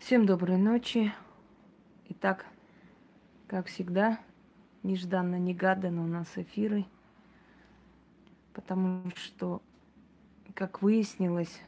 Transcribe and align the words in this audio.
Всем 0.00 0.24
доброй 0.24 0.56
ночи. 0.56 1.12
Итак, 2.08 2.46
как 3.46 3.66
всегда, 3.66 4.18
нежданно-негаданно 4.82 6.02
у 6.02 6.06
нас 6.06 6.26
эфиры, 6.36 6.86
потому 8.54 9.10
что, 9.14 9.60
как 10.54 10.80
выяснилось, 10.80 11.60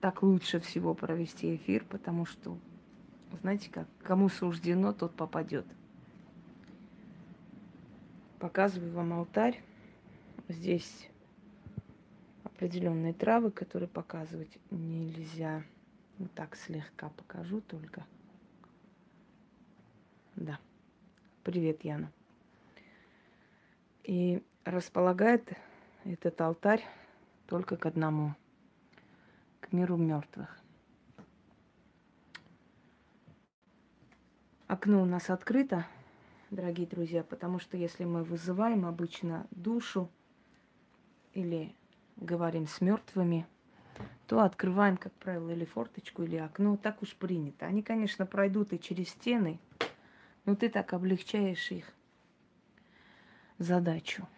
так 0.00 0.22
лучше 0.22 0.60
всего 0.60 0.92
провести 0.92 1.56
эфир, 1.56 1.86
потому 1.88 2.26
что, 2.26 2.58
знаете 3.40 3.70
как, 3.70 3.88
кому 4.02 4.28
суждено, 4.28 4.92
тот 4.92 5.14
попадет. 5.14 5.66
Показываю 8.38 8.92
вам 8.92 9.14
алтарь. 9.14 9.62
Здесь 10.48 11.08
определенные 12.44 13.14
травы, 13.14 13.50
которые 13.50 13.88
показывать 13.88 14.58
нельзя. 14.70 15.64
Вот 16.18 16.34
так 16.34 16.56
слегка 16.56 17.10
покажу 17.10 17.60
только. 17.60 18.04
Да. 20.34 20.58
Привет, 21.44 21.84
Яна. 21.84 22.10
И 24.02 24.42
располагает 24.64 25.52
этот 26.04 26.40
алтарь 26.40 26.84
только 27.46 27.76
к 27.76 27.86
одному, 27.86 28.34
к 29.60 29.72
миру 29.72 29.96
мертвых. 29.96 30.58
Окно 34.66 35.02
у 35.02 35.04
нас 35.04 35.30
открыто, 35.30 35.86
дорогие 36.50 36.88
друзья, 36.88 37.22
потому 37.22 37.60
что 37.60 37.76
если 37.76 38.04
мы 38.04 38.24
вызываем 38.24 38.86
обычно 38.86 39.46
душу 39.52 40.10
или 41.32 41.74
говорим 42.16 42.66
с 42.66 42.80
мертвыми– 42.80 43.46
то 44.26 44.42
открываем, 44.42 44.96
как 44.96 45.12
правило, 45.14 45.50
или 45.50 45.64
форточку, 45.64 46.22
или 46.22 46.36
окно. 46.36 46.76
Так 46.76 47.02
уж 47.02 47.14
принято. 47.14 47.66
Они, 47.66 47.82
конечно, 47.82 48.26
пройдут 48.26 48.72
и 48.72 48.80
через 48.80 49.08
стены, 49.08 49.58
но 50.44 50.54
ты 50.54 50.68
так 50.68 50.92
облегчаешь 50.92 51.70
их 51.70 51.86
задачу. 53.58 54.28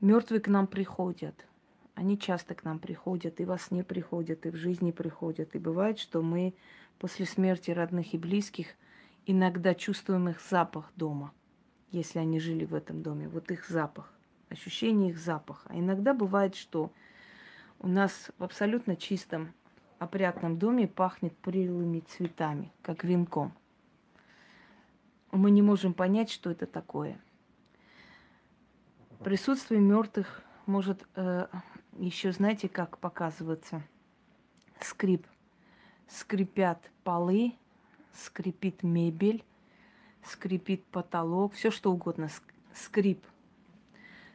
Мертвые 0.00 0.40
к 0.40 0.48
нам 0.48 0.66
приходят. 0.66 1.46
Они 1.94 2.18
часто 2.18 2.54
к 2.54 2.62
нам 2.64 2.78
приходят, 2.78 3.40
и 3.40 3.46
во 3.46 3.56
сне 3.56 3.82
приходят, 3.82 4.44
и 4.44 4.50
в 4.50 4.56
жизни 4.56 4.90
приходят. 4.90 5.54
И 5.54 5.58
бывает, 5.58 5.98
что 5.98 6.20
мы 6.20 6.54
после 6.98 7.24
смерти 7.24 7.70
родных 7.70 8.12
и 8.12 8.18
близких 8.18 8.66
иногда 9.24 9.74
чувствуем 9.74 10.28
их 10.28 10.40
запах 10.42 10.92
дома, 10.94 11.32
если 11.90 12.18
они 12.18 12.38
жили 12.38 12.66
в 12.66 12.74
этом 12.74 13.02
доме. 13.02 13.28
Вот 13.28 13.50
их 13.50 13.66
запах 13.66 14.12
ощущение 14.50 15.10
их 15.10 15.18
запаха. 15.18 15.68
А 15.70 15.78
иногда 15.78 16.14
бывает, 16.14 16.54
что 16.54 16.92
у 17.78 17.88
нас 17.88 18.30
в 18.38 18.44
абсолютно 18.44 18.96
чистом, 18.96 19.52
опрятном 19.98 20.58
доме 20.58 20.86
пахнет 20.86 21.36
прелыми 21.38 22.00
цветами, 22.00 22.72
как 22.82 23.04
венком. 23.04 23.52
Мы 25.32 25.50
не 25.50 25.62
можем 25.62 25.94
понять, 25.94 26.30
что 26.30 26.50
это 26.50 26.66
такое. 26.66 27.18
Присутствие 29.20 29.80
мертвых 29.80 30.42
может 30.66 31.06
э, 31.14 31.46
еще, 31.98 32.32
знаете, 32.32 32.68
как 32.68 32.98
показываться? 32.98 33.82
Скрип. 34.80 35.26
Скрипят 36.08 36.90
полы, 37.02 37.54
скрипит 38.12 38.82
мебель, 38.82 39.44
скрипит 40.22 40.84
потолок, 40.84 41.54
все 41.54 41.70
что 41.70 41.90
угодно. 41.90 42.28
Скрип– 42.74 43.24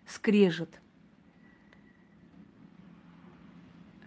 скрежет. 0.06 0.82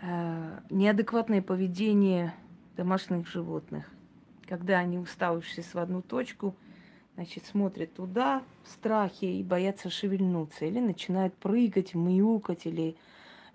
Э, 0.02 0.60
неадекватное 0.70 1.40
поведение 1.40 2.34
домашних 2.76 3.26
животных. 3.26 3.90
Когда 4.46 4.78
они, 4.78 4.98
уставившись 4.98 5.72
в 5.72 5.78
одну 5.78 6.02
точку, 6.02 6.54
значит, 7.14 7.46
смотрят 7.46 7.94
туда 7.94 8.42
в 8.64 8.68
страхе 8.68 9.38
и 9.38 9.42
боятся 9.42 9.88
шевельнуться. 9.88 10.66
Или 10.66 10.80
начинают 10.80 11.34
прыгать, 11.34 11.94
мяукать 11.94 12.66
или 12.66 12.96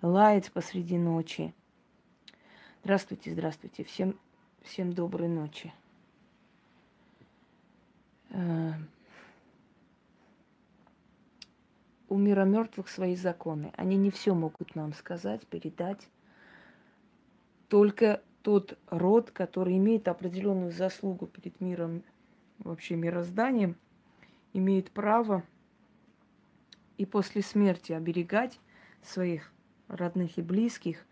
лаять 0.02 0.50
посреди 0.50 0.98
ночи. 0.98 1.54
Здравствуйте, 2.82 3.30
здравствуйте. 3.30 3.84
Всем, 3.84 4.18
всем 4.62 4.92
доброй 4.92 5.28
ночи. 5.28 5.72
Э, 8.30 8.72
у 12.10 12.18
мира 12.18 12.44
мертвых 12.44 12.88
свои 12.88 13.14
законы. 13.14 13.72
Они 13.76 13.96
не 13.96 14.10
все 14.10 14.34
могут 14.34 14.74
нам 14.74 14.92
сказать, 14.92 15.46
передать. 15.46 16.08
Только 17.68 18.20
тот 18.42 18.76
род, 18.88 19.30
который 19.30 19.76
имеет 19.78 20.08
определенную 20.08 20.72
заслугу 20.72 21.26
перед 21.26 21.60
миром, 21.60 22.02
вообще 22.58 22.96
мирозданием, 22.96 23.76
имеет 24.52 24.90
право 24.90 25.44
и 26.98 27.06
после 27.06 27.42
смерти 27.42 27.92
оберегать 27.92 28.58
своих 29.02 29.52
родных 29.86 30.36
и 30.36 30.42
близких, 30.42 31.06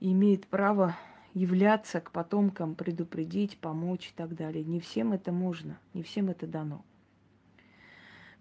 и 0.00 0.12
имеет 0.12 0.46
право 0.46 0.96
являться 1.32 2.00
к 2.00 2.10
потомкам, 2.10 2.74
предупредить, 2.74 3.56
помочь 3.56 4.10
и 4.10 4.12
так 4.14 4.34
далее. 4.36 4.64
Не 4.64 4.80
всем 4.80 5.12
это 5.14 5.32
можно, 5.32 5.78
не 5.94 6.02
всем 6.02 6.28
это 6.28 6.46
дано. 6.46 6.84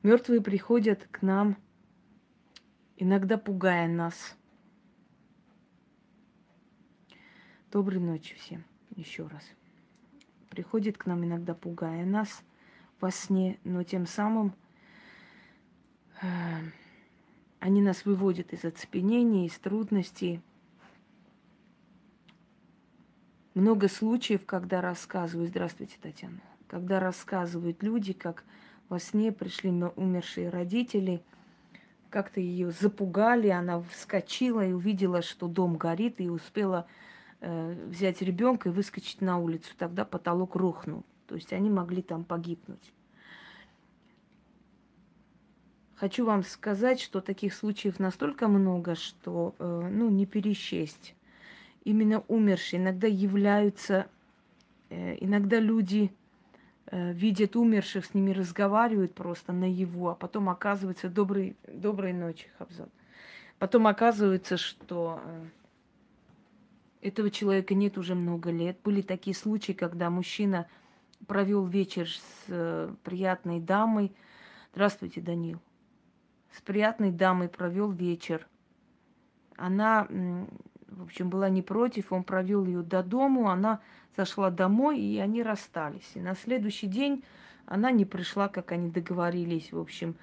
Мертвые 0.04 0.42
приходят 0.42 1.08
к 1.10 1.22
нам– 1.22 1.56
иногда 3.00 3.38
пугая 3.38 3.88
нас. 3.88 4.36
Доброй 7.72 8.00
ночи 8.00 8.36
всем 8.36 8.64
еще 8.96 9.26
раз. 9.28 9.44
Приходит 10.50 10.98
к 10.98 11.06
нам 11.06 11.24
иногда 11.24 11.54
пугая 11.54 12.06
нас 12.06 12.44
во 13.00 13.10
сне, 13.12 13.60
но 13.64 13.84
тем 13.84 14.06
самым 14.06 14.54
э, 16.22 16.28
они 17.60 17.82
нас 17.82 18.04
выводят 18.06 18.52
из 18.52 18.66
оцепенения, 18.66 19.46
из 19.46 19.58
трудностей. 19.58 20.42
Много 23.54 23.88
случаев, 23.88 24.46
когда 24.46 24.82
рассказывают, 24.82 25.52
здравствуйте, 25.52 25.98
Татьяна, 26.02 26.42
когда 26.68 27.00
рассказывают 27.00 27.82
люди, 27.82 28.14
как 28.14 28.44
во 28.90 29.00
сне 29.00 29.32
пришли 29.32 29.70
умершие 29.70 30.50
родители– 30.50 31.24
как-то 32.10 32.40
ее 32.40 32.72
запугали, 32.72 33.50
она 33.50 33.82
вскочила 33.82 34.66
и 34.66 34.74
увидела, 34.74 35.22
что 35.22 35.48
дом 35.48 35.78
горит, 35.78 36.20
и 36.20 36.30
успела 36.30 36.88
э, 37.42 37.88
взять 37.88 38.22
ребенка 38.22 38.70
и 38.70 38.72
выскочить 38.72 39.22
на 39.22 39.38
улицу. 39.38 39.72
Тогда 39.78 40.06
потолок 40.06 40.56
рухнул. 40.56 41.06
То 41.28 41.36
есть 41.36 41.54
они 41.54 41.70
могли 41.70 42.02
там 42.02 42.24
погибнуть. 42.24 42.94
Хочу 45.96 46.26
вам 46.26 46.44
сказать, 46.44 47.02
что 47.02 47.20
таких 47.20 47.54
случаев 47.54 48.00
настолько 48.00 48.48
много, 48.48 48.96
что 48.96 49.54
э, 49.60 49.90
ну, 49.92 50.10
не 50.10 50.26
пересчесть. 50.26 51.14
Именно 51.84 52.24
умершие 52.28 52.82
иногда 52.82 53.08
являются, 53.08 54.08
э, 54.90 55.18
иногда 55.20 55.60
люди 55.60 56.12
видят 56.92 57.56
умерших, 57.56 58.06
с 58.06 58.14
ними 58.14 58.32
разговаривают 58.32 59.14
просто 59.14 59.54
на 59.54 59.70
его, 59.72 60.10
а 60.10 60.16
потом 60.16 60.50
оказывается 60.50 61.10
добрый, 61.10 61.56
доброй 61.68 62.14
ночи, 62.14 62.48
Хабзат. 62.58 62.90
Потом 63.60 63.88
оказывается, 63.88 64.56
что 64.56 65.22
э, 65.24 65.46
этого 67.02 67.30
человека 67.30 67.76
нет 67.76 67.98
уже 67.98 68.16
много 68.16 68.52
лет. 68.52 68.78
Были 68.84 69.02
такие 69.02 69.36
случаи, 69.36 69.74
когда 69.74 70.10
мужчина 70.10 70.68
провел 71.28 71.66
вечер 71.66 72.10
с 72.10 72.46
э, 72.48 72.94
приятной 73.04 73.60
дамой. 73.60 74.14
Здравствуйте, 74.72 75.20
Данил. 75.20 75.60
С 76.52 76.62
приятной 76.62 77.12
дамой 77.12 77.50
провел 77.50 77.92
вечер. 77.92 78.48
Она 79.58 80.08
в 80.92 81.04
общем, 81.04 81.30
была 81.30 81.50
не 81.50 81.62
против, 81.62 82.12
он 82.12 82.24
провел 82.24 82.66
ее 82.66 82.82
до 82.82 83.04
дому, 83.04 83.50
она 83.50 83.82
зашла 84.16 84.50
домой, 84.50 85.00
и 85.00 85.18
они 85.20 85.44
расстались. 85.44 86.12
И 86.16 86.20
на 86.20 86.36
следующий 86.36 86.88
день 86.88 87.24
она 87.66 87.92
не 87.92 88.06
пришла, 88.06 88.48
как 88.48 88.72
они 88.72 88.90
договорились, 88.90 89.72
в 89.72 89.80
общем, 89.80 90.16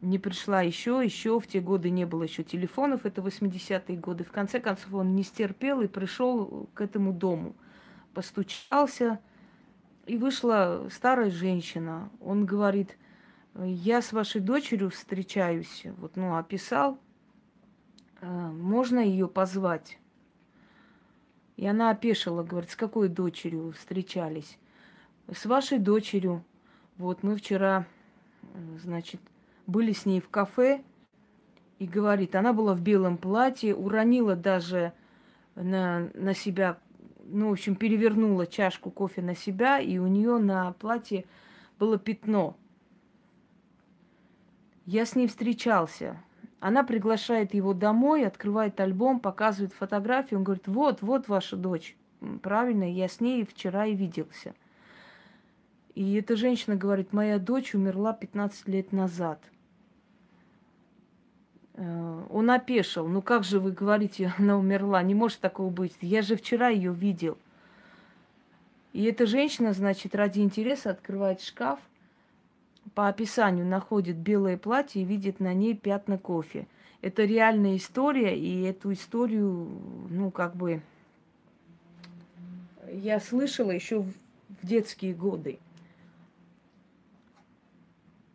не 0.00 0.18
пришла 0.18 0.60
еще, 0.60 1.00
еще 1.02 1.40
в 1.40 1.46
те 1.46 1.60
годы 1.60 1.90
не 1.90 2.04
было 2.04 2.24
еще 2.24 2.42
телефонов, 2.42 3.06
это 3.06 3.22
80-е 3.22 3.96
годы. 3.98 4.22
В 4.24 4.32
конце 4.32 4.60
концов 4.60 4.92
он 4.92 5.14
не 5.14 5.22
стерпел 5.22 5.80
и 5.80 5.88
пришел 5.88 6.68
к 6.74 6.80
этому 6.80 7.12
дому. 7.12 7.56
Постучался, 8.12 9.18
и 10.06 10.16
вышла 10.18 10.86
старая 10.90 11.30
женщина. 11.30 12.10
Он 12.20 12.44
говорит, 12.44 12.98
я 13.58 14.02
с 14.02 14.12
вашей 14.12 14.40
дочерью 14.40 14.90
встречаюсь, 14.90 15.86
вот, 15.96 16.16
ну, 16.16 16.36
описал, 16.36 16.98
«Э, 18.20 18.50
можно 18.50 18.98
ее 18.98 19.28
позвать? 19.28 19.98
И 21.56 21.66
она 21.66 21.90
опешила, 21.90 22.42
говорит, 22.42 22.70
с 22.70 22.76
какой 22.76 23.08
дочерью 23.08 23.72
встречались? 23.72 24.58
С 25.32 25.46
вашей 25.46 25.78
дочерью. 25.78 26.44
Вот 26.96 27.22
мы 27.22 27.36
вчера, 27.36 27.86
значит, 28.80 29.20
были 29.66 29.92
с 29.92 30.06
ней 30.06 30.20
в 30.20 30.28
кафе, 30.28 30.82
и 31.78 31.86
говорит, 31.86 32.34
она 32.36 32.52
была 32.52 32.74
в 32.74 32.82
белом 32.82 33.18
платье, 33.18 33.74
уронила 33.74 34.36
даже 34.36 34.92
на, 35.54 36.08
на 36.14 36.34
себя 36.34 36.78
ну, 37.26 37.48
в 37.48 37.52
общем, 37.52 37.74
перевернула 37.76 38.46
чашку 38.46 38.90
кофе 38.90 39.22
на 39.22 39.34
себя, 39.34 39.80
и 39.80 39.98
у 39.98 40.06
нее 40.06 40.38
на 40.38 40.72
платье 40.72 41.24
было 41.78 41.98
пятно. 41.98 42.56
Я 44.86 45.06
с 45.06 45.16
ней 45.16 45.26
встречался. 45.26 46.20
Она 46.64 46.82
приглашает 46.82 47.52
его 47.52 47.74
домой, 47.74 48.26
открывает 48.26 48.80
альбом, 48.80 49.20
показывает 49.20 49.74
фотографию. 49.74 50.38
Он 50.38 50.44
говорит, 50.44 50.66
вот, 50.66 51.02
вот 51.02 51.28
ваша 51.28 51.56
дочь. 51.56 51.94
Правильно, 52.40 52.90
я 52.90 53.06
с 53.06 53.20
ней 53.20 53.44
вчера 53.44 53.84
и 53.84 53.94
виделся. 53.94 54.54
И 55.94 56.14
эта 56.14 56.36
женщина 56.36 56.74
говорит, 56.74 57.12
моя 57.12 57.38
дочь 57.38 57.74
умерла 57.74 58.14
15 58.14 58.66
лет 58.68 58.92
назад. 58.92 59.42
Э, 61.74 62.22
он 62.30 62.50
опешил. 62.50 63.06
Ну 63.08 63.20
как 63.20 63.44
же 63.44 63.60
вы 63.60 63.70
говорите, 63.70 64.32
она 64.38 64.56
умерла? 64.56 65.02
Не 65.02 65.14
может 65.14 65.40
такого 65.40 65.68
быть. 65.68 65.92
Я 66.00 66.22
же 66.22 66.34
вчера 66.34 66.68
ее 66.68 66.94
видел. 66.94 67.36
И 68.94 69.04
эта 69.04 69.26
женщина, 69.26 69.74
значит, 69.74 70.14
ради 70.14 70.40
интереса 70.40 70.92
открывает 70.92 71.42
шкаф, 71.42 71.78
по 72.94 73.08
описанию 73.08 73.66
находит 73.66 74.16
белое 74.16 74.56
платье 74.56 75.02
и 75.02 75.04
видит 75.04 75.40
на 75.40 75.52
ней 75.52 75.74
пятна 75.74 76.18
кофе. 76.18 76.66
Это 77.00 77.24
реальная 77.24 77.76
история, 77.76 78.38
и 78.38 78.62
эту 78.62 78.92
историю, 78.92 79.68
ну, 80.08 80.30
как 80.30 80.56
бы, 80.56 80.80
я 82.90 83.20
слышала 83.20 83.70
еще 83.70 84.00
в 84.00 84.12
детские 84.62 85.14
годы. 85.14 85.58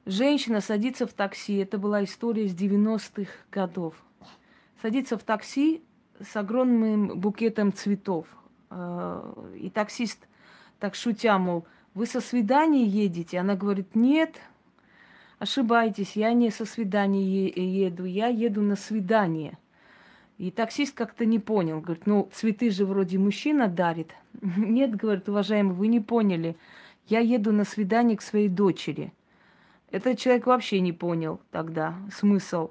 Женщина 0.06 0.60
садится 0.62 1.08
в 1.08 1.14
такси. 1.14 1.58
Это 1.58 1.78
была 1.78 2.04
история 2.04 2.48
с 2.48 2.56
90-х 2.56 3.32
годов. 3.52 3.96
Садится 4.82 5.18
в 5.18 5.24
такси 5.24 5.84
с 6.20 6.36
огромным 6.36 7.20
букетом 7.20 7.72
цветов. 7.72 8.28
Э, 8.72 9.34
и 9.56 9.70
таксист 9.70 10.28
так 10.80 10.96
шутя, 10.96 11.38
мол, 11.38 11.66
вы 11.94 12.06
со 12.06 12.22
свидания 12.22 12.86
едете? 12.86 13.40
Она 13.40 13.56
говорит, 13.56 13.96
нет, 13.96 14.36
ошибаетесь, 15.40 16.16
я 16.16 16.34
не 16.34 16.52
со 16.52 16.66
свидания 16.66 17.48
еду, 17.48 18.06
я 18.06 18.28
еду 18.28 18.62
на 18.62 18.76
свидание. 18.76 19.58
И 20.38 20.52
таксист 20.52 20.96
как-то 20.96 21.26
не 21.26 21.40
понял, 21.40 21.82
говорит, 21.82 22.06
ну, 22.06 22.30
цветы 22.32 22.70
же 22.70 22.86
вроде 22.86 23.18
мужчина 23.18 23.68
дарит. 23.68 24.14
Нет, 24.42 24.96
говорит, 24.96 25.28
уважаемый, 25.28 25.74
вы 25.74 25.88
не 25.88 26.00
поняли, 26.00 26.56
я 27.08 27.20
еду 27.20 27.52
на 27.52 27.66
свидание 27.66 28.16
к 28.16 28.22
своей 28.22 28.48
дочери– 28.48 29.12
этот 29.92 30.20
человек 30.20 30.46
вообще 30.46 30.80
не 30.82 30.94
понял 30.94 31.42
тогда 31.52 31.96
смысл. 32.14 32.70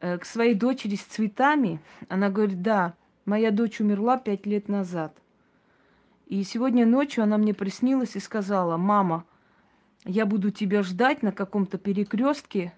Э, 0.00 0.18
к 0.18 0.24
своей 0.24 0.54
дочери 0.54 0.94
с 0.94 1.02
цветами 1.02 1.80
она 2.08 2.30
говорит, 2.30 2.62
да, 2.62 2.94
моя 3.24 3.50
дочь 3.50 3.80
умерла 3.80 4.16
пять 4.16 4.46
лет 4.46 4.68
назад. 4.68 5.16
И 6.26 6.44
сегодня 6.44 6.86
ночью 6.86 7.24
она 7.24 7.36
мне 7.36 7.52
приснилась 7.52 8.14
и 8.14 8.20
сказала, 8.20 8.76
мама, 8.76 9.24
я 10.04 10.26
буду 10.26 10.50
тебя 10.50 10.82
ждать 10.82 11.22
на 11.22 11.32
каком-то 11.32 11.78
перекрестке 11.78 12.72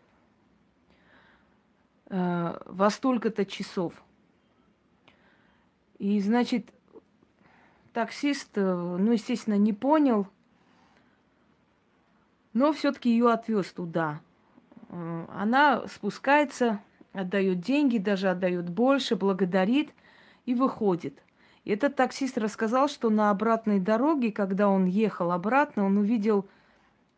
э, 2.06 2.58
во 2.66 2.90
столько-то 2.90 3.44
часов. 3.44 3.94
И, 5.98 6.20
значит, 6.20 6.72
таксист, 7.92 8.50
э, 8.56 8.74
ну, 8.98 9.12
естественно, 9.12 9.56
не 9.56 9.72
понял, 9.72 10.26
но 12.52 12.72
все-таки 12.72 13.10
ее 13.10 13.30
отвез 13.30 13.72
туда. 13.72 14.20
Э, 14.88 15.26
она 15.32 15.86
спускается, 15.86 16.80
отдает 17.12 17.60
деньги, 17.60 17.98
даже 17.98 18.30
отдает 18.30 18.68
больше, 18.68 19.16
благодарит 19.16 19.94
и 20.44 20.54
выходит. 20.54 21.22
И 21.64 21.70
этот 21.70 21.94
таксист 21.94 22.36
рассказал, 22.38 22.88
что 22.88 23.08
на 23.08 23.30
обратной 23.30 23.78
дороге, 23.78 24.32
когда 24.32 24.68
он 24.68 24.86
ехал 24.86 25.30
обратно, 25.30 25.84
он 25.86 25.98
увидел, 25.98 26.46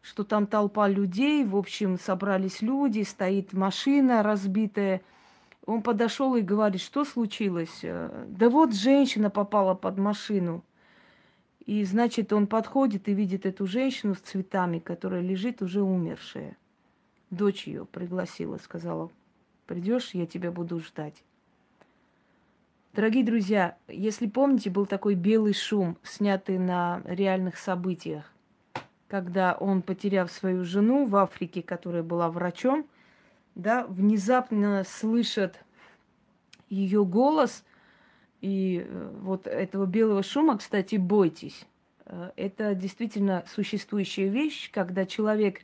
что 0.04 0.22
там 0.22 0.46
толпа 0.46 0.86
людей, 0.86 1.44
в 1.44 1.56
общем, 1.56 1.98
собрались 1.98 2.60
люди, 2.60 3.02
стоит 3.02 3.54
машина 3.54 4.22
разбитая. 4.22 5.00
Он 5.64 5.80
подошел 5.80 6.36
и 6.36 6.42
говорит, 6.42 6.82
что 6.82 7.06
случилось? 7.06 7.78
Э, 7.82 8.26
да 8.28 8.50
вот 8.50 8.74
женщина 8.74 9.30
попала 9.30 9.72
под 9.72 9.96
машину. 9.96 10.62
И, 11.64 11.82
значит, 11.84 12.34
он 12.34 12.46
подходит 12.46 13.08
и 13.08 13.14
видит 13.14 13.46
эту 13.46 13.66
женщину 13.66 14.14
с 14.14 14.18
цветами, 14.18 14.78
которая 14.78 15.22
лежит 15.22 15.62
уже 15.62 15.80
умершая. 15.80 16.58
Дочь 17.30 17.66
ее 17.66 17.86
пригласила, 17.86 18.58
сказала, 18.58 19.10
придешь, 19.66 20.10
я 20.12 20.26
тебя 20.26 20.52
буду 20.52 20.80
ждать. 20.80 21.24
Дорогие 22.92 23.24
друзья, 23.24 23.78
если 23.88 24.26
помните, 24.26 24.68
был 24.68 24.84
такой 24.84 25.14
белый 25.14 25.54
шум, 25.54 25.96
снятый 26.02 26.58
на 26.58 27.00
реальных 27.06 27.56
событиях, 27.56 28.33
когда 29.14 29.52
он, 29.52 29.82
потеряв 29.82 30.32
свою 30.32 30.64
жену 30.64 31.06
в 31.06 31.14
Африке, 31.16 31.62
которая 31.62 32.02
была 32.02 32.30
врачом, 32.30 32.84
да, 33.54 33.86
внезапно 33.86 34.84
слышат 34.84 35.60
ее 36.68 37.04
голос– 37.04 37.64
и 38.44 38.84
э, 38.86 39.10
вот 39.22 39.46
этого 39.46 39.86
белого 39.86 40.22
шума, 40.22 40.58
кстати, 40.58 40.96
бойтесь. 40.96 41.64
Э, 42.04 42.30
это 42.36 42.74
действительно 42.74 43.42
существующая 43.46 44.28
вещь, 44.28 44.70
когда 44.70 45.06
человек 45.06 45.60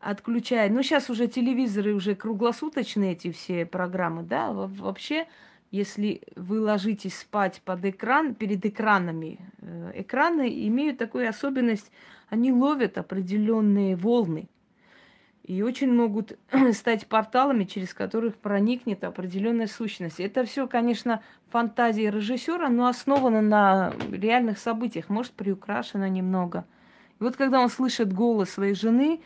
отключает... 0.00 0.72
Ну, 0.72 0.82
сейчас 0.82 1.10
уже 1.10 1.26
телевизоры 1.26 1.92
уже 1.92 2.14
круглосуточные, 2.14 3.12
эти 3.12 3.30
все 3.32 3.66
программы, 3.66 4.22
да, 4.22 4.50
вообще, 4.50 5.26
если 5.70 6.22
вы 6.36 6.62
ложитесь 6.62 7.18
спать 7.18 7.60
под 7.66 7.84
экран, 7.84 8.34
перед 8.34 8.64
экранами, 8.64 9.38
э, 9.58 9.92
экраны 9.96 10.48
имеют 10.68 10.96
такую 10.96 11.28
особенность, 11.28 11.92
они 12.30 12.52
ловят 12.52 12.96
определенные 12.96 13.96
волны– 13.96 14.48
и 15.50 15.62
очень 15.62 15.92
могут 15.92 16.38
стать 16.74 17.08
порталами, 17.08 17.64
через 17.64 17.92
которых 17.92 18.36
проникнет 18.36 19.02
определенная 19.02 19.66
сущность. 19.66 20.20
Это 20.20 20.44
все, 20.44 20.68
конечно, 20.68 21.22
фантазия 21.48 22.12
режиссера, 22.12 22.68
но 22.68 22.86
основано 22.86 23.40
на 23.40 23.92
реальных 24.12 24.60
событиях, 24.60 25.08
может, 25.08 25.32
приукрашено 25.32 26.08
немного. 26.08 26.64
И 27.18 27.24
вот 27.24 27.34
когда 27.34 27.60
он 27.60 27.68
слышит 27.68 28.12
голос 28.12 28.50
своей 28.50 28.74
жены 28.74 29.20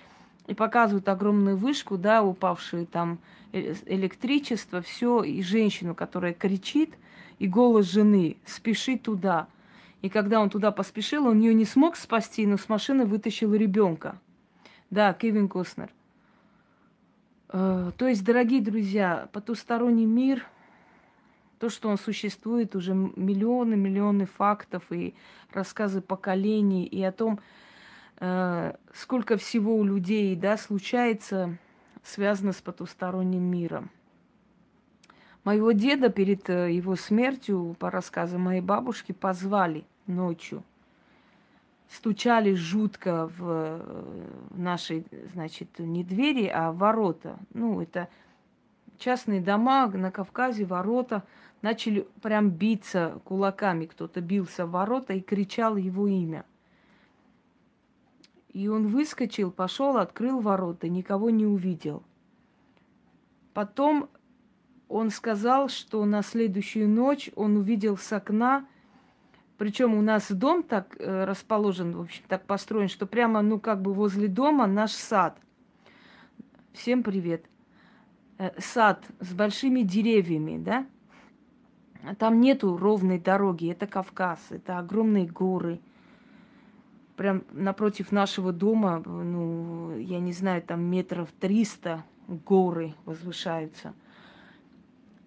и 0.46 0.54
показывает 0.54 1.10
огромную 1.10 1.58
вышку, 1.58 1.98
да, 1.98 2.22
упавшую 2.22 2.86
там 2.86 3.18
э, 3.52 3.74
электричество, 3.84 4.80
все, 4.80 5.22
и 5.22 5.42
женщину, 5.42 5.94
которая 5.94 6.32
кричит, 6.32 6.94
и 7.38 7.46
голос 7.46 7.84
жены, 7.84 8.38
спеши 8.46 8.96
туда. 8.96 9.46
И 10.04 10.08
когда 10.08 10.40
он 10.40 10.50
туда 10.50 10.70
поспешил, 10.70 11.26
он 11.26 11.40
ее 11.40 11.54
не 11.54 11.64
смог 11.64 11.96
спасти, 11.96 12.46
но 12.46 12.56
с 12.56 12.68
машины 12.68 13.04
вытащил 13.04 13.54
ребенка. 13.54 14.20
Да, 14.90 15.12
Кевин 15.14 15.48
Костнер– 15.48 15.90
Э, 17.56 17.92
то 17.96 18.08
есть, 18.08 18.24
дорогие 18.24 18.60
друзья, 18.60 19.28
потусторонний 19.32 20.06
мир, 20.06 20.44
то, 21.60 21.68
что 21.68 21.88
он 21.88 21.98
существует, 21.98 22.74
уже 22.74 22.94
миллионы, 22.94 23.76
миллионы 23.76 24.26
фактов 24.26 24.82
и 24.90 25.14
рассказы 25.52 26.00
поколений, 26.00 26.84
и 26.84 27.00
о 27.04 27.12
том, 27.12 27.38
э, 28.18 28.74
сколько 28.92 29.36
всего 29.36 29.76
у 29.76 29.84
людей 29.84 30.34
да, 30.34 30.56
случается, 30.56 31.56
связано 32.02 32.52
с 32.52 32.60
потусторонним 32.60 33.44
миром. 33.44 33.88
Моего 35.44 35.70
деда 35.70 36.08
перед 36.08 36.50
э, 36.50 36.72
его 36.72 36.96
смертью, 36.96 37.76
по 37.78 37.88
рассказам 37.88 38.40
моей 38.40 38.62
бабушки, 38.62 39.12
позвали 39.12 39.84
ночью– 40.06 40.62
стучали 41.94 42.54
жутко 42.54 43.30
в 43.38 43.80
нашей, 44.50 45.06
значит, 45.32 45.78
не 45.78 46.02
двери, 46.02 46.46
а 46.46 46.72
ворота. 46.72 47.38
Ну, 47.52 47.80
это 47.80 48.08
частные 48.98 49.40
дома 49.40 49.86
на 49.86 50.10
Кавказе, 50.10 50.64
ворота. 50.64 51.22
Начали 51.62 52.06
прям 52.20 52.50
биться 52.50 53.20
кулаками. 53.24 53.86
Кто-то 53.86 54.20
бился 54.20 54.66
в 54.66 54.72
ворота 54.72 55.14
и 55.14 55.20
кричал 55.20 55.76
его 55.76 56.08
имя. 56.08 56.44
И 58.52 58.68
он 58.68 58.86
выскочил, 58.88 59.50
пошел, 59.50 59.96
открыл 59.96 60.40
ворота, 60.40 60.88
никого 60.88 61.30
не 61.30 61.46
увидел. 61.46 62.02
Потом 63.52 64.08
он 64.88 65.10
сказал, 65.10 65.68
что 65.68 66.04
на 66.04 66.22
следующую 66.22 66.88
ночь 66.88 67.30
он 67.34 67.56
увидел 67.56 67.96
с 67.96 68.12
окна 68.12 68.66
причем 69.56 69.94
у 69.94 70.02
нас 70.02 70.30
дом 70.30 70.62
так 70.62 70.96
э, 70.98 71.24
расположен, 71.24 71.96
в 71.96 72.00
общем, 72.00 72.24
так 72.28 72.44
построен, 72.44 72.88
что 72.88 73.06
прямо, 73.06 73.40
ну, 73.42 73.60
как 73.60 73.82
бы 73.82 73.92
возле 73.92 74.26
дома 74.28 74.66
наш 74.66 74.92
сад. 74.92 75.38
Всем 76.72 77.02
привет. 77.02 77.44
Э, 78.38 78.50
сад 78.58 79.04
с 79.20 79.32
большими 79.32 79.82
деревьями, 79.82 80.58
да? 80.58 80.86
Там 82.18 82.40
нету 82.40 82.76
ровной 82.76 83.18
дороги, 83.18 83.70
это 83.70 83.86
Кавказ, 83.86 84.40
это 84.50 84.78
огромные 84.78 85.26
горы. 85.26 85.80
Прям 87.16 87.44
напротив 87.52 88.12
нашего 88.12 88.52
дома, 88.52 89.02
ну, 89.06 89.96
я 89.96 90.18
не 90.18 90.32
знаю, 90.32 90.62
там 90.62 90.82
метров 90.82 91.30
триста 91.38 92.04
горы 92.26 92.94
возвышаются– 93.04 93.94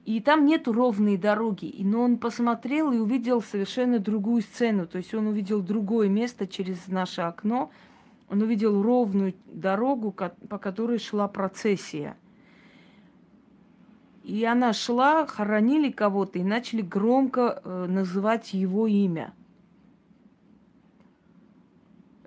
И 0.08 0.22
там 0.22 0.46
нету 0.46 0.72
ровной 0.72 1.18
дороги. 1.18 1.76
Но 1.84 2.02
он 2.04 2.18
посмотрел 2.18 2.94
и 2.94 2.98
увидел 2.98 3.42
совершенно 3.42 4.00
другую 4.00 4.42
сцену. 4.42 4.88
То 4.88 5.00
есть 5.00 5.14
он 5.14 5.28
увидел 5.28 5.62
другое 5.62 6.08
место 6.08 6.48
через 6.48 6.88
наше 6.88 7.24
окно. 7.24 7.72
Он 8.30 8.42
увидел 8.42 8.82
ровную 8.82 9.34
дорогу, 9.48 10.14
по 10.14 10.58
которой 10.60 11.00
шла 11.00 11.28
процессия. 11.28 12.16
И 14.24 14.46
она 14.46 14.72
шла, 14.72 15.28
хоронили 15.28 15.92
кого-то 15.92 16.40
и 16.40 16.44
начали 16.44 16.82
громко 16.82 17.62
э, 17.62 17.86
называть 17.90 18.54
его 18.54 18.88
имя. 18.88 19.34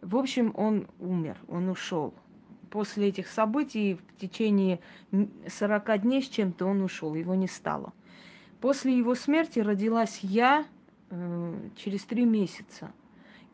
В 0.02 0.16
общем, 0.16 0.52
он 0.54 0.86
умер, 0.98 1.38
он 1.48 1.70
ушел. 1.70 2.12
После 2.70 3.08
этих 3.08 3.26
событий 3.26 3.94
в 3.94 4.20
течение 4.20 4.78
40 5.48 6.02
дней 6.02 6.22
с 6.22 6.28
чем-то 6.28 6.66
он 6.66 6.82
ушел, 6.82 7.14
его 7.14 7.34
не 7.34 7.48
стало. 7.48 7.92
После 8.60 8.96
его 8.96 9.14
смерти 9.14 9.58
родилась 9.58 10.20
я 10.22 10.64
э, 11.10 11.68
через 11.76 12.04
три 12.04 12.24
месяца. 12.24 12.92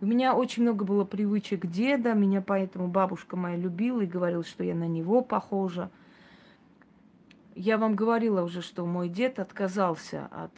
У 0.02 0.06
меня 0.06 0.35
очень 0.35 0.62
много 0.62 0.85
было 0.85 1.04
привычек 1.04 1.64
деда, 1.64 2.12
меня 2.12 2.42
поэтому 2.42 2.88
бабушка 2.88 3.37
моя 3.37 3.56
любила 3.56 4.02
и 4.02 4.06
говорила, 4.06 4.44
что 4.44 4.62
я 4.62 4.75
на 4.75 4.87
него 4.87 5.23
похожа. 5.23 5.90
Я 7.54 7.78
вам 7.78 7.96
говорила 7.96 8.42
уже, 8.42 8.61
что 8.61 8.85
мой 8.85 9.08
дед 9.08 9.38
отказался 9.38 10.26
от, 10.30 10.52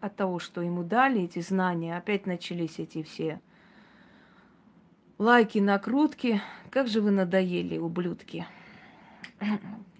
от 0.00 0.14
того, 0.14 0.38
что 0.38 0.60
ему 0.60 0.82
дали, 0.82 1.22
эти 1.22 1.40
знания. 1.40 1.96
Опять 1.96 2.26
начались 2.26 2.78
эти 2.78 3.02
все 3.02 3.40
лайки, 5.16 5.58
накрутки. 5.58 6.42
Как 6.72 6.88
же 6.88 7.02
вы 7.02 7.10
надоели, 7.10 7.76
ублюдки. 7.76 8.46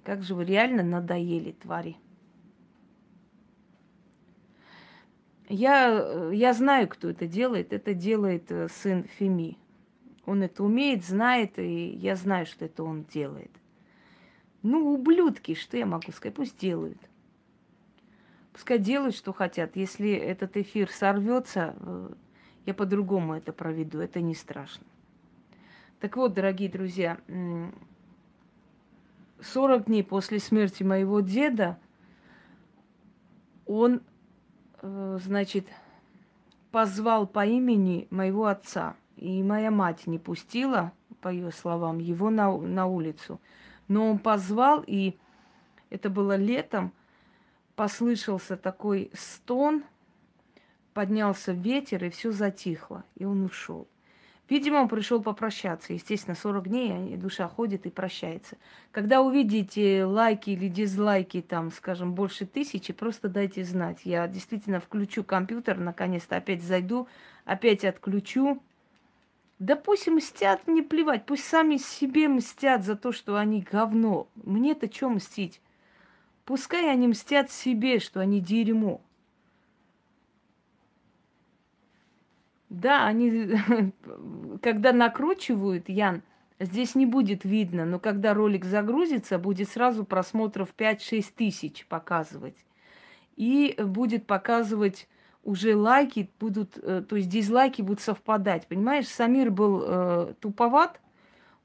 Как 0.05 0.23
же 0.23 0.35
вы 0.35 0.47
реально 0.47 0.83
надоели, 0.83 1.53
твари. 1.53 1.99
Я, 5.51 6.31
я 6.33 6.55
знаю, 6.55 6.89
кто 6.89 7.11
это 7.11 7.27
делает. 7.27 7.75
Это 7.75 7.93
делает 7.93 8.51
э, 8.51 8.69
сын 8.69 9.05
Феми. 9.05 9.59
Он 10.25 10.43
это 10.43 10.65
умеет, 10.65 11.05
знает, 11.05 11.59
и 11.59 11.91
я 11.91 12.17
знаю, 12.17 12.47
что 12.47 12.65
это 12.65 12.83
он 12.85 13.05
делает. 13.05 13.51
Ну, 14.63 14.95
ублюдки, 14.95 15.55
что 15.55 15.77
я 15.77 15.85
могу 15.85 16.11
сказать? 16.11 16.37
Пусть 16.37 16.59
делают. 16.59 16.99
Пускай 18.55 18.79
делают, 18.79 19.15
что 19.15 19.35
хотят. 19.35 19.77
Если 19.77 20.11
этот 20.11 20.57
эфир 20.57 20.91
сорвется, 20.91 21.77
э, 21.81 22.15
я 22.65 22.73
по-другому 22.73 23.35
это 23.35 23.53
проведу. 23.53 23.99
Это 23.99 24.23
не 24.23 24.35
страшно. 24.35 24.87
Так 26.03 26.17
вот, 26.17 26.35
дорогие 26.35 26.69
друзья, 26.69 27.17
40 29.41 29.85
дней 29.85 30.03
после 30.03 30.41
смерти 30.41 30.83
моего 30.83 31.21
деда 31.21 31.79
он, 33.67 34.03
э, 34.81 35.19
значит, 35.23 35.69
позвал 36.73 37.29
по 37.29 37.47
имени 37.47 38.09
моего 38.11 38.47
отца. 38.47 38.97
И 39.17 39.45
моя 39.45 39.71
мать 39.71 40.09
не 40.09 40.19
пустила, 40.19 40.91
по 41.21 41.29
ее 41.29 41.53
словам, 41.53 42.01
его 42.01 42.31
на, 42.31 42.51
на 42.59 42.87
улицу. 42.87 43.41
Но 43.87 44.11
он 44.11 44.19
позвал, 44.19 44.83
и 44.85 45.17
это 45.89 46.11
было 46.11 46.35
летом, 46.35 46.93
послышался 47.77 48.57
такой 48.57 49.13
стон, 49.15 49.85
поднялся 50.95 51.53
ветер, 51.53 52.05
и 52.07 52.11
все 52.11 52.33
затихло, 52.33 53.05
и 53.15 53.25
он 53.25 53.45
ушел. 53.45 53.87
Видимо, 54.53 54.81
он 54.81 54.89
пришел 54.89 55.23
попрощаться. 55.23 55.95
Естественно, 55.95 56.37
40 56.37 56.69
дней 56.69 57.17
душа 57.17 57.49
ходит 57.49 57.87
и 57.87 57.91
прощается. 57.91 58.59
Когда 58.91 59.23
увидите 59.23 60.05
лайки 60.05 60.51
или 60.51 60.69
дизлайки, 60.69 61.41
там, 61.41 61.71
скажем, 61.73 62.13
больше 62.13 62.45
тысячи, 62.45 62.93
просто 62.93 63.31
дайте 63.31 63.65
знать. 63.65 64.01
Я 64.05 64.29
действительно 64.29 64.79
включу 64.79 65.25
компьютер, 65.25 65.79
наконец-то 65.79 66.37
опять 66.37 66.63
зайду, 66.63 67.09
опять 67.47 67.83
отключу. 67.87 68.63
Да 69.59 69.75
пусть 69.75 70.07
мстят, 70.09 70.67
мне 70.67 70.83
плевать. 70.83 71.25
Пусть 71.25 71.45
сами 71.45 71.79
себе 71.79 72.29
мстят 72.29 72.85
за 72.85 72.95
то, 72.95 73.11
что 73.11 73.39
они 73.39 73.63
говно. 73.63 74.29
Мне-то 74.35 74.93
что 74.93 75.09
мстить? 75.09 75.63
Пускай 76.45 76.91
они 76.91 77.09
мстят 77.09 77.51
себе, 77.51 78.01
что 78.01 78.21
они 78.21 78.39
дерьмо. 78.39 79.01
Да, 82.73 83.05
они, 83.07 83.51
когда 84.63 84.95
накручивают, 84.95 85.91
Ян, 85.91 86.23
здесь 86.59 86.95
не 86.95 87.05
будет 87.05 87.45
видно, 87.45 87.85
но 87.85 87.99
когда 87.99 88.33
ролик 88.33 88.65
загрузится, 88.65 89.39
будет 89.39 89.69
сразу 89.69 90.05
просмотров 90.05 90.71
5-6 90.79 91.27
тысяч 91.37 91.87
показывать. 91.87 92.57
И 93.37 93.77
будет 93.79 94.27
показывать 94.27 95.07
уже 95.45 95.77
лайки 95.77 96.31
будут, 96.41 96.79
э, 96.79 97.05
то 97.07 97.17
есть 97.17 97.29
дизлайки 97.29 97.83
будут 97.83 98.01
совпадать. 98.01 98.67
Понимаешь, 98.67 99.07
Самир 99.07 99.51
был 99.51 99.83
э, 99.85 100.35
туповат, 100.41 100.99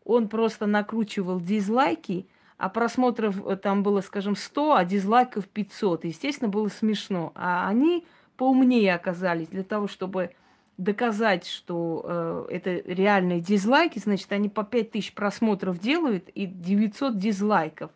он 0.03 0.27
просто 0.27 0.65
накручивал 0.65 1.39
дизлайки, 1.39 2.27
а 2.57 2.67
просмотров 2.67 3.47
э, 3.47 3.55
там 3.55 3.81
было, 3.81 4.01
скажем, 4.01 4.35
100, 4.35 4.75
а 4.75 4.83
дизлайков 4.83 5.47
500. 5.47 6.03
Естественно, 6.03 6.49
было 6.49 6.67
смешно. 6.67 7.31
А 7.33 7.69
они 7.69 8.05
поумнее 8.35 8.93
оказались 8.93 9.47
для 9.47 9.63
того, 9.63 9.87
чтобы 9.87 10.31
доказать, 10.77 11.45
что 11.47 12.05
э, 12.05 12.47
это 12.51 12.81
реальные 12.85 13.41
дизлайки, 13.41 13.99
значит, 13.99 14.31
они 14.31 14.47
по 14.47 14.63
5000 14.63 15.13
просмотров 15.13 15.79
делают 15.79 16.29
и 16.29 16.45
900 16.45 17.17
дизлайков. 17.17 17.91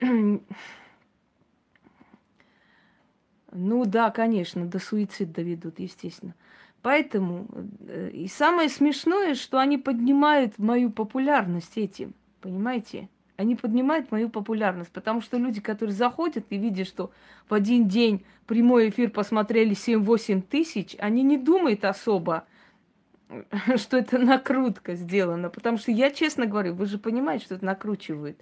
ну 0.00 0.40
да, 3.52 4.10
конечно, 4.10 4.66
до 4.66 4.78
суицида 4.78 5.34
доведут, 5.34 5.80
естественно. 5.80 6.34
Поэтому 6.80 7.48
э, 7.88 8.10
и 8.12 8.28
самое 8.28 8.68
смешное, 8.68 9.34
что 9.34 9.58
они 9.58 9.78
поднимают 9.78 10.58
мою 10.58 10.90
популярность 10.90 11.76
этим, 11.76 12.14
понимаете? 12.40 13.08
Они 13.38 13.54
поднимают 13.54 14.10
мою 14.10 14.28
популярность, 14.30 14.90
потому 14.90 15.20
что 15.20 15.38
люди, 15.38 15.60
которые 15.60 15.94
заходят 15.94 16.44
и 16.50 16.58
видят, 16.58 16.88
что 16.88 17.12
в 17.48 17.54
один 17.54 17.86
день 17.86 18.24
прямой 18.46 18.88
эфир 18.88 19.10
посмотрели 19.10 19.76
7-8 19.76 20.42
тысяч, 20.42 20.96
они 20.98 21.22
не 21.22 21.38
думают 21.38 21.84
особо, 21.84 22.46
что 23.76 23.96
это 23.96 24.18
накрутка 24.18 24.96
сделана. 24.96 25.50
Потому 25.50 25.78
что 25.78 25.92
я 25.92 26.10
честно 26.10 26.46
говорю, 26.46 26.74
вы 26.74 26.86
же 26.86 26.98
понимаете, 26.98 27.44
что 27.44 27.54
это 27.54 27.64
накручивают. 27.64 28.40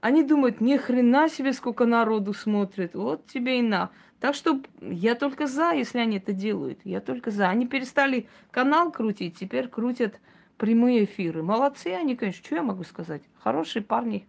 Они 0.00 0.22
думают, 0.22 0.60
ни 0.60 0.76
хрена 0.76 1.28
себе, 1.28 1.52
сколько 1.52 1.84
народу 1.84 2.32
смотрит. 2.32 2.94
Вот 2.94 3.26
тебе 3.26 3.58
и 3.58 3.62
на. 3.62 3.90
Так 4.20 4.36
что 4.36 4.62
я 4.80 5.16
только 5.16 5.48
за, 5.48 5.72
если 5.72 5.98
они 5.98 6.18
это 6.18 6.32
делают. 6.32 6.78
Я 6.84 7.00
только 7.00 7.32
за. 7.32 7.48
Они 7.48 7.66
перестали 7.66 8.28
канал 8.52 8.92
крутить, 8.92 9.36
теперь 9.36 9.66
крутят 9.66 10.20
прямые 10.60 11.04
эфиры. 11.04 11.42
Молодцы 11.42 11.86
они, 11.86 12.14
конечно, 12.14 12.44
что 12.44 12.54
я 12.54 12.62
могу 12.62 12.84
сказать? 12.84 13.22
Хорошие 13.38 13.82
парни. 13.82 14.28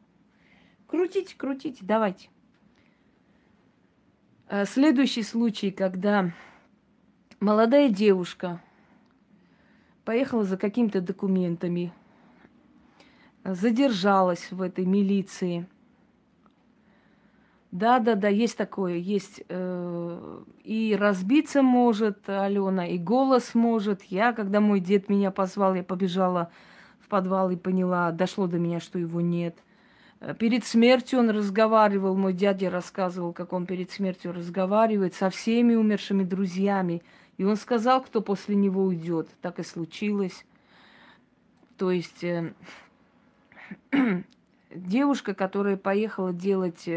Крутите, 0.88 1.35
крутите, 1.38 1.79
давайте. 1.81 2.29
Э, 4.47 4.65
следующий 4.65 5.23
случай, 5.23 5.71
когда 5.71 6.31
молодая 7.41 7.89
девушка 7.89 8.61
поехала 10.05 10.45
за 10.45 10.55
какими-то 10.55 11.01
документами, 11.01 11.91
задержалась 13.43 14.51
в 14.51 14.61
этой 14.61 14.85
милиции– 14.85 15.67
да, 17.71 17.99
да, 17.99 18.15
да, 18.15 18.27
есть 18.27 18.57
такое, 18.57 18.95
есть. 18.95 19.43
Э, 19.47 20.43
и 20.63 20.95
разбиться 20.99 21.61
может 21.61 22.27
Алена, 22.27 22.85
и 22.85 22.97
голос 22.97 23.55
может. 23.55 24.03
Я, 24.03 24.33
когда 24.33 24.59
мой 24.59 24.81
дед 24.81 25.07
меня 25.07 25.31
позвал, 25.31 25.75
я 25.75 25.83
побежала 25.83 26.51
в 26.99 27.07
подвал 27.07 27.49
и 27.49 27.55
поняла, 27.55 28.11
дошло 28.11 28.47
до 28.47 28.59
меня, 28.59 28.81
что 28.81 28.99
его 28.99 29.21
нет. 29.21 29.55
Э, 30.19 30.35
перед 30.37 30.65
смертью 30.65 31.19
он 31.19 31.29
разговаривал, 31.29 32.17
мой 32.17 32.33
дядя 32.33 32.69
рассказывал, 32.69 33.31
как 33.31 33.53
он 33.53 33.65
перед 33.65 33.89
смертью 33.89 34.33
разговаривает 34.33 35.13
со 35.13 35.29
всеми 35.29 35.73
умершими 35.73 36.25
друзьями. 36.25 37.01
И 37.37 37.45
он 37.45 37.55
сказал, 37.55 38.03
кто 38.03 38.21
после 38.21 38.55
него 38.55 38.83
уйдет. 38.83 39.29
Так 39.41 39.59
и 39.59 39.63
случилось. 39.63 40.45
То 41.77 41.89
есть 41.89 42.21
э, 42.25 42.53
девушка, 44.75 45.33
которая 45.33 45.77
поехала 45.77 46.33
делать 46.33 46.89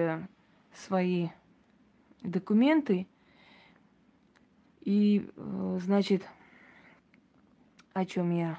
свои 0.76 1.28
документы. 2.22 3.06
И, 4.80 5.30
э, 5.36 5.78
значит, 5.80 6.24
о 7.92 8.04
чем 8.04 8.30
я? 8.30 8.58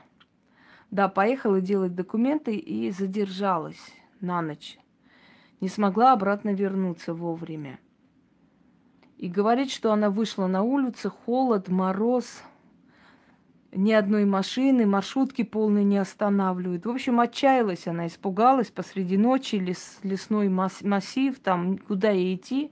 Да, 0.92 1.10
поехала 1.10 1.62
делать 1.62 1.96
документы 1.96 2.56
и 2.56 2.90
задержалась 2.92 3.92
на 4.22 4.42
ночь. 4.42 4.78
Не 5.62 5.70
смогла 5.70 6.14
обратно 6.14 6.54
вернуться 6.54 7.14
вовремя. 7.14 7.80
И 9.18 9.30
говорит, 9.30 9.72
что 9.72 9.92
она 9.92 10.10
вышла 10.10 10.48
на 10.48 10.62
улицу, 10.62 11.10
холод, 11.10 11.70
мороз. 11.70 12.44
Ни 13.76 13.92
одной 13.92 14.26
машины, 14.26 14.86
маршрутки 14.86 15.44
полные 15.44 15.84
не 15.84 15.98
останавливают. 15.98 16.86
В 16.86 16.90
общем, 16.90 17.20
отчаялась 17.20 17.88
она, 17.88 18.08
испугалась 18.08 18.72
посреди 18.72 19.18
ночи, 19.18 19.56
лес, 19.56 20.00
лесной 20.04 20.50
массив, 20.50 21.38
там 21.40 21.78
куда 21.78 22.12
ей 22.12 22.36
идти. 22.36 22.72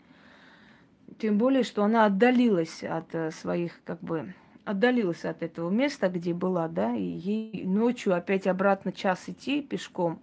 Тем 1.20 1.38
более, 1.38 1.64
что 1.64 1.84
она 1.84 2.06
отдалилась 2.06 2.84
от 2.84 3.14
э, 3.14 3.32
своих, 3.32 3.84
как 3.84 4.00
бы, 4.00 4.34
отдалилась 4.66 5.26
от 5.26 5.44
этого 5.44 5.70
места, 5.70 6.10
где 6.10 6.34
была, 6.34 6.68
да, 6.68 6.96
и 6.96 7.04
ей 7.04 7.66
ночью 7.66 8.16
опять 8.16 8.48
обратно 8.48 8.92
час 8.92 9.24
идти 9.28 9.62
пешком 9.62 10.20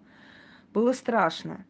было 0.72 0.92
страшно. 0.92 1.64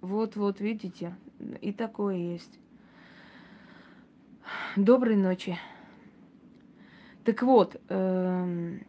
Вот-вот, 0.00 0.60
видите, 0.60 1.14
и 1.60 1.72
такое 1.72 2.16
есть. 2.16 2.58
Доброй 4.76 5.16
ночи. 5.16 5.58
Так 7.24 7.42
вот, 7.42 7.80
эм, 7.88 8.84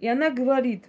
и 0.00 0.06
она 0.06 0.30
говорит, 0.30 0.84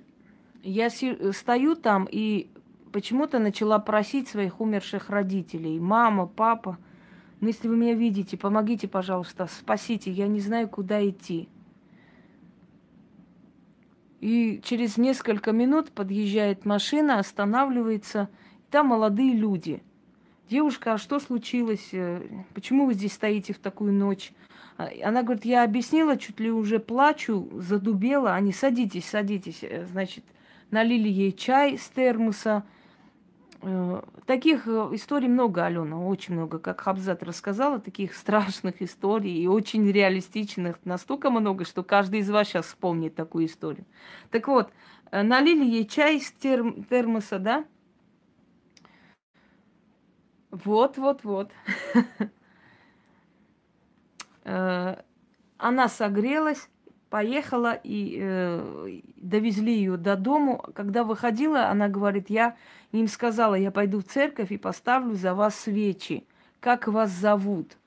я 0.62 0.90
стою 0.90 1.76
там 1.76 2.08
и 2.10 2.50
почему-то 2.92 3.40
начала 3.40 3.80
просить 3.80 4.28
своих 4.28 4.62
умерших 4.62 5.10
родителей, 5.10 5.80
мама, 5.80 6.28
папа, 6.28 6.78
ну 7.42 7.48
если 7.48 7.68
вы 7.68 7.76
меня 7.76 7.96
видите, 7.96 8.38
помогите, 8.38 8.88
пожалуйста, 8.88 9.48
спасите, 9.48 10.12
я 10.12 10.28
не 10.28 10.40
знаю, 10.40 10.70
куда 10.70 11.06
идти. 11.08 11.50
И 14.22 14.62
через 14.64 14.96
несколько 14.96 15.52
минут 15.52 15.92
подъезжает 15.92 16.66
машина, 16.66 17.20
останавливается, 17.20 18.30
там 18.72 18.88
молодые 18.88 19.34
люди. 19.34 19.84
Девушка, 20.50 20.94
а 20.94 20.98
что 20.98 21.20
случилось? 21.20 21.90
Э, 21.92 22.22
почему 22.54 22.86
вы 22.86 22.94
здесь 22.94 23.14
стоите 23.14 23.54
в 23.54 23.60
такую 23.60 23.92
ночь? 23.92 24.32
Она 24.78 25.24
говорит, 25.24 25.46
я 25.46 25.64
объяснила, 25.64 26.18
чуть 26.18 26.40
ли 26.40 26.52
уже 26.52 26.80
плачу, 26.80 27.50
задубела. 27.54 28.34
Они, 28.34 28.52
садитесь, 28.52 29.06
садитесь. 29.06 29.60
Э, 29.64 29.86
значит, 29.86 30.24
налили 30.72 31.10
ей 31.10 31.32
чай 31.32 31.78
с 31.78 31.88
термоса, 31.90 32.64
Э, 33.66 34.02
таких 34.26 34.68
э, 34.68 34.90
историй 34.92 35.30
много, 35.30 35.66
Алена, 35.66 35.98
очень 36.06 36.34
много. 36.34 36.60
Как 36.60 36.82
Хабзат 36.82 37.24
рассказала, 37.24 37.80
таких 37.80 38.14
страшных 38.14 38.82
историй 38.82 39.42
и 39.42 39.48
очень 39.48 39.90
реалистичных. 39.90 40.80
Настолько 40.84 41.30
много, 41.30 41.64
что 41.64 41.82
каждый 41.82 42.20
из 42.20 42.30
вас 42.30 42.50
сейчас 42.50 42.66
вспомнит 42.66 43.16
такую 43.16 43.46
историю. 43.46 43.86
Так 44.32 44.50
вот, 44.50 44.70
налили 45.12 45.64
ей 45.64 45.86
чай 45.86 46.18
из 46.18 46.34
терм- 46.34 46.86
термоса, 46.90 47.40
да? 47.40 47.66
Вот, 50.52 50.98
вот, 50.98 51.24
вот. 51.24 51.52
Она 54.44 55.88
согрелась, 55.88 56.70
поехала 57.14 57.80
и 57.84 58.18
э, 58.20 59.02
довезли 59.18 59.76
ее 59.76 59.98
до 59.98 60.16
дому. 60.16 60.66
Когда 60.74 61.04
выходила, 61.04 61.68
она 61.68 61.88
говорит, 61.88 62.32
я 62.32 62.58
им 62.92 63.08
сказала, 63.08 63.54
я 63.54 63.70
пойду 63.70 64.00
в 64.00 64.06
церковь 64.06 64.52
и 64.52 64.58
поставлю 64.58 65.14
за 65.14 65.36
вас 65.36 65.54
свечи. 65.54 66.26
Как 66.60 66.88
вас 66.88 67.12
зовут? 67.12 67.78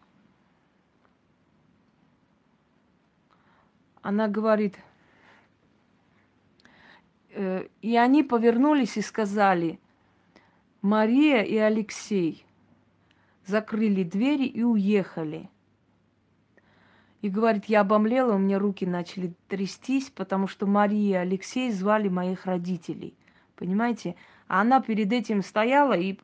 Она 4.00 4.28
говорит, 4.28 4.76
э, 7.30 7.66
и 7.82 7.96
они 7.96 8.22
повернулись 8.22 8.96
и 8.96 9.02
сказали, 9.02 9.80
Мария 10.82 11.42
и 11.42 11.56
Алексей 11.56 12.46
закрыли 13.44 14.04
двери 14.04 14.44
и 14.46 14.62
уехали– 14.62 15.50
и 17.23 17.28
говорит, 17.28 17.66
я 17.66 17.80
обомлела, 17.80 18.35
у 18.35 18.38
меня 18.38 18.58
руки 18.58 18.87
начали 18.87 19.35
трястись, 19.49 20.11
потому 20.11 20.46
что 20.46 20.66
Мария 20.66 21.18
и 21.18 21.23
Алексей 21.23 21.70
звали 21.70 22.08
моих 22.08 22.46
родителей. 22.46 23.14
Понимаете? 23.56 24.16
А 24.49 24.61
она 24.61 24.80
перед 24.80 25.12
этим 25.12 25.42
стояла 25.42 25.94
и 25.94 26.18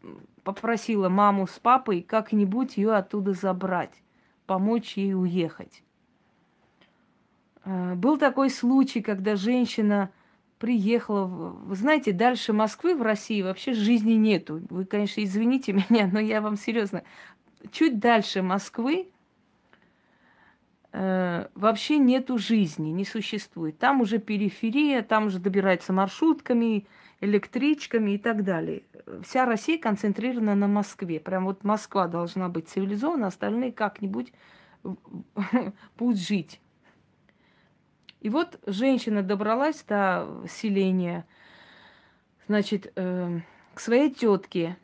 попросила 0.44 1.08
маму 1.08 1.46
с 1.46 1.58
папой 1.58 2.02
как-нибудь 2.02 2.76
ее 2.76 2.94
оттуда 2.94 3.32
забрать, 3.32 4.02
помочь 4.46 4.96
ей 4.96 5.14
уехать. 5.14 5.82
Э, 7.64 7.94
был 7.94 8.18
такой 8.18 8.50
случай, 8.50 9.00
когда 9.00 9.37
женщина 9.37 10.11
приехала, 10.59 11.24
вы 11.24 11.74
знаете, 11.74 12.12
дальше 12.12 12.52
Москвы 12.52 12.94
в 12.94 13.02
России 13.02 13.42
вообще 13.42 13.72
жизни 13.72 14.12
нету. 14.12 14.62
Вы, 14.70 14.85
конечно, 14.85 15.22
извините 15.22 15.72
меня, 15.90 16.09
но 16.12 16.20
я 16.20 16.40
вам 16.40 16.57
серьезно. 16.57 17.02
Чуть 17.70 17.98
дальше 17.98 18.42
Москвы 18.42 19.09
э, 20.92 21.46
вообще 21.55 21.98
нету 21.98 22.38
жизни, 22.38 22.90
не 22.90 23.05
существует. 23.05 23.78
Там 23.78 24.00
уже 24.00 24.18
периферия, 24.18 25.02
там 25.02 25.26
уже 25.26 25.38
добирается 25.38 25.92
маршрутками, 25.92 26.87
электричками 27.20 28.12
и 28.12 28.18
так 28.18 28.44
далее. 28.44 28.83
Вся 29.24 29.46
Россия 29.46 29.78
концентрирована 29.78 30.55
на 30.55 30.68
Москве. 30.68 31.20
Прям 31.20 31.44
вот 31.44 31.64
Москва 31.64 32.09
должна 32.09 32.48
быть 32.48 32.68
цивилизована, 32.68 33.28
остальные 33.28 33.72
как-нибудь 33.72 34.33
будут 35.98 36.18
жить. 36.18 36.61
И 38.20 38.28
вот 38.28 38.61
женщина 38.66 39.22
добралась 39.22 39.83
до 39.83 40.28
селения, 40.48 41.26
значит, 42.46 42.92
э, 42.94 43.40
к 43.74 43.81
своей 43.81 44.11
тетке 44.11 44.76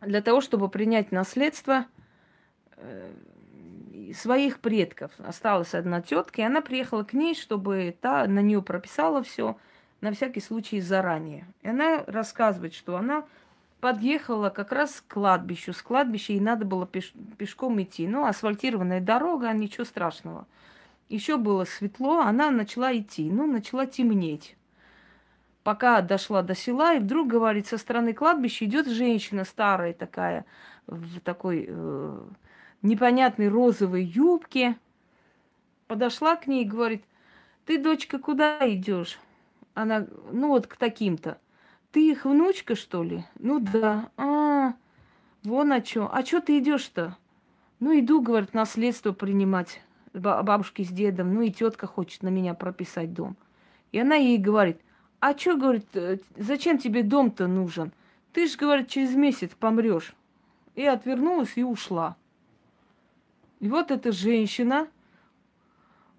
для 0.00 0.22
того, 0.22 0.40
чтобы 0.40 0.70
принять 0.70 1.12
наследство 1.12 1.84
э, 2.76 3.12
своих 4.12 4.60
предков. 4.60 5.12
Осталась 5.18 5.74
одна 5.74 6.00
тетка, 6.00 6.42
и 6.42 6.44
она 6.44 6.60
приехала 6.60 7.04
к 7.04 7.12
ней, 7.12 7.34
чтобы 7.34 7.96
та 8.00 8.26
на 8.26 8.40
нее 8.40 8.62
прописала 8.62 9.22
все 9.22 9.56
на 10.00 10.12
всякий 10.12 10.40
случай 10.40 10.80
заранее. 10.80 11.46
И 11.62 11.68
она 11.68 12.04
рассказывает, 12.06 12.74
что 12.74 12.96
она 12.96 13.24
подъехала 13.80 14.50
как 14.50 14.72
раз 14.72 15.00
к 15.00 15.14
кладбищу. 15.14 15.72
С 15.72 15.82
кладбища 15.82 16.32
ей 16.32 16.40
надо 16.40 16.64
было 16.64 16.84
пеш- 16.84 17.14
пешком 17.36 17.80
идти. 17.82 18.06
Ну, 18.06 18.26
асфальтированная 18.26 19.00
дорога, 19.00 19.52
ничего 19.52 19.84
страшного. 19.84 20.46
Еще 21.08 21.36
было 21.36 21.64
светло, 21.64 22.20
она 22.20 22.50
начала 22.50 22.96
идти. 22.96 23.30
Ну, 23.30 23.46
начала 23.46 23.86
темнеть. 23.86 24.56
Пока 25.62 26.00
дошла 26.00 26.42
до 26.42 26.54
села, 26.54 26.94
и 26.94 27.00
вдруг, 27.00 27.28
говорит, 27.28 27.66
со 27.66 27.76
стороны 27.76 28.14
кладбища 28.14 28.64
идет 28.64 28.86
женщина 28.86 29.44
старая 29.44 29.92
такая, 29.92 30.46
в 30.86 31.20
такой 31.20 31.66
э, 31.68 32.22
непонятной 32.82 33.48
розовой 33.48 34.04
юбке. 34.04 34.76
Подошла 35.86 36.36
к 36.36 36.46
ней 36.46 36.64
и 36.64 36.68
говорит, 36.68 37.04
ты, 37.66 37.78
дочка, 37.78 38.18
куда 38.18 38.58
идешь? 38.72 39.18
Она, 39.74 40.06
ну 40.32 40.48
вот 40.48 40.66
к 40.66 40.76
таким-то. 40.76 41.38
Ты 41.92 42.10
их 42.10 42.24
внучка, 42.24 42.76
что 42.76 43.02
ли? 43.02 43.24
Ну 43.38 43.58
да. 43.58 44.10
А, 44.16 44.74
вон 45.42 45.72
о 45.72 45.80
чем. 45.80 46.08
А 46.10 46.24
что 46.24 46.40
ты 46.40 46.58
идешь-то? 46.58 47.16
Ну, 47.80 47.98
иду, 47.98 48.20
говорит, 48.20 48.54
наследство 48.54 49.12
принимать 49.12 49.80
бабушки 50.12 50.82
с 50.82 50.88
дедом. 50.88 51.34
Ну, 51.34 51.42
и 51.42 51.50
тетка 51.50 51.86
хочет 51.86 52.22
на 52.22 52.28
меня 52.28 52.54
прописать 52.54 53.12
дом. 53.12 53.36
И 53.90 53.98
она 53.98 54.14
ей 54.14 54.38
говорит, 54.38 54.80
а 55.18 55.36
что, 55.36 55.56
говорит, 55.56 55.86
э, 55.94 56.18
зачем 56.36 56.78
тебе 56.78 57.02
дом-то 57.02 57.46
нужен? 57.46 57.92
Ты 58.32 58.46
же, 58.46 58.56
говорит, 58.56 58.88
через 58.88 59.14
месяц 59.14 59.50
помрешь. 59.58 60.14
И 60.76 60.84
отвернулась 60.84 61.56
и 61.56 61.64
ушла. 61.64 62.16
И 63.60 63.68
вот 63.68 63.90
эта 63.90 64.10
женщина 64.10 64.88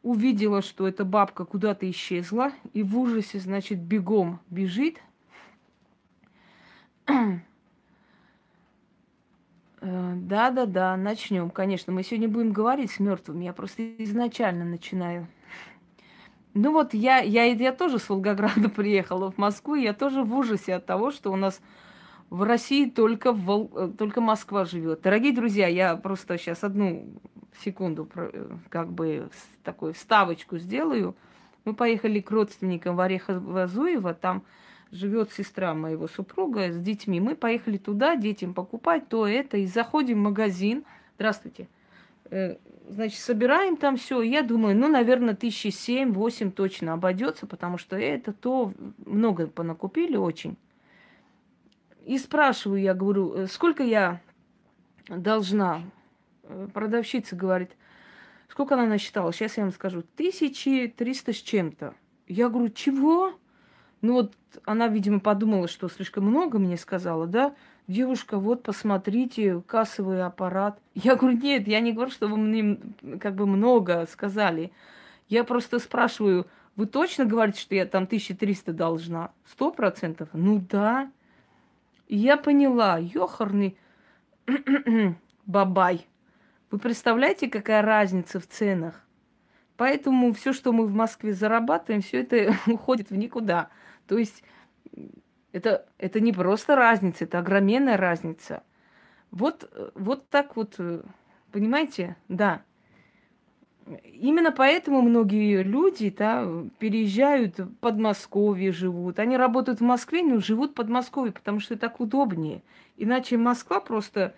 увидела, 0.03 0.61
что 0.61 0.87
эта 0.87 1.03
бабка 1.05 1.45
куда-то 1.45 1.89
исчезла, 1.89 2.51
и 2.73 2.83
в 2.83 2.97
ужасе, 2.97 3.39
значит, 3.39 3.79
бегом 3.79 4.39
бежит. 4.49 4.99
Э, 9.83 10.13
да-да-да, 10.15 10.95
начнем. 10.95 11.49
Конечно, 11.49 11.91
мы 11.91 12.03
сегодня 12.03 12.29
будем 12.29 12.51
говорить 12.51 12.91
с 12.91 12.99
мертвыми. 12.99 13.45
Я 13.45 13.53
просто 13.53 13.83
изначально 14.03 14.63
начинаю. 14.63 15.27
Ну 16.53 16.71
вот 16.71 16.93
я, 16.93 17.19
я, 17.19 17.45
я 17.45 17.71
тоже 17.71 17.97
с 17.97 18.07
Волгограда 18.07 18.69
приехала 18.75 19.31
в 19.31 19.37
Москву, 19.37 19.75
я 19.75 19.93
тоже 19.93 20.21
в 20.23 20.35
ужасе 20.35 20.75
от 20.75 20.85
того, 20.85 21.11
что 21.11 21.31
у 21.31 21.35
нас 21.35 21.61
в 22.31 22.43
России 22.43 22.89
только, 22.89 23.33
Вол... 23.33 23.69
Э, 23.75 23.91
только 23.95 24.21
Москва 24.21 24.63
живет. 24.65 25.01
Дорогие 25.01 25.33
друзья, 25.33 25.67
я 25.67 25.97
просто 25.97 26.37
сейчас 26.37 26.63
одну 26.63 27.05
секунду 27.61 28.09
э, 28.15 28.55
как 28.69 28.89
бы 28.89 29.29
такую 29.63 29.93
вставочку 29.93 30.57
сделаю. 30.57 31.13
Мы 31.65 31.75
поехали 31.75 32.21
к 32.21 32.31
родственникам 32.31 32.95
в 32.95 33.01
Орехово-Зуево, 33.01 34.13
там 34.13 34.43
живет 34.91 35.31
сестра 35.33 35.73
моего 35.73 36.07
супруга 36.07 36.71
с 36.71 36.81
детьми. 36.81 37.19
Мы 37.19 37.35
поехали 37.35 37.77
туда 37.77 38.15
детям 38.15 38.53
покупать 38.53 39.09
то 39.09 39.27
это, 39.27 39.57
и 39.57 39.65
заходим 39.65 40.19
в 40.19 40.23
магазин. 40.23 40.85
Здравствуйте. 41.15 41.67
Э, 42.29 42.55
значит, 42.87 43.19
собираем 43.19 43.75
там 43.75 43.97
все. 43.97 44.21
Я 44.21 44.41
думаю, 44.41 44.77
ну, 44.77 44.87
наверное, 44.87 45.35
тысячи 45.35 45.67
семь-восемь 45.67 46.53
точно 46.53 46.93
обойдется, 46.93 47.45
потому 47.45 47.77
что 47.77 47.97
это 47.97 48.31
то 48.31 48.71
много 49.05 49.47
понакупили 49.47 50.15
очень. 50.15 50.55
И 52.05 52.17
спрашиваю, 52.17 52.81
я 52.81 52.93
говорю, 52.93 53.33
«Э, 53.33 53.47
сколько 53.47 53.83
я 53.83 54.21
должна? 55.07 55.81
Э, 56.43 56.67
продавщица 56.73 57.35
говорит, 57.35 57.71
Сколько 58.51 58.73
она 58.73 58.85
насчитала? 58.85 59.31
Сейчас 59.31 59.55
я 59.55 59.63
вам 59.63 59.71
скажу. 59.71 59.99
1300 59.99 61.31
с 61.31 61.37
чем-то. 61.37 61.93
Я 62.27 62.49
говорю, 62.49 62.67
чего? 62.67 63.31
Ну 64.01 64.13
вот 64.13 64.33
она, 64.65 64.89
видимо, 64.89 65.21
подумала, 65.21 65.69
что 65.69 65.87
слишком 65.87 66.25
много 66.25 66.59
мне 66.59 66.75
сказала, 66.75 67.27
да? 67.27 67.55
Девушка, 67.87 68.37
вот 68.37 68.61
посмотрите, 68.63 69.61
кассовый 69.65 70.21
аппарат. 70.21 70.77
Я 70.95 71.15
говорю, 71.15 71.37
нет, 71.37 71.65
я 71.65 71.79
не 71.79 71.93
говорю, 71.93 72.11
что 72.11 72.27
вы 72.27 72.35
мне 72.35 72.77
как 73.21 73.35
бы 73.35 73.47
много 73.47 74.05
сказали. 74.11 74.73
Я 75.29 75.45
просто 75.45 75.79
спрашиваю, 75.79 76.45
вы 76.75 76.87
точно 76.87 77.23
говорите, 77.23 77.61
что 77.61 77.73
я 77.73 77.85
там 77.85 78.03
1300 78.03 78.73
должна? 78.73 79.31
Сто 79.49 79.71
процентов? 79.71 80.27
Ну 80.33 80.61
да. 80.69 81.09
Я 82.13 82.35
поняла, 82.35 82.97
ёхарный 82.97 83.77
бабай. 85.45 86.05
Вы 86.69 86.77
представляете, 86.77 87.49
какая 87.49 87.81
разница 87.81 88.41
в 88.41 88.47
ценах? 88.47 89.01
Поэтому 89.77 90.33
все, 90.33 90.51
что 90.51 90.73
мы 90.73 90.87
в 90.87 90.93
Москве 90.93 91.31
зарабатываем, 91.31 92.01
все 92.01 92.19
это 92.23 92.53
уходит 92.69 93.11
в 93.11 93.15
никуда. 93.15 93.69
То 94.07 94.17
есть 94.17 94.43
это, 95.53 95.85
это 95.97 96.19
не 96.19 96.33
просто 96.33 96.75
разница, 96.75 97.23
это 97.23 97.39
огроменная 97.39 97.95
разница. 97.95 98.63
Вот, 99.31 99.71
вот 99.95 100.27
так 100.29 100.57
вот, 100.57 100.77
понимаете, 101.53 102.17
да. 102.27 102.61
Именно 104.03 104.51
поэтому 104.51 105.01
многие 105.01 105.63
люди 105.63 106.13
да, 106.15 106.47
переезжают 106.79 107.57
в 107.57 107.75
Подмосковье, 107.77 108.71
живут. 108.71 109.19
Они 109.19 109.35
работают 109.37 109.79
в 109.79 109.83
Москве, 109.83 110.21
но 110.23 110.39
живут 110.39 110.71
в 110.71 110.75
Подмосковье, 110.75 111.31
потому 111.31 111.59
что 111.59 111.75
так 111.77 111.99
удобнее. 111.99 112.61
Иначе 112.97 113.37
Москва 113.37 113.79
просто 113.79 114.35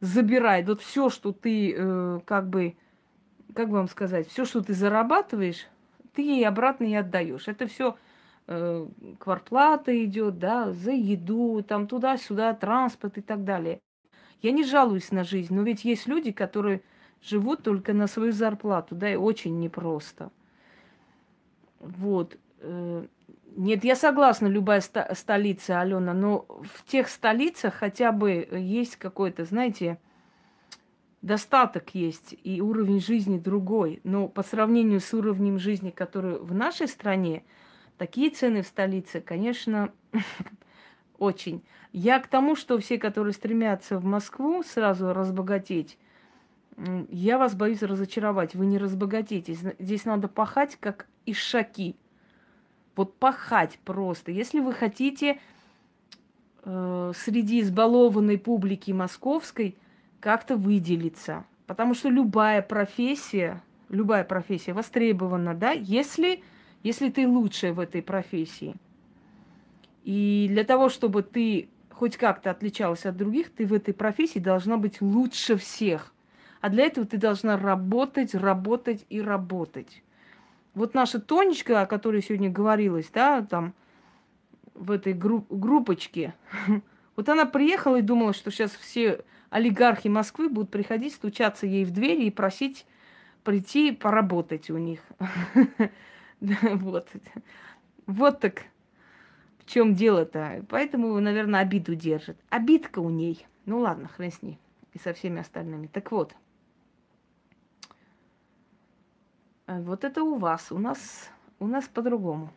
забирает 0.00 0.66
вот 0.68 0.82
все, 0.82 1.10
что 1.10 1.32
ты 1.32 1.74
э, 1.76 2.20
как 2.24 2.48
бы, 2.48 2.74
как 3.54 3.68
вам 3.68 3.88
сказать, 3.88 4.28
все, 4.28 4.44
что 4.44 4.62
ты 4.62 4.74
зарабатываешь, 4.74 5.68
ты 6.12 6.22
ей 6.22 6.46
обратно 6.46 6.84
и 6.84 6.94
отдаешь. 6.94 7.46
Это 7.46 7.66
все 7.68 7.96
э, 8.48 8.86
кварплата 9.18 10.04
идет, 10.04 10.38
да, 10.38 10.72
за 10.72 10.90
еду, 10.90 11.64
там 11.66 11.86
туда-сюда, 11.86 12.52
транспорт 12.54 13.18
и 13.18 13.22
так 13.22 13.44
далее. 13.44 13.78
Я 14.42 14.50
не 14.50 14.64
жалуюсь 14.64 15.12
на 15.12 15.22
жизнь, 15.22 15.54
но 15.54 15.62
ведь 15.62 15.84
есть 15.84 16.08
люди, 16.08 16.32
которые 16.32 16.82
живут 17.22 17.62
только 17.62 17.92
на 17.92 18.06
свою 18.06 18.32
зарплату, 18.32 18.94
да, 18.94 19.10
и 19.12 19.16
очень 19.16 19.58
непросто. 19.60 20.30
Вот. 21.80 22.36
Э, 22.60 23.06
нет, 23.56 23.84
я 23.84 23.96
согласна, 23.96 24.46
любая 24.46 24.80
ста- 24.80 25.14
столица, 25.14 25.80
Алена, 25.80 26.14
но 26.14 26.46
в 26.48 26.84
тех 26.84 27.08
столицах 27.08 27.74
хотя 27.74 28.12
бы 28.12 28.48
есть 28.50 28.96
какой-то, 28.96 29.44
знаете, 29.44 29.98
достаток 31.20 31.94
есть, 31.94 32.34
и 32.42 32.60
уровень 32.60 33.00
жизни 33.00 33.38
другой. 33.38 34.00
Но 34.04 34.28
по 34.28 34.42
сравнению 34.42 35.00
с 35.00 35.12
уровнем 35.14 35.58
жизни, 35.58 35.90
который 35.90 36.38
в 36.38 36.54
нашей 36.54 36.88
стране, 36.88 37.44
такие 37.98 38.30
цены 38.30 38.62
в 38.62 38.66
столице, 38.66 39.20
конечно, 39.20 39.92
очень. 41.18 41.62
Я 41.92 42.20
к 42.20 42.26
тому, 42.26 42.56
что 42.56 42.78
все, 42.78 42.98
которые 42.98 43.34
стремятся 43.34 43.98
в 43.98 44.04
Москву 44.04 44.62
сразу 44.62 45.12
разбогатеть, 45.12 45.98
я 47.10 47.38
вас 47.38 47.54
боюсь 47.54 47.82
разочаровать. 47.82 48.54
Вы 48.54 48.66
не 48.66 48.78
разбогатеетесь. 48.78 49.58
Здесь 49.78 50.04
надо 50.04 50.28
пахать, 50.28 50.76
как 50.80 51.06
ишаки. 51.26 51.96
Вот 52.96 53.16
пахать 53.16 53.78
просто. 53.84 54.32
Если 54.32 54.60
вы 54.60 54.72
хотите 54.72 55.38
э, 56.64 57.12
среди 57.14 57.60
избалованной 57.60 58.38
публики 58.38 58.90
московской 58.92 59.76
как-то 60.20 60.56
выделиться. 60.56 61.44
Потому 61.66 61.94
что 61.94 62.08
любая 62.08 62.62
профессия, 62.62 63.62
любая 63.88 64.24
профессия 64.24 64.72
востребована, 64.72 65.54
да, 65.54 65.72
если, 65.72 66.42
если 66.82 67.10
ты 67.10 67.26
лучшая 67.26 67.72
в 67.72 67.80
этой 67.80 68.02
профессии. 68.02 68.74
И 70.04 70.46
для 70.50 70.64
того, 70.64 70.88
чтобы 70.88 71.22
ты 71.22 71.68
хоть 71.90 72.16
как-то 72.16 72.50
отличалась 72.50 73.06
от 73.06 73.16
других, 73.16 73.50
ты 73.50 73.66
в 73.66 73.72
этой 73.72 73.94
профессии 73.94 74.38
должна 74.38 74.76
быть 74.76 75.00
лучше 75.00 75.56
всех. 75.56 76.12
А 76.62 76.68
для 76.68 76.86
этого 76.86 77.04
ты 77.04 77.18
должна 77.18 77.58
работать, 77.58 78.36
работать 78.36 79.04
и 79.10 79.20
работать. 79.20 80.04
Вот 80.74 80.94
наша 80.94 81.20
Тонечка, 81.20 81.82
о 81.82 81.86
которой 81.86 82.22
сегодня 82.22 82.50
говорилось, 82.50 83.10
да, 83.12 83.42
там 83.42 83.74
в 84.74 84.92
этой 84.92 85.12
групп, 85.12 85.46
группочке, 85.50 86.34
вот 87.16 87.28
она 87.28 87.46
приехала 87.46 87.96
и 87.96 88.02
думала, 88.02 88.32
что 88.32 88.52
сейчас 88.52 88.70
все 88.70 89.24
олигархи 89.50 90.06
Москвы 90.06 90.48
будут 90.48 90.70
приходить, 90.70 91.14
стучаться 91.14 91.66
ей 91.66 91.84
в 91.84 91.90
двери 91.90 92.26
и 92.26 92.30
просить 92.30 92.86
прийти 93.42 93.90
поработать 93.90 94.70
у 94.70 94.78
них. 94.78 95.00
Вот. 96.40 97.08
Вот 98.06 98.40
так 98.40 98.64
в 99.58 99.66
чем 99.66 99.94
дело-то. 99.94 100.64
Поэтому, 100.68 101.20
наверное, 101.20 101.60
обиду 101.60 101.94
держит. 101.94 102.36
Обидка 102.50 102.98
у 102.98 103.10
ней. 103.10 103.46
Ну 103.64 103.78
ладно, 103.78 104.08
хрен 104.08 104.32
с 104.32 104.42
ней. 104.42 104.58
И 104.92 104.98
со 104.98 105.12
всеми 105.12 105.40
остальными. 105.40 105.86
Так 105.86 106.10
вот. 106.10 106.32
Э, 106.32 106.34
вот 109.66 110.04
это 110.04 110.22
у 110.22 110.36
вас, 110.36 110.72
у 110.72 110.78
нас, 110.78 111.30
у 111.58 111.66
нас 111.66 111.86
по-другому. 111.86 112.50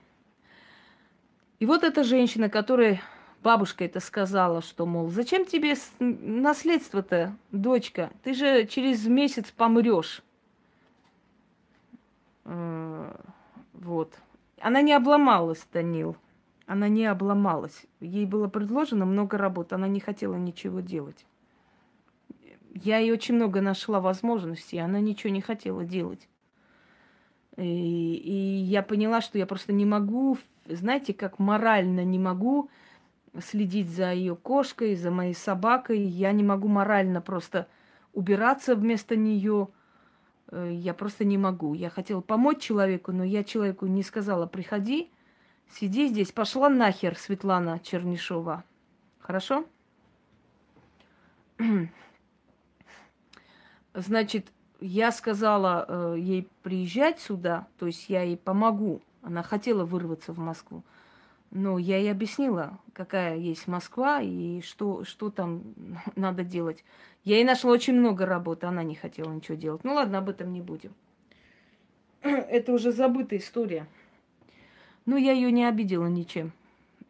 И 1.59 1.65
вот 1.65 1.83
эта 1.83 2.03
женщина, 2.03 2.49
которая 2.49 3.01
бабушка 3.43 3.85
это 3.85 3.99
сказала, 3.99 4.61
что, 4.61 4.85
мол, 4.85 5.09
зачем 5.09 5.45
тебе 5.45 5.75
наследство-то, 5.99 7.35
дочка? 7.51 8.11
Ты 8.23 8.33
же 8.33 8.65
через 8.65 9.05
месяц 9.07 9.51
помрешь. 9.51 10.21
Э, 12.43 13.15
вот. 13.73 14.13
Она 14.59 14.81
не 14.81 14.93
обломалась, 14.93 15.65
Данил. 15.71 16.17
Она 16.65 16.87
не 16.87 17.05
обломалась. 17.05 17.85
Ей 17.99 18.25
было 18.25 18.47
предложено 18.47 19.05
много 19.05 19.37
работ, 19.37 19.73
она 19.73 19.87
не 19.87 19.99
хотела 19.99 20.35
ничего 20.35 20.79
делать. 20.79 21.25
Я 22.73 22.97
ей 22.97 23.11
очень 23.11 23.35
много 23.35 23.61
нашла 23.61 24.01
возможностей, 24.01 24.79
она 24.79 24.99
ничего 24.99 25.31
не 25.31 25.41
хотела 25.41 25.85
делать. 25.85 26.27
И, 27.57 28.15
и 28.15 28.33
я 28.63 28.83
поняла, 28.83 29.21
что 29.21 29.37
я 29.37 29.45
просто 29.45 29.71
не 29.71 29.85
могу, 29.85 30.37
знаете, 30.65 31.13
как 31.13 31.39
морально 31.39 32.03
не 32.03 32.19
могу 32.19 32.69
следить 33.41 33.89
за 33.89 34.11
ее 34.11 34.35
кошкой, 34.35 34.95
за 34.95 35.11
моей 35.11 35.33
собакой. 35.33 35.99
Я 35.99 36.31
не 36.31 36.43
могу 36.43 36.67
морально 36.67 37.21
просто 37.21 37.67
убираться 38.13 38.75
вместо 38.75 39.15
нее. 39.15 39.69
Э, 40.51 40.69
я 40.71 40.93
просто 40.93 41.23
не 41.25 41.37
могу. 41.37 41.73
Я 41.73 41.89
хотела 41.89 42.21
помочь 42.21 42.61
человеку, 42.61 43.11
но 43.11 43.23
я 43.23 43.43
человеку 43.43 43.85
не 43.85 44.03
сказала, 44.03 44.47
приходи, 44.47 45.11
сиди 45.69 46.07
здесь. 46.07 46.31
Пошла 46.31 46.69
нахер, 46.69 47.17
Светлана 47.17 47.79
Чернишова. 47.79 48.63
Хорошо? 49.19 49.65
Значит, 53.93 54.47
я 54.79 55.11
сказала 55.11 55.85
э, 55.87 56.15
ей 56.17 56.47
приезжать 56.63 57.19
сюда, 57.19 57.67
то 57.77 57.85
есть 57.85 58.09
я 58.09 58.23
ей 58.23 58.37
помогу. 58.37 59.01
Она 59.21 59.41
хотела 59.43 59.85
вырваться 59.85 60.33
в 60.33 60.39
Москву. 60.39 60.83
Но 61.51 61.77
я 61.77 61.97
ей 61.97 62.11
объяснила, 62.11 62.77
какая 62.93 63.37
есть 63.37 63.67
Москва 63.67 64.21
и 64.21 64.61
что, 64.61 65.03
что 65.03 65.29
там 65.29 65.63
надо 66.15 66.43
делать. 66.43 66.83
Я 67.23 67.35
ей 67.35 67.45
нашла 67.45 67.71
очень 67.71 67.93
много 67.93 68.25
работы, 68.25 68.67
она 68.67 68.83
не 68.83 68.95
хотела 68.95 69.31
ничего 69.31 69.57
делать. 69.57 69.83
Ну 69.83 69.93
ладно, 69.93 70.19
об 70.19 70.29
этом 70.29 70.53
не 70.53 70.61
будем. 70.61 70.93
Это 72.21 72.73
уже 72.73 72.91
забытая 72.91 73.39
история. 73.39 73.87
Но 75.05 75.17
я 75.17 75.31
ее 75.31 75.51
не 75.51 75.65
обидела 75.65 76.07
ничем. 76.07 76.51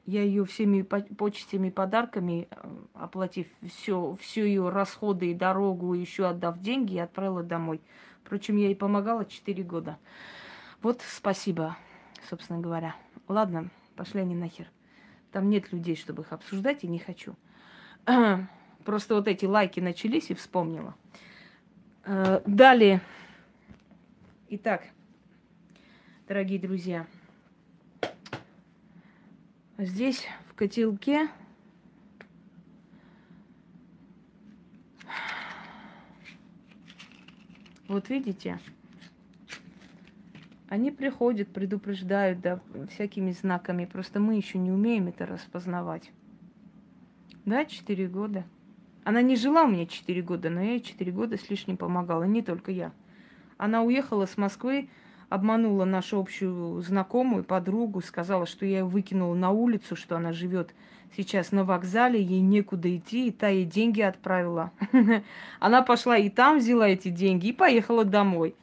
Я 0.05 0.21
ее 0.21 0.45
всеми 0.45 0.83
почестями 0.83 1.69
и 1.69 1.71
подарками, 1.71 2.47
э, 2.51 2.69
оплатив 2.93 3.47
все, 3.67 4.15
все 4.21 4.45
ее 4.45 4.69
расходы 4.69 5.31
и 5.31 5.33
дорогу, 5.33 5.95
еще 5.95 6.27
отдав 6.27 6.59
деньги, 6.59 6.97
отправила 6.97 7.41
домой. 7.41 7.81
Впрочем, 8.23 8.57
я 8.57 8.67
ей 8.67 8.75
помогала 8.75 9.25
4 9.25 9.63
года. 9.63 9.97
Вот 10.81 11.01
спасибо, 11.01 11.75
собственно 12.29 12.59
говоря. 12.59 12.95
Ладно, 13.27 13.69
пошли 13.95 14.21
они 14.21 14.35
нахер. 14.35 14.67
Там 15.31 15.49
нет 15.49 15.71
людей, 15.73 15.95
чтобы 15.95 16.21
их 16.21 16.31
обсуждать, 16.33 16.83
и 16.83 16.87
не 16.87 16.99
хочу. 16.99 17.35
Просто 18.85 19.15
вот 19.15 19.27
эти 19.27 19.45
лайки 19.45 19.79
начались 19.79 20.29
и 20.29 20.35
вспомнила. 20.35 20.95
Э, 22.03 22.41
далее. 22.45 23.01
Итак, 24.49 24.83
дорогие 26.27 26.59
друзья, 26.59 27.07
Здесь 29.77 30.25
в 30.47 30.53
котелке 30.53 31.27
вот 37.89 38.07
видите, 38.07 38.59
они 40.69 40.91
приходят, 40.91 41.49
предупреждают, 41.49 42.39
да, 42.39 42.61
всякими 42.89 43.31
знаками. 43.31 43.83
Просто 43.83 44.21
мы 44.21 44.35
еще 44.35 44.59
не 44.59 44.71
умеем 44.71 45.07
это 45.07 45.25
распознавать. 45.25 46.09
Да, 47.43 47.65
четыре 47.65 48.07
года. 48.07 48.45
Она 49.03 49.21
не 49.21 49.35
жила 49.35 49.63
у 49.63 49.67
меня 49.67 49.85
четыре 49.87 50.21
года, 50.21 50.49
но 50.49 50.61
я 50.61 50.71
ей 50.71 50.79
четыре 50.79 51.11
года 51.11 51.37
с 51.37 51.49
лишним 51.49 51.75
помогала. 51.75 52.23
Не 52.23 52.41
только 52.41 52.71
я. 52.71 52.93
Она 53.57 53.83
уехала 53.83 54.25
с 54.25 54.37
Москвы, 54.37 54.89
обманула 55.29 55.85
нашу 55.85 56.19
общую 56.19 56.81
знакомую, 56.81 57.43
подругу, 57.43 58.01
сказала, 58.01 58.45
что 58.45 58.65
я 58.65 58.79
ее 58.79 58.85
выкинула 58.85 59.35
на 59.35 59.51
улицу, 59.51 59.95
что 59.95 60.15
она 60.17 60.33
живет 60.33 60.73
сейчас 61.15 61.51
на 61.51 61.63
вокзале, 61.63 62.21
ей 62.21 62.41
некуда 62.41 62.95
идти, 62.95 63.27
и 63.27 63.31
та 63.31 63.47
ей 63.47 63.65
деньги 63.65 64.01
отправила. 64.01 64.71
Она 65.59 65.81
пошла 65.81 66.17
и 66.17 66.29
там 66.29 66.59
взяла 66.59 66.87
эти 66.87 67.09
деньги 67.09 67.47
и 67.47 67.53
поехала 67.53 68.03
домой. 68.03 68.55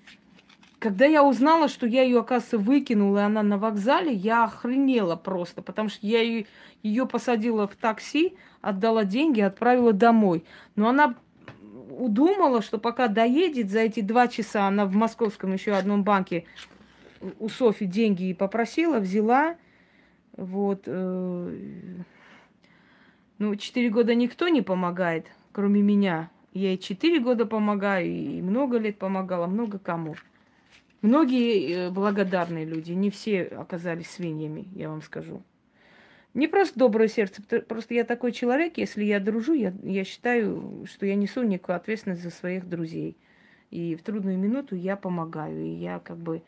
Когда 0.79 1.07
я 1.07 1.23
узнала, 1.23 1.69
что 1.69 1.87
я 1.87 2.03
ее, 2.03 2.19
оказывается, 2.19 2.59
выкинула, 2.59 3.19
и 3.19 3.23
она 3.23 3.45
на 3.45 3.57
вокзале, 3.57 4.13
я 4.13 4.45
охренела 4.45 5.15
просто, 5.15 5.63
потому 5.63 5.89
что 5.89 6.05
я 6.05 6.45
ее, 6.83 7.07
посадила 7.07 7.69
в 7.69 7.77
такси, 7.77 8.35
отдала 8.61 9.05
деньги, 9.05 9.41
отправила 9.41 9.93
домой. 9.93 10.45
Но 10.75 10.89
она 10.89 11.15
удумала, 11.99 12.63
что 12.63 12.79
пока 12.79 13.09
доедет 13.09 13.71
за 13.71 13.81
эти 13.81 14.01
два 14.01 14.29
часа, 14.29 14.67
она 14.67 14.87
в 14.87 14.95
московском 14.95 15.53
еще 15.53 15.73
одном 15.73 16.05
банке 16.05 16.45
у 17.39 17.49
Софи 17.49 17.87
деньги 17.87 18.33
попросила, 18.33 18.99
взяла. 18.99 19.57
Вот. 20.37 20.83
Э, 20.87 21.57
ну, 23.39 23.57
четыре 23.57 23.91
года 23.91 24.15
никто 24.15 24.49
не 24.49 24.63
помогает, 24.63 25.27
кроме 25.53 25.83
меня. 25.83 26.31
Я 26.53 26.71
ей 26.71 26.79
четыре 26.79 27.19
года 27.21 27.47
помогаю, 27.47 28.07
и 28.07 28.43
много 28.43 28.79
лет 28.79 28.99
помогала, 28.99 29.47
много 29.47 29.79
кому. 29.79 30.17
Многие 31.01 31.89
э, 31.89 31.91
благодарные 31.91 32.65
люди, 32.65 32.93
не 32.93 33.11
все 33.11 33.43
оказались 33.43 34.11
свиньями, 34.11 34.67
я 34.75 34.89
вам 34.89 35.03
скажу. 35.03 35.43
Не 36.35 36.49
просто 36.49 36.79
доброе 36.79 37.09
сердце, 37.09 37.43
просто 37.61 37.93
я 37.93 38.05
такой 38.05 38.33
человек, 38.33 38.79
если 38.79 39.05
я 39.05 39.21
дружу, 39.21 39.53
я, 39.53 39.75
я 39.83 40.03
считаю, 40.05 40.87
что 40.91 41.05
я 41.05 41.15
несу 41.15 41.43
некую 41.43 41.77
ответственность 41.77 42.23
за 42.23 42.31
своих 42.31 42.67
друзей. 42.67 43.19
И 43.71 43.95
в 43.97 44.03
трудную 44.03 44.39
минуту 44.39 44.75
я 44.75 44.97
помогаю. 44.97 45.63
И 45.63 45.71
я 45.71 45.99
как 45.99 46.17
бы... 46.17 46.43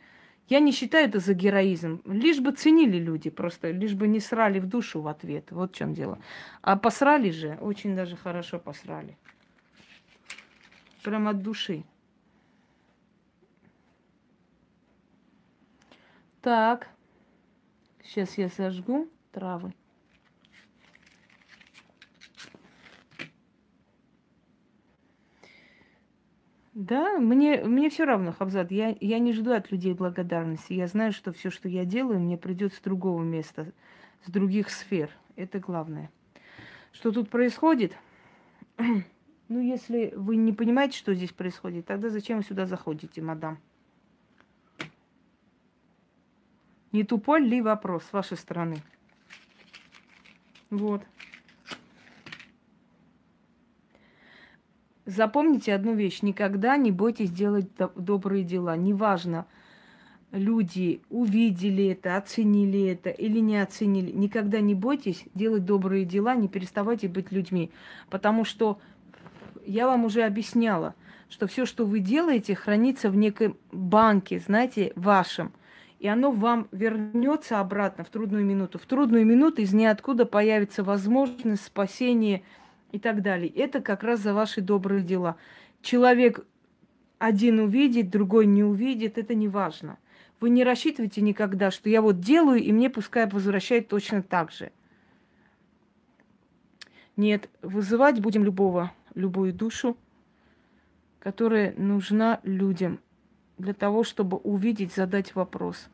Я 0.48 0.60
не 0.60 0.72
считаю 0.72 1.08
это 1.08 1.20
за 1.20 1.34
героизм. 1.34 2.00
Лишь 2.06 2.40
бы 2.40 2.52
ценили 2.52 2.98
люди 2.98 3.30
просто, 3.30 3.70
лишь 3.70 3.94
бы 3.94 4.08
не 4.08 4.20
срали 4.20 4.58
в 4.58 4.66
душу 4.66 5.00
в 5.00 5.08
ответ. 5.08 5.50
Вот 5.50 5.72
в 5.72 5.74
чем 5.74 5.94
дело. 5.94 6.18
А 6.62 6.76
посрали 6.76 7.30
же, 7.30 7.58
очень 7.60 7.94
даже 7.94 8.16
хорошо 8.16 8.58
посрали. 8.58 9.16
Прям 11.02 11.28
от 11.28 11.42
души. 11.42 11.84
Так. 16.40 16.88
Сейчас 18.02 18.36
я 18.36 18.48
зажгу 18.48 19.08
травы. 19.34 19.74
Да, 26.72 27.18
мне, 27.18 27.62
мне 27.62 27.88
все 27.88 28.04
равно, 28.04 28.32
Хабзат. 28.32 28.72
Я, 28.72 28.96
я 29.00 29.18
не 29.18 29.32
жду 29.32 29.52
от 29.52 29.70
людей 29.70 29.94
благодарности. 29.94 30.72
Я 30.72 30.88
знаю, 30.88 31.12
что 31.12 31.32
все, 31.32 31.50
что 31.50 31.68
я 31.68 31.84
делаю, 31.84 32.18
мне 32.18 32.36
придет 32.36 32.74
с 32.74 32.80
другого 32.80 33.22
места, 33.22 33.72
с 34.24 34.30
других 34.30 34.70
сфер. 34.70 35.10
Это 35.36 35.60
главное. 35.60 36.10
Что 36.92 37.12
тут 37.12 37.28
происходит? 37.30 37.96
Ну, 39.46 39.60
если 39.60 40.14
вы 40.16 40.36
не 40.36 40.54
понимаете, 40.54 40.96
что 40.96 41.12
здесь 41.12 41.30
происходит, 41.30 41.84
тогда 41.84 42.08
зачем 42.08 42.38
вы 42.38 42.44
сюда 42.44 42.64
заходите, 42.64 43.20
мадам? 43.20 43.58
Не 46.92 47.04
тупой 47.04 47.42
ли 47.42 47.60
вопрос 47.60 48.04
с 48.04 48.12
вашей 48.14 48.38
стороны? 48.38 48.78
Вот. 50.74 51.02
Запомните 55.06 55.72
одну 55.72 55.94
вещь. 55.94 56.22
Никогда 56.22 56.76
не 56.76 56.90
бойтесь 56.90 57.30
делать 57.30 57.68
добрые 57.94 58.42
дела. 58.42 58.76
Неважно, 58.76 59.46
люди 60.32 61.00
увидели 61.10 61.86
это, 61.88 62.16
оценили 62.16 62.88
это 62.88 63.10
или 63.10 63.38
не 63.38 63.58
оценили. 63.58 64.10
Никогда 64.10 64.60
не 64.60 64.74
бойтесь 64.74 65.24
делать 65.34 65.64
добрые 65.64 66.04
дела, 66.04 66.34
не 66.34 66.48
переставайте 66.48 67.06
быть 67.06 67.30
людьми. 67.30 67.70
Потому 68.10 68.44
что 68.44 68.80
я 69.64 69.86
вам 69.86 70.04
уже 70.04 70.22
объясняла, 70.22 70.96
что 71.28 71.46
все, 71.46 71.66
что 71.66 71.86
вы 71.86 72.00
делаете, 72.00 72.56
хранится 72.56 73.10
в 73.10 73.16
некой 73.16 73.54
банке, 73.70 74.40
знаете, 74.40 74.92
вашем– 74.96 75.52
и 75.98 76.08
оно 76.08 76.30
вам 76.30 76.68
вернется 76.72 77.60
обратно 77.60 78.04
в 78.04 78.10
трудную 78.10 78.44
минуту. 78.44 78.78
В 78.78 78.86
трудную 78.86 79.24
минуту 79.24 79.62
из 79.62 79.72
ниоткуда 79.72 80.26
появится 80.26 80.82
возможность 80.82 81.64
спасения 81.64 82.42
и 82.92 82.98
так 82.98 83.22
далее. 83.22 83.48
Это 83.48 83.80
как 83.80 84.02
раз 84.02 84.20
за 84.20 84.34
ваши 84.34 84.60
добрые 84.60 85.02
дела. 85.02 85.36
Человек 85.82 86.46
один 87.18 87.60
увидит, 87.60 88.10
другой 88.10 88.46
не 88.46 88.64
увидит, 88.64 89.18
это 89.18 89.34
не 89.34 89.48
важно. 89.48 89.98
Вы 90.40 90.50
не 90.50 90.64
рассчитывайте 90.64 91.22
никогда, 91.22 91.70
что 91.70 91.88
я 91.88 92.02
вот 92.02 92.20
делаю, 92.20 92.60
и 92.60 92.72
мне 92.72 92.90
пускай 92.90 93.26
возвращает 93.26 93.88
точно 93.88 94.22
так 94.22 94.50
же. 94.50 94.72
Нет, 97.16 97.48
вызывать 97.62 98.20
будем 98.20 98.44
любого, 98.44 98.92
любую 99.14 99.52
душу, 99.52 99.96
которая 101.20 101.72
нужна 101.76 102.40
людям 102.42 102.98
для 103.58 103.74
того, 103.74 104.04
чтобы 104.04 104.36
увидеть, 104.36 104.94
задать 104.94 105.34
вопрос. 105.34 105.88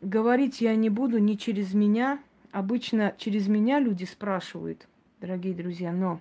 Говорить 0.00 0.60
я 0.60 0.74
не 0.74 0.90
буду 0.90 1.18
не 1.18 1.38
через 1.38 1.74
меня. 1.74 2.22
Обычно 2.50 3.14
через 3.18 3.48
меня 3.48 3.80
люди 3.80 4.04
спрашивают, 4.04 4.88
дорогие 5.20 5.54
друзья, 5.54 5.92
но 5.92 6.20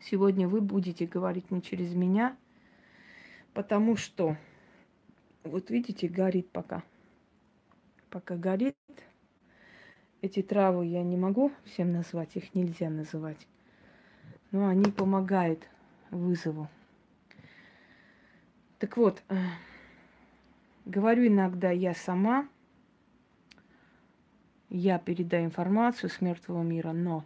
сегодня 0.00 0.48
вы 0.48 0.60
будете 0.60 1.06
говорить 1.06 1.50
не 1.50 1.62
через 1.62 1.94
меня, 1.94 2.36
потому 3.54 3.96
что, 3.96 4.36
вот 5.44 5.70
видите, 5.70 6.08
горит 6.08 6.50
пока. 6.50 6.82
Пока 8.10 8.36
горит. 8.36 8.76
Эти 10.20 10.42
травы 10.42 10.86
я 10.86 11.02
не 11.02 11.16
могу 11.16 11.52
всем 11.64 11.92
назвать, 11.92 12.36
их 12.36 12.54
нельзя 12.54 12.90
называть. 12.90 13.46
Но 14.50 14.68
они 14.68 14.90
помогают 14.90 15.68
вызову. 16.10 16.68
Так 18.84 18.98
вот, 18.98 19.22
э, 19.30 19.36
говорю 20.84 21.26
иногда 21.26 21.70
я 21.70 21.94
сама, 21.94 22.46
я 24.68 24.98
передаю 24.98 25.46
информацию 25.46 26.10
с 26.10 26.20
мертвого 26.20 26.62
мира, 26.62 26.92
но 26.92 27.24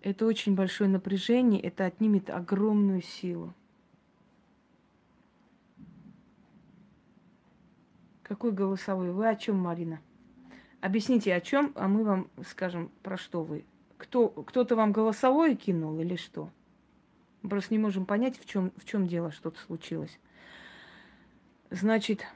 это 0.00 0.26
очень 0.26 0.54
большое 0.54 0.88
напряжение, 0.88 1.60
это 1.60 1.86
отнимет 1.86 2.30
огромную 2.30 3.02
силу. 3.02 3.52
Какой 8.22 8.52
голосовой? 8.52 9.10
Вы 9.10 9.28
о 9.28 9.34
чем, 9.34 9.58
Марина? 9.58 10.00
Объясните, 10.80 11.34
о 11.34 11.40
чем, 11.40 11.72
а 11.74 11.88
мы 11.88 12.04
вам 12.04 12.30
скажем, 12.46 12.92
про 13.02 13.16
что 13.16 13.42
вы. 13.42 13.64
Кто, 13.96 14.28
кто-то 14.28 14.76
вам 14.76 14.92
голосовое 14.92 15.56
кинул 15.56 15.98
или 15.98 16.14
что? 16.14 16.48
Просто 17.42 17.72
не 17.72 17.78
можем 17.78 18.04
понять, 18.04 18.38
в 18.38 18.46
чем, 18.46 18.72
в 18.76 18.84
чем 18.84 19.06
дело, 19.06 19.30
что-то 19.30 19.58
случилось. 19.60 20.18
Значит, 21.70 22.26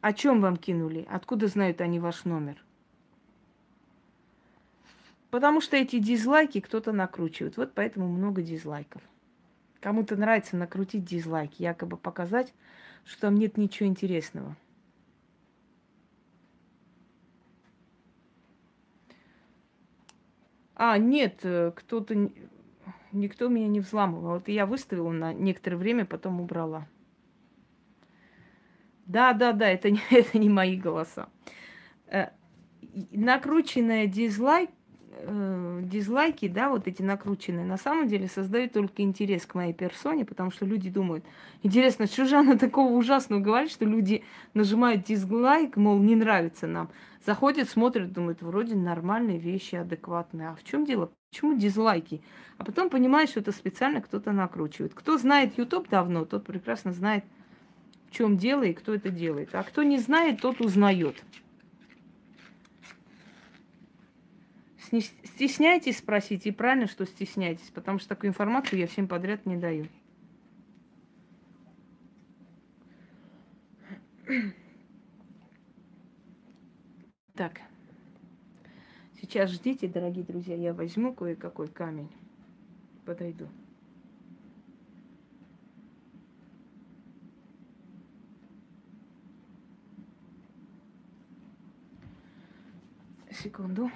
о 0.00 0.12
чем 0.12 0.40
вам 0.40 0.56
кинули? 0.56 1.06
Откуда 1.10 1.48
знают 1.48 1.80
они 1.80 1.98
ваш 1.98 2.24
номер? 2.24 2.62
Потому 5.30 5.60
что 5.60 5.76
эти 5.76 5.98
дизлайки 5.98 6.60
кто-то 6.60 6.92
накручивает. 6.92 7.56
Вот 7.56 7.72
поэтому 7.74 8.08
много 8.08 8.42
дизлайков. 8.42 9.02
Кому-то 9.80 10.16
нравится 10.16 10.56
накрутить 10.56 11.04
дизлайки, 11.04 11.62
якобы 11.62 11.96
показать, 11.96 12.54
что 13.04 13.22
там 13.22 13.36
нет 13.36 13.56
ничего 13.56 13.88
интересного. 13.88 14.56
А, 20.78 20.96
нет, 20.96 21.40
э, 21.42 21.72
кто-то... 21.74 22.30
Никто 23.10 23.48
меня 23.48 23.66
не 23.68 23.80
взламывал. 23.80 24.34
Вот 24.34 24.48
я 24.48 24.64
выставила 24.64 25.10
на 25.10 25.34
некоторое 25.34 25.76
время, 25.76 26.06
потом 26.06 26.40
убрала. 26.40 26.86
Да, 29.04 29.32
да, 29.32 29.52
да, 29.52 29.68
это 29.68 29.90
не, 29.90 30.00
это 30.10 30.38
не 30.38 30.48
мои 30.48 30.76
голоса. 30.76 31.28
Э, 32.06 32.28
накрученная 33.10 34.06
дизлайк, 34.06 34.70
э, 35.20 35.80
дизлайки, 35.84 36.48
да, 36.48 36.68
вот 36.68 36.86
эти 36.86 37.02
накрученные, 37.02 37.64
на 37.64 37.76
самом 37.76 38.08
деле 38.08 38.28
создают 38.28 38.72
только 38.72 39.02
интерес 39.02 39.46
к 39.46 39.54
моей 39.54 39.72
персоне, 39.72 40.24
потому 40.24 40.50
что 40.50 40.64
люди 40.64 40.90
думают, 40.90 41.24
интересно, 41.62 42.06
что 42.06 42.24
же 42.24 42.36
она 42.36 42.56
такого 42.56 42.92
ужасного 42.92 43.40
говорит, 43.40 43.70
что 43.70 43.84
люди 43.84 44.24
нажимают 44.54 45.04
дизлайк, 45.04 45.76
мол, 45.76 45.98
не 45.98 46.16
нравится 46.16 46.66
нам. 46.66 46.90
Заходят, 47.24 47.68
смотрят, 47.68 48.12
думают, 48.12 48.42
вроде 48.42 48.74
нормальные 48.74 49.38
вещи, 49.38 49.74
адекватные. 49.74 50.50
А 50.50 50.54
в 50.54 50.64
чем 50.64 50.84
дело? 50.84 51.10
Почему 51.30 51.56
дизлайки? 51.56 52.22
А 52.56 52.64
потом 52.64 52.88
понимаешь, 52.88 53.30
что 53.30 53.40
это 53.40 53.52
специально 53.52 54.00
кто-то 54.00 54.32
накручивает. 54.32 54.94
Кто 54.94 55.18
знает 55.18 55.58
YouTube 55.58 55.88
давно, 55.88 56.24
тот 56.24 56.44
прекрасно 56.44 56.92
знает, 56.92 57.24
в 58.08 58.14
чем 58.14 58.36
дело 58.38 58.62
и 58.62 58.72
кто 58.72 58.94
это 58.94 59.10
делает. 59.10 59.50
А 59.52 59.62
кто 59.62 59.82
не 59.82 59.98
знает, 59.98 60.40
тот 60.40 60.60
узнает. 60.60 61.16
Стесняйтесь 64.88 65.98
спросить, 65.98 66.46
и 66.46 66.50
правильно, 66.50 66.86
что 66.86 67.04
стесняйтесь, 67.04 67.70
потому 67.70 67.98
что 67.98 68.08
такую 68.08 68.30
информацию 68.30 68.78
я 68.78 68.86
всем 68.86 69.06
подряд 69.06 69.44
не 69.44 69.56
даю. 69.56 69.86
Так. 77.34 77.60
Сейчас 79.20 79.50
ждите, 79.50 79.88
дорогие 79.88 80.24
друзья, 80.24 80.56
я 80.56 80.72
возьму 80.72 81.12
кое-какой 81.12 81.68
камень. 81.68 82.10
Подойду. 83.04 83.48
Секунду. 93.30 93.90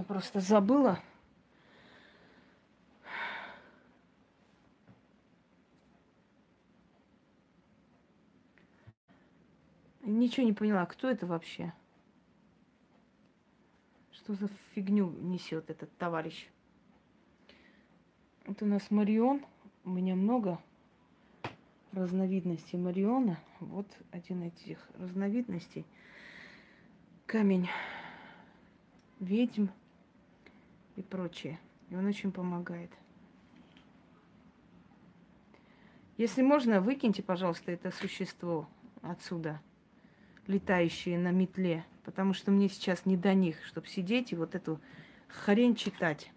Я 0.00 0.04
просто 0.20 0.40
забыла. 0.40 1.00
Ничего 10.02 10.44
не 10.44 10.52
поняла, 10.52 10.84
кто 10.84 11.08
это 11.08 11.26
вообще? 11.26 11.72
Что 14.12 14.34
за 14.34 14.48
фигню 14.74 15.10
несет 15.10 15.70
этот 15.70 15.96
товарищ? 15.96 16.50
Это 18.44 18.66
у 18.66 18.68
нас 18.68 18.90
Марион. 18.90 19.46
У 19.84 19.90
меня 19.90 20.16
много 20.16 20.60
разновидностей 21.92 22.78
Мариона. 22.78 23.40
Вот 23.60 23.86
один 24.10 24.42
из 24.42 24.52
этих 24.52 24.86
разновидностей. 24.98 25.86
Камень 27.24 27.70
ведьм 29.18 29.68
и 30.96 31.02
прочее. 31.02 31.58
И 31.90 31.96
он 31.96 32.06
очень 32.06 32.32
помогает. 32.32 32.90
Если 36.16 36.42
можно, 36.42 36.80
выкиньте, 36.80 37.22
пожалуйста, 37.22 37.72
это 37.72 37.90
существо 37.90 38.68
отсюда, 39.00 39.60
летающее 40.46 41.18
на 41.18 41.30
метле, 41.30 41.84
потому 42.04 42.34
что 42.34 42.50
мне 42.50 42.68
сейчас 42.68 43.06
не 43.06 43.16
до 43.16 43.32
них, 43.32 43.56
чтобы 43.64 43.86
сидеть 43.86 44.32
и 44.32 44.36
вот 44.36 44.54
эту 44.54 44.80
хрень 45.28 45.74
читать. 45.74 46.30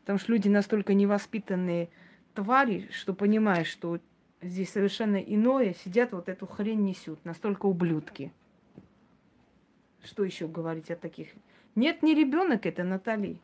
Потому 0.00 0.18
что 0.18 0.32
люди 0.32 0.48
настолько 0.48 0.94
невоспитанные 0.94 1.88
твари, 2.34 2.88
что 2.92 3.12
понимаешь, 3.12 3.66
что 3.66 3.98
здесь 4.40 4.70
совершенно 4.70 5.16
иное, 5.16 5.74
сидят 5.74 6.12
вот 6.12 6.28
эту 6.28 6.46
хрень 6.46 6.84
несут, 6.84 7.24
настолько 7.24 7.66
ублюдки. 7.66 8.32
Что 10.02 10.24
еще 10.24 10.46
говорить 10.46 10.90
о 10.90 10.96
таких 10.96 11.28
нет, 11.74 12.02
не 12.02 12.14
ребенок 12.14 12.66
это, 12.66 12.82
Натали. 12.84 13.40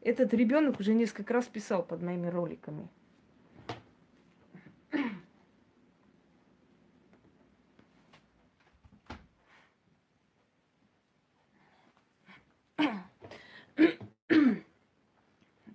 Этот 0.00 0.32
ребенок 0.32 0.80
уже 0.80 0.94
несколько 0.94 1.34
раз 1.34 1.46
писал 1.46 1.82
под 1.82 2.02
моими 2.02 2.28
роликами. 2.28 2.88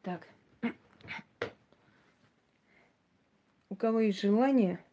Так. 0.01 0.27
У 3.69 3.75
кого 3.75 4.01
есть 4.01 4.19
желание 4.19 4.83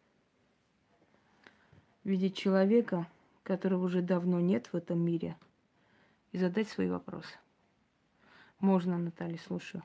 видеть 2.03 2.37
человека, 2.37 3.07
которого 3.43 3.85
уже 3.85 4.01
давно 4.01 4.39
нет 4.39 4.67
в 4.71 4.75
этом 4.75 4.99
мире– 5.03 5.35
и 6.31 6.37
задать 6.37 6.69
свои 6.69 6.89
вопросы. 6.89 7.37
Можно, 8.59 8.97
Наталья, 8.97 9.37
слушаю. 9.37 9.83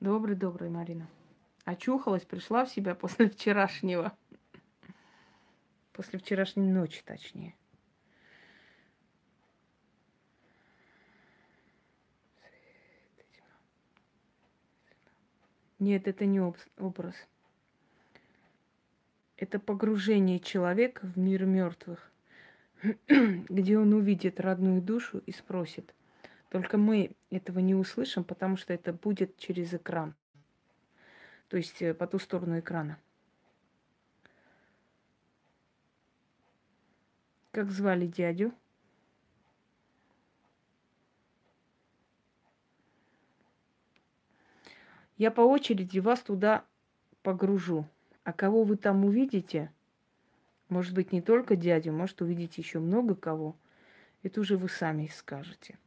Добрый, 0.00 0.36
добрый, 0.36 0.68
Марина. 0.68 1.08
Очухалась, 1.64 2.24
пришла 2.24 2.64
в 2.64 2.70
себя 2.70 2.94
после 2.94 3.28
вчерашнего. 3.28 4.16
После 5.92 6.18
вчерашней 6.18 6.70
ночи, 6.70 7.02
точнее. 7.04 7.54
Нет, 15.78 16.06
это 16.06 16.26
не 16.26 16.40
образ 16.40 17.28
это 19.44 19.58
погружение 19.58 20.40
человека 20.40 21.06
в 21.06 21.18
мир 21.18 21.44
мертвых, 21.44 22.10
где 23.08 23.78
он 23.78 23.92
увидит 23.92 24.40
родную 24.40 24.80
душу 24.80 25.18
и 25.18 25.32
спросит. 25.32 25.94
Только 26.48 26.78
мы 26.78 27.10
этого 27.30 27.58
не 27.58 27.74
услышим, 27.74 28.24
потому 28.24 28.56
что 28.56 28.72
это 28.72 28.94
будет 28.94 29.36
через 29.36 29.74
экран, 29.74 30.14
то 31.48 31.58
есть 31.58 31.82
э, 31.82 31.92
по 31.92 32.06
ту 32.06 32.18
сторону 32.18 32.58
экрана. 32.58 32.98
Как 37.50 37.70
звали 37.70 38.06
дядю? 38.06 38.52
Я 45.18 45.30
по 45.30 45.42
очереди 45.42 45.98
вас 45.98 46.20
туда 46.20 46.64
погружу. 47.22 47.86
А 48.24 48.32
кого 48.32 48.64
вы 48.64 48.76
там 48.76 49.04
увидите, 49.04 49.70
может 50.70 50.94
быть, 50.94 51.12
не 51.12 51.20
только 51.20 51.56
дядю, 51.56 51.92
может 51.92 52.22
увидеть 52.22 52.56
еще 52.56 52.78
много 52.78 53.14
кого, 53.14 53.54
это 54.22 54.40
уже 54.40 54.56
вы 54.56 54.70
сами 54.70 55.06
скажете. 55.06 55.78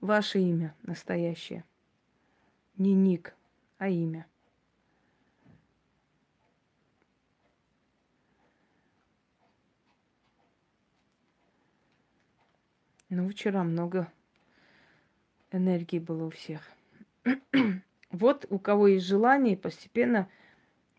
Ваше 0.00 0.40
имя 0.40 0.74
настоящее. 0.82 1.64
Не 2.78 2.94
ник, 2.94 3.36
а 3.76 3.90
имя. 3.90 4.26
Ну, 13.10 13.28
вчера 13.28 13.62
много 13.62 14.10
энергии 15.50 15.98
было 15.98 16.24
у 16.24 16.30
всех. 16.30 16.62
Вот 18.10 18.46
у 18.50 18.58
кого 18.58 18.88
есть 18.88 19.06
желание, 19.06 19.56
постепенно 19.56 20.28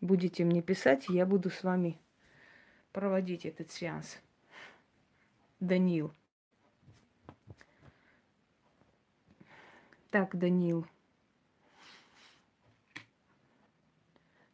будете 0.00 0.44
мне 0.44 0.62
писать, 0.62 1.08
я 1.08 1.26
буду 1.26 1.50
с 1.50 1.62
вами 1.62 1.98
проводить 2.92 3.44
этот 3.44 3.70
сеанс. 3.70 4.18
Данил. 5.60 6.12
Так, 10.10 10.36
Данил. 10.36 10.86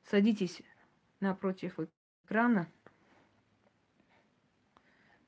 Садитесь 0.04 0.62
напротив 1.20 1.78
экрана. 2.24 2.68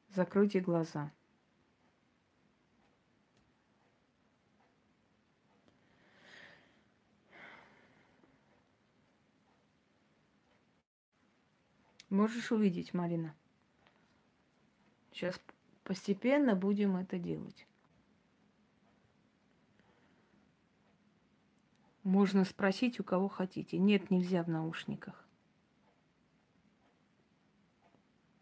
Закройте 0.08 0.60
глаза. 0.60 1.12
Можешь 12.10 12.50
увидеть, 12.50 12.92
Марина. 12.92 13.36
Сейчас 15.12 15.40
постепенно 15.84 16.56
будем 16.56 16.96
это 16.96 17.18
делать. 17.18 17.66
Можно 22.02 22.44
спросить 22.44 22.98
у 22.98 23.04
кого 23.04 23.28
хотите. 23.28 23.78
Нет, 23.78 24.10
нельзя 24.10 24.42
в 24.42 24.48
наушниках. 24.48 25.24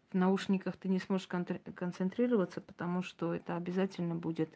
В 0.09 0.15
наушниках 0.15 0.75
ты 0.75 0.89
не 0.89 0.97
сможешь 0.97 1.27
концентрироваться, 1.27 2.61
потому 2.61 3.03
что 3.03 3.35
это 3.35 3.55
обязательно 3.55 4.15
будет, 4.15 4.49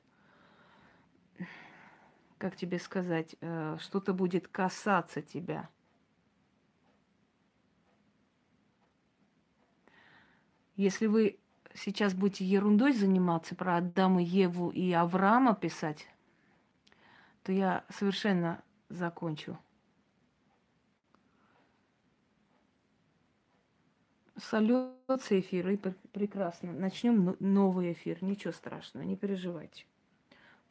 как 2.40 2.56
тебе 2.56 2.80
сказать, 2.80 3.36
э, 3.42 3.78
что-то 3.80 4.16
будет 4.16 4.48
касаться 4.48 5.22
тебя– 5.22 5.70
Если 10.76 11.08
вы 11.08 11.40
сейчас 11.76 12.14
будете 12.14 12.46
ерундой 12.46 12.94
заниматься 12.94 13.56
про 13.56 13.78
Адама, 13.78 14.22
Еву 14.22 14.70
и 14.70 14.92
Авраама 14.92 15.56
писать, 15.56 16.08
то 17.44 17.52
я 17.52 17.86
совершенно 17.90 18.64
закончу. 18.90 19.58
Сольется 24.38 25.40
эфир, 25.40 25.70
и 25.70 25.78
прекрасно. 25.78 26.74
Начнем 26.74 27.36
новый 27.40 27.94
эфир. 27.94 28.24
Ничего 28.24 28.52
страшного, 28.52 29.04
не 29.04 29.16
переживайте. 29.16 29.86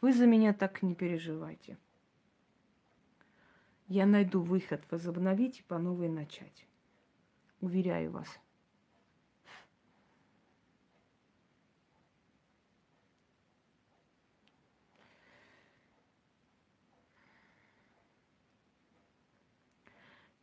Вы 0.01 0.13
за 0.13 0.27
меня 0.27 0.53
так 0.53 0.83
не 0.83 0.97
переживайте. 0.97 1.79
Я 3.87 4.05
найду 4.07 4.43
выход 4.43 4.83
возобновить 4.91 5.61
и 5.61 5.63
по 5.63 5.79
новой 5.79 6.09
начать. 6.09 6.67
Уверяю 7.61 8.11
вас. 8.11 8.41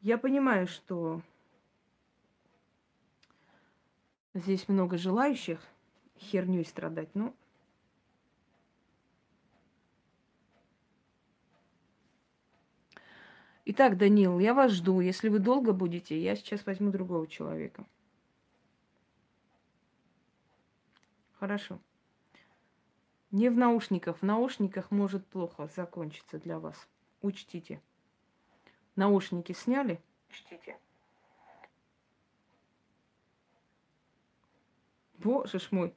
Я 0.01 0.17
понимаю, 0.17 0.67
что 0.67 1.21
здесь 4.33 4.69
много 4.69 4.97
желающих 4.97 5.59
херней 6.17 6.63
страдать, 6.63 7.13
но 7.15 7.33
Итак, 13.71 13.97
Данил, 13.97 14.39
я 14.39 14.55
вас 14.55 14.71
жду. 14.71 14.99
Если 14.99 15.29
вы 15.29 15.37
долго 15.37 15.73
будете, 15.73 16.19
я 16.19 16.35
сейчас 16.35 16.65
возьму 16.65 16.89
другого 16.89 17.27
человека. 17.27 17.85
Хорошо. 21.39 21.79
Не 23.29 23.49
в 23.49 23.57
наушниках. 23.57 24.17
В 24.17 24.23
наушниках 24.23 24.89
может 24.89 25.23
плохо 25.27 25.69
закончиться 25.75 26.39
для 26.39 26.57
вас. 26.57 26.87
Учтите. 27.21 27.79
Наушники 28.99 29.53
сняли? 29.53 30.01
Чтите. 30.29 30.77
Боже 35.17 35.59
ж 35.59 35.71
мой, 35.71 35.95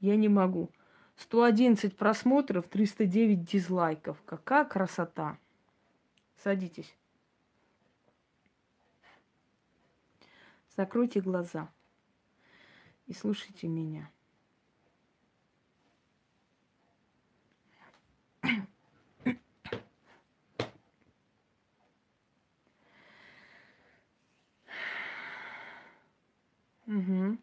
я 0.00 0.14
не 0.14 0.28
могу. 0.28 0.70
111 1.16 1.96
просмотров, 1.96 2.68
309 2.68 3.42
дизлайков. 3.42 4.22
Какая 4.26 4.64
красота. 4.64 5.38
Садитесь. 6.36 6.96
Закройте 10.76 11.20
глаза 11.20 11.68
и 13.08 13.12
слушайте 13.12 13.66
меня. 13.66 14.08
Угу. 26.90 27.38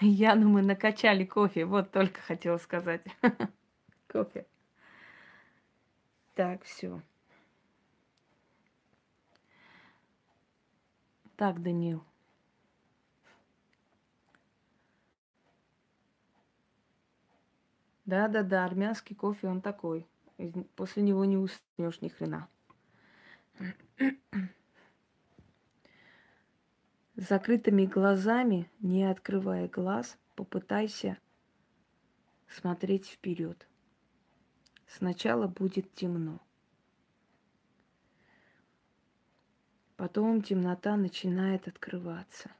Яну 0.00 0.48
мы 0.48 0.62
накачали 0.62 1.24
кофе. 1.24 1.64
Вот 1.64 1.90
только 1.90 2.20
хотела 2.20 2.58
сказать. 2.58 3.04
кофе. 4.06 4.46
Так, 6.36 6.62
все. 6.62 7.02
Так, 11.36 11.60
Данил. 11.60 12.04
Да-да-да, 18.04 18.64
армянский 18.64 19.16
кофе, 19.16 19.48
он 19.48 19.60
такой. 19.60 20.06
После 20.76 21.02
него 21.02 21.24
не 21.24 21.36
уснешь 21.36 22.00
ни 22.00 22.08
хрена. 22.08 22.48
Закрытыми 27.18 27.84
глазами, 27.84 28.70
не 28.80 29.04
открывая 29.04 29.68
глаз, 29.68 30.16
попытайся 30.36 31.18
смотреть 32.48 33.08
вперед. 33.08 33.66
Сначала 34.86 35.48
будет 35.48 35.92
темно. 35.92 36.40
Потом 39.96 40.42
темнота 40.42 40.96
начинает 40.96 41.66
открываться. 41.66 42.50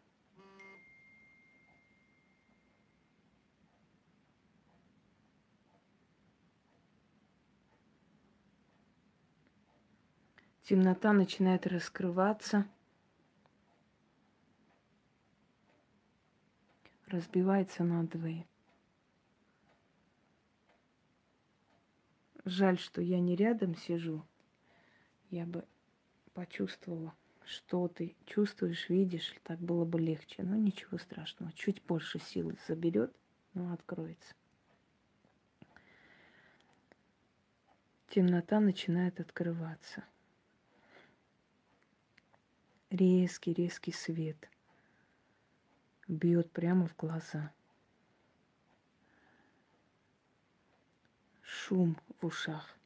Темнота 10.68 11.14
начинает 11.14 11.66
раскрываться, 11.66 12.68
разбивается 17.06 17.84
на 17.84 18.06
двое. 18.06 18.46
Жаль, 22.44 22.78
что 22.78 23.00
я 23.00 23.18
не 23.18 23.34
рядом 23.34 23.76
сижу. 23.76 24.22
Я 25.30 25.46
бы 25.46 25.64
почувствовала, 26.34 27.14
что 27.46 27.88
ты 27.88 28.14
чувствуешь, 28.26 28.90
видишь, 28.90 29.34
так 29.44 29.58
было 29.58 29.86
бы 29.86 29.98
легче. 29.98 30.42
Но 30.42 30.54
ничего 30.56 30.98
страшного. 30.98 31.50
Чуть 31.54 31.82
больше 31.84 32.18
силы 32.18 32.58
заберет, 32.68 33.16
но 33.54 33.72
откроется. 33.72 34.34
Темнота 38.08 38.60
начинает 38.60 39.18
открываться 39.18 40.04
резкий-резкий 42.90 43.92
свет 43.92 44.48
бьет 46.06 46.50
прямо 46.52 46.86
в 46.86 46.96
глаза. 46.96 47.52
Шум 51.42 51.96
в 52.20 52.26
ушах. 52.26 52.78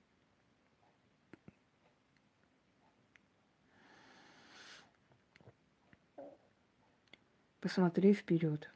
Посмотри 7.61 8.13
вперед. 8.13 8.69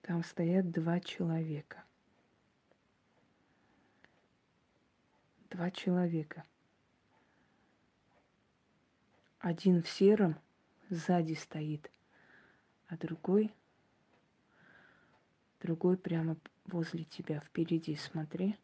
Там 0.00 0.24
стоят 0.24 0.70
два 0.70 0.98
человека. 0.98 1.84
Два 5.50 5.70
человека. 5.70 6.42
Один 9.42 9.82
в 9.82 9.88
сером 9.88 10.38
сзади 10.88 11.34
стоит, 11.34 11.90
а 12.86 12.96
другой, 12.96 13.52
другой 15.60 15.96
прямо 15.96 16.36
возле 16.66 17.02
тебя, 17.02 17.40
впереди, 17.40 17.96
смотри. 17.96 18.56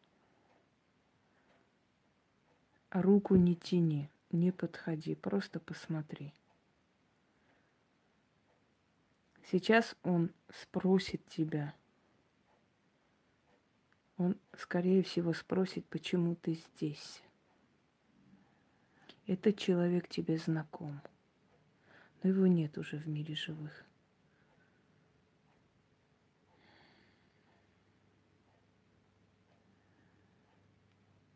Руку 2.90 3.34
не 3.34 3.56
тяни, 3.56 4.08
не 4.30 4.52
подходи, 4.52 5.16
просто 5.16 5.58
посмотри. 5.58 6.32
Сейчас 9.50 9.96
он 10.04 10.30
спросит 10.48 11.26
тебя. 11.26 11.74
Он, 14.16 14.38
скорее 14.56 15.02
всего, 15.02 15.32
спросит, 15.32 15.84
почему 15.86 16.36
ты 16.36 16.54
здесь. 16.54 17.24
Этот 19.28 19.58
человек 19.58 20.08
тебе 20.08 20.38
знаком, 20.38 21.02
но 22.22 22.30
его 22.30 22.46
нет 22.46 22.78
уже 22.78 22.96
в 22.96 23.06
мире 23.06 23.34
живых. 23.34 23.84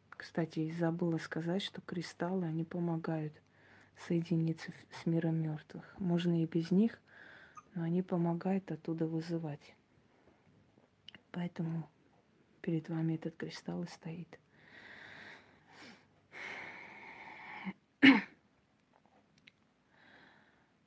Кстати, 0.08 0.72
забыла 0.72 1.18
сказать, 1.18 1.60
что 1.62 1.82
кристаллы, 1.82 2.46
они 2.46 2.64
помогают 2.64 3.34
соединиться 4.08 4.72
с 4.90 5.04
миром 5.04 5.42
мертвых. 5.42 5.84
Можно 5.98 6.42
и 6.42 6.46
без 6.46 6.70
них, 6.70 6.98
но 7.74 7.82
они 7.82 8.00
помогают 8.00 8.72
оттуда 8.72 9.06
вызывать. 9.06 9.74
Поэтому 11.30 11.86
перед 12.62 12.88
вами 12.88 13.16
этот 13.16 13.36
кристалл 13.36 13.82
и 13.82 13.86
стоит. 13.86 14.38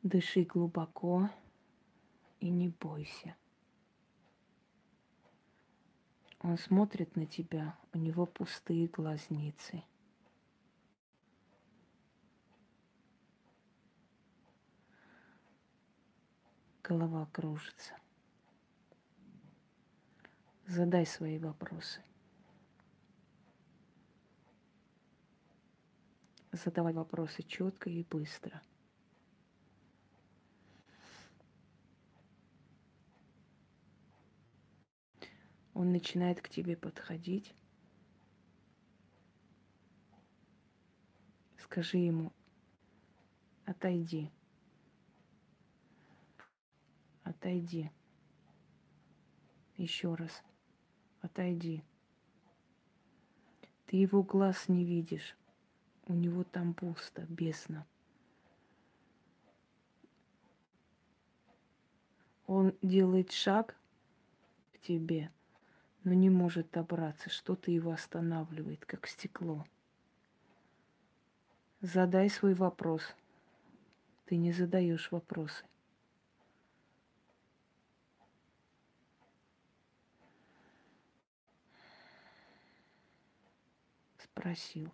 Дыши 0.06 0.44
глубоко 0.44 1.32
и 2.40 2.52
не 2.52 2.70
бойся. 2.70 3.36
Он 6.42 6.60
смотрит 6.60 7.16
на 7.16 7.26
тебя, 7.26 7.76
у 7.92 7.98
него 7.98 8.28
пустые 8.28 8.86
глазницы. 8.86 9.84
Голова 16.84 17.26
кружится. 17.34 17.98
Задай 20.68 21.08
свои 21.08 21.40
вопросы. 21.40 22.04
Задавай 26.52 26.94
вопросы 26.94 27.42
четко 27.42 27.90
и 27.90 28.04
быстро– 28.04 28.62
Он 35.76 35.92
начинает 35.92 36.42
к 36.42 36.48
тебе 36.48 36.78
подходить. 36.78 37.54
Скажи 41.58 41.98
ему, 41.98 42.32
отойди. 43.66 44.32
Отойди. 47.24 47.92
Еще 49.76 50.16
раз. 50.16 50.44
Отойди. 51.20 51.84
Ты 53.86 53.98
его 53.98 54.24
глаз 54.24 54.70
не 54.70 54.86
видишь. 54.86 55.36
У 56.06 56.14
него 56.14 56.46
там 56.46 56.74
пусто, 56.74 57.24
бесно. 57.24 57.86
Он 62.48 62.74
делает 62.82 63.34
шаг 63.34 63.76
к 64.72 64.80
тебе– 64.80 65.30
но 66.06 66.14
не 66.14 66.30
может 66.30 66.70
добраться, 66.70 67.32
что-то 67.32 67.72
его 67.72 67.92
останавливает, 67.92 68.86
как 68.86 69.08
стекло. 69.08 69.66
Задай 71.82 72.30
свой 72.30 72.54
вопрос. 72.54 73.16
Ты 74.26 74.38
не 74.38 74.52
задаешь 74.52 75.12
вопросы. 75.12 75.66
Спросил. 84.20 84.92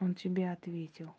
Он 0.00 0.16
тебе 0.16 0.50
ответил. 0.50 1.14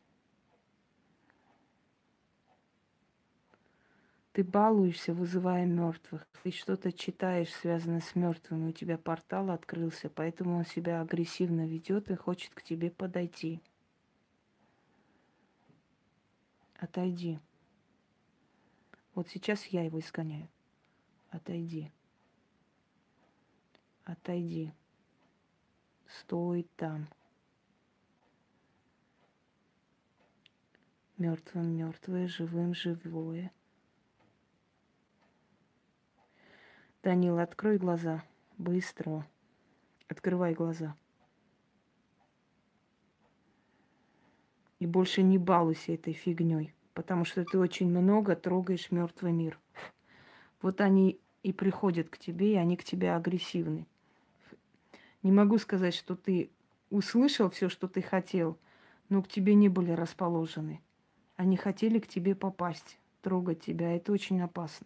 Ты 4.34 4.46
балуешься, 4.46 5.14
вызывая 5.14 5.66
мертвых. 5.66 6.26
Ты 6.44 6.52
что-то 6.52 6.94
читаешь, 6.94 7.54
связанное 7.54 8.00
с 8.00 8.16
мертвыми. 8.16 8.70
У 8.70 8.72
тебя 8.72 8.98
портал 8.98 9.52
открылся, 9.52 10.10
поэтому 10.10 10.58
он 10.58 10.66
себя 10.66 11.02
агрессивно 11.02 11.68
ведет 11.68 12.10
и 12.10 12.16
хочет 12.16 12.54
к 12.56 12.62
тебе 12.62 12.92
подойти. 12.92 13.62
Отойди. 16.76 17.40
Вот 19.14 19.30
сейчас 19.30 19.66
я 19.66 19.84
его 19.84 20.00
изгоняю. 20.00 20.48
Отойди. 21.30 21.92
Отойди. 24.06 24.72
Стой 26.08 26.68
там. 26.78 27.08
Мертвым 31.18 31.76
мертвое, 31.76 32.28
живым 32.28 32.74
живое. 32.74 33.52
Данил, 37.04 37.40
открой 37.40 37.80
глаза. 37.80 38.24
Быстро. 38.60 39.26
Открывай 40.08 40.54
глаза. 40.54 40.96
И 44.78 44.86
больше 44.86 45.24
не 45.24 45.40
балуйся 45.40 45.94
этой 45.94 46.14
фигней, 46.14 46.76
потому 46.94 47.26
что 47.26 47.44
ты 47.44 47.58
очень 47.58 47.90
много 47.90 48.36
трогаешь 48.36 48.92
мертвый 48.92 49.32
мир. 49.32 49.60
Вот 50.62 50.80
они 50.80 51.20
и 51.42 51.52
приходят 51.52 52.08
к 52.08 52.20
тебе, 52.20 52.54
и 52.54 52.58
они 52.58 52.78
к 52.78 52.84
тебе 52.84 53.16
агрессивны. 53.16 53.88
Не 55.24 55.32
могу 55.32 55.58
сказать, 55.58 55.96
что 55.96 56.16
ты 56.16 56.52
услышал 56.92 57.50
все, 57.50 57.68
что 57.68 57.88
ты 57.88 58.04
хотел, 58.04 58.60
но 59.10 59.24
к 59.24 59.28
тебе 59.28 59.56
не 59.56 59.70
были 59.70 59.90
расположены. 59.90 60.82
Они 61.36 61.58
хотели 61.58 61.98
к 61.98 62.08
тебе 62.08 62.36
попасть, 62.36 63.00
трогать 63.24 63.62
тебя. 63.62 63.96
Это 63.96 64.12
очень 64.12 64.40
опасно. 64.40 64.86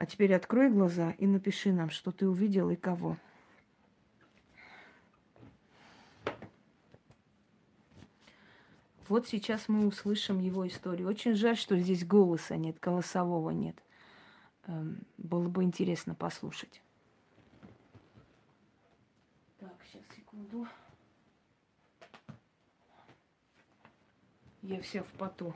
А 0.00 0.06
теперь 0.06 0.32
открой 0.34 0.70
глаза 0.70 1.10
и 1.18 1.26
напиши 1.26 1.74
нам, 1.74 1.90
что 1.90 2.10
ты 2.10 2.26
увидел 2.26 2.70
и 2.70 2.74
кого. 2.74 3.18
Вот 9.08 9.28
сейчас 9.28 9.68
мы 9.68 9.86
услышим 9.86 10.38
его 10.38 10.66
историю. 10.66 11.06
Очень 11.06 11.34
жаль, 11.34 11.58
что 11.58 11.76
здесь 11.76 12.06
голоса 12.06 12.56
нет, 12.56 12.80
голосового 12.80 13.50
нет. 13.50 13.76
Эм, 14.68 15.02
было 15.18 15.48
бы 15.48 15.64
интересно 15.64 16.14
послушать. 16.14 16.80
Так, 19.58 19.74
сейчас, 19.84 20.02
секунду. 20.16 20.66
Я 24.62 24.80
вся 24.80 25.02
в 25.02 25.12
поту. 25.18 25.54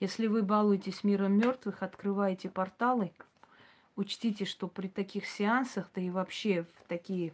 Если 0.00 0.26
вы 0.26 0.42
балуетесь 0.42 1.04
миром 1.04 1.38
мертвых, 1.38 1.82
открываете 1.82 2.50
порталы, 2.50 3.12
учтите, 3.96 4.44
что 4.44 4.68
при 4.68 4.88
таких 4.88 5.26
сеансах, 5.26 5.90
да 5.94 6.00
и 6.00 6.10
вообще 6.10 6.64
в 6.64 6.88
такие 6.88 7.32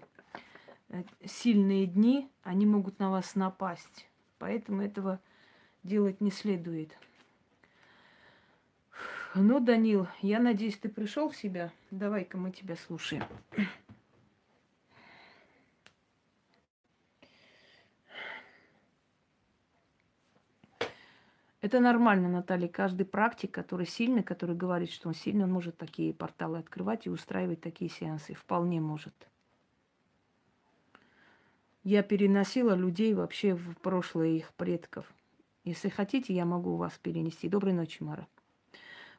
э, 0.89 1.03
сильные 1.25 1.87
дни, 1.87 2.31
они 2.43 2.67
могут 2.67 2.99
на 2.99 3.11
вас 3.11 3.35
напасть. 3.35 4.07
Поэтому 4.39 4.83
этого 4.83 5.21
делать 5.83 6.21
не 6.21 6.31
следует. 6.31 6.97
Ну, 9.35 9.61
Данил, 9.61 10.09
я 10.23 10.41
надеюсь, 10.41 10.77
ты 10.77 10.89
пришел 10.89 11.31
в 11.31 11.37
себя. 11.37 11.73
Давай-ка 11.91 12.37
мы 12.37 12.51
тебя 12.51 12.75
слушаем. 12.77 13.25
Это 21.61 21.79
нормально, 21.79 22.29
Наталья. 22.29 22.69
Каждый 22.69 23.05
практик, 23.05 23.51
который 23.51 23.87
сильный, 23.87 24.23
который 24.23 24.57
говорит, 24.57 24.91
что 24.91 25.09
он 25.09 25.15
сильный, 25.15 25.45
он 25.45 25.53
может 25.53 25.77
такие 25.77 26.15
порталы 26.15 26.59
открывать 26.59 27.07
и 27.07 27.11
устраивать 27.11 27.61
такие 27.61 27.91
сеансы. 27.91 28.35
Вполне 28.35 28.81
может. 28.81 29.15
Я 31.83 32.03
переносила 32.03 32.75
людей 32.75 33.13
вообще 33.15 33.55
в 33.55 33.77
прошлое 33.79 34.29
их 34.29 34.53
предков. 34.55 35.07
Если 35.65 35.91
хотите, 35.91 36.35
я 36.35 36.47
могу 36.47 36.77
вас 36.77 36.99
перенести. 37.03 37.49
Доброй 37.49 37.75
ночи, 37.75 38.03
Мара. 38.03 38.27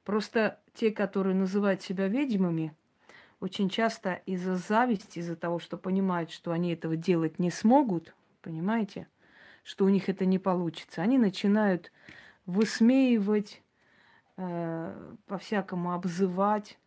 Просто 0.03 0.59
те, 0.73 0.91
которые 0.91 1.35
называют 1.35 1.83
себя 1.83 2.07
ведьмами, 2.07 2.75
очень 3.39 3.69
часто 3.69 4.21
из-за 4.25 4.55
зависти, 4.55 5.19
из-за 5.19 5.35
того, 5.35 5.59
что 5.59 5.77
понимают, 5.77 6.31
что 6.31 6.51
они 6.51 6.73
этого 6.73 6.95
делать 6.95 7.39
не 7.39 7.51
смогут, 7.51 8.15
понимаете, 8.41 9.07
что 9.63 9.85
у 9.85 9.89
них 9.89 10.09
это 10.09 10.25
не 10.25 10.39
получится, 10.39 11.01
они 11.03 11.19
начинают 11.19 11.91
высмеивать, 12.51 13.63
э, 14.37 15.15
по-всякому 15.25 15.93
обзывать. 15.93 16.77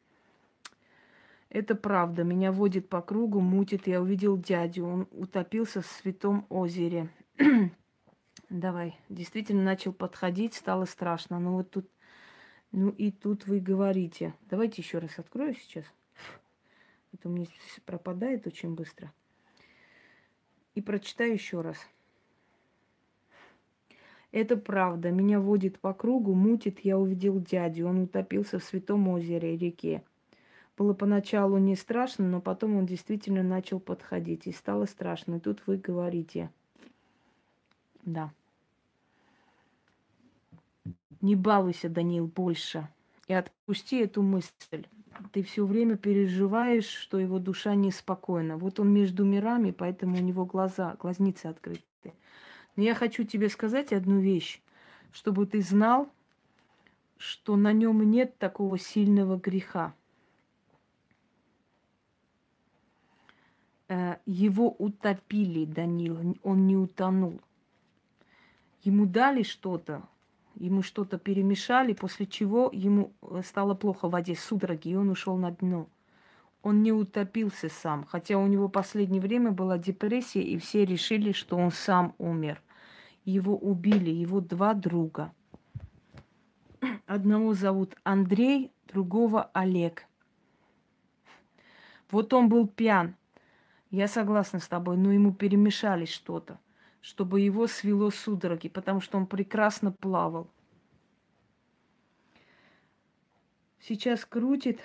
Это 1.49 1.75
правда. 1.75 2.25
Меня 2.25 2.53
водит 2.53 2.89
по 2.89 3.01
кругу, 3.01 3.41
мутит. 3.41 3.87
Я 3.87 4.03
увидел 4.03 4.37
дядю. 4.37 4.87
Он 4.87 5.09
утопился 5.13 5.81
в 5.81 5.87
святом 5.87 6.47
озере. 6.49 7.11
Давай. 8.51 8.99
Действительно 9.09 9.63
начал 9.63 9.93
подходить, 9.93 10.55
стало 10.55 10.85
страшно. 10.85 11.39
Ну 11.39 11.53
вот 11.53 11.71
тут, 11.71 11.89
ну 12.73 12.91
и 12.91 13.11
тут 13.11 13.47
вы 13.47 13.61
говорите. 13.61 14.35
Давайте 14.51 14.83
еще 14.83 14.99
раз 14.99 15.19
открою 15.19 15.55
сейчас. 15.55 15.85
Это 17.13 17.29
у 17.29 17.33
меня 17.33 17.47
пропадает 17.87 18.47
очень 18.47 18.75
быстро. 18.75 19.13
И 20.75 20.81
прочитаю 20.81 21.33
еще 21.33 21.61
раз. 21.61 21.77
Это 24.35 24.57
правда. 24.57 25.13
Меня 25.13 25.39
водит 25.39 25.79
по 25.79 25.95
кругу, 25.95 26.35
мутит. 26.35 26.81
Я 26.81 26.99
увидел 26.99 27.39
дядю. 27.39 27.87
Он 27.87 28.01
утопился 28.01 28.59
в 28.59 28.65
Святом 28.65 29.07
озере, 29.07 29.57
реке. 29.57 30.03
Было 30.77 30.93
поначалу 30.93 31.57
не 31.59 31.77
страшно, 31.77 32.27
но 32.27 32.41
потом 32.41 32.75
он 32.75 32.85
действительно 32.85 33.45
начал 33.45 33.79
подходить. 33.79 34.49
И 34.49 34.53
стало 34.53 34.87
страшно. 34.87 35.37
И 35.37 35.39
тут 35.39 35.65
вы 35.69 35.77
говорите. 35.77 36.51
Да. 38.05 38.33
Не 41.21 41.37
балуйся, 41.37 41.89
Даниил, 41.89 42.27
больше. 42.27 42.89
И 43.29 43.35
отпусти 43.35 44.01
эту 44.01 44.23
мысль. 44.23 44.85
Ты 45.31 45.45
все 45.45 45.65
время 45.65 45.97
переживаешь, 45.97 46.89
что 46.89 47.21
его 47.21 47.39
душа 47.39 47.77
неспокойна. 47.77 48.57
Вот 48.57 48.81
он 48.81 48.93
между 48.93 49.25
мирами, 49.25 49.71
поэтому 49.71 50.17
у 50.17 50.21
него 50.21 50.45
глаза, 50.45 50.97
глазницы 50.99 51.47
открыты. 51.47 51.85
Но 52.77 52.83
я 52.83 52.95
хочу 52.95 53.25
тебе 53.25 53.49
сказать 53.49 53.93
одну 53.93 54.21
вещь, 54.21 54.61
чтобы 55.13 55.47
ты 55.47 55.63
знал, 55.63 56.11
что 57.17 57.57
на 57.57 57.73
нем 57.73 58.03
нет 58.11 58.37
такого 58.39 58.79
сильного 58.79 59.39
греха. 59.39 59.95
Э, 63.89 64.17
его 64.27 64.71
утопили, 64.71 65.65
Данил, 65.65 66.37
он 66.43 66.67
не 66.67 66.77
утонул. 66.77 67.41
Ему 68.83 69.07
дали 69.07 69.43
что-то, 69.43 70.03
ему 70.57 70.83
что-то 70.83 71.19
перемешали, 71.19 71.93
после 71.93 72.27
чего 72.27 72.71
ему 72.73 73.13
э, 73.23 73.43
стало 73.45 73.75
плохо 73.75 74.09
в 74.09 74.13
воде, 74.13 74.35
судороги, 74.35 74.89
и 74.89 74.97
он 74.97 75.11
ушел 75.11 75.37
на 75.37 75.53
дно. 75.53 75.89
Он 76.65 76.83
не 76.83 76.93
утопился 76.93 77.69
сам, 77.69 78.07
хотя 78.07 78.39
у 78.39 78.47
него 78.47 78.71
последнее 78.71 79.21
время 79.21 79.51
была 79.51 79.77
депрессия, 79.77 80.41
и 80.41 80.57
все 80.57 80.87
решили, 80.87 81.33
что 81.33 81.59
он 81.59 81.71
сам 81.71 82.15
умер. 82.17 82.63
Его 83.27 83.55
убили, 83.55 84.09
его 84.09 84.41
два 84.41 84.73
друга. 84.73 85.35
Одного 87.05 87.53
зовут 87.53 87.97
Андрей, 88.03 88.73
другого 88.89 89.51
Олег. 89.53 90.07
Вот 92.11 92.33
он 92.33 92.49
был 92.49 92.67
пьян, 92.67 93.15
я 93.91 94.09
согласна 94.09 94.59
с 94.59 94.67
тобой, 94.67 94.97
но 94.97 95.13
ему 95.13 95.35
перемешали 95.35 96.07
что-то, 96.07 96.59
чтобы 97.03 97.43
его 97.43 97.67
свело 97.67 98.11
судороги, 98.11 98.71
потому 98.71 99.03
что 99.03 99.19
он 99.19 99.27
прекрасно 99.27 99.93
плавал. 99.93 100.51
Сейчас 103.81 104.25
крутит, 104.25 104.81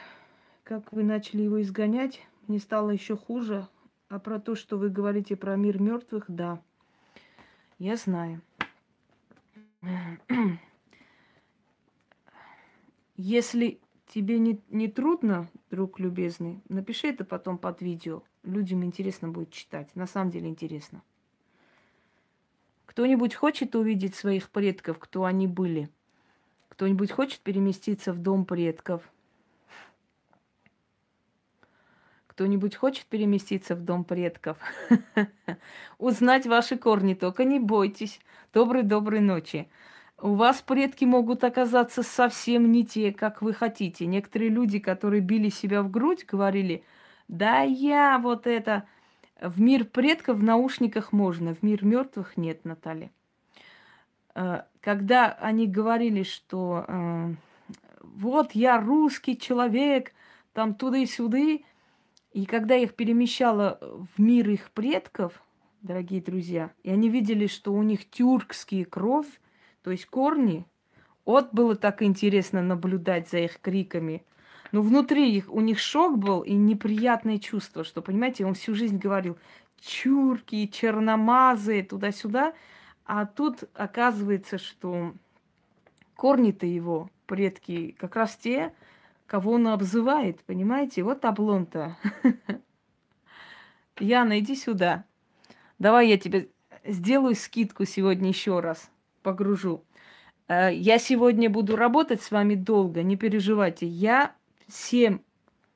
как 0.70 0.94
вы 0.94 1.02
начали 1.04 1.42
его 1.42 1.60
изгонять, 1.64 2.22
мне 2.48 2.60
стало 2.60 2.92
еще 2.92 3.18
хуже. 3.18 3.68
А 4.08 4.20
про 4.20 4.40
то, 4.40 4.54
что 4.54 4.78
вы 4.78 4.90
говорите 4.90 5.36
про 5.36 5.56
мир 5.56 5.82
мертвых, 5.82 6.26
да, 6.28 6.62
я 7.80 7.96
знаю. 7.96 8.44
Если 13.18 13.80
тебе 14.06 14.38
не, 14.38 14.62
не 14.70 14.88
трудно, 14.88 15.50
друг 15.72 16.00
любезный, 16.00 16.62
напиши 16.70 17.08
это 17.08 17.26
потом 17.26 17.58
под 17.58 17.82
видео 17.82 18.22
людям 18.44 18.86
интересно 18.86 19.28
будет 19.28 19.50
читать. 19.50 19.96
На 19.96 20.06
самом 20.06 20.30
деле 20.30 20.50
интересно. 20.50 21.02
Кто-нибудь 22.86 23.34
хочет 23.34 23.76
увидеть 23.76 24.14
своих 24.14 24.52
предков, 24.52 25.00
кто 25.00 25.24
они 25.26 25.48
были? 25.48 25.90
Кто-нибудь 26.68 27.10
хочет 27.12 27.42
переместиться 27.42 28.14
в 28.14 28.20
дом 28.20 28.46
предков? 28.46 29.12
Кто-нибудь 32.40 32.78
хочет 32.78 33.06
переместиться 33.08 33.76
в 33.76 33.84
дом 33.84 34.06
предков? 34.06 34.58
Узнать 35.98 36.48
ваши 36.48 36.78
корни, 36.78 37.14
только 37.14 37.44
не 37.44 37.60
бойтесь. 37.60 38.22
Доброй-доброй 38.54 39.20
ночи. 39.20 39.68
У 40.22 40.36
вас 40.36 40.62
предки 40.62 41.04
могут 41.04 41.44
оказаться 41.44 42.02
совсем 42.02 42.72
не 42.72 42.86
те, 42.86 43.12
как 43.12 43.42
вы 43.42 43.52
хотите. 43.52 44.06
Некоторые 44.06 44.52
люди, 44.52 44.80
которые 44.80 45.20
били 45.20 45.50
себя 45.50 45.84
в 45.84 45.92
грудь, 45.92 46.26
говорили– 46.26 46.86
да 47.28 47.62
я 47.62 48.18
вот 48.18 48.48
это... 48.48 48.86
В 49.42 49.60
мир 49.60 49.84
предков 49.84 50.38
в 50.38 50.44
наушниках 50.44 51.12
можно, 51.12 51.54
в 51.54 51.62
мир 51.62 51.84
мертвых 51.84 52.38
нет, 52.38 52.64
Наталья. 52.64 53.12
Э, 54.34 54.64
когда 54.80 55.34
они 55.34 55.68
говорили, 55.68 56.24
что 56.24 56.86
э, 56.88 57.34
вот 58.02 58.54
я 58.54 58.80
русский 58.80 59.38
человек, 59.38 60.14
там 60.54 60.74
туда 60.74 60.98
и 60.98 61.06
сюда, 61.06 61.60
и 62.32 62.46
когда 62.46 62.76
их 62.76 62.96
перемещало 62.96 63.80
в 63.82 64.22
мир 64.22 64.50
их 64.50 64.72
предков, 64.72 65.42
дорогие 65.82 66.22
друзья, 66.22 66.72
и 66.84 66.92
они 66.92 67.10
видели, 67.10 67.48
что 67.48 67.74
у 67.74 67.84
них 67.84 68.10
тюркские 68.10 68.86
кровь, 68.86 69.42
то 69.84 69.92
есть 69.92 70.06
корни, 70.06 70.66
вот 71.26 71.54
было 71.54 71.76
так 71.76 72.02
интересно 72.02 72.62
наблюдать 72.62 73.30
за 73.30 73.40
их 73.40 73.60
криками– 73.60 74.24
но 74.72 74.82
внутри 74.82 75.36
их, 75.36 75.52
у 75.52 75.62
них 75.62 75.80
шок 75.80 76.18
был 76.18 76.42
и 76.42 76.54
неприятное 76.54 77.40
чувство, 77.40 77.84
что, 77.84 78.02
понимаете, 78.02 78.46
он 78.46 78.54
всю 78.54 78.76
жизнь 78.76 78.98
говорил 78.98 79.38
чурки, 79.82 80.70
черномазы, 80.70 81.84
туда-сюда. 81.84 82.54
А 83.06 83.26
тут 83.26 83.64
оказывается, 83.74 84.58
что 84.58 85.14
корни-то 86.16 86.66
его, 86.66 87.10
предки, 87.26 87.96
как 87.98 88.16
раз 88.16 88.36
те, 88.36 88.74
кого 89.30 89.54
он 89.54 89.68
обзывает, 89.68 90.44
понимаете? 90.44 91.04
Вот 91.04 91.24
облом-то. 91.24 91.96
Яна, 94.00 94.40
иди 94.40 94.56
сюда. 94.56 95.06
Давай 95.78 96.10
я 96.10 96.18
тебе 96.18 96.50
сделаю 96.84 97.36
скидку 97.36 97.86
сегодня 97.86 98.30
еще 98.30 98.60
раз. 98.60 98.90
Погружу. 99.22 99.86
Э, 100.48 100.74
я 100.74 100.98
сегодня 100.98 101.48
буду 101.50 101.76
работать 101.76 102.24
с 102.24 102.32
вами 102.32 102.56
долго, 102.56 103.04
не 103.04 103.18
переживайте. 103.18 103.86
Я 103.86 104.36
всем 104.68 105.22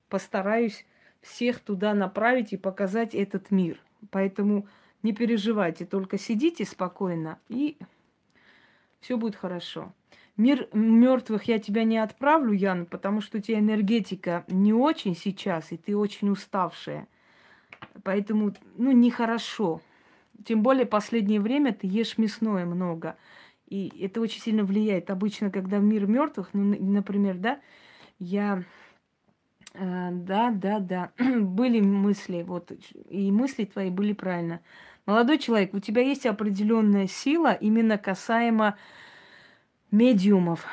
постараюсь 0.09 0.85
всех 1.21 1.59
туда 1.59 1.93
направить 1.93 2.53
и 2.53 2.57
показать 2.57 3.13
этот 3.13 3.51
мир. 3.51 3.79
Поэтому 4.09 4.67
не 5.03 5.13
переживайте, 5.13 5.85
только 5.85 6.17
сидите 6.17 6.65
спокойно, 6.65 7.39
и 7.49 7.77
все 8.99 9.15
будет 9.17 9.35
хорошо. 9.35 9.93
Мир 10.35 10.67
мертвых 10.73 11.43
я 11.43 11.59
тебя 11.59 11.83
не 11.83 11.97
отправлю, 11.97 12.53
Ян, 12.53 12.85
потому 12.85 13.21
что 13.21 13.37
у 13.37 13.41
тебя 13.41 13.59
энергетика 13.59 14.43
не 14.47 14.73
очень 14.73 15.15
сейчас, 15.15 15.71
и 15.71 15.77
ты 15.77 15.95
очень 15.95 16.29
уставшая. 16.29 17.07
Поэтому, 18.03 18.53
ну, 18.77 18.91
нехорошо. 18.91 19.81
Тем 20.45 20.63
более 20.63 20.85
последнее 20.85 21.39
время 21.39 21.73
ты 21.73 21.85
ешь 21.85 22.17
мясное 22.17 22.65
много. 22.65 23.15
И 23.67 23.91
это 24.01 24.21
очень 24.21 24.41
сильно 24.41 24.63
влияет. 24.63 25.09
Обычно, 25.11 25.51
когда 25.51 25.79
в 25.79 25.83
мир 25.83 26.07
мертвых, 26.07 26.49
ну, 26.53 26.75
например, 26.79 27.37
да, 27.37 27.59
я 28.17 28.63
Э, 29.73 30.09
да, 30.11 30.51
да, 30.51 30.79
да. 30.79 31.11
Были 31.39 31.81
мысли, 31.81 32.43
вот, 32.43 32.71
и 33.09 33.31
мысли 33.31 33.65
твои 33.65 33.89
были 33.89 34.13
правильно. 34.13 34.61
Молодой 35.05 35.37
человек, 35.37 35.73
у 35.73 35.79
тебя 35.79 36.01
есть 36.01 36.25
определенная 36.25 37.07
сила 37.07 37.53
именно 37.53 37.97
касаемо 37.97 38.77
медиумов. 39.93 40.65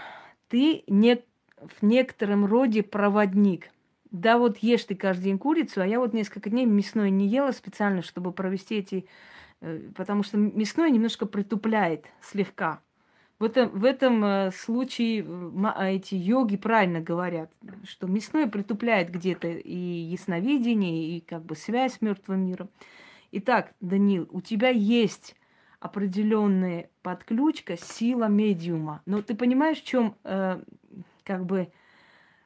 Ты 0.48 0.82
не, 0.88 1.22
в 1.60 1.82
некотором 1.82 2.46
роде 2.46 2.82
проводник. 2.82 3.70
Да, 4.10 4.38
вот 4.38 4.58
ешь 4.58 4.84
ты 4.84 4.96
каждый 4.96 5.24
день 5.24 5.38
курицу, 5.38 5.82
а 5.82 5.86
я 5.86 6.00
вот 6.00 6.14
несколько 6.14 6.50
дней 6.50 6.64
мясное 6.66 7.10
не 7.10 7.28
ела 7.28 7.52
специально, 7.52 8.02
чтобы 8.02 8.32
провести 8.32 8.76
эти... 8.76 9.06
Э, 9.60 9.90
потому 9.94 10.24
что 10.24 10.36
мясное 10.38 10.90
немножко 10.90 11.26
притупляет 11.26 12.06
слегка. 12.20 12.80
В 13.38 13.44
этом, 13.44 13.68
в 13.68 13.84
этом 13.84 14.24
э, 14.24 14.50
случае 14.52 15.24
а, 15.74 15.90
эти 15.90 16.14
йоги 16.14 16.56
правильно 16.56 17.00
говорят, 17.00 17.52
что 17.84 18.06
мясное 18.06 18.48
притупляет 18.48 19.10
где-то 19.10 19.48
и 19.48 19.76
ясновидение, 19.76 21.16
и 21.16 21.20
как 21.20 21.44
бы 21.44 21.54
связь 21.54 21.94
с 21.94 22.00
мертвым 22.00 22.46
миром. 22.46 22.68
Итак, 23.32 23.74
Данил, 23.80 24.28
у 24.32 24.40
тебя 24.40 24.70
есть 24.70 25.36
определенная 25.80 26.90
подключка, 27.02 27.76
сила 27.76 28.28
медиума. 28.28 29.02
Но 29.06 29.22
ты 29.22 29.34
понимаешь, 29.34 29.78
в 29.78 29.84
чем 29.84 30.14
э, 30.24 30.60
как 31.24 31.46
бы 31.46 31.72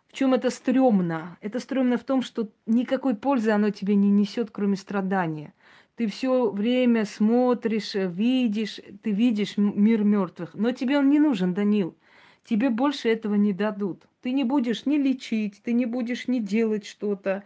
в 0.09 0.16
чем 0.16 0.32
это 0.32 0.51
стрёмно? 0.51 1.37
Это 1.41 1.59
стрёмно 1.59 1.99
в 1.99 2.05
том, 2.05 2.22
что 2.22 2.49
никакой 2.66 3.16
пользы 3.16 3.51
оно 3.51 3.70
тебе 3.70 3.97
не 3.97 4.11
несет, 4.11 4.53
кроме 4.53 4.76
страдания. 4.76 5.53
Ты 5.97 6.07
все 6.07 6.51
время 6.51 7.05
смотришь, 7.05 7.97
э, 7.97 8.07
видишь, 8.07 8.80
ты 9.03 9.11
видишь 9.11 9.57
мир 9.57 10.05
мертвых. 10.05 10.55
Но 10.55 10.70
тебе 10.70 10.99
он 10.99 11.11
не 11.11 11.18
нужен, 11.18 11.53
Данил. 11.53 11.97
Тебе 12.45 12.70
больше 12.70 13.09
этого 13.09 13.35
не 13.35 13.53
дадут. 13.53 14.05
Ты 14.22 14.30
не 14.30 14.45
будешь 14.45 14.87
ни 14.87 14.97
лечить, 14.97 15.61
ты 15.64 15.72
не 15.72 15.87
будешь 15.87 16.28
ни 16.28 16.39
делать 16.39 16.87
что-то, 16.87 17.43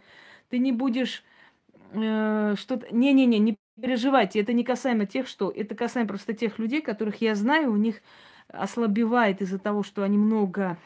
ты 0.49 0.59
не 0.59 0.71
будешь 0.71 1.23
э, 1.93 2.53
что-то. 2.55 2.87
Не-не-не, 2.93 3.39
не 3.39 3.57
переживайте. 3.81 4.39
Это 4.39 4.53
не 4.53 4.63
касаемо 4.63 5.05
тех, 5.05 5.27
что. 5.27 5.51
Это 5.51 5.75
касаемо 5.75 6.07
просто 6.07 6.33
тех 6.33 6.59
людей, 6.59 6.81
которых 6.81 7.21
я 7.21 7.35
знаю, 7.35 7.71
у 7.71 7.77
них 7.77 8.01
ослабевает 8.47 9.41
из-за 9.41 9.59
того, 9.59 9.83
что 9.83 10.03
они 10.03 10.17
много 10.17 10.77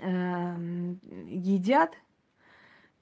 э, 0.00 0.54
едят, 1.28 1.94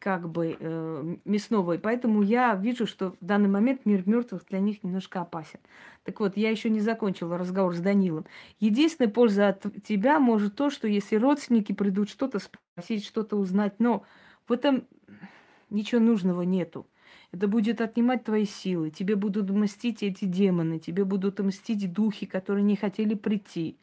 как 0.00 0.28
бы 0.28 0.56
э, 0.58 1.16
мясного. 1.24 1.72
И 1.72 1.78
поэтому 1.78 2.22
я 2.22 2.54
вижу, 2.54 2.86
что 2.86 3.10
в 3.20 3.24
данный 3.24 3.48
момент 3.48 3.84
мир 3.84 4.02
мертвых 4.06 4.46
для 4.46 4.58
них 4.58 4.82
немножко 4.82 5.20
опасен. 5.20 5.60
Так 6.04 6.20
вот, 6.20 6.36
я 6.36 6.50
еще 6.50 6.70
не 6.70 6.80
закончила 6.80 7.36
разговор 7.36 7.74
с 7.74 7.80
Данилом. 7.80 8.24
Единственная 8.58 9.10
польза 9.10 9.48
от 9.48 9.66
тебя 9.84 10.18
может 10.18 10.56
то, 10.56 10.70
что 10.70 10.88
если 10.88 11.16
родственники 11.16 11.72
придут 11.72 12.08
что-то 12.08 12.38
спросить, 12.38 13.04
что-то 13.04 13.36
узнать, 13.36 13.74
но 13.78 14.04
в 14.48 14.52
этом 14.52 14.86
ничего 15.68 16.00
нужного 16.00 16.42
нету. 16.42 16.86
Это 17.32 17.46
будет 17.48 17.80
отнимать 17.80 18.24
твои 18.24 18.44
силы. 18.44 18.90
Тебе 18.90 19.14
будут 19.16 19.50
мстить 19.50 20.02
эти 20.02 20.24
демоны, 20.24 20.78
тебе 20.78 21.04
будут 21.04 21.38
мстить 21.40 21.92
духи, 21.92 22.26
которые 22.26 22.64
не 22.64 22.76
хотели 22.76 23.14
прийти. 23.14 23.76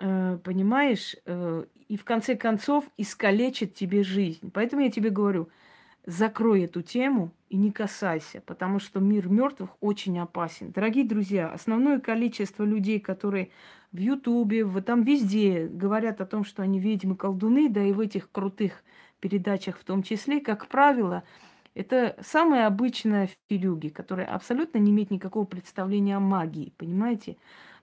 э, 0.00 0.38
понимаешь, 0.44 1.16
э, 1.26 1.64
и 1.88 1.96
в 1.96 2.04
конце 2.04 2.36
концов 2.36 2.84
искалечит 2.96 3.74
тебе 3.74 4.02
жизнь. 4.04 4.50
Поэтому 4.52 4.82
я 4.82 4.90
тебе 4.90 5.10
говорю, 5.10 5.48
закрой 6.06 6.62
эту 6.62 6.82
тему 6.82 7.32
и 7.50 7.56
не 7.56 7.70
касайся, 7.72 8.40
потому 8.46 8.78
что 8.78 9.00
мир 9.00 9.28
мертвых 9.28 9.70
очень 9.80 10.18
опасен. 10.18 10.72
Дорогие 10.72 11.04
друзья, 11.06 11.50
основное 11.50 12.00
количество 12.00 12.64
людей, 12.64 13.00
которые 13.00 13.50
в 13.92 13.98
Ютубе, 13.98 14.64
в, 14.64 14.80
там 14.82 15.02
везде 15.02 15.66
говорят 15.66 16.20
о 16.20 16.26
том, 16.26 16.44
что 16.44 16.62
они 16.62 16.80
ведьмы, 16.80 17.16
колдуны, 17.16 17.68
да 17.68 17.82
и 17.82 17.92
в 17.92 18.00
этих 18.00 18.30
крутых 18.30 18.82
передачах 19.20 19.78
в 19.78 19.84
том 19.84 20.02
числе, 20.02 20.40
как 20.40 20.68
правило, 20.68 21.24
это 21.78 22.16
самые 22.20 22.66
обычные 22.66 23.30
филюги, 23.48 23.88
которые 23.88 24.26
абсолютно 24.26 24.78
не 24.78 24.90
имеют 24.90 25.12
никакого 25.12 25.44
представления 25.44 26.16
о 26.16 26.20
магии, 26.20 26.72
понимаете? 26.76 27.36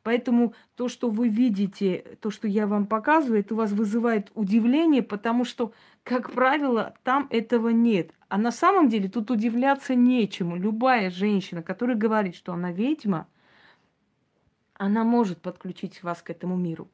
Поэтому 0.03 0.53
то, 0.75 0.89
что 0.89 1.09
вы 1.09 1.29
видите, 1.29 2.17
то, 2.19 2.29
что 2.29 2.47
я 2.47 2.67
вам 2.67 2.87
показываю, 2.87 3.39
это 3.39 3.53
у 3.53 3.57
вас 3.57 3.71
вызывает 3.71 4.31
удивление, 4.35 5.01
потому 5.01 5.45
что, 5.45 5.71
как 6.03 6.31
правило, 6.31 6.93
там 7.03 7.27
этого 7.31 7.69
нет. 7.69 8.11
А 8.27 8.37
на 8.37 8.51
самом 8.51 8.89
деле 8.89 9.07
тут 9.07 9.31
удивляться 9.31 9.95
нечему. 9.95 10.57
Любая 10.57 11.09
женщина, 11.09 11.63
которая 11.63 11.95
говорит, 11.95 12.35
что 12.35 12.51
она 12.51 12.73
ведьма, 12.73 13.27
она 14.73 15.05
может 15.05 15.41
подключить 15.41 16.03
вас 16.03 16.21
к 16.21 16.29
этому 16.29 16.57
миру. 16.57 16.89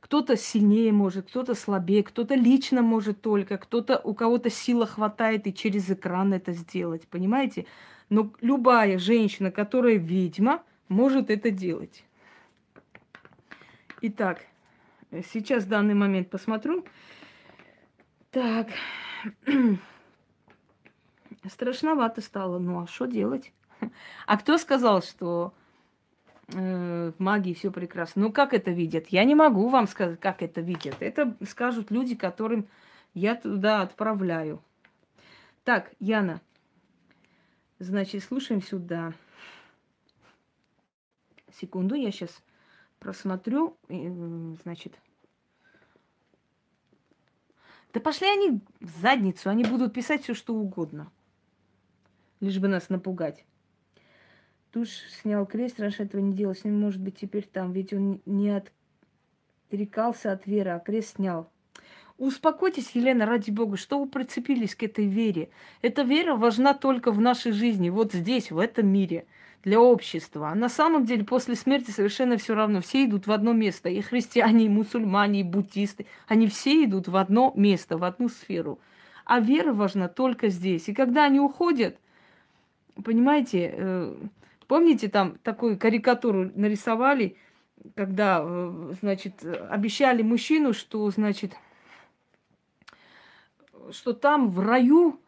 Кто-то 0.00 0.36
сильнее 0.36 0.92
может, 0.92 1.28
кто-то 1.28 1.54
слабее, 1.54 2.02
кто-то 2.02 2.34
лично 2.34 2.82
может 2.82 3.20
только, 3.20 3.58
кто-то 3.58 4.00
у 4.02 4.14
кого-то 4.14 4.50
сила 4.50 4.86
хватает 4.86 5.46
и 5.46 5.54
через 5.54 5.90
экран 5.90 6.32
это 6.32 6.52
сделать, 6.52 7.06
понимаете? 7.06 7.66
Но 8.08 8.32
любая 8.40 8.98
женщина, 8.98 9.50
которая 9.50 9.96
ведьма, 9.96 10.62
может 10.88 11.30
это 11.30 11.50
делать. 11.50 12.04
Итак, 14.00 14.46
сейчас 15.32 15.64
в 15.64 15.68
данный 15.68 15.94
момент 15.94 16.30
посмотрю. 16.30 16.84
Так. 18.30 18.68
Страшновато 21.48 22.22
стало. 22.22 22.58
Ну 22.58 22.82
а 22.82 22.86
что 22.86 23.06
делать? 23.06 23.52
А 24.26 24.36
кто 24.36 24.58
сказал, 24.58 25.02
что 25.02 25.54
в 26.52 27.14
магии 27.18 27.54
все 27.54 27.70
прекрасно? 27.70 28.22
Ну 28.22 28.32
как 28.32 28.54
это 28.54 28.70
видят? 28.70 29.08
Я 29.08 29.24
не 29.24 29.34
могу 29.34 29.68
вам 29.68 29.86
сказать, 29.86 30.18
как 30.20 30.42
это 30.42 30.60
видят. 30.60 30.96
Это 31.00 31.36
скажут 31.48 31.90
люди, 31.90 32.14
которым 32.14 32.68
я 33.14 33.34
туда 33.34 33.82
отправляю. 33.82 34.62
Так, 35.64 35.92
Яна, 36.00 36.40
значит, 37.78 38.24
слушаем 38.24 38.62
сюда. 38.62 39.12
Секунду, 41.52 41.94
я 41.94 42.10
сейчас 42.10 42.42
просмотрю, 42.98 43.76
значит. 44.62 44.98
Да 47.92 48.00
пошли 48.00 48.28
они 48.28 48.60
в 48.80 49.00
задницу, 49.00 49.50
они 49.50 49.64
будут 49.64 49.92
писать 49.92 50.22
все, 50.22 50.34
что 50.34 50.54
угодно. 50.54 51.10
Лишь 52.40 52.58
бы 52.58 52.68
нас 52.68 52.88
напугать. 52.88 53.44
Туш 54.72 54.88
снял 55.22 55.46
крест, 55.46 55.80
раньше 55.80 56.04
этого 56.04 56.20
не 56.20 56.32
делал. 56.32 56.54
С 56.54 56.64
ним 56.64 56.80
может 56.80 57.00
быть 57.00 57.18
теперь 57.18 57.46
там, 57.50 57.72
ведь 57.72 57.92
он 57.92 58.20
не 58.26 58.62
отрекался 59.68 60.32
от 60.32 60.46
веры, 60.46 60.70
а 60.70 60.78
крест 60.78 61.16
снял. 61.16 61.50
Успокойтесь, 62.18 62.90
Елена, 62.92 63.24
ради 63.24 63.50
бога, 63.50 63.76
что 63.76 63.98
вы 63.98 64.06
прицепились 64.06 64.74
к 64.74 64.82
этой 64.82 65.06
вере? 65.06 65.48
Эта 65.80 66.02
вера 66.02 66.36
важна 66.36 66.74
только 66.74 67.12
в 67.12 67.20
нашей 67.20 67.52
жизни, 67.52 67.88
вот 67.88 68.12
здесь, 68.12 68.50
в 68.50 68.58
этом 68.58 68.88
мире– 68.88 69.26
для 69.62 69.80
общества. 69.80 70.50
А 70.50 70.54
на 70.54 70.68
самом 70.68 71.04
деле 71.04 71.24
после 71.24 71.54
смерти 71.54 71.90
совершенно 71.90 72.36
все 72.36 72.54
равно. 72.54 72.80
Все 72.80 73.04
идут 73.04 73.26
в 73.26 73.32
одно 73.32 73.52
место. 73.52 73.88
И 73.88 74.00
христиане, 74.00 74.66
и 74.66 74.68
мусульмане, 74.68 75.40
и 75.40 75.44
буддисты. 75.44 76.06
Они 76.26 76.46
все 76.48 76.84
идут 76.84 77.08
в 77.08 77.16
одно 77.16 77.52
место, 77.56 77.98
в 77.98 78.04
одну 78.04 78.28
сферу. 78.28 78.78
А 79.24 79.40
вера 79.40 79.72
важна 79.72 80.08
только 80.08 80.48
здесь. 80.48 80.88
И 80.88 80.94
когда 80.94 81.24
они 81.24 81.40
уходят, 81.40 81.98
понимаете, 83.04 83.74
э, 83.76 84.16
помните, 84.70 85.08
там 85.08 85.36
такую 85.42 85.78
карикатуру 85.78 86.50
нарисовали, 86.54 87.36
когда, 87.94 88.40
э, 88.42 88.94
значит, 89.00 89.44
обещали 89.44 90.22
мужчину, 90.22 90.72
что, 90.72 91.10
значит, 91.10 91.52
что 93.90 94.14
там 94.14 94.48
в 94.48 94.60
раю 94.60 95.20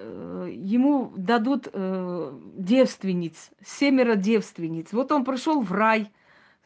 Э, 0.00 0.48
ему 0.52 1.12
дадут 1.16 1.68
э, 1.72 2.38
девственниц, 2.54 3.50
семеро 3.64 4.14
девственниц. 4.14 4.92
Вот 4.92 5.10
он 5.10 5.24
пришел 5.24 5.60
в 5.60 5.72
рай, 5.72 6.12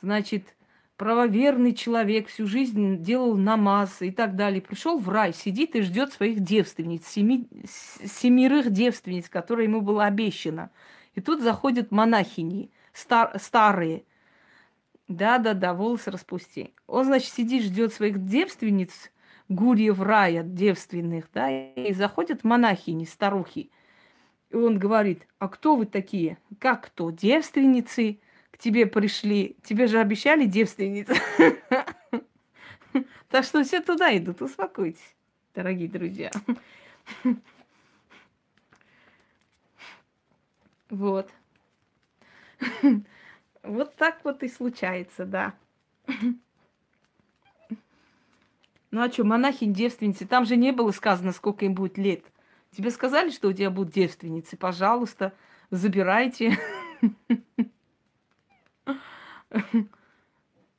значит, 0.02 0.54
правоверный 0.98 1.72
человек, 1.72 2.28
всю 2.28 2.46
жизнь 2.46 3.02
делал 3.02 3.36
намаз 3.38 4.02
и 4.02 4.10
так 4.10 4.36
далее. 4.36 4.60
Пришел 4.60 4.98
в 4.98 5.08
рай, 5.08 5.32
сидит 5.32 5.74
и 5.76 5.80
ждет 5.80 6.12
своих 6.12 6.40
девственниц, 6.40 7.06
семи, 7.06 7.48
семерых 7.64 8.70
девственниц, 8.70 9.30
которые 9.30 9.66
ему 9.66 9.80
было 9.80 10.04
обещано. 10.04 10.70
И 11.14 11.20
тут 11.20 11.40
заходят 11.40 11.90
монахини, 11.90 12.70
стар, 12.92 13.38
старые. 13.38 14.04
Да-да-да, 15.08 15.74
волосы 15.74 16.10
распусти. 16.10 16.74
Он, 16.86 17.04
значит, 17.04 17.32
сидит, 17.32 17.64
ждет 17.64 17.92
своих 17.92 18.24
девственниц, 18.24 19.12
гурьев 19.48 20.00
рая 20.00 20.42
девственных, 20.42 21.28
да, 21.34 21.50
и 21.50 21.92
заходят 21.92 22.44
монахини, 22.44 23.04
старухи. 23.04 23.70
И 24.50 24.56
он 24.56 24.78
говорит, 24.78 25.26
а 25.38 25.48
кто 25.48 25.76
вы 25.76 25.86
такие? 25.86 26.38
Как 26.58 26.86
кто? 26.86 27.10
Девственницы 27.10 28.20
к 28.50 28.58
тебе 28.58 28.86
пришли. 28.86 29.56
Тебе 29.62 29.86
же 29.86 29.98
обещали 29.98 30.44
девственницы. 30.44 31.14
Так 33.28 33.44
что 33.44 33.64
все 33.64 33.80
туда 33.80 34.16
идут, 34.16 34.42
успокойтесь, 34.42 35.16
дорогие 35.54 35.88
друзья. 35.88 36.30
Вот. 40.92 41.30
Вот 43.64 43.94
так 43.94 44.24
вот 44.24 44.42
и 44.42 44.48
случается, 44.48 45.24
да. 45.24 45.54
Ну 48.90 49.00
а 49.00 49.08
что, 49.08 49.22
монахинь, 49.22 49.72
девственницы, 49.72 50.26
там 50.26 50.44
же 50.44 50.56
не 50.56 50.72
было 50.72 50.90
сказано, 50.90 51.30
сколько 51.30 51.64
им 51.64 51.74
будет 51.74 51.96
лет. 51.96 52.24
Тебе 52.72 52.90
сказали, 52.90 53.30
что 53.30 53.48
у 53.48 53.52
тебя 53.52 53.70
будут 53.70 53.94
девственницы? 53.94 54.56
Пожалуйста, 54.56 55.32
забирайте. 55.70 56.58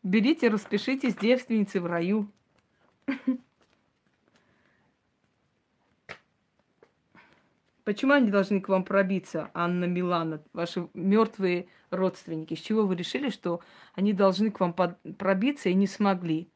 Берите, 0.03 0.49
распишитесь 0.49 1.15
девственницы 1.15 1.79
в 1.79 1.85
раю. 1.85 2.27
Почему 7.83 8.13
они 8.13 8.31
должны 8.31 8.61
к 8.61 8.69
вам 8.69 8.85
пробиться, 8.85 9.51
Анна 9.53 9.85
Милана, 9.85 10.41
ваши 10.53 10.87
мертвые 10.93 11.67
родственники? 11.89 12.53
С 12.53 12.59
чего 12.59 12.85
вы 12.85 12.95
решили, 12.95 13.29
что 13.29 13.61
они 13.93 14.13
должны 14.13 14.51
к 14.51 14.59
вам 14.61 14.73
пробиться 14.73 15.69
и 15.69 15.73
не 15.73 15.87
смогли? 15.87 16.49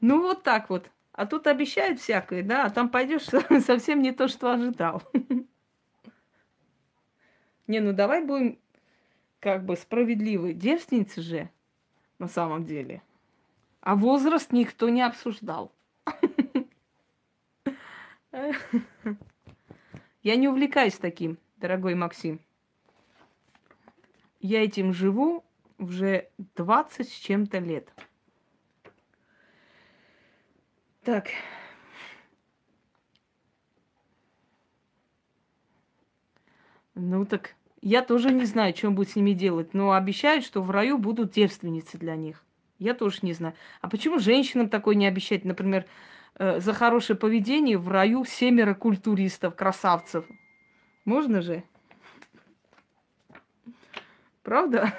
Ну, 0.00 0.22
вот 0.22 0.42
так 0.44 0.70
вот. 0.70 0.90
А 1.12 1.26
тут 1.26 1.46
обещают 1.46 2.00
всякое, 2.00 2.42
да, 2.42 2.66
а 2.66 2.70
там 2.70 2.88
пойдешь 2.88 3.22
совсем 3.64 4.02
не 4.02 4.12
то, 4.12 4.28
что 4.28 4.52
ожидал. 4.52 5.02
Не, 7.66 7.80
ну 7.80 7.94
давай 7.94 8.22
будем 8.22 8.58
как 9.40 9.64
бы 9.64 9.76
справедливы. 9.76 10.52
Девственницы 10.52 11.22
же 11.22 11.50
на 12.18 12.28
самом 12.28 12.64
деле. 12.64 13.02
А 13.80 13.96
возраст 13.96 14.52
никто 14.52 14.90
не 14.90 15.00
обсуждал. 15.00 15.72
Я 20.22 20.36
не 20.36 20.48
увлекаюсь 20.48 20.94
таким, 20.94 21.38
дорогой 21.56 21.94
Максим. 21.94 22.40
Я 24.40 24.64
этим 24.64 24.92
живу 24.92 25.44
уже 25.78 26.28
20 26.56 27.08
с 27.08 27.12
чем-то 27.12 27.58
лет. 27.58 27.92
Так. 31.02 31.28
Ну 36.94 37.26
так 37.26 37.54
я 37.86 38.00
тоже 38.00 38.32
не 38.32 38.46
знаю, 38.46 38.74
он 38.84 38.94
будет 38.94 39.10
с 39.10 39.16
ними 39.16 39.32
делать, 39.32 39.74
но 39.74 39.92
обещают, 39.92 40.44
что 40.44 40.62
в 40.62 40.70
раю 40.70 40.96
будут 40.96 41.32
девственницы 41.32 41.98
для 41.98 42.16
них. 42.16 42.42
Я 42.78 42.94
тоже 42.94 43.18
не 43.22 43.34
знаю. 43.34 43.54
А 43.82 43.90
почему 43.90 44.18
женщинам 44.18 44.70
такое 44.70 44.94
не 44.94 45.06
обещать? 45.06 45.44
Например, 45.44 45.84
э, 46.38 46.60
за 46.60 46.72
хорошее 46.72 47.18
поведение 47.18 47.78
в 47.78 47.88
раю 47.88 48.24
семеро 48.24 48.74
культуристов, 48.74 49.56
красавцев. 49.56 50.24
Можно 51.04 51.42
же? 51.42 51.64
Правда? 54.42 54.92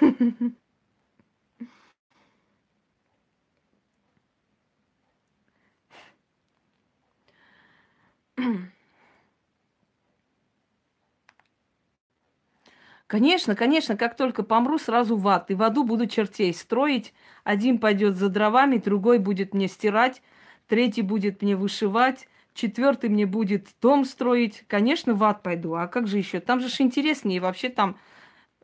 Конечно, 13.06 13.54
конечно, 13.54 13.96
как 13.96 14.16
только 14.16 14.42
помру, 14.42 14.78
сразу 14.78 15.16
в 15.16 15.28
ад. 15.28 15.50
И 15.50 15.54
в 15.54 15.62
аду 15.62 15.84
буду 15.84 16.06
чертей 16.06 16.52
строить. 16.52 17.14
Один 17.44 17.78
пойдет 17.78 18.16
за 18.16 18.28
дровами, 18.28 18.78
другой 18.78 19.18
будет 19.20 19.54
мне 19.54 19.68
стирать, 19.68 20.22
третий 20.68 21.02
будет 21.02 21.42
мне 21.42 21.56
вышивать, 21.56 22.28
четвертый 22.54 23.10
мне 23.10 23.26
будет 23.26 23.68
дом 23.80 24.04
строить. 24.04 24.64
Конечно, 24.66 25.14
в 25.14 25.22
ад 25.24 25.42
пойду. 25.42 25.74
А 25.74 25.86
как 25.86 26.06
же 26.06 26.18
еще? 26.18 26.40
Там 26.40 26.60
же 26.60 26.68
ж 26.68 26.80
интереснее. 26.80 27.40
Вообще 27.40 27.68
там 27.68 27.96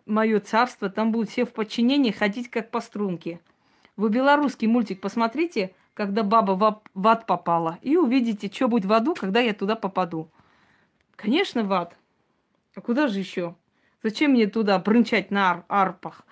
мое 0.07 0.41
царство, 0.41 0.91
там 0.91 1.13
будут 1.13 1.31
все 1.31 1.45
в 1.45 1.53
подчинении 1.53 2.11
ходить 2.11 2.51
как 2.51 2.71
по 2.71 2.81
струнке. 2.81 3.41
Вы 3.97 4.09
белорусский 4.09 4.67
мультик 4.67 5.01
посмотрите, 5.01 5.75
когда 5.95 6.23
баба 6.23 6.83
в 6.95 7.07
ад 7.07 7.27
попала, 7.27 7.79
и 7.83 7.97
увидите, 7.97 8.51
что 8.53 8.69
будет 8.69 8.87
в 8.87 8.93
аду, 8.93 9.15
когда 9.15 9.41
я 9.41 9.53
туда 9.53 9.77
попаду. 9.77 10.31
Конечно, 11.17 11.63
в 11.63 11.73
ад. 11.73 11.97
А 12.75 12.81
куда 12.81 13.07
же 13.07 13.19
еще? 13.19 13.55
Зачем 14.03 14.33
мне 14.33 14.47
туда 14.47 14.79
брынчать 14.79 15.31
на 15.31 15.51
ар- 15.51 15.65
арпах 15.69 16.27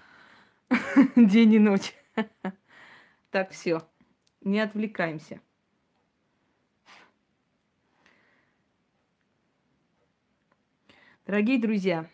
день 1.16 1.54
и 1.54 1.58
ночь? 1.58 1.94
Так, 3.30 3.52
все. 3.52 3.82
Не 4.40 4.58
отвлекаемся. 4.58 5.40
Дорогие 11.26 11.58
друзья, 11.58 12.06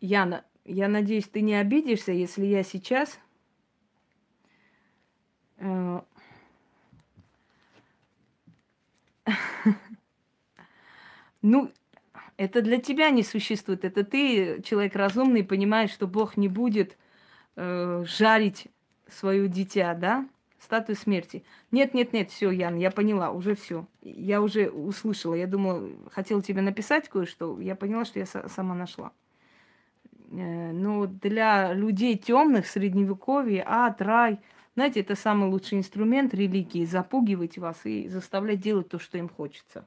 Яна, 0.00 0.44
я 0.64 0.88
надеюсь, 0.88 1.26
ты 1.26 1.40
не 1.40 1.54
обидишься, 1.54 2.12
если 2.12 2.46
я 2.46 2.62
сейчас 2.62 3.18
э, 5.56 6.00
ну, 11.42 11.72
это 12.36 12.62
для 12.62 12.80
тебя 12.80 13.10
не 13.10 13.24
существует. 13.24 13.84
Это 13.84 14.04
ты, 14.04 14.62
человек 14.62 14.94
разумный, 14.94 15.42
понимаешь, 15.42 15.90
что 15.90 16.06
Бог 16.06 16.36
не 16.36 16.48
будет 16.48 16.96
э, 17.56 18.04
жарить 18.06 18.68
свое 19.08 19.48
дитя, 19.48 19.94
да? 19.94 20.28
Статую 20.58 20.96
смерти. 20.96 21.44
Нет, 21.70 21.94
нет, 21.94 22.12
нет, 22.12 22.30
все, 22.30 22.50
Ян, 22.50 22.76
я 22.76 22.90
поняла, 22.90 23.30
уже 23.30 23.54
все. 23.54 23.86
Я 24.02 24.42
уже 24.42 24.68
услышала. 24.68 25.34
Я 25.34 25.46
думала, 25.46 25.88
хотела 26.10 26.42
тебе 26.42 26.62
написать 26.62 27.08
кое-что. 27.08 27.60
Я 27.60 27.76
поняла, 27.76 28.04
что 28.04 28.18
я 28.18 28.26
сама 28.26 28.74
нашла. 28.74 29.12
Э, 30.30 30.72
но 30.72 31.06
для 31.06 31.72
людей 31.72 32.16
темных, 32.16 32.66
средневековье, 32.66 33.62
ад, 33.66 34.02
рай, 34.02 34.40
знаете, 34.74 35.00
это 35.00 35.16
самый 35.16 35.48
лучший 35.48 35.78
инструмент 35.78 36.34
религии 36.34 36.84
запугивать 36.84 37.58
вас 37.58 37.84
и 37.84 38.08
заставлять 38.08 38.60
делать 38.60 38.88
то, 38.88 38.98
что 38.98 39.18
им 39.18 39.28
хочется. 39.28 39.86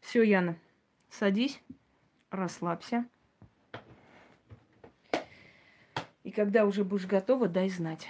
Все, 0.00 0.22
Яна, 0.22 0.56
садись, 1.10 1.60
расслабься. 2.30 3.06
И 6.26 6.32
когда 6.32 6.66
уже 6.66 6.82
будешь 6.82 7.06
готова, 7.06 7.46
дай 7.46 7.68
знать. 7.68 8.08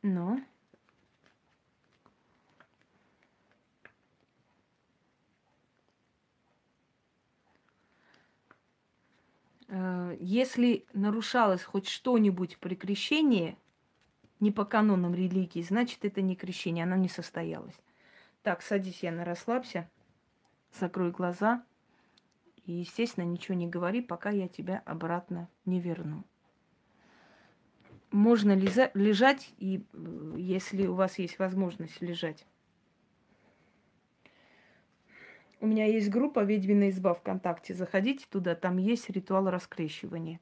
Но... 0.00 0.40
Э, 9.68 10.16
если 10.18 10.86
нарушалось 10.94 11.62
хоть 11.62 11.88
что-нибудь 11.88 12.56
при 12.56 12.74
крещении, 12.74 13.58
не 14.40 14.50
по 14.50 14.64
канонам 14.64 15.14
религии, 15.14 15.60
значит, 15.60 16.06
это 16.06 16.22
не 16.22 16.36
крещение, 16.36 16.84
оно 16.84 16.96
не 16.96 17.10
состоялось. 17.10 17.78
Так, 18.42 18.62
садись, 18.62 19.02
Яна, 19.02 19.26
расслабься, 19.26 19.90
закрой 20.72 21.10
глаза 21.10 21.64
и, 22.64 22.72
естественно, 22.72 23.24
ничего 23.24 23.54
не 23.54 23.68
говори, 23.68 24.02
пока 24.02 24.30
я 24.30 24.48
тебя 24.48 24.82
обратно 24.84 25.48
не 25.64 25.80
верну. 25.80 26.24
Можно 28.10 28.56
лиза- 28.56 28.90
лежать, 28.94 29.52
и 29.58 29.84
э, 29.92 30.34
если 30.36 30.86
у 30.86 30.94
вас 30.94 31.18
есть 31.18 31.38
возможность 31.38 32.00
лежать. 32.00 32.46
У 35.60 35.66
меня 35.66 35.86
есть 35.86 36.10
группа 36.10 36.44
«Ведьмина 36.44 36.90
изба» 36.90 37.14
ВКонтакте. 37.14 37.74
Заходите 37.74 38.26
туда, 38.28 38.54
там 38.54 38.76
есть 38.76 39.08
ритуал 39.10 39.48
раскрещивания. 39.48 40.40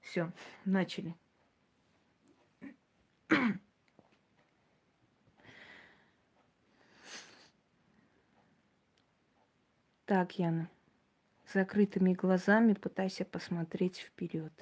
Все, 0.00 0.32
начали. 0.64 1.14
Так, 10.04 10.38
Яна, 10.38 10.68
закрытыми 11.52 12.12
глазами 12.12 12.74
пытайся 12.74 13.24
посмотреть 13.24 13.98
вперед. 13.98 14.52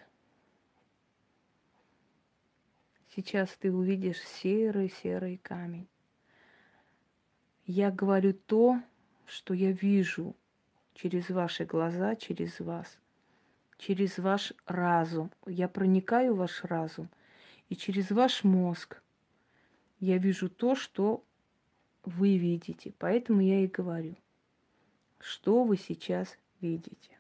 Сейчас 3.15 3.51
ты 3.59 3.73
увидишь 3.73 4.21
серый-серый 4.21 5.39
камень. 5.39 5.89
Я 7.67 7.91
говорю 7.91 8.35
то, 8.35 8.81
что 9.27 9.55
я 9.55 9.73
вижу 9.73 10.37
через 10.95 11.31
ваши 11.31 11.65
глаза, 11.65 12.17
через 12.17 12.61
вас, 12.61 12.99
через 13.79 14.19
ваш 14.19 14.53
разум. 14.67 15.31
Я 15.47 15.69
проникаю 15.69 16.35
в 16.35 16.39
ваш 16.39 16.65
разум– 16.65 17.09
и 17.71 17.77
через 17.77 18.11
ваш 18.11 18.45
мозг 18.45 19.01
я 20.01 20.19
вижу 20.19 20.51
то, 20.51 20.75
что 20.75 21.25
вы 22.05 22.37
видите. 22.37 22.93
Поэтому 22.99 23.41
я 23.41 23.61
и 23.61 23.69
говорю, 23.69 24.17
что 25.21 25.65
вы 25.65 25.77
сейчас 25.77 26.39
видите. 26.61 27.19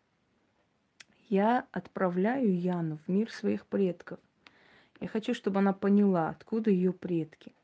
Я 1.28 1.66
отправляю 1.70 2.58
Яну 2.58 2.96
в 2.96 3.06
мир 3.08 3.30
своих 3.30 3.66
предков. 3.66 4.18
Я 5.00 5.08
хочу, 5.08 5.34
чтобы 5.34 5.60
она 5.60 5.72
поняла, 5.72 6.28
откуда 6.28 6.70
ее 6.70 6.92
предки. 6.92 7.54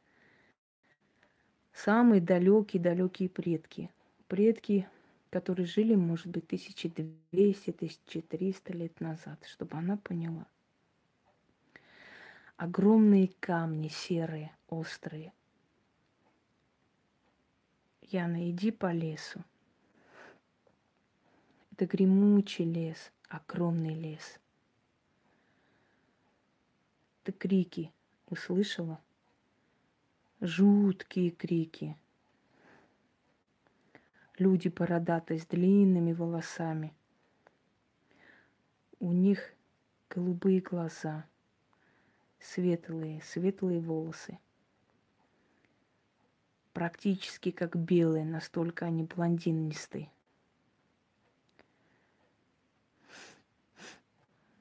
Самые 1.72 2.20
далекие-далекие 2.20 3.28
предки. 3.28 3.90
Предки, 4.28 4.88
которые 5.30 5.66
жили, 5.66 5.94
может 5.94 6.28
быть, 6.28 6.44
1200-1300 6.50 8.72
лет 8.72 9.00
назад, 9.00 9.44
чтобы 9.44 9.76
она 9.76 9.96
поняла. 9.96 10.46
Огромные 12.56 13.28
камни 13.40 13.88
серые, 13.88 14.56
острые. 14.68 15.32
Яна, 18.00 18.48
иди 18.48 18.70
по 18.70 18.92
лесу. 18.92 19.44
Это 21.76 21.84
гремучий 21.84 22.64
лес, 22.64 23.12
огромный 23.28 23.92
лес. 23.92 24.40
Ты 27.22 27.32
крики 27.32 27.92
услышала? 28.30 28.98
Жуткие 30.40 31.32
крики. 31.32 31.94
Люди 34.38 34.68
бородатые 34.68 35.38
с 35.38 35.44
длинными 35.44 36.14
волосами. 36.14 36.94
У 38.98 39.12
них 39.12 39.52
голубые 40.08 40.62
глаза– 40.62 41.26
светлые, 42.40 43.20
светлые 43.20 43.80
волосы. 43.80 44.38
Практически 46.72 47.50
как 47.50 47.76
белые, 47.76 48.24
настолько 48.24 48.86
они 48.86 49.02
блондинистые. 49.02 50.10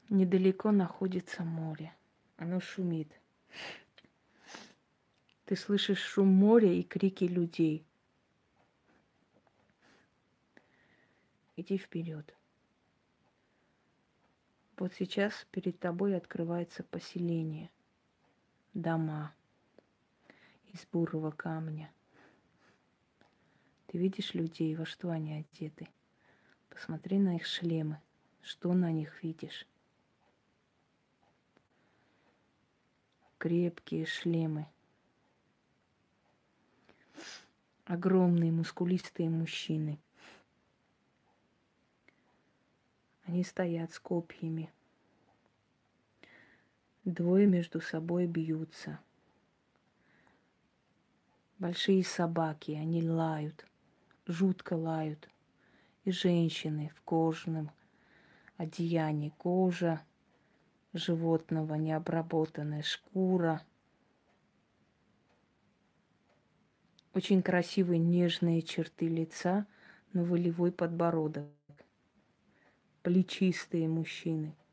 Недалеко 0.10 0.72
находится 0.72 1.44
море. 1.44 1.94
Оно 2.38 2.60
шумит. 2.60 3.12
Ты 5.46 5.56
слышишь 5.56 6.00
шум 6.00 6.28
моря 6.28 6.72
и 6.72 6.84
крики 6.84 7.24
людей. 7.24 7.86
Иди 11.56 11.78
вперед. 11.78 12.36
Вот 14.78 14.94
сейчас 14.94 15.48
перед 15.52 15.80
тобой 15.80 16.18
открывается 16.18 16.84
поселение 16.84 17.72
дома 18.74 19.34
из 20.74 20.86
бурого 20.92 21.32
камня. 21.32 21.92
Ты 23.88 23.98
видишь 23.98 24.34
людей, 24.34 24.76
во 24.76 24.86
что 24.86 25.10
они 25.10 25.34
одеты. 25.34 25.88
Посмотри 26.70 27.18
на 27.18 27.38
их 27.38 27.46
шлемы. 27.46 28.02
Что 28.42 28.74
на 28.74 28.92
них 28.92 29.24
видишь? 29.24 29.66
Крепкие 33.46 34.08
шлемы. 34.08 34.66
Огромные 37.86 38.52
мускулистые 38.52 39.30
мужчины. 39.30 40.00
Они 43.26 43.44
стоят 43.44 43.94
с 43.94 44.00
копьями. 44.00 44.74
Двое 47.04 47.46
между 47.46 47.82
собой 47.82 48.26
бьются. 48.26 48.98
Большие 51.60 52.04
собаки, 52.04 52.72
они 52.72 53.08
лают, 53.08 53.68
жутко 54.26 54.74
лают. 54.74 55.30
И 56.04 56.10
женщины 56.10 56.92
в 56.96 57.04
кожаном 57.04 57.70
одеянии, 58.58 59.30
кожа 59.38 60.04
животного 60.98 61.76
необработанная, 61.76 62.82
шкура. 62.82 63.62
Очень 67.14 67.42
красивые 67.42 68.00
нежные 68.00 68.62
черты 68.62 69.08
лица, 69.08 69.68
но 70.14 70.24
волевой 70.24 70.72
подбородок. 70.72 71.46
Плечистые 73.04 73.88
мужчины– 73.88 74.56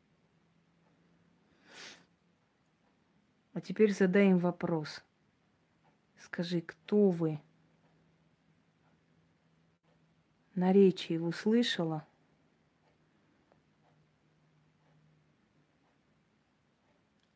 А 3.55 3.61
теперь 3.61 3.93
задай 3.93 4.31
им 4.31 4.39
вопрос. 4.39 5.03
Скажи, 6.18 6.62
кто 6.62 7.11
вы? 7.11 7.39
Наречие 10.55 11.20
услышала? 11.20 12.07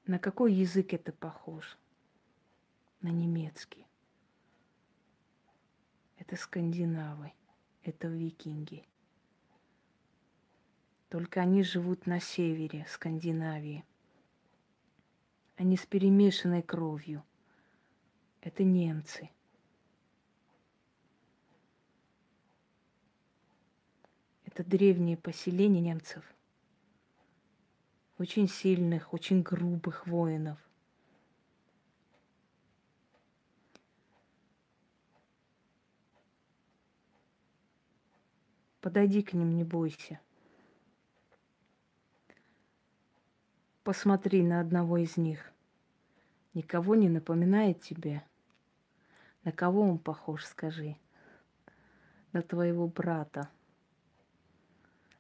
На 0.07 0.19
какой 0.19 0.53
язык 0.53 0.93
это 0.93 1.13
похож? 1.13 1.79
На 3.01 3.09
немецкий. 3.09 3.87
Это 6.19 6.37
скандинавы, 6.37 7.33
это 7.83 8.09
викинги. 8.09 8.87
Только 11.09 11.41
они 11.41 11.63
живут 11.63 12.07
на 12.07 12.21
севере 12.21 12.87
Скандинавии– 12.89 13.85
они 15.57 15.79
с 15.79 15.87
перемешанной 15.87 16.63
кровью. 16.63 17.25
Это 18.43 18.63
немцы. 18.63 19.31
Это 24.45 24.63
древние 24.65 25.17
поселения 25.17 25.81
немцев. 25.81 26.25
Очень 28.19 28.49
сильных, 28.49 29.13
очень 29.13 29.43
грубых 29.43 30.07
воинов. 30.07 30.59
Подойди 38.81 39.23
к 39.23 39.33
ним, 39.33 39.55
не 39.57 39.65
бойся. 39.65 40.21
Посмотри 43.83 44.43
на 44.43 44.61
одного 44.61 44.97
из 44.97 45.17
них. 45.17 45.53
Никого 46.55 46.95
не 46.95 47.09
напоминает 47.09 47.83
тебе? 47.83 48.23
На 49.45 49.53
кого 49.53 49.83
он 49.83 49.99
похож, 49.99 50.45
скажи? 50.45 50.97
На 52.33 52.43
твоего 52.43 52.89
брата. 52.89 53.51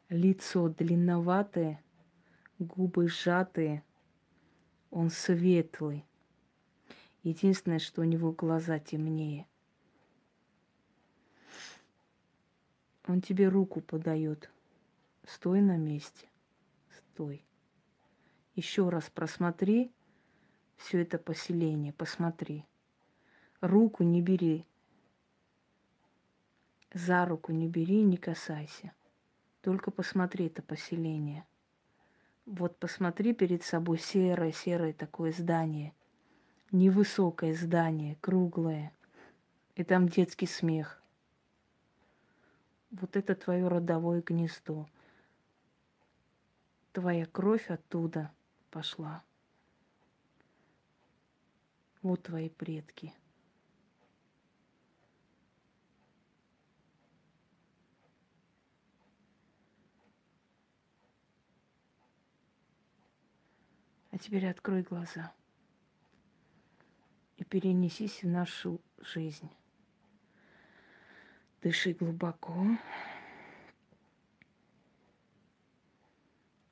Лицо 0.09 0.68
длинноватое, 0.68 1.82
губы 2.59 3.09
сжатые. 3.09 3.82
Он 4.90 5.11
светлый. 5.11 6.04
Единственное, 7.22 7.78
что 7.78 8.02
у 8.02 8.04
него 8.04 8.32
глаза 8.32 8.78
темнее. 8.78 9.46
Он 13.07 13.20
тебе 13.20 13.48
руку 13.48 13.80
подает. 13.80 14.50
Стой 15.24 15.61
на 15.61 15.76
месте. 15.76 16.28
Стой. 16.90 17.44
Еще 18.54 18.88
раз 18.88 19.11
просмотри 19.11 19.92
все 20.76 21.02
это 21.02 21.18
поселение, 21.18 21.92
посмотри. 21.92 22.64
Руку 23.61 24.02
не 24.04 24.22
бери. 24.22 24.64
За 26.92 27.24
руку 27.24 27.52
не 27.52 27.68
бери, 27.68 28.02
не 28.02 28.16
касайся. 28.16 28.92
Только 29.62 29.90
посмотри 29.90 30.46
это 30.46 30.62
поселение. 30.62 31.44
Вот 32.47 32.78
посмотри 32.78 33.34
перед 33.34 33.64
собой 33.64 33.99
серое-серое 33.99 34.92
такое 34.92 35.32
здание. 35.32 35.92
Невысокое 36.70 37.55
здание, 37.55 38.16
круглое. 38.20 38.92
И 39.74 39.82
там 39.82 40.09
детский 40.09 40.47
смех. 40.47 41.03
Вот 42.92 43.16
это 43.16 43.34
твое 43.34 43.66
родовое 43.66 44.22
гнездо. 44.22 44.86
Твоя 46.92 47.26
кровь 47.26 47.68
оттуда– 47.68 48.32
пошла. 48.70 49.24
Вот 52.03 52.22
твои 52.22 52.49
предки. 52.49 53.12
А 64.17 64.19
теперь 64.19 64.49
открой 64.49 64.81
глаза 64.81 65.31
и 67.37 67.45
перенесись 67.45 68.23
в 68.23 68.27
нашу 68.27 68.81
жизнь. 68.97 69.51
Дыши 71.61 71.93
глубоко. 71.93 72.67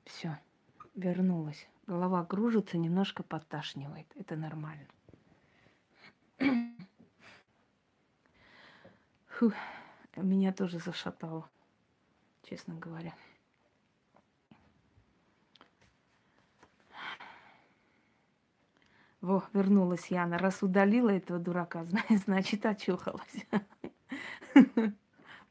Все, 0.06 0.38
вернулась. 0.94 1.68
Голова 1.86 2.24
кружится, 2.24 2.78
немножко 2.78 3.22
подташнивает. 3.22 4.06
Это 4.14 4.36
нормально. 4.36 4.88
Фу, 9.26 9.52
меня 10.16 10.50
тоже 10.54 10.78
зашатало, 10.78 11.50
честно 12.42 12.74
говоря. 12.74 13.14
Во, 19.24 19.42
вернулась 19.54 20.08
Яна. 20.08 20.36
Раз 20.36 20.62
удалила 20.62 21.08
этого 21.08 21.38
дурака, 21.38 21.86
значит, 22.26 22.66
очухалась. 22.66 23.46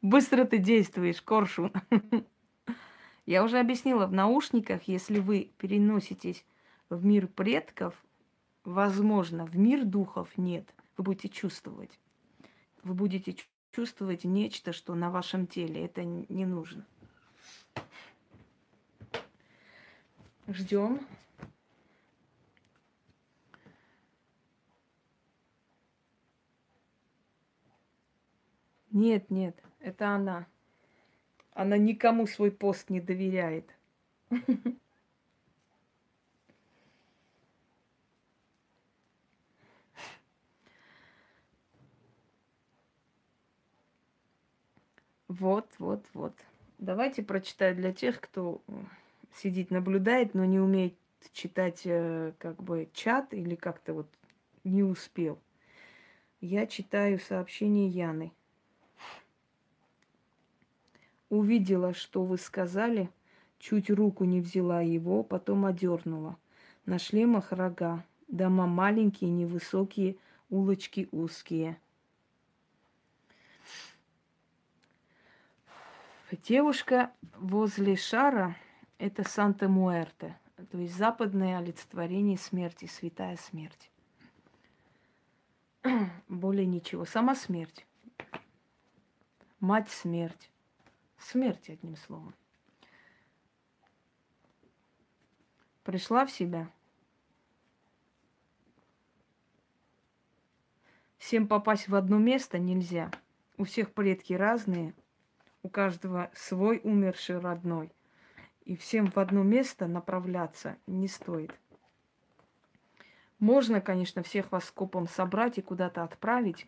Быстро 0.03 0.45
ты 0.45 0.59
действуешь, 0.59 1.23
Коршун. 1.23 1.73
Я 3.25 3.43
уже 3.43 3.57
объяснила, 3.57 4.05
в 4.05 4.13
наушниках, 4.13 4.83
если 4.83 5.19
вы 5.19 5.49
переноситесь 5.57 6.45
в 6.91 7.03
мир 7.03 7.25
предков, 7.25 7.95
возможно, 8.63 9.47
в 9.47 9.57
мир 9.57 9.85
духов 9.85 10.37
нет. 10.37 10.71
Вы 10.95 11.05
будете 11.05 11.29
чувствовать. 11.29 11.99
Вы 12.83 12.93
будете 12.93 13.35
чувствовать 13.71 14.23
нечто, 14.23 14.71
что 14.71 14.93
на 14.93 15.09
вашем 15.09 15.47
теле. 15.47 15.83
Это 15.83 16.03
не 16.03 16.45
нужно. 16.45 16.85
Ждем. 20.47 20.99
Нет, 28.93 29.31
нет, 29.31 29.55
это 29.79 30.09
она. 30.09 30.45
Она 31.53 31.77
никому 31.77 32.27
свой 32.27 32.51
пост 32.51 32.91
не 32.91 33.01
доверяет. 33.01 33.75
Вот, 45.27 45.67
вот, 45.79 46.05
вот. 46.13 46.33
Давайте 46.77 47.23
прочитаю 47.23 47.75
для 47.75 47.91
тех, 47.91 48.21
кто 48.21 48.61
сидит, 49.35 49.71
наблюдает, 49.71 50.35
но 50.35 50.45
не 50.45 50.59
умеет 50.59 50.93
читать 51.31 51.81
э, 51.85 52.33
как 52.37 52.61
бы 52.61 52.87
чат 52.93 53.33
или 53.33 53.55
как-то 53.55 53.93
вот 53.93 54.07
не 54.63 54.83
успел. 54.83 55.39
Я 56.39 56.67
читаю 56.67 57.17
сообщение 57.17 57.87
Яны. 57.87 58.31
Увидела, 61.33 61.95
что 61.95 62.23
вы 62.23 62.37
сказали, 62.37 63.09
чуть 63.57 63.89
руку 63.89 64.23
не 64.23 64.39
взяла 64.39 64.81
его, 64.81 65.23
потом 65.23 65.65
одернула. 65.65 66.37
На 66.85 66.99
шлемах 66.99 67.51
рога, 67.51 68.05
дома 68.27 68.67
маленькие, 68.67 69.31
невысокие, 69.31 70.17
улочки 70.51 71.09
узкие. 71.11 71.79
Девушка 76.43 77.11
возле 77.39 77.95
шара– 77.95 78.55
это 78.99 79.27
Санта-Муэрте, 79.27 80.37
то 80.69 80.77
есть 80.77 80.95
западное 80.95 81.57
олицетворение 81.57 82.37
смерти, 82.37 82.85
святая 82.85 83.37
смерть. 83.37 83.89
Более 86.27 86.67
ничего. 86.67 87.05
Сама 87.05 87.33
смерть. 87.33 87.87
Мать 89.59 89.89
смерть 89.89 90.51
смерти, 91.23 91.71
одним 91.71 91.95
словом. 91.95 92.33
Пришла 95.83 96.25
в 96.25 96.31
себя. 96.31 96.69
Всем 101.17 101.47
попасть 101.47 101.87
в 101.87 101.95
одно 101.95 102.17
место 102.17 102.59
нельзя. 102.59 103.11
У 103.57 103.65
всех 103.65 103.93
предки 103.93 104.33
разные, 104.33 104.93
у 105.61 105.69
каждого 105.69 106.31
свой 106.33 106.81
умерший 106.83 107.39
родной. 107.39 107.91
И 108.65 108.75
всем 108.75 109.11
в 109.11 109.17
одно 109.17 109.43
место 109.43 109.87
направляться 109.87 110.77
не 110.87 111.07
стоит. 111.07 111.53
Можно, 113.39 113.81
конечно, 113.81 114.23
всех 114.23 114.51
вас 114.51 114.65
скопом 114.65 115.07
собрать 115.07 115.57
и 115.57 115.61
куда-то 115.61 116.03
отправить, 116.03 116.65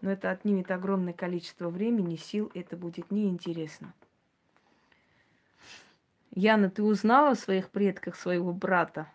но 0.00 0.10
это 0.10 0.30
отнимет 0.30 0.70
огромное 0.70 1.12
количество 1.12 1.68
времени, 1.68 2.16
сил, 2.16 2.50
это 2.54 2.76
будет 2.76 3.10
неинтересно. 3.10 3.94
Яна, 6.32 6.68
ты 6.68 6.82
узнала 6.82 7.30
о 7.30 7.34
своих 7.34 7.70
предках 7.70 8.14
своего 8.14 8.52
брата? 8.52 9.10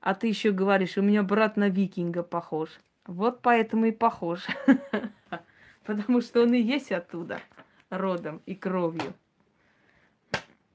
А 0.00 0.14
ты 0.14 0.28
еще 0.28 0.52
говоришь, 0.52 0.96
у 0.96 1.02
меня 1.02 1.22
брат 1.22 1.56
на 1.56 1.68
викинга 1.68 2.22
похож. 2.22 2.68
Вот 3.06 3.40
поэтому 3.42 3.86
и 3.86 3.90
похож. 3.90 4.46
Потому 5.84 6.20
что 6.20 6.42
он 6.42 6.54
и 6.54 6.60
есть 6.60 6.92
оттуда, 6.92 7.40
родом 7.90 8.40
и 8.46 8.54
кровью. 8.54 9.14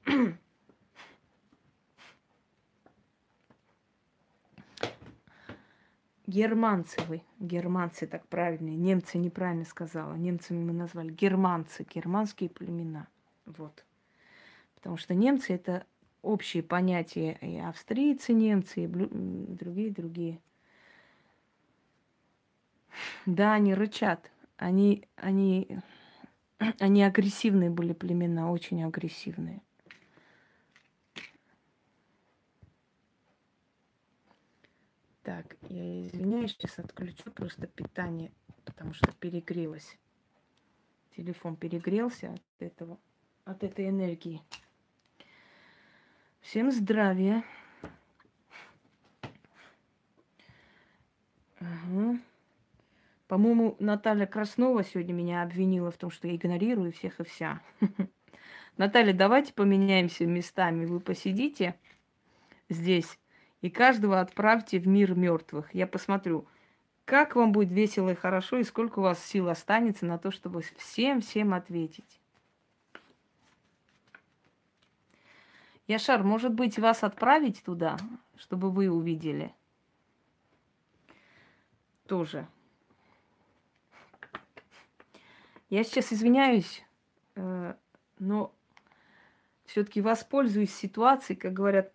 Германцы 6.30 7.00
вы, 7.08 7.22
германцы 7.40 8.06
так 8.06 8.24
правильно, 8.28 8.68
немцы 8.68 9.18
неправильно 9.18 9.64
сказала, 9.64 10.14
немцами 10.14 10.62
мы 10.62 10.72
назвали 10.72 11.10
германцы, 11.10 11.84
германские 11.92 12.48
племена, 12.48 13.08
вот. 13.46 13.84
Потому 14.76 14.96
что 14.96 15.12
немцы 15.14 15.52
это 15.52 15.84
общие 16.22 16.62
понятия 16.62 17.36
и 17.40 17.58
австрийцы, 17.58 18.32
немцы, 18.32 18.84
и 18.84 18.86
другие, 18.86 19.90
другие. 19.90 20.38
Да, 23.26 23.54
они 23.54 23.74
рычат, 23.74 24.30
они, 24.56 25.08
они, 25.16 25.80
они 26.78 27.02
агрессивные 27.02 27.70
были 27.70 27.92
племена, 27.92 28.52
очень 28.52 28.84
агрессивные. 28.84 29.62
Так, 35.30 35.56
я 35.68 36.08
извиняюсь, 36.08 36.56
сейчас 36.58 36.80
отключу 36.80 37.30
просто 37.30 37.68
питание, 37.68 38.32
потому 38.64 38.94
что 38.94 39.12
перегрелось. 39.12 39.96
Телефон 41.16 41.54
перегрелся 41.54 42.32
от 42.32 42.42
этого, 42.58 42.98
от 43.44 43.62
этой 43.62 43.90
энергии. 43.90 44.42
Всем 46.40 46.72
здравия. 46.72 47.44
Ага. 51.60 52.18
По-моему, 53.28 53.76
Наталья 53.78 54.26
Краснова 54.26 54.82
сегодня 54.82 55.12
меня 55.12 55.44
обвинила 55.44 55.92
в 55.92 55.96
том, 55.96 56.10
что 56.10 56.26
я 56.26 56.34
игнорирую 56.34 56.90
всех 56.90 57.20
и 57.20 57.22
вся. 57.22 57.62
Наталья, 58.76 59.14
давайте 59.14 59.54
поменяемся 59.54 60.26
местами. 60.26 60.86
Вы 60.86 60.98
посидите 60.98 61.76
здесь 62.68 63.16
и 63.60 63.70
каждого 63.70 64.20
отправьте 64.20 64.78
в 64.78 64.88
мир 64.88 65.14
мертвых. 65.14 65.74
Я 65.74 65.86
посмотрю, 65.86 66.46
как 67.04 67.36
вам 67.36 67.52
будет 67.52 67.72
весело 67.72 68.10
и 68.10 68.14
хорошо, 68.14 68.58
и 68.58 68.64
сколько 68.64 69.00
у 69.00 69.02
вас 69.02 69.22
сил 69.24 69.48
останется 69.48 70.06
на 70.06 70.18
то, 70.18 70.30
чтобы 70.30 70.62
всем-всем 70.78 71.54
ответить. 71.54 72.20
Яшар, 75.86 76.22
может 76.22 76.54
быть, 76.54 76.78
вас 76.78 77.02
отправить 77.02 77.64
туда, 77.64 77.96
чтобы 78.36 78.70
вы 78.70 78.88
увидели? 78.88 79.52
Тоже. 82.06 82.46
Я 85.68 85.84
сейчас 85.84 86.12
извиняюсь, 86.12 86.84
э, 87.34 87.74
но 88.18 88.54
все-таки 89.64 90.00
воспользуюсь 90.00 90.74
ситуацией, 90.74 91.38
как 91.38 91.52
говорят, 91.52 91.92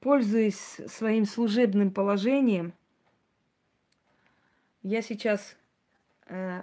пользуясь 0.00 0.80
своим 0.86 1.24
служебным 1.24 1.90
положением, 1.90 2.72
я 4.82 5.02
сейчас 5.02 5.56
э, 6.26 6.62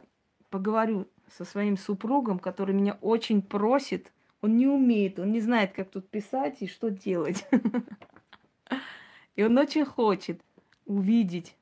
поговорю 0.49 1.07
со 1.27 1.45
своим 1.45 1.77
супругом, 1.77 2.39
который 2.39 2.73
меня 2.73 2.97
очень 3.01 3.41
просит. 3.41 4.11
Он 4.41 4.55
не 4.57 4.67
умеет, 4.67 5.19
он 5.19 5.31
не 5.31 5.41
знает, 5.41 5.73
как 5.73 5.89
тут 5.89 6.07
писать 6.09 6.61
и 6.61 6.67
что 6.67 6.89
делать. 6.89 7.45
И 9.35 9.43
он 9.43 9.57
очень 9.57 9.83
хочет 9.83 10.41
увидеть 10.85 11.55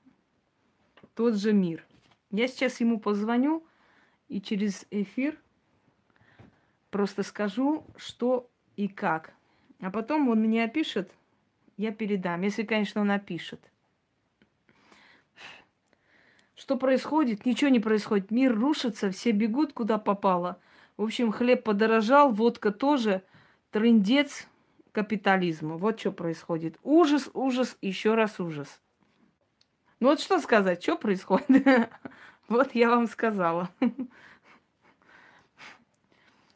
тот 1.15 1.36
же 1.36 1.53
мир. 1.53 1.86
Я 2.29 2.47
сейчас 2.47 2.79
ему 2.79 2.99
позвоню 2.99 3.65
и 4.27 4.41
через 4.41 4.86
эфир 4.91 5.39
просто 6.91 7.23
скажу, 7.23 7.84
что 7.95 8.49
и 8.75 8.88
как. 8.88 9.34
А 9.79 9.91
потом 9.91 10.29
он 10.29 10.39
мне 10.39 10.63
опишет, 10.63 11.11
я 11.78 11.91
передам, 11.91 12.41
если, 12.41 12.63
конечно, 12.63 13.01
он 13.01 13.07
напишет. 13.07 13.59
Что 16.55 16.78
происходит? 16.78 17.45
Ничего 17.45 17.69
не 17.69 17.80
происходит. 17.80 18.32
Мир 18.32 18.57
рушится, 18.57 19.11
все 19.11 19.32
бегут 19.32 19.74
куда 19.74 19.97
попало. 19.97 20.59
В 20.95 21.03
общем, 21.03 21.32
хлеб 21.32 21.63
подорожал, 21.63 22.32
водка 22.32 22.71
тоже. 22.71 23.24
Трындец 23.71 24.47
капитализма. 24.91 25.78
Вот 25.78 25.99
что 25.99 26.11
происходит. 26.11 26.78
Ужас, 26.84 27.30
ужас, 27.34 27.78
еще 27.82 28.13
раз 28.13 28.39
ужас. 28.39 28.80
Ну 29.99 30.09
вот 30.09 30.19
что 30.19 30.39
сказать, 30.39 30.82
что 30.82 30.97
происходит? 30.97 31.65
Вот 32.49 32.76
я 32.76 32.89
вам 32.89 33.07
сказала. 33.07 33.69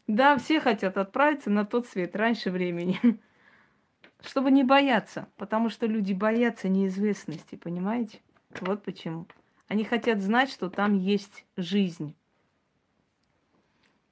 Да, 0.08 0.38
все 0.38 0.62
хотят 0.62 0.98
отправиться 0.98 1.50
на 1.50 1.66
тот 1.66 1.86
свет 1.86 2.16
раньше 2.16 2.50
времени. 2.50 2.98
Чтобы 4.28 4.52
не 4.52 4.66
бояться, 4.66 5.30
потому 5.38 5.70
что 5.70 5.86
люди 5.86 6.12
боятся 6.12 6.68
неизвестности, 6.68 7.56
понимаете? 7.56 8.20
Вот 8.60 8.84
почему. 8.84 9.26
Они 9.70 9.86
хотят 9.86 10.20
знать, 10.20 10.52
что 10.52 10.70
там 10.70 10.96
есть 10.96 11.46
жизнь. 11.56 12.14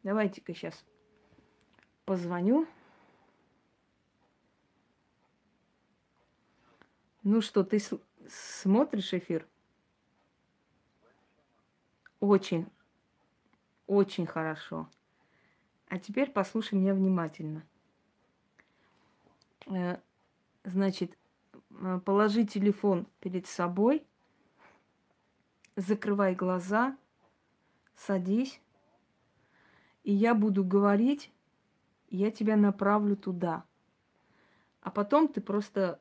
Давайте-ка 0.04 0.56
сейчас 0.56 0.86
позвоню. 2.06 2.66
Ну 7.24 7.42
что, 7.42 7.66
ты 7.66 7.82
смотришь 8.30 9.14
эфир? 9.14 9.46
Очень, 12.22 12.68
очень 13.86 14.26
хорошо. 14.26 14.90
А 15.90 16.00
теперь 16.00 16.32
послушай 16.32 16.76
меня 16.76 16.94
внимательно. 16.94 17.66
Э, 19.68 19.98
значит, 20.64 21.18
э, 21.72 22.00
положи 22.06 22.46
телефон 22.46 23.08
перед 23.20 23.48
собой, 23.48 24.06
закрывай 25.76 26.36
глаза, 26.36 26.98
садись, 27.96 28.62
и 30.04 30.14
я 30.14 30.36
буду 30.36 30.64
говорить, 30.64 31.32
я 32.10 32.32
тебя 32.32 32.56
направлю 32.56 33.16
туда. 33.16 33.64
А 34.82 34.92
потом 34.92 35.28
ты 35.28 35.42
просто 35.42 36.00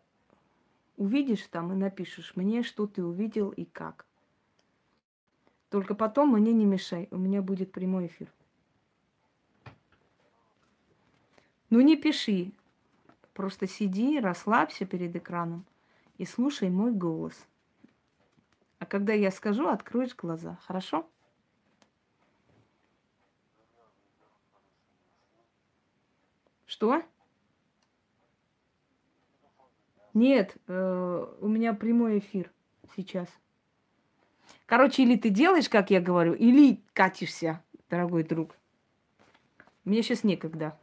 увидишь 0.97 1.47
там 1.47 1.73
и 1.73 1.77
напишешь 1.77 2.37
мне, 2.37 2.63
что 2.63 2.87
ты 2.87 3.03
увидел 3.03 3.51
и 3.51 3.65
как. 3.65 4.07
Только 5.71 5.95
потом 5.95 6.33
мне 6.33 6.53
не 6.53 6.67
мешай, 6.67 7.09
у 7.11 7.17
меня 7.17 7.43
будет 7.43 7.73
прямой 7.73 8.07
эфир. 8.07 8.31
Ну 11.71 11.81
не 11.81 11.97
пиши, 11.97 12.53
Просто 13.35 13.67
сиди, 13.67 14.21
расслабься 14.21 14.87
перед 14.87 15.15
экраном 15.17 15.67
и 16.19 16.25
слушай 16.25 16.71
мой 16.71 16.93
голос. 16.93 17.47
А 18.79 18.87
когда 18.87 19.13
я 19.13 19.31
скажу, 19.31 19.69
откроешь 19.69 20.15
глаза. 20.15 20.59
Хорошо? 20.63 21.09
Что? 26.67 27.03
Нет, 30.13 30.57
э, 30.69 31.35
у 31.41 31.49
меня 31.49 31.75
прямой 31.75 32.21
эфир 32.21 32.53
сейчас. 32.95 33.29
Короче, 34.67 35.03
или 35.03 35.17
ты 35.17 35.31
делаешь, 35.31 35.69
как 35.69 35.91
я 35.91 36.01
говорю, 36.01 36.35
или 36.35 36.81
катишься, 36.93 37.63
дорогой 37.91 38.23
друг. 38.23 38.57
Мне 39.85 40.03
сейчас 40.03 40.23
некогда. 40.23 40.79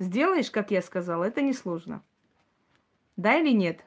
Сделаешь, 0.00 0.50
как 0.50 0.70
я 0.70 0.80
сказала, 0.80 1.24
это 1.24 1.42
несложно. 1.42 2.02
Да 3.16 3.38
или 3.38 3.52
нет? 3.52 3.84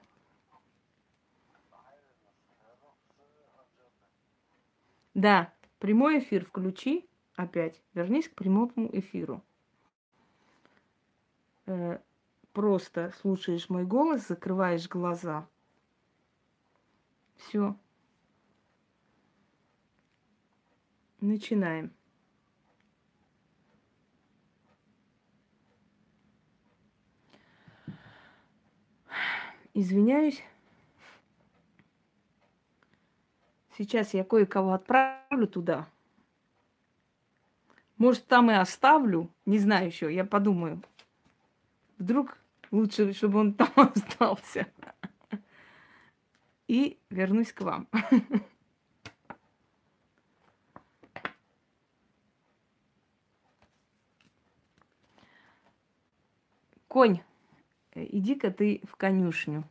Да, 5.15 5.51
прямой 5.79 6.19
эфир 6.19 6.45
включи 6.45 7.09
опять. 7.35 7.81
Вернись 7.95 8.29
к 8.29 8.35
прямому 8.35 8.91
эфиру. 8.93 9.43
Э, 11.65 11.97
просто 12.51 13.11
слушаешь 13.19 13.67
мой 13.69 13.83
голос, 13.83 14.27
закрываешь 14.27 14.87
глаза. 14.87 15.47
Все. 17.37 17.75
Начинаем. 21.21 21.91
Извиняюсь. 29.73 30.43
Сейчас 33.75 34.13
я 34.13 34.23
кое-кого 34.23 34.73
отправлю 34.73 35.47
туда. 35.47 35.87
Может, 37.97 38.27
там 38.27 38.51
и 38.51 38.53
оставлю. 38.53 39.31
Не 39.45 39.57
знаю 39.57 39.87
еще, 39.87 40.13
я 40.13 40.25
подумаю. 40.25 40.83
Вдруг 41.97 42.37
лучше, 42.69 43.13
чтобы 43.13 43.39
он 43.39 43.53
там 43.53 43.71
остался. 43.75 44.67
И 46.67 46.99
вернусь 47.09 47.51
к 47.51 47.61
вам. 47.61 47.87
Конь, 56.87 57.21
иди-ка 57.95 58.51
ты 58.51 58.81
в 58.83 58.95
конюшню. 58.95 59.63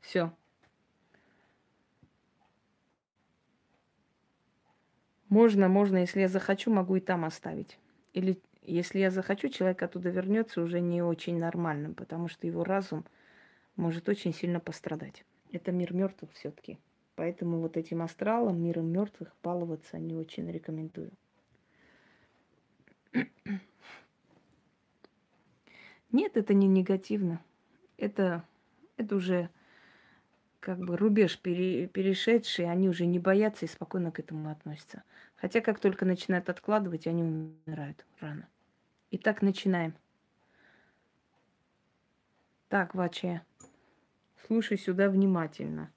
Все. 0.00 0.32
Можно, 5.28 5.68
можно, 5.68 5.98
если 5.98 6.20
я 6.20 6.28
захочу, 6.28 6.72
могу 6.72 6.96
и 6.96 7.00
там 7.00 7.24
оставить. 7.24 7.78
Или 8.12 8.40
если 8.62 9.00
я 9.00 9.10
захочу, 9.10 9.48
человек 9.48 9.82
оттуда 9.82 10.10
вернется 10.10 10.62
уже 10.62 10.80
не 10.80 11.02
очень 11.02 11.38
нормальным, 11.38 11.94
потому 11.94 12.28
что 12.28 12.46
его 12.46 12.64
разум 12.64 13.04
может 13.76 14.08
очень 14.08 14.32
сильно 14.32 14.60
пострадать. 14.60 15.24
Это 15.50 15.72
мир 15.72 15.92
мертвых 15.92 16.32
все-таки. 16.32 16.78
Поэтому 17.16 17.60
вот 17.60 17.76
этим 17.76 18.02
астралом, 18.02 18.62
миром 18.62 18.86
мертвых, 18.86 19.34
баловаться 19.42 19.98
не 19.98 20.14
очень 20.14 20.50
рекомендую. 20.50 21.10
Нет, 26.14 26.36
это 26.36 26.54
не 26.54 26.68
негативно. 26.68 27.42
Это, 27.96 28.44
это 28.96 29.16
уже 29.16 29.50
как 30.60 30.78
бы 30.78 30.96
рубеж 30.96 31.36
пере, 31.40 31.88
перешедший, 31.88 32.70
они 32.70 32.88
уже 32.88 33.04
не 33.04 33.18
боятся 33.18 33.64
и 33.64 33.68
спокойно 33.68 34.12
к 34.12 34.20
этому 34.20 34.48
относятся. 34.48 35.02
Хотя 35.34 35.60
как 35.60 35.80
только 35.80 36.04
начинают 36.04 36.48
откладывать, 36.48 37.08
они 37.08 37.24
умирают 37.24 38.06
рано. 38.20 38.46
Итак, 39.10 39.42
начинаем. 39.42 39.92
Так, 42.68 42.94
Ваче, 42.94 43.42
слушай 44.46 44.78
сюда 44.78 45.10
внимательно. 45.10 45.90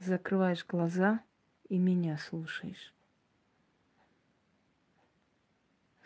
Закрываешь 0.00 0.66
глаза 0.66 1.20
и 1.68 1.78
меня 1.78 2.18
слушаешь. 2.18 2.93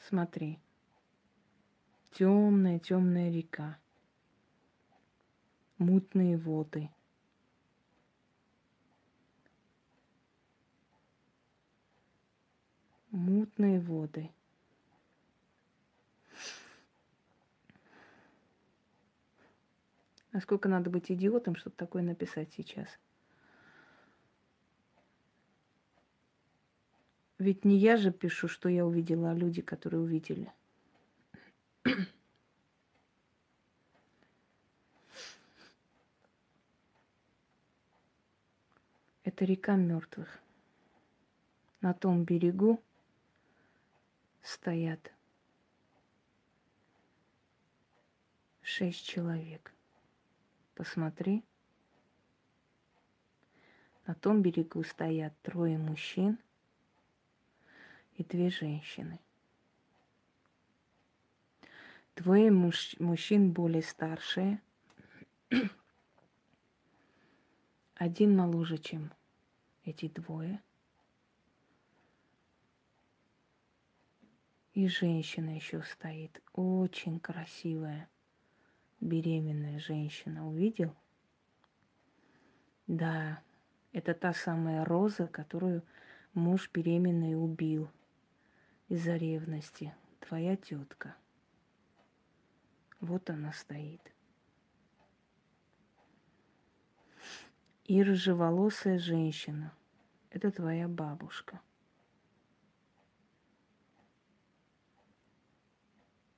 Смотри. 0.08 0.58
Темная, 2.12 2.78
темная 2.78 3.30
река 3.30 3.78
мутные 5.76 6.38
воды. 6.38 6.88
Мутные 13.10 13.80
воды. 13.80 14.30
Насколько 20.32 20.70
надо 20.70 20.88
быть 20.88 21.10
идиотом, 21.10 21.54
чтобы 21.54 21.76
такое 21.76 22.02
написать 22.02 22.50
сейчас? 22.50 22.98
Ведь 27.38 27.64
не 27.64 27.76
я 27.76 27.96
же 27.96 28.10
пишу, 28.10 28.48
что 28.48 28.68
я 28.68 28.84
увидела, 28.84 29.30
а 29.30 29.34
люди, 29.34 29.62
которые 29.62 30.02
увидели. 30.02 30.52
Это 39.22 39.44
река 39.44 39.76
мертвых. 39.76 40.40
На 41.80 41.94
том 41.94 42.24
берегу 42.24 42.82
стоят 44.42 45.12
шесть 48.62 49.06
человек. 49.06 49.72
Посмотри. 50.74 51.44
На 54.06 54.16
том 54.16 54.42
берегу 54.42 54.82
стоят 54.82 55.40
трое 55.42 55.78
мужчин 55.78 56.40
и 58.18 58.24
две 58.24 58.50
женщины. 58.50 59.20
Двое 62.16 62.50
муж, 62.50 62.96
мужчин 62.98 63.52
более 63.52 63.82
старшие, 63.82 64.60
один 67.94 68.36
моложе, 68.36 68.78
чем 68.78 69.12
эти 69.84 70.08
двое. 70.08 70.60
И 74.74 74.88
женщина 74.88 75.54
еще 75.54 75.82
стоит, 75.82 76.42
очень 76.54 77.20
красивая, 77.20 78.08
беременная 79.00 79.78
женщина. 79.78 80.48
Увидел? 80.48 80.94
Да, 82.88 83.42
это 83.92 84.14
та 84.14 84.32
самая 84.32 84.84
Роза, 84.84 85.28
которую 85.28 85.84
муж 86.34 86.68
беременный 86.72 87.40
убил 87.40 87.88
из-за 88.88 89.16
ревности. 89.16 89.94
Твоя 90.20 90.56
тетка. 90.56 91.16
Вот 93.00 93.30
она 93.30 93.52
стоит. 93.52 94.12
и 97.88 98.02
рыжеволосая 98.02 98.98
женщина. 98.98 99.74
Это 100.30 100.50
твоя 100.52 100.88
бабушка. 100.88 101.60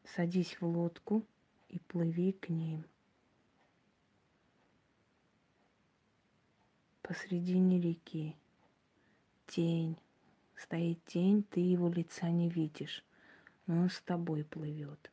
Садись 0.05 0.61
в 0.61 0.65
лодку 0.65 1.27
и 1.69 1.81
плыви 1.81 2.33
к 2.33 2.49
ним. 2.49 2.85
Посредине 7.03 7.81
реки 7.81 8.37
тень. 9.49 9.99
Стоит 10.63 11.03
тень, 11.07 11.43
ты 11.43 11.61
его 11.61 11.89
лица 11.89 12.29
не 12.29 12.51
видишь, 12.51 13.03
но 13.67 13.81
он 13.81 13.89
с 13.89 13.99
тобой 14.03 14.45
плывет. 14.45 15.11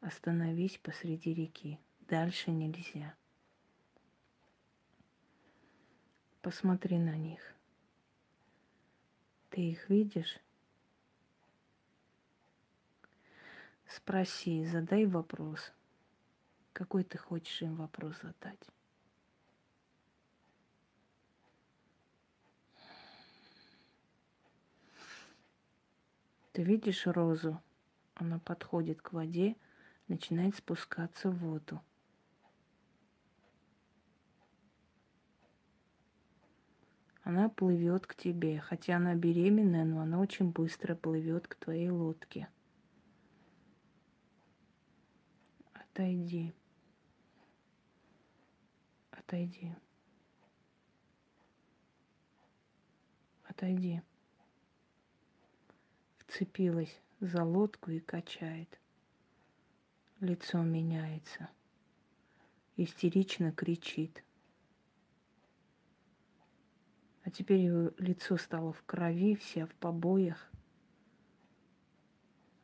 Остановись 0.00 0.78
посреди 0.78 1.32
реки. 1.32 1.78
Дальше 2.08 2.50
нельзя. 2.50 3.14
Посмотри 6.40 6.98
на 6.98 7.16
них. 7.16 7.54
Ты 9.50 9.60
их 9.60 9.88
видишь? 9.88 10.40
Спроси, 13.86 14.66
задай 14.66 15.06
вопрос. 15.06 15.72
Какой 16.72 17.04
ты 17.04 17.16
хочешь 17.16 17.62
им 17.62 17.76
вопрос 17.76 18.16
задать? 18.20 18.58
Ты 26.52 26.62
видишь 26.62 27.06
розу? 27.06 27.60
Она 28.14 28.38
подходит 28.38 29.00
к 29.00 29.12
воде, 29.12 29.56
начинает 30.06 30.54
спускаться 30.54 31.30
в 31.30 31.38
воду. 31.38 31.80
Она 37.22 37.48
плывет 37.48 38.06
к 38.06 38.14
тебе, 38.14 38.60
хотя 38.60 38.96
она 38.96 39.14
беременная, 39.14 39.84
но 39.84 40.00
она 40.00 40.18
очень 40.18 40.50
быстро 40.50 40.94
плывет 40.94 41.46
к 41.46 41.54
твоей 41.54 41.88
лодке. 41.88 42.48
Отойди. 45.72 46.52
Отойди. 49.10 49.74
Отойди. 53.44 54.02
Вцепилась 56.32 56.98
за 57.20 57.44
лодку 57.44 57.90
и 57.90 58.00
качает. 58.00 58.80
Лицо 60.20 60.62
меняется. 60.62 61.50
Истерично 62.78 63.52
кричит. 63.52 64.24
А 67.22 67.30
теперь 67.30 67.58
его 67.58 67.92
лицо 67.98 68.38
стало 68.38 68.72
в 68.72 68.82
крови, 68.84 69.36
вся 69.36 69.66
в 69.66 69.74
побоях. 69.74 70.50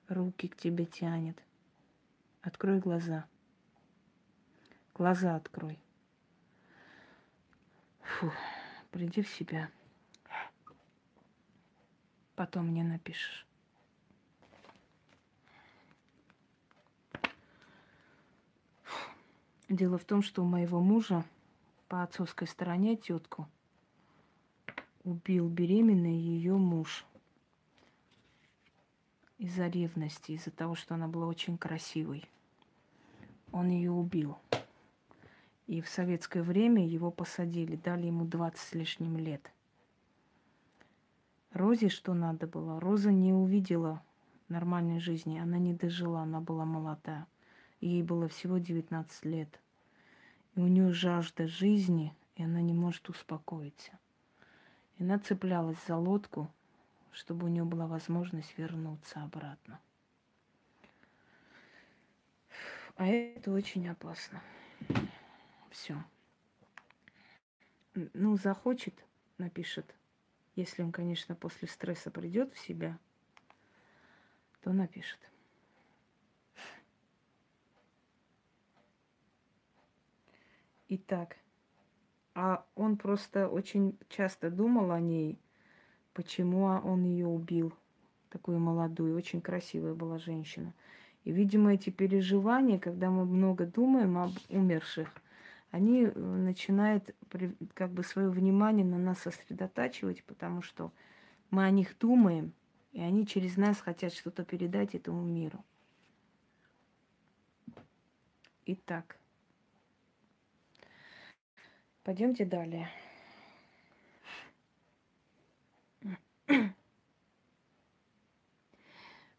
Руки 0.09 0.49
к 0.49 0.57
тебе 0.57 0.87
тянет. 0.87 1.39
Открой 2.41 2.81
глаза. 2.81 3.29
Глаза 4.95 5.37
открой. 5.37 5.79
Фу, 8.01 8.33
приди 8.91 9.21
в 9.21 9.29
себя. 9.29 9.71
Потом 12.35 12.69
мне 12.69 12.83
напишешь. 12.83 13.48
Дело 19.69 19.99
в 19.99 20.05
том, 20.05 20.23
что 20.23 20.43
у 20.43 20.47
моего 20.47 20.81
мужа 20.81 21.25
по 21.89 22.03
отцовской 22.03 22.47
стороне 22.47 22.97
тетку 22.97 23.49
убил 25.05 25.49
беременный 25.49 26.17
ее 26.17 26.57
муж 26.57 27.05
из-за 29.39 29.69
ревности, 29.69 30.33
из-за 30.33 30.51
того, 30.51 30.75
что 30.75 30.95
она 30.95 31.09
была 31.09 31.27
очень 31.27 31.59
красивой. 31.59 32.25
Он 33.53 33.69
ее 33.69 33.91
убил. 33.91 34.39
И 35.67 35.81
в 35.81 35.89
советское 35.89 36.43
время 36.43 36.87
его 36.87 37.11
посадили, 37.11 37.77
дали 37.77 38.07
ему 38.07 38.25
20 38.25 38.59
с 38.59 38.75
лишним 38.75 39.17
лет– 39.17 39.53
Розе 41.53 41.89
что 41.89 42.15
надо 42.15 42.47
было? 42.47 42.79
Роза 42.79 43.11
не 43.11 43.33
увидела 43.33 44.03
нормальной 44.49 45.01
жизни. 45.01 45.39
Она 45.39 45.59
не 45.59 45.75
дожила, 45.75 46.21
она 46.21 46.41
была 46.41 46.65
молода. 46.65 47.27
Ей 47.81 48.03
было 48.03 48.29
всего 48.29 48.59
19 48.59 49.25
лет. 49.25 49.61
И 50.55 50.61
у 50.61 50.67
нее 50.67 50.93
жажда 50.93 51.47
жизни, 51.47 52.15
и 52.35 52.43
она 52.43 52.61
не 52.61 52.73
может 52.73 53.09
успокоиться. 53.09 53.93
И 54.97 55.05
она 55.05 55.19
цеплялась 55.19 55.79
за 55.87 55.97
лодку, 55.97 56.51
чтобы 57.13 57.47
у 57.47 57.49
нее 57.49 57.65
была 57.65 57.87
возможность 57.87 58.57
вернуться 58.59 59.23
обратно. 59.23 59.81
А 62.97 63.07
это 63.07 63.53
очень 63.53 63.89
опасно. 63.89 64.43
Все. 65.71 66.03
Ну, 67.95 68.37
захочет, 68.37 68.95
напишет 69.39 69.95
если 70.59 70.83
он, 70.83 70.91
конечно, 70.91 71.37
после 71.37 71.69
стресса 71.69 72.11
придет 72.11 72.53
в 72.53 72.59
себя, 72.59 72.99
то 74.61 74.73
напишет. 74.73 75.21
Итак, 80.89 81.37
а 82.35 82.65
он 82.75 82.97
просто 82.97 83.49
очень 83.49 83.99
часто 84.09 84.51
думал 84.51 84.91
о 84.91 85.01
ней, 85.01 85.39
почему 86.15 86.65
он 86.65 87.05
ее 87.05 87.27
убил, 87.27 87.73
такую 88.31 88.59
молодую, 88.59 89.17
очень 89.17 89.41
красивая 89.41 89.95
была 89.95 90.19
женщина. 90.19 90.73
И, 91.25 91.33
видимо, 91.33 91.75
эти 91.75 91.91
переживания, 91.91 92.79
когда 92.79 93.11
мы 93.11 93.25
много 93.25 93.67
думаем 93.67 94.19
об 94.19 94.33
умерших– 94.49 95.09
они 95.71 96.05
э, 96.05 96.19
начинают 96.19 97.15
как 97.75 97.91
бы 97.91 98.03
свое 98.03 98.31
внимание 98.31 98.85
на 98.85 98.99
нас 98.99 99.19
сосредотачивать, 99.21 100.25
потому 100.25 100.63
что 100.63 100.93
мы 101.51 101.65
о 101.65 101.71
них 101.71 101.99
думаем, 101.99 102.53
и 102.93 103.01
они 103.01 103.27
через 103.27 103.57
нас 103.57 103.81
хотят 103.81 104.13
что-то 104.15 104.45
передать 104.45 104.95
этому 104.95 105.23
миру. 105.23 105.63
Итак, 108.65 109.19
пойдемте 112.09 112.47
далее. 112.47 112.91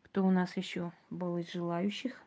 Кто 0.04 0.24
у 0.24 0.30
нас 0.30 0.56
еще 0.56 0.92
был 1.10 1.40
из 1.40 1.52
желающих? 1.52 2.22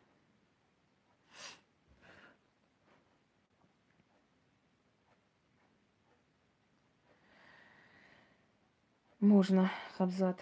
Можно, 9.21 9.71
Хабзат. 9.97 10.41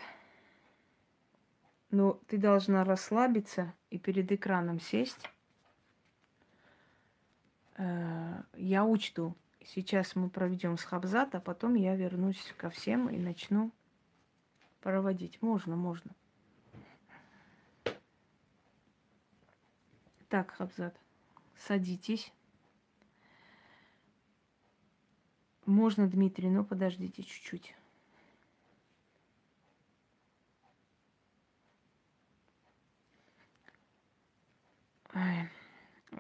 Но 1.91 2.15
ты 2.27 2.39
должна 2.39 2.85
расслабиться 2.85 3.75
и 3.91 3.99
перед 3.99 4.33
экраном 4.33 4.81
сесть. 4.81 5.29
Э, 7.77 8.43
я 8.55 8.87
учту. 8.87 9.37
Сейчас 9.63 10.17
мы 10.17 10.31
проведем 10.31 10.77
с 10.77 10.85
Хабзат, 10.85 11.35
а 11.35 11.41
потом 11.41 11.75
я 11.75 11.95
вернусь 11.95 12.55
ко 12.57 12.71
всем 12.71 13.09
и 13.09 13.19
начну 13.19 13.71
проводить. 14.81 15.41
Можно, 15.43 15.77
можно. 15.77 16.13
Так, 20.29 20.53
Хабзат, 20.53 20.97
садитесь. 21.57 22.33
Можно, 25.67 26.09
Дмитрий, 26.09 26.49
но 26.49 26.65
подождите 26.65 27.23
чуть-чуть. 27.23 27.77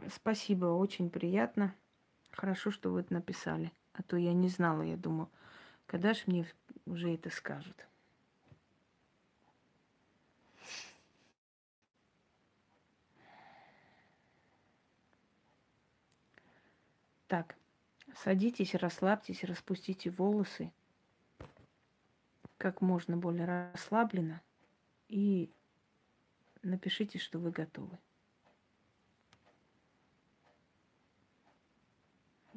Спасибо, 0.08 0.66
очень 0.66 1.10
приятно. 1.10 1.74
Хорошо, 2.40 2.70
что 2.70 2.90
вы 2.90 3.00
это 3.00 3.12
написали. 3.12 3.70
А 3.92 4.02
то 4.02 4.16
я 4.16 4.32
не 4.32 4.48
знала, 4.48 4.80
я 4.80 4.96
думаю, 4.96 5.28
когда 5.84 6.14
же 6.14 6.22
мне 6.24 6.46
уже 6.86 7.12
это 7.12 7.28
скажут. 7.28 7.86
Так, 17.28 17.56
садитесь, 18.14 18.74
расслабьтесь, 18.74 19.44
распустите 19.44 20.08
волосы 20.08 20.72
как 22.56 22.80
можно 22.80 23.18
более 23.18 23.44
расслабленно 23.44 24.40
и 25.08 25.52
напишите, 26.62 27.18
что 27.18 27.38
вы 27.38 27.50
готовы. 27.50 27.98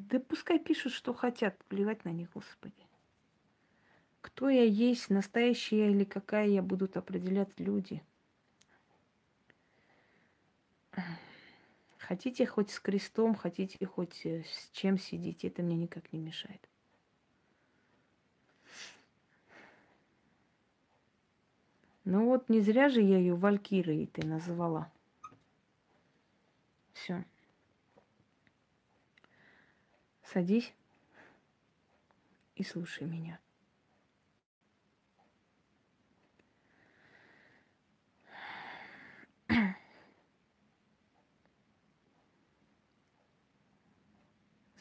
Да 0.10 0.20
пускай 0.20 0.60
пишут, 0.60 0.92
что 0.92 1.14
хотят, 1.14 1.64
плевать 1.66 2.04
на 2.04 2.10
них, 2.10 2.30
Господи. 2.34 2.74
Кто 4.22 4.50
я 4.50 4.64
есть, 4.64 5.10
настоящая 5.10 5.92
или 5.92 6.04
какая 6.04 6.48
я, 6.48 6.62
будут 6.62 6.98
определять 6.98 7.58
люди. 7.60 8.04
Хотите 11.98 12.46
хоть 12.46 12.70
с 12.70 12.80
крестом, 12.80 13.34
хотите 13.34 13.86
хоть 13.86 14.26
э, 14.26 14.44
с 14.44 14.70
чем 14.74 14.98
сидите, 14.98 15.48
это 15.48 15.64
мне 15.64 15.78
никак 15.78 16.12
не 16.12 16.20
мешает. 16.20 16.68
Ну 22.04 22.26
вот 22.26 22.50
не 22.50 22.60
зря 22.60 22.90
же 22.90 23.02
я 23.02 23.18
ее 23.18 23.36
Валькирией 23.36 24.08
ты 24.08 24.26
назвала. 24.28 24.92
Все. 26.92 27.24
Садись 30.34 30.74
и 32.56 32.64
слушай 32.64 33.06
меня. 33.06 33.40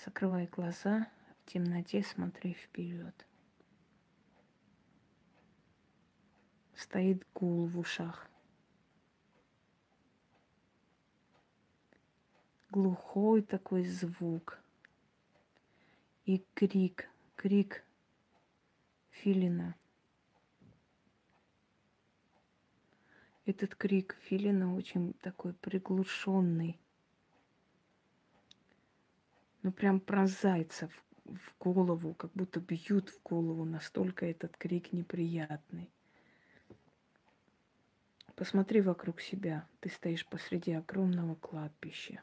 Закрывай 0.03 0.47
глаза, 0.47 1.11
в 1.43 1.51
темноте 1.51 2.03
смотри 2.03 2.55
вперед. 2.55 3.27
Стоит 6.75 7.27
гул 7.35 7.67
в 7.67 7.79
ушах. 7.79 8.27
Глухой 12.71 13.43
такой 13.43 13.85
звук– 13.85 14.59
и 16.25 16.45
крик, 16.55 17.09
крик 17.37 17.85
филина. 19.11 19.75
Этот 23.45 23.75
крик 23.75 24.17
филина 24.23 24.75
очень 24.75 25.15
такой 25.15 25.53
приглушенный. 25.55 26.79
Ну 29.63 29.73
прям 29.73 30.01
пронзается 30.01 30.89
в, 30.89 31.05
в 31.25 31.55
голову, 31.59 32.15
как 32.15 32.33
будто 32.35 32.61
бьют 32.61 33.11
в 33.11 33.23
голову, 33.23 33.65
настолько 33.65 34.27
этот 34.27 34.57
крик 34.57 34.93
неприятный. 34.93 35.91
Посмотри 38.37 38.81
вокруг 38.81 39.21
себя. 39.21 39.69
Ты 39.81 39.89
стоишь 39.89 40.27
посреди 40.27 40.73
огромного 40.73 41.35
кладбища. 41.35 42.23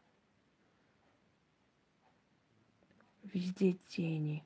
Везде 3.24 3.74
тени, 3.74 4.44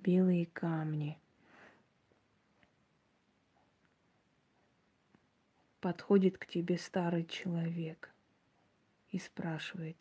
белые 0.00 0.46
камни. 0.46 1.18
Подходит 5.80 6.38
к 6.38 6.46
тебе 6.46 6.78
старый 6.78 7.24
человек 7.24 8.12
и 9.10 9.18
спрашивает, 9.18 9.96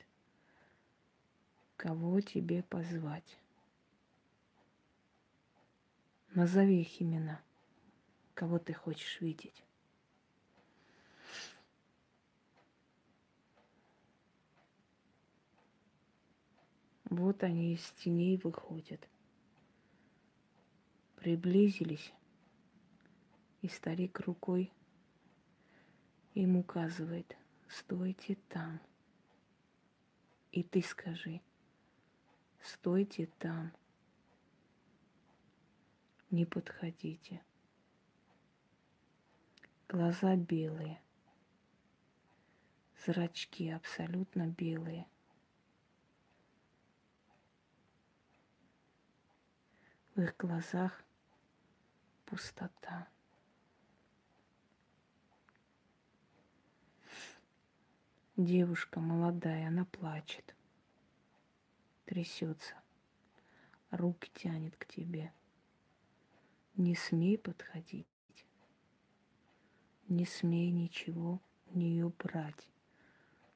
кого 1.76 2.22
тебе 2.22 2.64
позвать. 2.64 3.38
Назови 6.34 6.82
их 6.82 7.02
имена, 7.02 7.42
кого 8.34 8.58
ты 8.58 8.74
хочешь 8.74 9.20
видеть. 9.20 9.64
Вот 17.12 17.44
они 17.44 17.74
из 17.74 17.84
теней 17.92 18.38
выходят. 18.38 19.06
Приблизились, 21.18 22.14
и 23.62 23.68
старик 23.68 24.22
рукой 24.22 24.72
им 26.36 26.56
указывает, 26.56 27.36
стойте 27.68 28.38
там. 28.48 28.80
И 30.54 30.64
ты 30.64 30.82
скажи, 30.82 31.42
стойте 32.62 33.28
там, 33.40 33.74
не 36.30 36.46
подходите. 36.46 37.44
Глаза 39.90 40.38
белые, 40.38 41.02
зрачки 43.06 43.70
абсолютно 43.70 44.48
белые. 44.48 45.11
В 50.16 50.22
их 50.24 50.36
глазах 50.36 51.06
пустота. 52.26 53.08
Девушка 58.36 59.00
молодая, 59.00 59.70
она 59.70 59.86
плачет, 59.86 60.54
трясется, 62.04 62.76
руки 63.90 64.30
тянет 64.34 64.76
к 64.76 64.86
тебе. 64.86 65.32
Не 66.76 66.94
смей 66.96 67.38
подходить, 67.38 68.06
не 70.10 70.26
смей 70.26 70.72
ничего 70.72 71.40
у 71.68 71.78
нее 71.78 72.10
брать. 72.10 72.68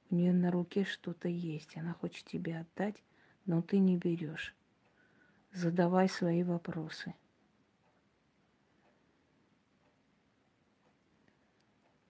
У 0.09 0.15
нее 0.15 0.31
на 0.31 0.51
руке 0.51 0.85
что-то 0.85 1.27
есть, 1.27 1.75
она 1.75 1.93
хочет 1.95 2.25
тебе 2.25 2.59
отдать, 2.59 3.03
но 3.45 3.61
ты 3.61 3.79
не 3.79 3.97
берешь 3.97 4.55
задавай 5.55 6.09
свои 6.09 6.43
вопросы. 6.43 7.13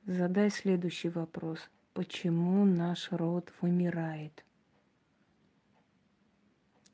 Задай 0.06 0.50
следующий 0.50 1.10
вопрос. 1.10 1.70
Почему 1.94 2.66
наш 2.66 3.12
род 3.12 3.54
вымирает? 3.62 4.44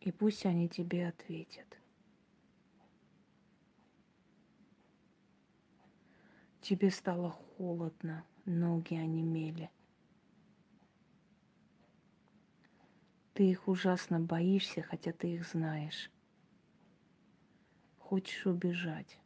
И 0.02 0.12
пусть 0.12 0.46
они 0.46 0.68
тебе 0.68 1.08
ответят. 1.08 1.66
Тебе 6.60 6.92
стало 6.92 7.32
холодно, 7.32 8.24
ноги 8.46 8.96
онемели. 8.96 9.70
Ты 13.34 13.50
их 13.50 13.68
ужасно 13.68 14.20
боишься, 14.20 14.82
хотя 14.84 15.12
ты 15.12 15.36
их 15.36 15.48
знаешь 15.48 16.12
хочешь 18.12 18.46
убежать. 18.46 19.18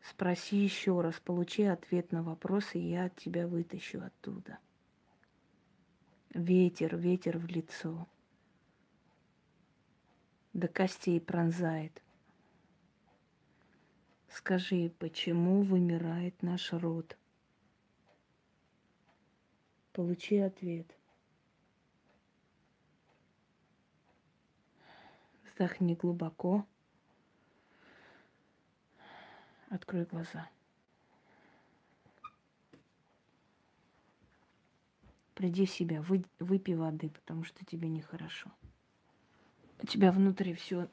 Спроси 0.00 0.56
еще 0.56 1.00
раз, 1.00 1.20
получи 1.20 1.62
ответ 1.62 2.10
на 2.10 2.24
вопрос, 2.24 2.74
и 2.74 2.80
я 2.80 3.10
тебя 3.10 3.46
вытащу 3.46 4.02
оттуда. 4.02 4.58
Ветер, 6.34 6.96
ветер 6.96 7.38
в 7.38 7.46
лицо. 7.46 8.08
До 10.52 10.66
костей 10.66 11.20
пронзает. 11.20 12.02
Скажи, 14.28 14.90
почему 14.98 15.62
вымирает 15.62 16.42
наш 16.42 16.72
род? 16.72 17.16
Получи 19.92 20.38
ответ– 20.38 20.88
Вздохни 25.52 25.94
глубоко. 25.94 26.66
Открой 29.68 30.06
глаза. 30.06 30.48
Приди 35.34 35.66
в 35.66 35.70
себя, 35.70 36.00
вы, 36.00 36.24
выпей 36.38 36.74
воды, 36.74 37.10
потому 37.10 37.44
что 37.44 37.66
тебе 37.66 37.90
нехорошо. 37.90 38.50
У 39.82 39.86
тебя 39.86 40.10
внутри 40.10 40.54
все 40.54 40.88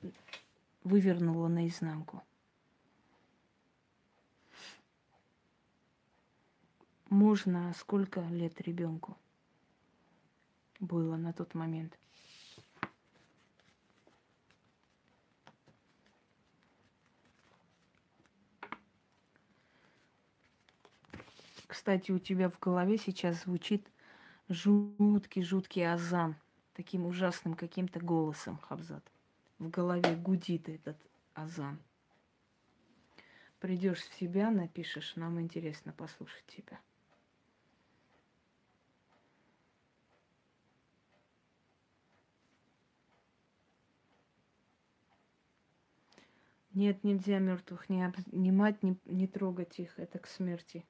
вывернуло 0.83 1.47
наизнанку. 1.47 2.21
Можно 7.09 7.73
сколько 7.77 8.19
лет 8.27 8.59
ребенку 8.59 9.17
было 10.81 11.15
на 11.15 11.31
тот 11.31 11.53
момент? 11.53 11.97
Кстати, 21.79 22.11
у 22.11 22.19
тебя 22.19 22.49
в 22.49 22.59
голове 22.59 22.97
сейчас 22.97 23.43
звучит 23.43 23.89
жуткий-жуткий 24.49 25.89
азан. 25.89 26.35
Таким 26.73 27.05
ужасным 27.05 27.53
каким-то 27.53 28.01
голосом, 28.01 28.57
Хабзат. 28.57 29.09
В 29.59 29.69
голове 29.69 30.13
гудит 30.17 30.67
этот 30.67 30.97
азан. 31.35 31.79
Придешь 33.61 34.01
в 34.01 34.13
себя, 34.13 34.51
напишешь, 34.51 35.15
нам 35.15 35.39
интересно 35.39 35.93
послушать 35.93 36.45
тебя. 36.47 36.81
Нет, 46.73 47.05
нельзя 47.05 47.39
мертвых 47.39 47.87
не 47.87 48.03
обнимать, 48.03 48.83
не, 48.83 48.97
не 49.05 49.27
трогать 49.27 49.79
их. 49.79 49.97
Это 49.97 50.19
к 50.19 50.27
смерти. 50.27 50.85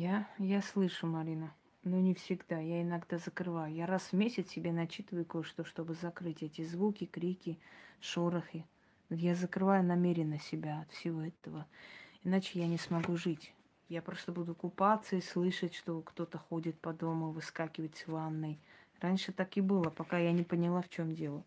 Я, 0.00 0.28
я 0.38 0.62
слышу, 0.62 1.08
Марина, 1.08 1.52
но 1.82 1.98
не 1.98 2.14
всегда. 2.14 2.60
Я 2.60 2.82
иногда 2.82 3.18
закрываю. 3.18 3.74
Я 3.74 3.84
раз 3.84 4.02
в 4.02 4.12
месяц 4.12 4.48
себе 4.48 4.70
начитываю 4.70 5.24
кое-что, 5.24 5.64
чтобы 5.64 5.94
закрыть 5.94 6.44
эти 6.44 6.62
звуки, 6.62 7.04
крики, 7.04 7.58
шорохи. 7.98 8.64
Я 9.10 9.34
закрываю 9.34 9.82
намеренно 9.82 10.38
себя 10.38 10.82
от 10.82 10.92
всего 10.92 11.22
этого. 11.22 11.66
Иначе 12.22 12.60
я 12.60 12.68
не 12.68 12.78
смогу 12.78 13.16
жить. 13.16 13.52
Я 13.88 14.00
просто 14.00 14.30
буду 14.30 14.54
купаться 14.54 15.16
и 15.16 15.20
слышать, 15.20 15.74
что 15.74 16.00
кто-то 16.02 16.38
ходит 16.38 16.78
по 16.78 16.92
дому, 16.92 17.32
выскакивает 17.32 17.96
с 17.96 18.06
ванной. 18.06 18.60
Раньше 19.00 19.32
так 19.32 19.56
и 19.56 19.60
было, 19.60 19.90
пока 19.90 20.16
я 20.16 20.30
не 20.30 20.44
поняла, 20.44 20.80
в 20.80 20.88
чем 20.90 21.12
дело. 21.12 21.42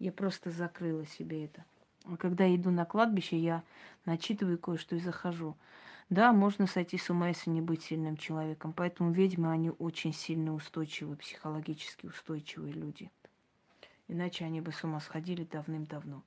Я 0.00 0.10
просто 0.10 0.50
закрыла 0.50 1.06
себе 1.06 1.44
это. 1.44 1.64
А 2.06 2.16
когда 2.16 2.52
иду 2.52 2.72
на 2.72 2.86
кладбище, 2.86 3.38
я 3.38 3.62
начитываю 4.04 4.58
кое-что 4.58 4.96
и 4.96 4.98
захожу. 4.98 5.56
Да, 6.10 6.32
можно 6.32 6.66
сойти 6.66 6.98
с 6.98 7.10
ума, 7.10 7.28
если 7.28 7.50
не 7.50 7.60
быть 7.60 7.82
сильным 7.84 8.16
человеком. 8.16 8.72
Поэтому 8.72 9.10
ведьмы, 9.10 9.50
они 9.50 9.70
очень 9.70 10.12
сильно 10.12 10.54
устойчивые, 10.54 11.16
психологически 11.16 12.06
устойчивые 12.06 12.72
люди. 12.72 13.10
Иначе 14.08 14.44
они 14.44 14.60
бы 14.60 14.70
с 14.70 14.84
ума 14.84 15.00
сходили 15.00 15.44
давным-давно. 15.44 16.22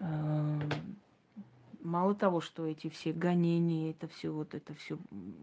Эм, 0.00 0.68
мало 1.80 2.14
того, 2.14 2.40
что 2.40 2.66
эти 2.66 2.88
все 2.88 3.12
гонения, 3.12 3.92
это 3.92 4.08
все 4.08 4.30
вот 4.30 4.54
это 4.54 4.74
все, 4.74 4.98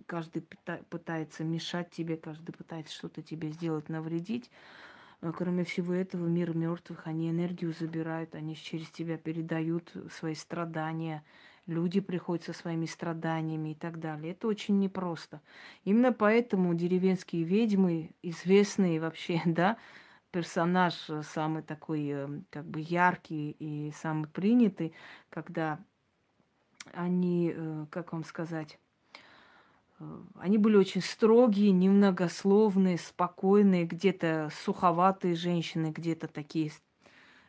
каждый 0.05 0.43
пытается 0.89 1.43
мешать 1.45 1.89
тебе, 1.91 2.18
каждый 2.18 2.51
пытается 2.51 2.93
что-то 2.93 3.22
тебе 3.22 3.49
сделать, 3.51 3.88
навредить. 3.88 4.51
Э, 5.22 5.31
кроме 5.35 5.63
всего 5.63 5.93
этого, 5.93 6.27
мир 6.27 6.55
мертвых, 6.55 7.07
они 7.07 7.30
энергию 7.30 7.73
забирают, 7.73 8.35
они 8.35 8.55
через 8.55 8.89
тебя 8.89 9.18
передают 9.18 9.93
свои 10.11 10.35
страдания, 10.35 11.23
люди 11.67 11.99
приходят 11.99 12.43
со 12.45 12.53
своими 12.53 12.85
страданиями 12.85 13.69
и 13.69 13.75
так 13.75 13.99
далее. 13.99 14.33
Это 14.33 14.47
очень 14.47 14.79
непросто. 14.79 15.41
Именно 15.83 16.13
поэтому 16.13 16.73
деревенские 16.73 17.43
ведьмы, 17.43 18.11
известные 18.21 18.99
вообще, 18.99 19.41
да, 19.45 19.77
персонаж 20.31 20.93
самый 21.23 21.63
такой, 21.63 22.07
э, 22.07 22.27
как 22.49 22.65
бы 22.65 22.79
яркий 22.79 23.51
и 23.59 23.91
самый 23.91 24.27
принятый, 24.27 24.93
когда 25.29 25.79
они, 26.93 27.53
э, 27.55 27.85
как 27.89 28.13
вам 28.13 28.23
сказать, 28.23 28.79
Э, 30.01 30.21
они 30.39 30.57
были 30.57 30.75
очень 30.75 31.01
строгие, 31.01 31.71
немногословные, 31.71 32.97
спокойные, 32.97 33.85
где-то 33.85 34.49
суховатые 34.63 35.35
женщины, 35.35 35.91
где-то 35.91 36.27
такие 36.27 36.71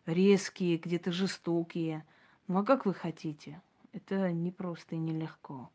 резкие, 0.06 0.76
где-то 0.76 1.12
жестокие. 1.12 2.04
Ну 2.48 2.58
а 2.58 2.64
как 2.64 2.86
вы 2.86 2.94
хотите? 2.94 3.60
Это 3.92 4.32
непросто 4.32 4.94
и 4.94 4.98
нелегко. 4.98 5.70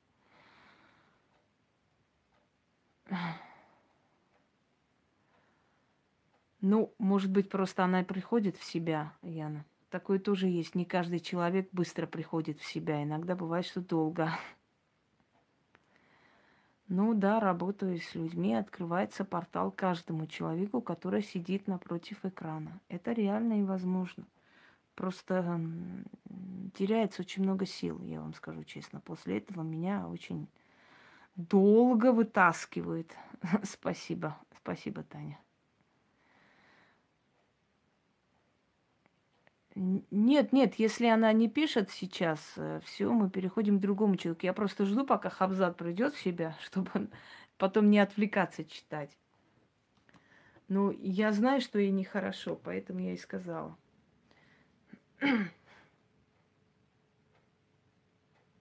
Ну, 6.61 6.94
может 6.98 7.31
быть, 7.31 7.49
просто 7.49 7.84
она 7.84 8.03
приходит 8.03 8.57
в 8.57 8.64
себя, 8.64 9.14
Яна. 9.22 9.64
Такое 9.89 10.19
тоже 10.19 10.48
есть. 10.48 10.76
Не 10.76 10.85
каждый 10.85 11.19
человек 11.19 11.69
быстро 11.72 12.07
приходит 12.07 12.60
в 12.60 12.65
себя. 12.65 13.03
Иногда 13.03 13.35
бывает, 13.35 13.65
что 13.65 13.80
долго. 13.80 14.31
Ну 16.89 17.14
да, 17.14 17.39
работаю 17.39 17.98
с 17.99 18.15
людьми, 18.15 18.56
открывается 18.56 19.23
портал 19.23 19.72
каждому 19.72 20.26
человеку, 20.26 20.81
который 20.81 21.22
сидит 21.22 21.68
напротив 21.68 22.23
экрана. 22.23 22.80
Это 22.89 23.11
реально 23.11 23.60
и 23.60 23.64
возможно. 23.64 24.26
Просто 24.98 25.60
теряется 26.74 27.22
очень 27.22 27.44
много 27.44 27.68
сил, 27.68 28.02
я 28.03 28.19
вам 28.19 28.34
скажу 28.34 28.64
честно. 28.64 28.99
После 28.99 29.38
этого 29.38 29.61
меня 29.61 30.07
очень 30.07 30.48
долго 31.36 32.11
вытаскивает. 32.11 33.15
Спасибо. 33.64 34.36
Спасибо, 34.60 35.03
Таня. 35.03 35.40
Нет, 39.76 40.52
нет, 40.52 40.74
если 40.80 41.06
она 41.06 41.32
не 41.32 41.48
пишет 41.48 41.91
сейчас, 41.91 42.53
э, 42.56 42.82
все, 42.84 43.14
мы 43.14 43.30
переходим 43.30 43.78
к 43.78 43.82
другому 43.82 44.15
человеку. 44.15 44.48
Я 44.48 44.53
просто 44.53 44.86
жду, 44.86 45.06
пока 45.06 45.30
Хабзат 45.30 45.78
придет 45.78 46.15
в 46.15 46.19
себя, 46.19 46.57
чтобы 46.64 47.11
потом 47.60 47.91
не 47.91 47.99
отвлекаться 47.99 48.65
читать. 48.65 49.15
Ну, 50.68 50.90
я 50.90 51.32
знаю, 51.32 51.61
что 51.61 51.78
ей 51.78 51.91
нехорошо, 51.91 52.56
поэтому 52.56 53.02
я 53.02 53.14
и 53.14 53.18
сказала. 53.18 53.78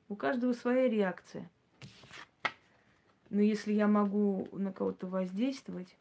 У 0.09 0.16
каждого 0.16 0.53
своя 0.53 0.89
реакция. 0.89 1.51
Но 3.31 3.41
если 3.41 3.73
я 3.73 3.89
могу 3.89 4.49
на 4.53 4.73
кого-то 4.73 5.07
воздействовать, 5.07 5.97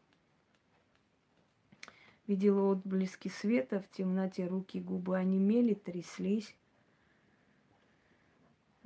Видела 2.26 2.72
отблески 2.72 3.28
света, 3.28 3.80
в 3.80 3.88
темноте 3.88 4.46
руки 4.46 4.80
губы 4.80 5.16
онемели, 5.16 5.74
тряслись. 5.74 6.56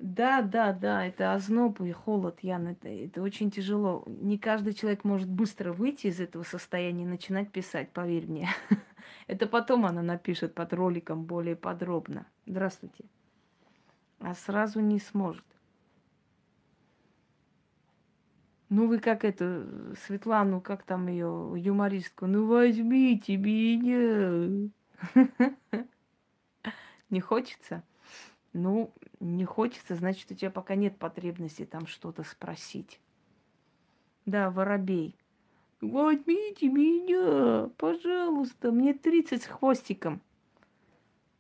Да, 0.01 0.41
да, 0.41 0.73
да, 0.73 1.05
это 1.05 1.35
озноб 1.35 1.83
и 1.83 1.93
холод, 1.93 2.39
Ян, 2.41 2.69
это, 2.69 2.89
это 2.89 3.21
очень 3.21 3.51
тяжело. 3.51 4.03
Не 4.07 4.39
каждый 4.39 4.73
человек 4.73 5.05
может 5.05 5.29
быстро 5.29 5.75
выйти 5.75 6.07
из 6.07 6.21
этого 6.21 6.43
состояния 6.43 7.03
и 7.03 7.07
начинать 7.07 7.53
писать, 7.53 7.91
поверь 7.91 8.27
мне. 8.27 8.49
Это 9.27 9.47
потом 9.47 9.85
она 9.85 10.03
напишет 10.03 10.55
под 10.55 10.73
роликом 10.73 11.25
более 11.25 11.55
подробно. 11.55 12.27
Здравствуйте. 12.47 13.05
А 14.21 14.35
сразу 14.35 14.81
не 14.81 14.99
сможет. 14.99 15.45
Ну 18.71 18.87
вы 18.87 19.01
как 19.01 19.25
это, 19.25 19.67
Светлану, 20.07 20.61
как 20.61 20.85
там 20.85 21.09
ее, 21.09 21.55
юмористку, 21.57 22.27
ну 22.27 22.47
возьмите 22.47 23.37
меня. 23.37 24.71
Не 27.11 27.21
хочется? 27.21 27.83
Ну, 28.53 28.93
не 29.21 29.45
хочется, 29.45 29.95
значит, 29.95 30.31
у 30.31 30.35
тебя 30.35 30.51
пока 30.51 30.75
нет 30.75 30.97
потребности 30.99 31.65
там 31.65 31.87
что-то 31.87 32.25
спросить. 32.25 33.01
Да, 34.27 34.51
воробей. 34.51 35.17
Возьмите 35.81 36.69
меня, 36.69 37.71
пожалуйста, 37.79 38.71
мне 38.71 38.93
30 38.93 39.43
с 39.43 39.47
хвостиком. 39.47 40.21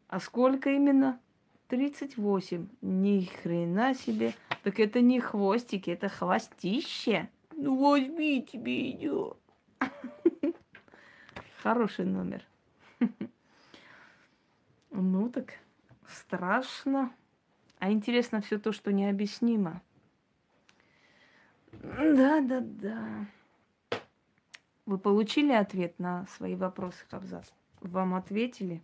А 0.08 0.18
сколько 0.18 0.70
именно? 0.70 1.20
38. 1.68 2.68
Ни 2.80 3.24
хрена 3.24 3.94
себе. 3.94 4.34
Так 4.62 4.80
это 4.80 5.00
не 5.00 5.20
хвостики, 5.20 5.90
это 5.90 6.08
хвостище. 6.08 7.28
Ну 7.52 7.76
возьмите 7.76 8.58
меня. 8.58 9.34
Хороший 11.62 12.06
номер. 12.06 12.46
Ну 14.92 15.30
так, 15.30 15.54
страшно. 16.10 17.12
А 17.78 17.90
интересно 17.90 18.40
все 18.40 18.58
то, 18.58 18.72
что 18.72 18.92
необъяснимо. 18.92 19.82
Да, 21.72 22.40
да, 22.40 22.60
да. 22.60 23.26
Вы 24.86 24.98
получили 24.98 25.52
ответ 25.52 25.98
на 25.98 26.26
свои 26.26 26.54
вопросы, 26.54 27.04
Хабзат? 27.10 27.52
Вам 27.80 28.14
ответили? 28.14 28.82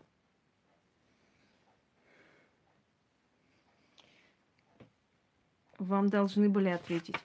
Вам 5.79 6.09
должны 6.09 6.49
были 6.49 6.69
ответить. 6.69 7.17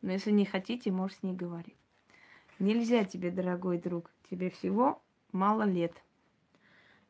Но 0.00 0.12
если 0.12 0.30
не 0.30 0.46
хотите, 0.46 0.90
можешь 0.90 1.18
с 1.18 1.22
ней 1.22 1.34
говорить. 1.34 1.76
Нельзя 2.58 3.04
тебе, 3.04 3.30
дорогой 3.30 3.78
друг, 3.78 4.10
тебе 4.30 4.48
всего 4.50 5.02
мало 5.32 5.62
лет. 5.62 6.02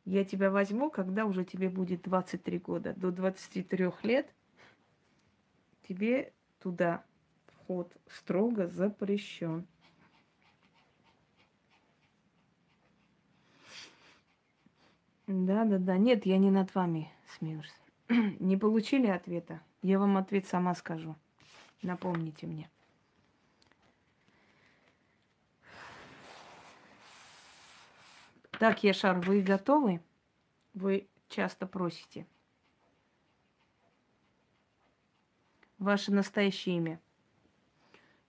Я 0.05 0.25
тебя 0.25 0.51
возьму, 0.51 0.91
когда 0.91 1.27
уже 1.27 1.45
тебе 1.45 1.69
будет 1.69 2.03
23 2.03 2.59
года. 2.59 2.95
До 2.95 3.11
23 3.11 3.91
лет 4.03 4.35
тебе 5.87 6.33
туда 6.61 7.05
вход 7.47 7.93
строго 8.09 8.67
запрещен. 8.67 9.67
Да, 15.27 15.65
да, 15.65 15.79
да. 15.79 15.97
Нет, 15.97 16.27
я 16.27 16.39
не 16.39 16.51
над 16.51 16.75
вами 16.75 17.11
смеюсь. 17.39 17.73
Не 18.41 18.57
получили 18.57 19.07
ответа? 19.07 19.61
Я 19.83 20.01
вам 20.01 20.17
ответ 20.17 20.47
сама 20.47 20.75
скажу. 20.75 21.15
Напомните 21.83 22.49
мне. 22.49 22.69
Так, 28.61 28.85
Яшар, 28.85 29.19
вы 29.21 29.41
готовы? 29.41 30.03
Вы 30.75 31.09
часто 31.31 31.67
просите. 31.67 32.27
Ваше 35.79 36.13
настоящее 36.13 36.77
имя. 36.77 37.01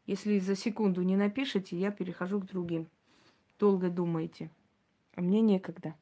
Если 0.06 0.40
за 0.40 0.56
секунду 0.56 1.02
не 1.02 1.18
напишите, 1.18 1.78
я 1.78 1.92
перехожу 1.92 2.40
к 2.40 2.46
другим. 2.46 2.88
Долго 3.60 3.90
думаете. 3.90 4.50
А 5.16 5.22
мне 5.22 5.42
некогда 5.42 5.96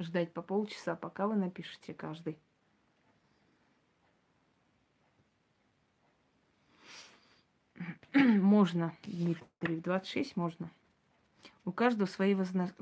ждать 0.00 0.32
по 0.32 0.42
полчаса, 0.42 0.96
пока 0.96 1.28
вы 1.28 1.36
напишете 1.36 1.94
каждый. 1.94 2.36
можно, 8.12 8.92
Дмитрий, 9.04 9.76
в 9.76 9.82
26 9.82 10.34
можно. 10.34 10.72
У 11.64 11.70
каждого 11.70 12.08
свои 12.08 12.34
возна... 12.34 12.72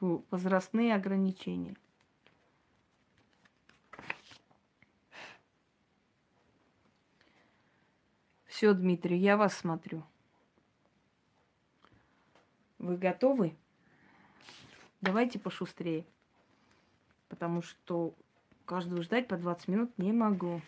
возрастные 0.00 0.94
ограничения. 0.94 1.76
Все, 8.46 8.74
Дмитрий, 8.74 9.18
я 9.18 9.36
вас 9.36 9.56
смотрю. 9.56 10.04
Вы 12.78 12.96
готовы? 12.96 13.56
Давайте 15.00 15.38
пошустрее. 15.38 16.04
Потому 17.28 17.62
что 17.62 18.14
каждого 18.66 19.02
ждать 19.02 19.28
по 19.28 19.36
20 19.36 19.68
минут 19.68 19.98
не 19.98 20.12
могу. 20.12 20.60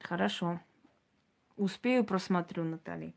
Хорошо. 0.00 0.60
Успею, 1.56 2.04
просмотрю, 2.04 2.64
Натали. 2.64 3.14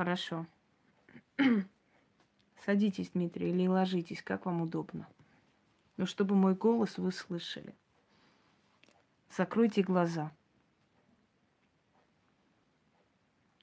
Хорошо. 0.00 0.46
Садитесь, 2.64 3.10
Дмитрий, 3.10 3.50
или 3.50 3.66
ложитесь, 3.66 4.22
как 4.22 4.46
вам 4.46 4.62
удобно. 4.62 5.06
Но 5.98 6.06
чтобы 6.06 6.34
мой 6.34 6.54
голос 6.54 6.96
вы 6.96 7.12
слышали. 7.12 7.74
Закройте 9.28 9.82
глаза. 9.82 10.32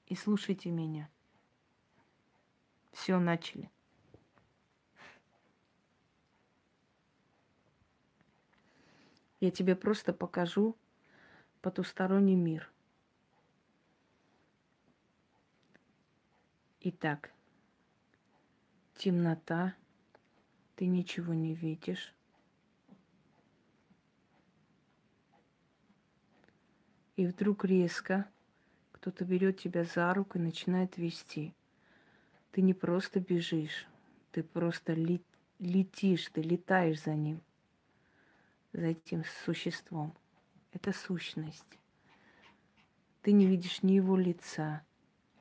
И 0.06 0.14
слушайте 0.14 0.70
меня. 0.70 1.10
Все, 2.92 3.18
начали. 3.18 3.68
Я 9.40 9.50
тебе 9.50 9.74
просто 9.74 10.12
покажу 10.12 10.76
потусторонний 11.62 12.36
мир. 12.36 12.70
Итак, 16.90 17.30
темнота, 18.94 19.74
ты 20.74 20.86
ничего 20.86 21.34
не 21.34 21.52
видишь. 21.52 22.14
И 27.16 27.26
вдруг 27.26 27.66
резко 27.66 28.26
кто-то 28.92 29.26
берет 29.26 29.60
тебя 29.60 29.84
за 29.84 30.14
руку 30.14 30.38
и 30.38 30.40
начинает 30.40 30.96
вести. 30.96 31.52
Ты 32.52 32.62
не 32.62 32.72
просто 32.72 33.20
бежишь, 33.20 33.86
ты 34.32 34.42
просто 34.42 34.94
летишь, 35.58 36.28
ты 36.28 36.40
летаешь 36.40 37.02
за 37.02 37.14
ним, 37.14 37.42
за 38.72 38.86
этим 38.86 39.24
существом. 39.44 40.14
Это 40.72 40.94
сущность. 40.94 41.78
Ты 43.20 43.32
не 43.32 43.44
видишь 43.44 43.82
ни 43.82 43.92
его 43.92 44.16
лица, 44.16 44.82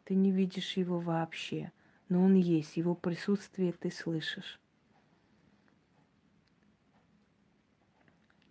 ты 0.08 0.16
не 0.16 0.32
видишь 0.32 0.78
его 0.78 1.02
вообще, 1.02 1.74
но 2.08 2.24
он 2.24 2.36
есть, 2.36 2.78
его 2.78 2.96
присутствие 2.96 3.74
ты 3.74 3.92
слышишь. 3.92 4.58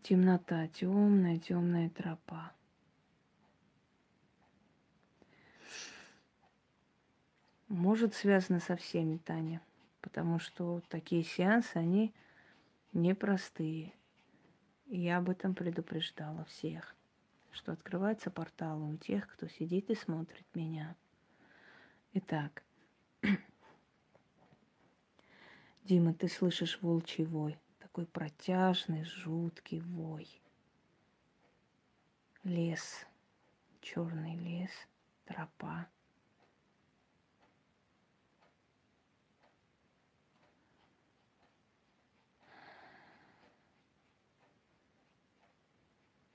Темнота, 0.03 0.69
темная, 0.69 1.39
темная 1.39 1.89
тропа. 1.89 2.53
Может, 7.69 8.13
связано 8.13 8.61
со 8.61 8.77
всеми, 8.77 9.17
Таня, 9.17 9.63
потому 10.03 10.39
что 10.39 10.83
такие 10.91 11.23
сеансы, 11.23 11.79
они 11.79 12.13
непростые. 12.93 13.95
И 14.89 15.01
я 15.01 15.17
об 15.17 15.31
этом 15.31 15.55
предупреждала 15.55 16.45
всех, 16.45 16.95
что 17.51 17.73
открываются 17.73 18.31
порталы 18.31 18.93
у 18.93 18.99
тех, 18.99 19.27
кто 19.33 19.49
сидит 19.49 19.89
и 19.89 19.95
смотрит 19.95 20.45
меня. 20.53 20.95
Итак, 22.19 22.63
Дима, 25.85 26.15
ты 26.15 26.29
слышишь 26.29 26.79
волчий 26.81 27.27
вой, 27.27 27.59
такой 27.79 28.07
протяжный, 28.07 29.05
жуткий 29.05 29.81
вой. 29.81 30.27
Лес, 32.43 33.05
черный 33.83 34.35
лес, 34.35 34.71
тропа– 35.27 35.89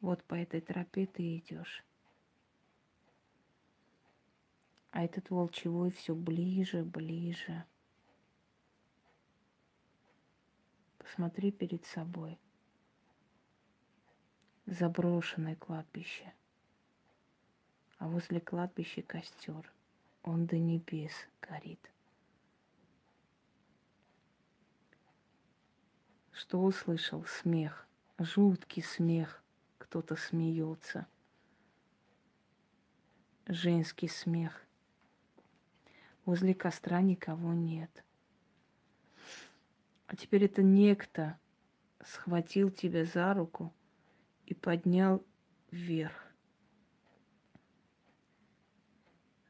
Вот 0.01 0.23
по 0.23 0.35
этой 0.35 0.61
тропе 0.61 1.07
ты 1.07 1.37
идешь. 1.37 1.83
А 4.91 5.03
этот 5.03 5.29
волчевой 5.29 5.91
все 5.91 6.13
ближе, 6.13 6.83
ближе. 6.83 7.65
Посмотри 10.97 11.51
перед 11.51 11.85
собой. 11.85 12.37
Заброшенное 14.65 15.55
кладбище. 15.55 16.33
А 17.97 18.07
возле 18.07 18.39
кладбища 18.39 19.01
костер. 19.01 19.71
Он 20.23 20.45
до 20.45 20.57
небес 20.57 21.13
горит. 21.41 21.91
Что 26.31 26.61
услышал? 26.61 27.23
Смех. 27.25 27.87
Жуткий 28.19 28.83
смех 28.83 29.41
кто-то 29.77 30.15
смеется. 30.15 31.07
Женский 33.47 34.07
смех. 34.07 34.65
Возле 36.25 36.53
костра 36.53 37.01
никого 37.01 37.53
нет. 37.53 38.03
А 40.07 40.15
теперь 40.15 40.45
это 40.45 40.61
некто 40.61 41.39
схватил 42.03 42.69
тебя 42.69 43.05
за 43.05 43.33
руку 43.33 43.73
и 44.45 44.53
поднял 44.53 45.23
вверх. 45.71 46.27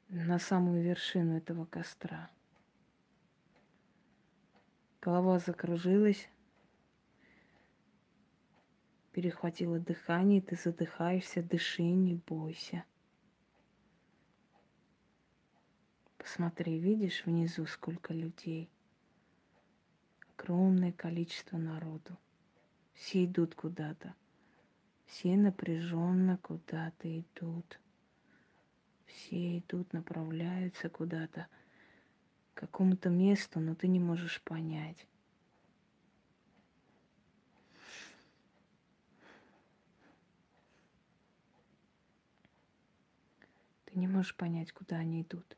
На 0.08 0.40
самую 0.40 0.84
вершину 0.84 1.38
этого 1.38 1.66
костра. 1.66 2.30
Голова 5.02 5.40
закружилась, 5.40 6.30
перехватило 9.14 9.80
дыхание, 9.80 10.42
ты 10.42 10.56
задыхаешься, 10.56 11.42
дыши, 11.42 11.84
не 11.84 12.16
бойся. 12.16 12.84
Посмотри, 16.22 16.78
видишь 16.78 17.26
внизу 17.26 17.66
сколько 17.66 18.14
людей? 18.14 18.70
Огромное 20.38 20.92
количество 20.92 21.58
народу. 21.58 22.16
Все 22.94 23.26
идут 23.26 23.56
куда-то. 23.56 24.14
Все 25.08 25.36
напряженно 25.36 26.38
куда-то 26.38 27.20
идут. 27.20 27.80
Все 29.08 29.58
идут, 29.58 29.94
направляются 29.94 30.90
куда-то, 30.90 31.48
к 32.54 32.60
какому-то 32.60 33.10
месту, 33.10 33.60
но 33.60 33.74
ты 33.74 33.88
не 33.88 34.00
можешь 34.00 34.44
понять. 34.44 35.08
Ты 43.86 43.98
не 43.98 44.08
можешь 44.08 44.36
понять, 44.36 44.72
куда 44.72 44.98
они 44.98 45.24
идут. 45.24 45.58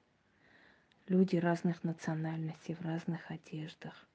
Люди 1.07 1.35
разных 1.35 1.83
национальностей, 1.83 2.75
в 2.75 2.81
разных 2.81 3.29
одеждах. 3.29 4.07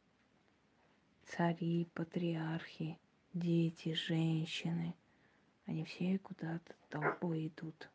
Цари, 1.24 1.86
патриархи, 1.94 2.98
дети, 3.34 3.92
женщины. 3.92 4.94
Они 5.66 5.84
все 5.84 6.18
куда-то 6.18 6.74
толпой 6.88 7.48
идут. 7.48 7.90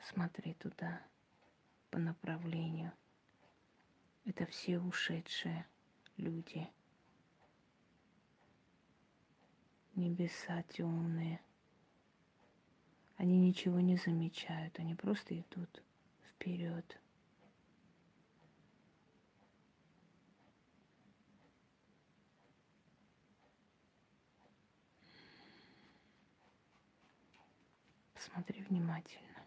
Смотри 0.00 0.54
туда, 0.54 1.00
по 1.90 1.98
направлению. 1.98 2.92
Это 4.24 4.44
все 4.46 4.80
ушедшие 4.80 5.66
люди– 6.16 6.68
небеса 10.00 10.62
темные. 10.62 11.40
Они 13.20 13.38
ничего 13.38 13.80
не 13.80 13.96
замечают, 13.96 14.78
они 14.78 14.94
просто 14.94 15.38
идут 15.38 15.82
вперед. 16.24 16.98
Посмотри 28.14 28.62
внимательно. 28.62 29.46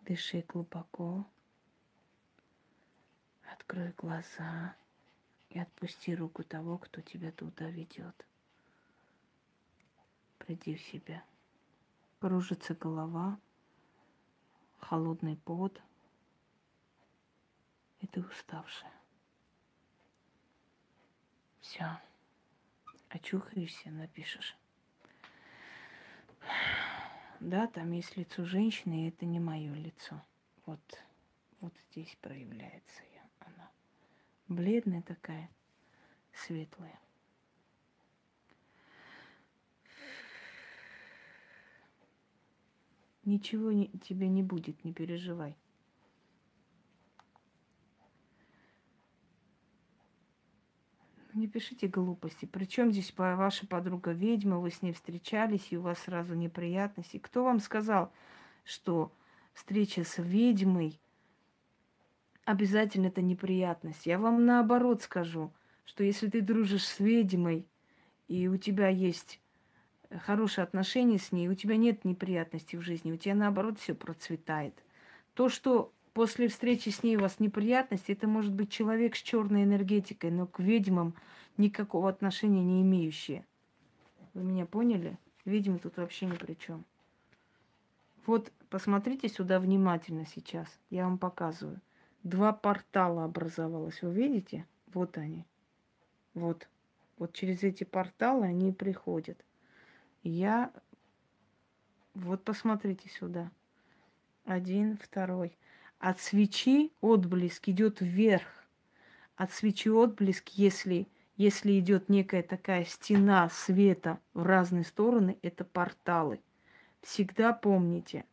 Дыши 0.00 0.42
глубоко. 0.48 1.26
Открой 3.52 3.92
глаза 3.92 4.74
и 5.50 5.58
отпусти 5.58 6.14
руку 6.14 6.44
того, 6.44 6.78
кто 6.78 7.02
тебя 7.02 7.30
туда 7.30 7.68
ведет. 7.68 8.26
Приди 10.38 10.76
в 10.76 10.80
себя. 10.80 11.24
Кружится 12.20 12.74
голова, 12.74 13.38
холодный 14.78 15.36
пот, 15.36 15.80
и 18.00 18.06
ты 18.06 18.20
уставшая. 18.20 18.92
Все. 21.60 22.00
Очухаешься, 23.08 23.90
напишешь. 23.90 24.56
Да, 27.38 27.66
там 27.66 27.92
есть 27.92 28.16
лицо 28.16 28.44
женщины, 28.44 29.04
и 29.04 29.08
это 29.08 29.24
не 29.24 29.38
мое 29.38 29.72
лицо. 29.74 30.20
Вот, 30.64 31.04
вот 31.60 31.74
здесь 31.90 32.16
проявляется 32.20 33.02
я 33.14 33.16
бледная 34.48 35.02
такая, 35.02 35.50
светлая. 36.32 36.98
Ничего 43.26 43.72
не, 43.72 43.88
тебе 43.88 44.28
не 44.28 44.44
будет, 44.44 44.84
не 44.84 44.92
переживай. 44.92 45.56
Не 51.34 51.48
пишите 51.48 51.88
глупости. 51.88 52.46
Причем 52.46 52.92
здесь 52.92 53.12
ваша 53.16 53.66
подруга 53.66 54.12
ведьма, 54.12 54.58
вы 54.58 54.70
с 54.70 54.80
ней 54.80 54.92
встречались, 54.92 55.66
и 55.70 55.76
у 55.76 55.82
вас 55.82 55.98
сразу 55.98 56.34
неприятности. 56.34 57.18
Кто 57.18 57.42
вам 57.42 57.58
сказал, 57.58 58.12
что 58.64 59.12
встреча 59.52 60.04
с 60.04 60.18
ведьмой 60.18 61.00
обязательно 62.44 63.08
это 63.08 63.22
неприятность. 63.22 64.06
Я 64.06 64.20
вам 64.20 64.46
наоборот 64.46 65.02
скажу, 65.02 65.52
что 65.84 66.04
если 66.04 66.28
ты 66.28 66.42
дружишь 66.42 66.86
с 66.86 67.00
ведьмой, 67.00 67.66
и 68.28 68.46
у 68.46 68.56
тебя 68.56 68.88
есть 68.88 69.40
хорошие 70.24 70.62
отношения 70.64 71.18
с 71.18 71.32
ней, 71.32 71.48
у 71.48 71.54
тебя 71.54 71.76
нет 71.76 72.04
неприятностей 72.04 72.76
в 72.76 72.82
жизни, 72.82 73.12
у 73.12 73.16
тебя 73.16 73.34
наоборот 73.34 73.78
все 73.78 73.94
процветает. 73.94 74.74
То, 75.34 75.48
что 75.48 75.92
после 76.12 76.48
встречи 76.48 76.88
с 76.88 77.02
ней 77.02 77.16
у 77.16 77.20
вас 77.20 77.40
неприятности, 77.40 78.12
это 78.12 78.26
может 78.26 78.52
быть 78.52 78.70
человек 78.70 79.16
с 79.16 79.22
черной 79.22 79.64
энергетикой, 79.64 80.30
но 80.30 80.46
к 80.46 80.60
ведьмам 80.60 81.14
никакого 81.56 82.08
отношения 82.08 82.64
не 82.64 82.82
имеющие. 82.82 83.44
Вы 84.34 84.42
меня 84.44 84.66
поняли? 84.66 85.18
Ведьмы 85.44 85.78
тут 85.78 85.96
вообще 85.96 86.26
ни 86.26 86.36
при 86.36 86.54
чем. 86.54 86.84
Вот 88.26 88.52
посмотрите 88.70 89.28
сюда 89.28 89.60
внимательно 89.60 90.26
сейчас. 90.26 90.68
Я 90.90 91.04
вам 91.04 91.16
показываю. 91.16 91.80
Два 92.24 92.52
портала 92.52 93.24
образовалось. 93.24 94.02
Вы 94.02 94.12
видите? 94.12 94.66
Вот 94.92 95.16
они. 95.16 95.44
Вот. 96.34 96.68
Вот 97.18 97.32
через 97.32 97.62
эти 97.62 97.84
порталы 97.84 98.46
они 98.46 98.72
приходят. 98.72 99.42
Я... 100.28 100.72
Вот 102.14 102.44
посмотрите 102.44 103.08
сюда. 103.08 103.50
Один, 104.44 104.96
второй. 104.96 105.56
От 105.98 106.20
свечи 106.20 106.92
отблеск 107.00 107.68
идет 107.68 108.00
вверх. 108.00 108.46
От 109.36 109.52
свечи 109.52 109.90
отблеск, 109.90 110.48
если, 110.50 111.08
если 111.36 111.78
идет 111.78 112.08
некая 112.08 112.42
такая 112.42 112.84
стена 112.84 113.48
света 113.50 114.18
в 114.32 114.44
разные 114.44 114.84
стороны, 114.84 115.38
это 115.42 115.64
порталы. 115.64 116.40
Всегда 117.02 117.52
помните, 117.52 118.24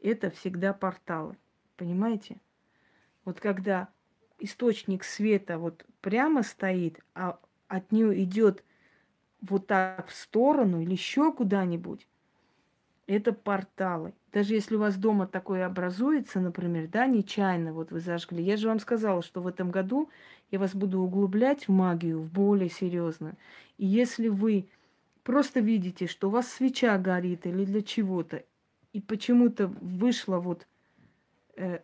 это 0.00 0.30
всегда 0.30 0.72
порталы. 0.72 1.36
Понимаете? 1.76 2.40
Вот 3.24 3.40
когда 3.40 3.88
источник 4.38 5.04
света 5.04 5.58
вот 5.58 5.86
прямо 6.00 6.42
стоит, 6.42 7.00
а 7.14 7.38
от 7.68 7.92
нее 7.92 8.24
идет 8.24 8.64
вот 9.42 9.66
так 9.66 10.08
в 10.08 10.14
сторону 10.14 10.80
или 10.80 10.92
еще 10.92 11.32
куда-нибудь, 11.32 12.06
это 13.06 13.32
порталы. 13.32 14.14
Даже 14.32 14.54
если 14.54 14.76
у 14.76 14.80
вас 14.80 14.96
дома 14.96 15.26
такое 15.26 15.66
образуется, 15.66 16.38
например, 16.38 16.86
да, 16.88 17.06
нечаянно, 17.06 17.72
вот 17.72 17.90
вы 17.90 17.98
зажгли. 18.00 18.42
Я 18.42 18.56
же 18.56 18.68
вам 18.68 18.78
сказала, 18.78 19.22
что 19.22 19.40
в 19.40 19.48
этом 19.48 19.70
году 19.70 20.08
я 20.50 20.58
вас 20.58 20.74
буду 20.74 21.00
углублять 21.00 21.66
в 21.66 21.72
магию, 21.72 22.20
в 22.20 22.30
более 22.30 22.70
серьезно. 22.70 23.34
И 23.78 23.86
если 23.86 24.28
вы 24.28 24.68
просто 25.24 25.60
видите, 25.60 26.06
что 26.06 26.28
у 26.28 26.30
вас 26.30 26.48
свеча 26.48 26.96
горит 26.98 27.46
или 27.46 27.64
для 27.64 27.82
чего-то, 27.82 28.44
и 28.92 29.00
почему-то 29.00 29.66
вышло 29.66 30.38
вот 30.38 30.66
э, 31.56 31.80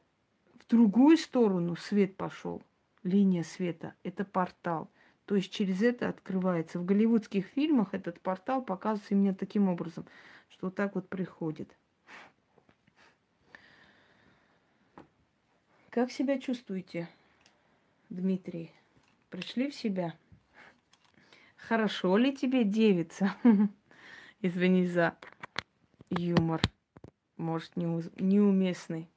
в 0.54 0.70
другую 0.70 1.16
сторону 1.16 1.76
свет 1.76 2.16
пошел, 2.16 2.62
линия 3.02 3.42
света, 3.42 3.94
это 4.02 4.24
портал. 4.24 4.88
То 5.26 5.34
есть 5.34 5.52
через 5.52 5.82
это 5.82 6.08
открывается. 6.08 6.78
В 6.78 6.84
голливудских 6.84 7.46
фильмах 7.46 7.94
этот 7.94 8.20
портал 8.20 8.62
показывается 8.62 9.14
именно 9.14 9.34
таким 9.34 9.68
образом, 9.68 10.06
что 10.48 10.66
вот 10.66 10.76
так 10.76 10.94
вот 10.94 11.08
приходит. 11.08 11.76
Как 15.90 16.12
себя 16.12 16.38
чувствуете, 16.38 17.08
Дмитрий? 18.08 18.70
Пришли 19.30 19.68
в 19.70 19.74
себя? 19.74 20.14
Хорошо 21.56 22.16
ли 22.16 22.36
тебе 22.36 22.62
девица? 22.62 23.34
Извини 24.40 24.86
за 24.86 25.16
юмор. 26.10 26.62
Может, 27.36 27.74
неуместный. 27.76 29.08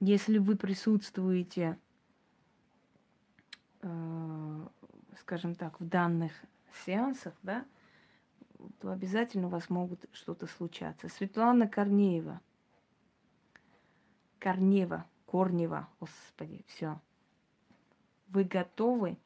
Если 0.00 0.38
вы 0.38 0.56
присутствуете, 0.56 1.78
э, 3.80 4.66
скажем 5.20 5.54
так, 5.54 5.80
в 5.80 5.88
данных 5.88 6.32
сеансах, 6.84 7.34
да, 7.42 7.64
то 8.80 8.90
обязательно 8.90 9.46
у 9.46 9.50
вас 9.50 9.70
могут 9.70 10.04
что-то 10.12 10.46
случаться. 10.46 11.08
Светлана 11.08 11.66
Корнеева. 11.66 12.40
Корнева, 14.38 15.06
Корнева, 15.24 15.88
господи, 15.98 16.64
все. 16.68 17.00
Вы 18.28 18.44
готовы 18.44 19.16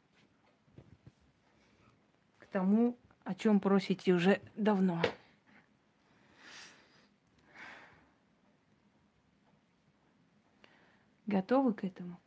к 2.38 2.46
тому, 2.46 2.96
о 3.24 3.34
чем 3.34 3.60
просите 3.60 4.12
уже 4.12 4.40
давно? 4.56 5.02
Готовы 11.30 11.74
к 11.74 11.84
этому? 11.84 12.18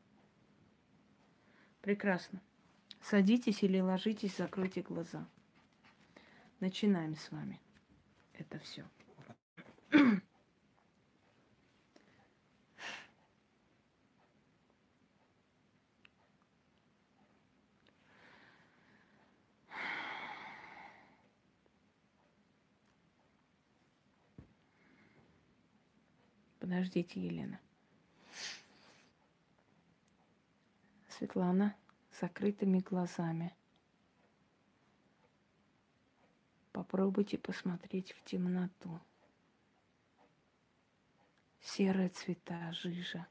Прекрасно. 1.81 2.41
Садитесь 3.01 3.61
или 3.61 3.81
ложитесь, 3.81 4.37
закройте 4.37 4.81
глаза. 4.81 5.27
Начинаем 6.61 7.17
с 7.17 7.29
вами 7.29 7.59
это 8.31 8.59
все. 8.59 8.85
Подождите, 26.61 27.19
Елена. 27.19 27.59
Светлана 31.17 31.75
с 32.09 32.21
закрытыми 32.21 32.79
глазами. 32.79 33.55
Попробуйте 36.71 37.37
посмотреть 37.37 38.13
в 38.13 38.23
темноту. 38.23 38.99
Серые 41.61 42.09
цвета, 42.09 42.73
жижа. 42.73 43.27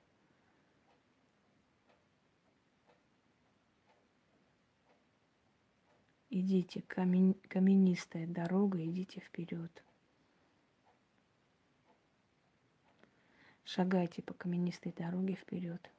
Идите, 6.31 6.83
камень, 6.83 7.35
каменистая 7.49 8.29
дорога, 8.29 8.83
идите 8.85 9.21
вперед. 9.21 9.85
Шагайте 13.65 14.23
по 14.23 14.35
каменистой 14.35 14.93
дороге 14.93 15.35
вперед. 15.35 15.91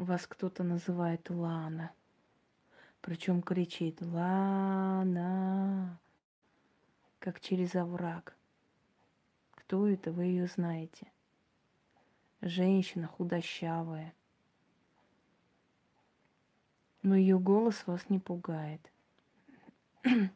Вас 0.00 0.26
кто-то 0.26 0.64
называет 0.64 1.28
Лана. 1.28 1.92
Причем 3.02 3.42
кричит 3.42 4.00
Лана, 4.00 6.00
как 7.18 7.38
через 7.38 7.74
овраг. 7.74 8.34
Кто 9.50 9.86
это, 9.86 10.10
вы 10.10 10.24
ее 10.24 10.46
знаете. 10.46 11.06
Женщина 12.40 13.08
худощавая. 13.08 14.14
Но 17.02 17.14
ее 17.14 17.38
голос 17.38 17.86
вас 17.86 18.08
не 18.08 18.18
пугает. 18.18 18.80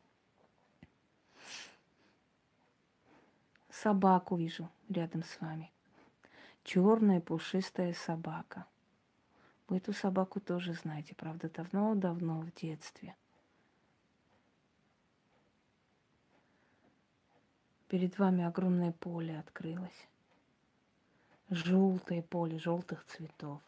Собаку 3.71 4.37
вижу 4.37 4.69
рядом 4.91 5.23
с 5.23 5.41
вами. 5.41 5.73
Черная 6.65 7.23
пушистая 7.23 7.95
собака. 7.95 8.67
Вы 9.69 9.79
эту 9.79 9.95
собаку 9.95 10.41
тоже 10.41 10.75
знаете, 10.75 11.15
правда, 11.15 11.49
давно-давно 11.49 12.41
в 12.41 12.53
детстве. 12.53 13.17
Перед 17.89 18.19
вами 18.19 18.45
огромное 18.45 18.93
поле 18.93 19.39
открылось. 19.39 20.09
Желтое 21.49 22.23
поле, 22.23 22.59
желтых 22.59 23.05
цветов. 23.07 23.63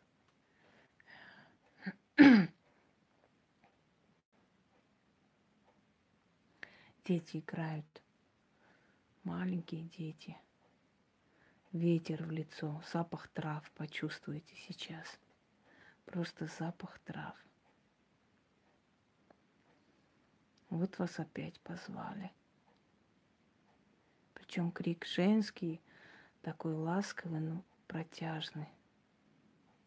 Дети 7.05 7.39
играют. 7.39 8.02
Маленькие 9.23 9.82
дети. 9.82 10.36
Ветер 11.73 12.24
в 12.24 12.31
лицо, 12.31 12.82
запах 12.93 13.28
трав 13.28 13.70
почувствуете 13.73 14.55
сейчас– 14.56 15.18
Просто 16.07 16.47
запах 16.47 16.99
трав. 17.01 17.37
Вот 20.70 20.99
вас 20.99 21.19
опять 21.19 21.61
позвали. 21.61 22.33
Причем 24.35 24.70
крик 24.70 25.05
женский, 25.05 25.81
такой 26.43 26.74
ласковый, 26.74 27.41
но 27.41 27.65
протяжный, 27.89 28.69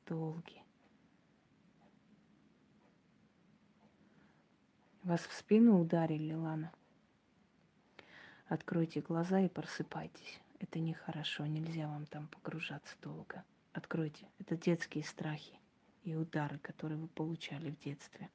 долгий. 0.06 0.64
Вас 5.04 5.22
в 5.22 5.34
спину 5.34 5.80
ударили, 5.80 6.34
Лана. 6.34 6.74
Откройте 8.48 9.02
глаза 9.02 9.40
и 9.40 9.48
просыпайтесь. 9.48 10.42
Это 10.60 10.80
нехорошо, 10.80 11.46
нельзя 11.46 11.88
вам 11.88 12.06
там 12.06 12.28
погружаться 12.28 12.96
долго. 13.02 13.44
Откройте. 13.72 14.28
Это 14.40 14.58
детские 14.58 15.04
страхи 15.04 15.60
и 16.04 16.16
удары, 16.16 16.58
которые 16.60 16.98
вы 16.98 17.08
получали 17.08 17.72
в 17.72 17.78
детстве. 17.78 18.30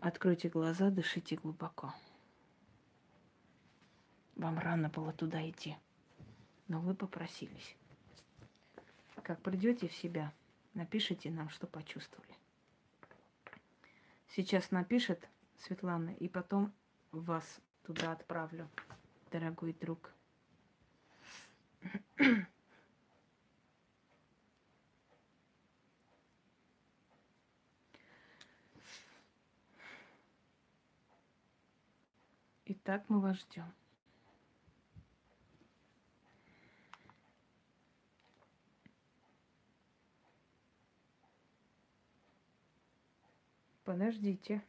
Откройте 0.00 0.48
глаза, 0.48 0.90
дышите 0.90 1.36
глубоко. 1.36 1.94
Вам 4.36 4.58
рано 4.58 4.88
было 4.88 5.12
туда 5.12 5.48
идти, 5.48 5.76
но 6.68 6.80
вы 6.80 6.94
попросились. 6.94 7.76
Как 9.22 9.40
придете 9.42 9.88
в 9.88 9.94
себя, 9.94 10.32
напишите 10.74 11.30
нам, 11.30 11.48
что 11.48 11.66
почувствовали. 11.66 12.34
Сейчас 14.28 14.70
напишет 14.70 15.28
Светлана, 15.56 16.10
и 16.10 16.28
потом 16.28 16.72
вас 17.10 17.60
туда 17.84 18.12
отправлю, 18.12 18.68
дорогой 19.30 19.72
друг. 19.72 20.12
Итак, 32.68 33.04
мы 33.08 33.20
вас 33.20 33.36
ждем. 33.36 33.72
Подождите. 43.84 44.64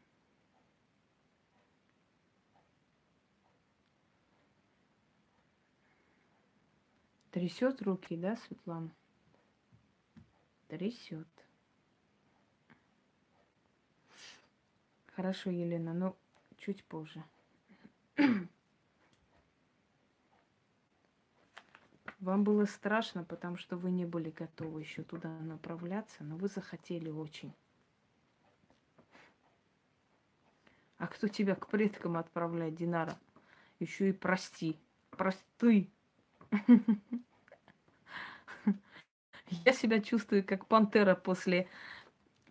Трясет 7.31 7.81
руки, 7.81 8.15
да, 8.15 8.35
Светлана? 8.35 8.91
Трясет. 10.67 11.27
Хорошо, 15.15 15.49
Елена, 15.49 15.95
но 15.95 16.15
чуть 16.57 16.83
позже. 16.83 17.23
Вам 22.19 22.43
было 22.43 22.65
страшно, 22.65 23.23
потому 23.23 23.57
что 23.57 23.77
вы 23.77 23.91
не 23.91 24.05
были 24.05 24.31
готовы 24.31 24.81
еще 24.81 25.03
туда 25.03 25.29
направляться, 25.41 26.23
но 26.23 26.35
вы 26.35 26.47
захотели 26.47 27.09
очень. 27.09 27.53
А 30.97 31.05
кто 31.07 31.27
тебя 31.27 31.53
к 31.55 31.67
предкам 31.67 32.17
отправляет, 32.17 32.73
Динара? 32.75 33.19
Еще 33.79 34.09
и 34.09 34.13
прости. 34.13 34.79
Просты. 35.11 35.91
Я 39.65 39.73
себя 39.73 40.01
чувствую 40.01 40.43
как 40.43 40.65
пантера 40.65 41.13
после, 41.15 41.69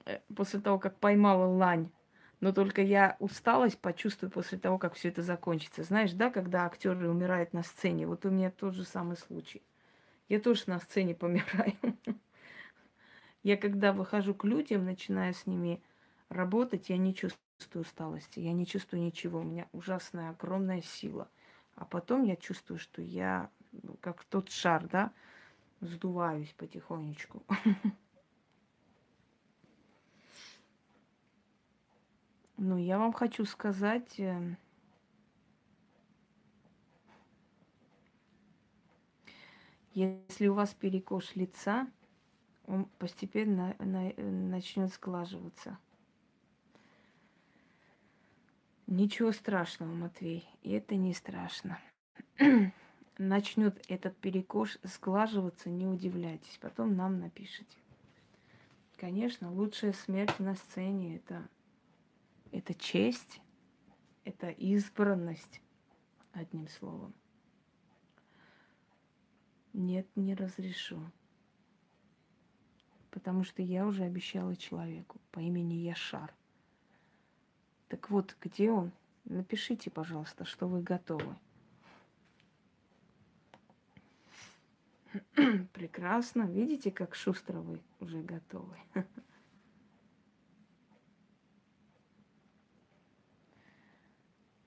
э, 0.05 0.21
после 0.35 0.61
того, 0.61 0.79
как 0.79 0.99
поймала 0.99 1.47
лань. 1.47 1.91
Но 2.41 2.53
только 2.53 2.83
я 2.83 3.17
усталость 3.19 3.79
почувствую 3.79 4.31
после 4.31 4.59
того, 4.59 4.79
как 4.79 4.95
все 4.95 5.09
это 5.09 5.23
закончится. 5.23 5.83
Знаешь, 5.83 6.13
да, 6.13 6.31
когда 6.31 6.67
актеры 6.67 7.09
умирают 7.09 7.53
на 7.53 7.63
сцене, 7.63 8.07
вот 8.07 8.27
у 8.27 8.31
меня 8.31 8.51
тот 8.51 8.75
же 8.75 8.85
самый 8.85 9.17
случай. 9.17 9.63
Я 10.29 10.41
тоже 10.41 10.65
на 10.67 10.79
сцене 10.81 11.15
помираю. 11.17 11.75
Я 13.43 13.57
когда 13.57 13.93
выхожу 13.93 14.35
к 14.35 14.45
людям, 14.45 14.85
начинаю 14.85 15.33
с 15.33 15.47
ними 15.47 15.81
работать, 16.29 16.91
я 16.91 16.97
не 16.99 17.15
чувствую 17.15 17.39
усталости, 17.75 18.41
я 18.41 18.53
не 18.53 18.67
чувствую 18.67 19.03
ничего. 19.03 19.41
У 19.41 19.45
меня 19.45 19.67
ужасная, 19.73 20.31
огромная 20.31 20.83
сила. 20.83 21.29
А 21.75 21.85
потом 21.85 22.25
я 22.25 22.37
чувствую, 22.37 22.79
что 22.79 23.01
я, 23.03 23.51
ну, 23.83 23.97
как 24.01 24.25
тот 24.25 24.51
шар, 24.51 24.87
да, 24.89 25.13
сдуваюсь 25.81 26.53
потихонечку. 26.57 27.45
Ну, 32.59 32.79
я 32.79 32.99
вам 32.99 33.13
хочу 33.13 33.45
сказать, 33.45 34.19
э, 34.19 34.57
если 39.93 40.49
у 40.49 40.55
вас 40.55 40.73
перекош 40.73 41.37
лица, 41.37 41.87
он 42.67 42.87
постепенно 42.99 43.77
начнет 43.79 44.91
сглаживаться. 44.91 45.79
Ничего 48.87 49.33
страшного, 49.33 49.93
Матвей, 49.93 50.49
и 50.63 50.73
это 50.73 50.97
не 50.97 51.13
страшно. 51.13 51.79
Начнет 53.19 53.85
этот 53.91 54.17
перекош 54.17 54.79
сглаживаться, 54.83 55.69
не 55.69 55.87
удивляйтесь, 55.87 56.59
потом 56.59 56.97
нам 56.97 57.21
напишите. 57.21 57.77
Конечно, 58.97 59.53
лучшая 59.53 59.93
смерть 59.93 60.39
на 60.39 60.55
сцене 60.55 61.17
это 61.17 61.47
это 62.53 62.75
честь, 62.75 63.41
это 64.25 64.51
избранность, 64.51 65.61
одним 66.33 66.69
словом. 66.69 67.15
Нет, 69.73 70.07
не 70.17 70.35
разрешу. 70.35 71.01
Потому 73.11 73.45
что 73.45 73.63
я 73.63 73.87
уже 73.87 74.05
обещала 74.05 74.57
человеку 74.57 75.21
по 75.31 75.41
имени 75.41 75.75
Яшар. 75.75 76.35
Так 77.89 78.11
вот, 78.11 78.37
где 78.41 78.71
он? 78.71 78.93
Напишите, 79.25 79.91
пожалуйста, 79.91 80.45
что 80.45 80.67
вы 80.67 80.83
готовы. 80.83 81.37
Прекрасно. 85.73 86.43
Видите, 86.43 86.91
как 86.91 87.15
шустро 87.15 87.61
вы 87.61 87.81
уже 88.01 88.23
готовы. 88.23 88.77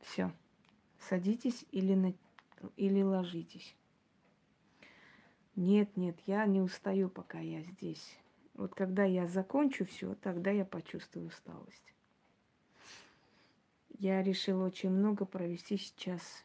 Все. 0.09 0.33
Садитесь 0.97 1.65
или, 1.71 1.93
на... 1.93 2.13
или 2.77 3.03
ложитесь. 3.03 3.75
Нет, 5.55 5.95
нет, 5.97 6.17
я 6.25 6.47
не 6.47 6.61
устаю, 6.61 7.09
пока 7.09 7.39
я 7.39 7.61
здесь. 7.61 8.17
Вот 8.55 8.73
когда 8.73 9.03
я 9.03 9.27
закончу 9.27 9.85
все, 9.85 10.15
тогда 10.15 10.49
я 10.49 10.65
почувствую 10.65 11.27
усталость. 11.27 11.93
Я 13.99 14.23
решила 14.23 14.65
очень 14.65 14.89
много 14.89 15.25
провести 15.25 15.77
сейчас 15.77 16.43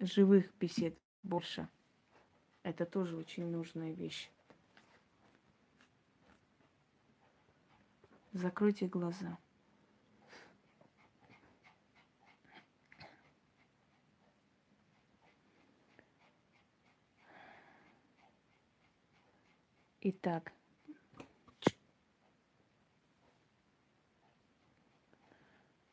живых 0.00 0.52
бесед 0.60 0.94
больше. 1.22 1.66
Это 2.62 2.84
тоже 2.84 3.16
очень 3.16 3.46
нужная 3.46 3.92
вещь. 3.92 4.30
Закройте 8.32 8.86
глаза. 8.86 9.38
Итак, 20.00 20.52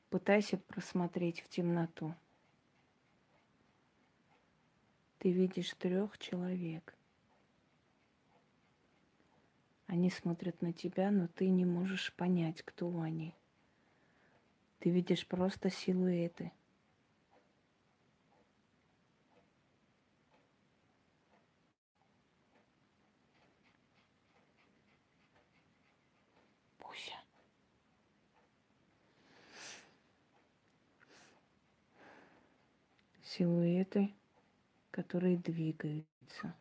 пытайся 0.10 0.58
просмотреть 0.58 1.42
в 1.42 1.48
темноту. 1.50 2.14
Ты 5.18 5.32
видишь 5.32 5.74
трех 5.74 6.20
человек. 6.20 6.94
Они 9.88 10.12
смотрят 10.12 10.62
на 10.62 10.72
тебя, 10.72 11.10
но 11.10 11.28
ты 11.28 11.50
не 11.50 11.66
можешь 11.66 12.14
понять, 12.14 12.62
кто 12.62 13.02
они. 13.02 13.34
Ты 14.80 14.92
видишь 14.92 15.26
просто 15.26 15.72
силуэты– 15.72 16.52
силуэты, 33.36 34.14
которые 34.92 35.38
двигаются. 35.38 36.56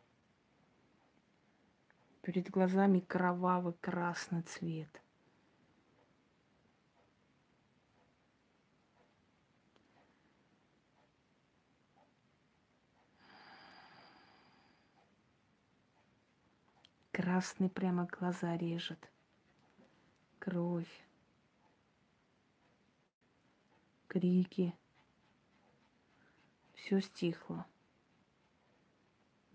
Перед 2.21 2.49
глазами 2.49 2.99
кровавый 2.99 3.73
красный 3.79 4.41
цвет. 4.41 4.89
Красный 17.11 17.69
прямо 17.69 18.05
глаза 18.05 18.57
режет. 18.57 18.99
Кровь. 20.39 21.05
Крики. 24.07 24.73
Все 26.85 27.01
стихло. 27.01 27.65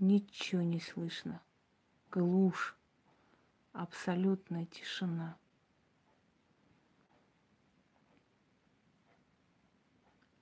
Ничего 0.01 0.62
не 0.62 0.81
слышно. 0.81 1.40
глушь, 2.11 2.77
абсолютная 3.73 4.66
тишина. 4.66 5.39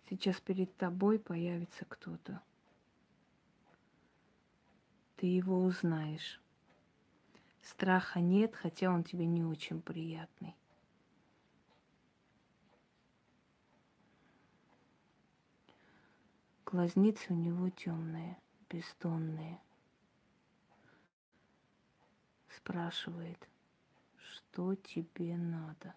Сейчас 0.09 0.41
перед 0.41 0.75
тобой 0.79 1.19
появится 1.19 1.85
кто-то. 1.85 2.41
Ты 5.17 5.27
его 5.27 5.63
узнаешь. 5.63 6.41
Страха 7.61 8.21
нет, 8.21 8.57
хотя 8.57 8.91
он 8.91 9.05
тебе 9.05 9.27
не 9.27 9.45
очень 9.45 9.83
приятный. 9.83 10.58
Глазницы 16.71 17.33
у 17.33 17.35
него 17.35 17.71
темные, 17.71 18.37
бездонные. 18.69 19.59
Спрашивает, 22.55 23.49
что 24.19 24.75
тебе 24.75 25.39
надо. 25.39 25.95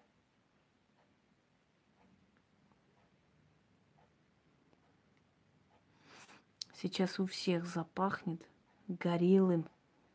Сейчас 6.72 7.20
у 7.20 7.26
всех 7.26 7.66
запахнет 7.66 8.40
горелым 8.88 9.68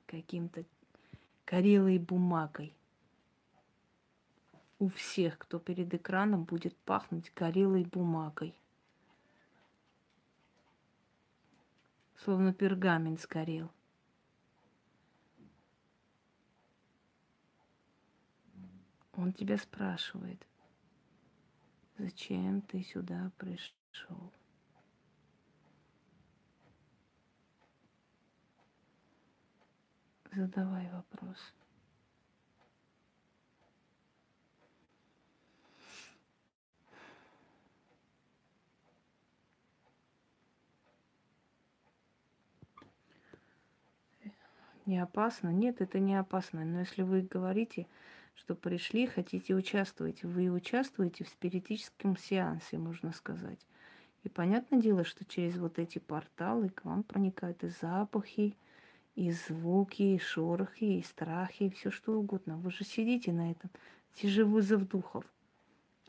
каким-то 0.08 0.66
горелой 1.46 2.00
бумагой. 2.00 2.76
У 4.80 4.90
всех, 4.90 5.38
кто 5.38 5.60
перед 5.60 5.94
экраном, 5.94 6.46
будет 6.46 6.76
пахнуть 6.78 7.32
горелой 7.36 7.84
бумагой. 7.84 8.56
Словно 12.18 12.54
пергамент 12.54 13.22
сгорел. 13.22 13.72
Он 19.14 19.34
тебя 19.34 19.58
спрашивает, 19.58 20.46
зачем 21.98 22.62
ты 22.62 22.84
сюда 22.84 23.32
пришел? 23.38 24.32
Задавай 30.32 30.88
вопрос. 30.92 31.54
Не 44.88 45.00
опасно? 45.00 45.50
Нет, 45.50 45.82
это 45.82 46.00
не 46.00 46.16
опасно. 46.16 46.64
Но 46.64 46.80
если 46.80 47.04
вы 47.04 47.22
говорите, 47.22 47.88
что 48.36 48.56
пришли, 48.56 49.06
хотите 49.06 49.54
участвовать, 49.54 50.24
вы 50.24 50.50
участвуете 50.50 51.26
в 51.26 51.28
спиритическом 51.28 52.16
сеансе, 52.16 52.78
можно 52.78 53.12
сказать. 53.12 53.60
И 54.24 54.30
понятное 54.30 54.80
дело, 54.80 55.04
что 55.04 55.26
через 55.26 55.58
вот 55.58 55.78
эти 55.78 56.00
порталы 56.00 56.70
к 56.70 56.86
вам 56.86 57.04
проникают 57.04 57.66
и 57.66 57.68
запахи, 57.68 58.56
и 59.16 59.30
звуки, 59.32 60.04
и 60.04 60.20
шорохи, 60.20 60.86
и 60.86 61.04
страхи, 61.04 61.64
и 61.64 61.70
все 61.70 61.92
что 61.92 62.18
угодно. 62.18 62.56
Вы 62.56 62.72
же 62.72 62.86
сидите 62.86 63.34
на 63.34 63.52
этом. 63.52 63.70
Это 64.16 64.30
же 64.30 64.46
вызов 64.46 64.88
духов. 64.88 65.26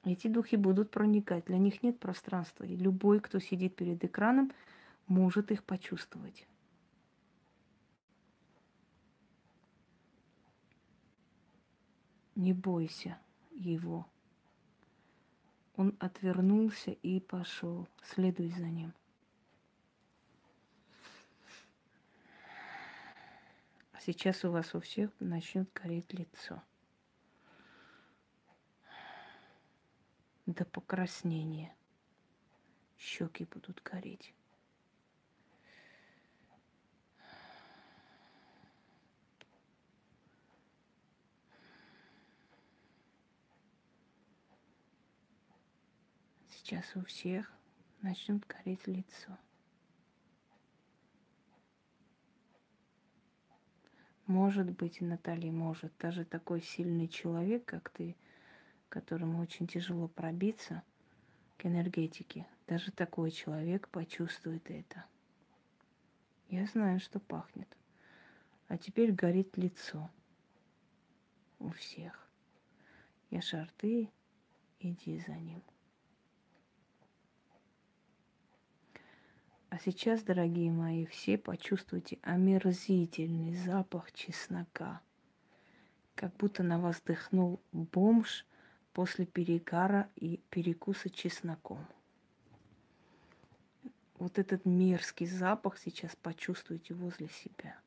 Эти 0.04 0.28
духи 0.28 0.54
будут 0.54 0.92
проникать. 0.92 1.46
Для 1.46 1.58
них 1.58 1.82
нет 1.82 1.98
пространства. 1.98 2.62
И 2.62 2.76
любой, 2.76 3.18
кто 3.18 3.40
сидит 3.40 3.74
перед 3.74 4.04
экраном, 4.04 4.52
может 5.08 5.50
их 5.50 5.64
почувствовать. 5.64 6.46
Не 12.38 12.52
бойся 12.52 13.18
его. 13.50 14.06
Он 15.74 15.96
отвернулся 15.98 16.92
и 16.92 17.18
пошел. 17.18 17.88
Следуй 18.00 18.50
за 18.50 18.66
ним. 18.66 18.94
Сейчас 23.98 24.44
у 24.44 24.52
вас 24.52 24.72
у 24.76 24.78
всех 24.78 25.10
начнет 25.18 25.68
гореть 25.72 26.12
лицо. 26.12 26.62
До 30.46 30.64
покраснения. 30.64 31.74
Щеки 32.96 33.46
будут 33.46 33.82
гореть. 33.82 34.32
Сейчас 46.68 46.84
у 46.96 47.04
всех 47.06 47.50
начнет 48.02 48.46
гореть 48.46 48.86
лицо. 48.86 49.38
Может 54.26 54.72
быть, 54.72 55.00
Наталья, 55.00 55.50
может. 55.50 55.94
Даже 55.98 56.26
такой 56.26 56.60
сильный 56.60 57.08
человек, 57.08 57.64
как 57.64 57.88
ты, 57.88 58.14
которому 58.90 59.40
очень 59.40 59.66
тяжело 59.66 60.08
пробиться 60.08 60.82
к 61.56 61.64
энергетике, 61.64 62.46
даже 62.66 62.92
такой 62.92 63.30
человек 63.30 63.88
почувствует 63.88 64.70
это. 64.70 65.06
Я 66.50 66.66
знаю, 66.66 67.00
что 67.00 67.18
пахнет. 67.18 67.78
А 68.66 68.76
теперь 68.76 69.12
горит 69.12 69.56
лицо 69.56 70.10
у 71.60 71.70
всех. 71.70 72.28
Я 73.30 73.40
шарты, 73.40 74.10
иди 74.80 75.18
за 75.20 75.32
ним. 75.32 75.62
А 79.70 79.78
сейчас, 79.78 80.22
дорогие 80.22 80.70
мои, 80.70 81.04
все 81.06 81.36
почувствуйте 81.36 82.18
омерзительный 82.22 83.54
запах 83.54 84.12
чеснока. 84.12 85.02
Как 86.14 86.34
будто 86.36 86.62
на 86.62 86.78
вас 86.78 87.00
дыхнул 87.02 87.60
бомж 87.72 88.46
после 88.94 89.26
перегара 89.26 90.08
и 90.16 90.38
перекуса 90.50 91.10
чесноком. 91.10 91.86
Вот 94.14 94.38
этот 94.38 94.64
мерзкий 94.64 95.26
запах 95.26 95.78
сейчас 95.78 96.16
почувствуйте 96.16 96.94
возле 96.94 97.28
себя. 97.28 97.78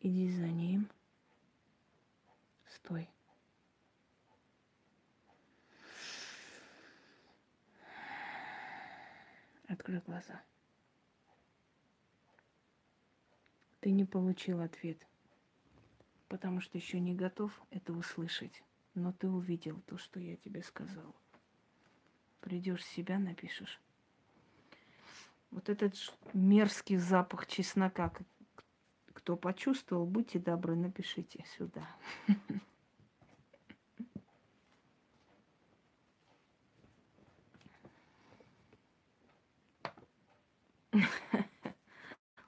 Иди 0.00 0.30
за 0.30 0.46
ним. 0.46 0.90
Стой. 2.66 3.13
Открой 9.68 10.00
глаза. 10.00 10.42
Ты 13.80 13.90
не 13.90 14.04
получил 14.04 14.60
ответ, 14.60 15.06
потому 16.28 16.60
что 16.60 16.78
еще 16.78 17.00
не 17.00 17.14
готов 17.14 17.52
это 17.70 17.92
услышать. 17.92 18.62
Но 18.94 19.12
ты 19.12 19.28
увидел 19.28 19.80
то, 19.86 19.98
что 19.98 20.20
я 20.20 20.36
тебе 20.36 20.62
сказал. 20.62 21.14
Придешь 22.40 22.82
в 22.82 22.88
себя, 22.88 23.18
напишешь. 23.18 23.80
Вот 25.50 25.68
этот 25.68 25.94
мерзкий 26.32 26.96
запах 26.96 27.46
чеснока, 27.46 28.12
кто 29.12 29.36
почувствовал, 29.36 30.06
будьте 30.06 30.38
добры, 30.38 30.76
напишите 30.76 31.44
сюда. 31.56 31.88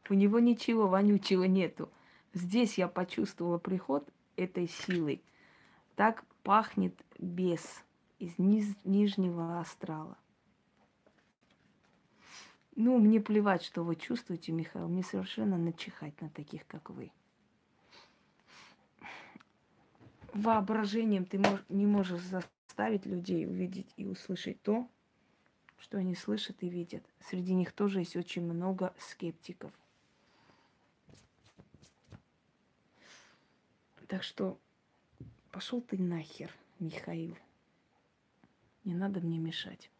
У 0.09 0.15
него 0.15 0.39
ничего 0.39 0.89
вонючего 0.89 1.45
нету. 1.45 1.91
Здесь 2.33 2.79
я 2.79 2.89
почувствовала 2.89 3.59
приход 3.59 4.09
этой 4.37 4.69
силы. 4.69 5.23
Так 5.95 6.25
пахнет 6.43 6.95
бес 7.19 7.83
из 8.19 8.39
низ, 8.39 8.77
нижнего 8.85 9.59
астрала. 9.59 10.17
Ну, 12.77 12.99
мне 12.99 13.21
плевать, 13.21 13.63
что 13.63 13.83
вы 13.83 13.97
чувствуете, 13.97 14.53
Михаил. 14.53 14.89
Мне 14.89 15.03
совершенно 15.03 15.57
начихать 15.57 16.21
на 16.21 16.29
таких, 16.29 16.67
как 16.67 16.91
вы. 16.91 17.11
Воображением 20.35 21.25
ты 21.25 21.39
мож, 21.39 21.65
не 21.71 21.87
можешь 21.87 22.21
заставить 22.21 23.07
людей 23.07 23.47
увидеть 23.47 23.95
и 23.97 24.05
услышать 24.05 24.61
то, 24.61 24.87
что 25.79 25.97
они 25.97 26.15
слышат 26.15 26.57
и 26.61 26.69
видят. 26.69 27.03
Среди 27.21 27.55
них 27.55 27.73
тоже 27.73 28.01
есть 28.01 28.17
очень 28.17 28.43
много 28.43 28.93
скептиков. 28.99 29.73
Так 34.09 34.23
что 34.23 34.61
пошел 35.51 35.81
ты 35.81 35.99
нахер, 35.99 36.55
Михаил. 36.79 37.37
Не 38.85 38.95
надо 38.95 39.21
мне 39.21 39.39
мешать. 39.39 39.91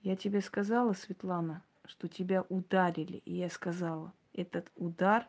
Я 0.00 0.16
тебе 0.16 0.40
сказала, 0.40 0.92
Светлана, 0.92 1.64
что 1.84 2.08
тебя 2.08 2.42
ударили. 2.48 3.18
И 3.18 3.34
я 3.34 3.48
сказала, 3.48 4.12
этот 4.32 4.70
удар 4.74 5.28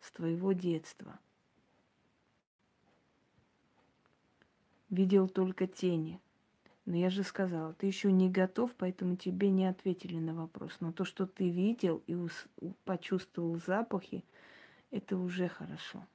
с 0.00 0.10
твоего 0.12 0.52
детства. 0.52 1.18
Видел 4.90 5.28
только 5.28 5.66
тени. 5.66 6.20
Но 6.86 6.96
я 6.96 7.08
же 7.08 7.22
сказала, 7.22 7.72
ты 7.72 7.86
еще 7.86 8.12
не 8.12 8.28
готов, 8.28 8.74
поэтому 8.76 9.16
тебе 9.16 9.48
не 9.50 9.66
ответили 9.66 10.18
на 10.18 10.34
вопрос. 10.34 10.76
Но 10.80 10.92
то, 10.92 11.04
что 11.04 11.26
ты 11.26 11.48
видел 11.48 12.02
и 12.06 12.16
почувствовал 12.84 13.56
запахи, 13.56 14.22
это 14.90 15.16
уже 15.16 15.48
хорошо. 15.48 16.06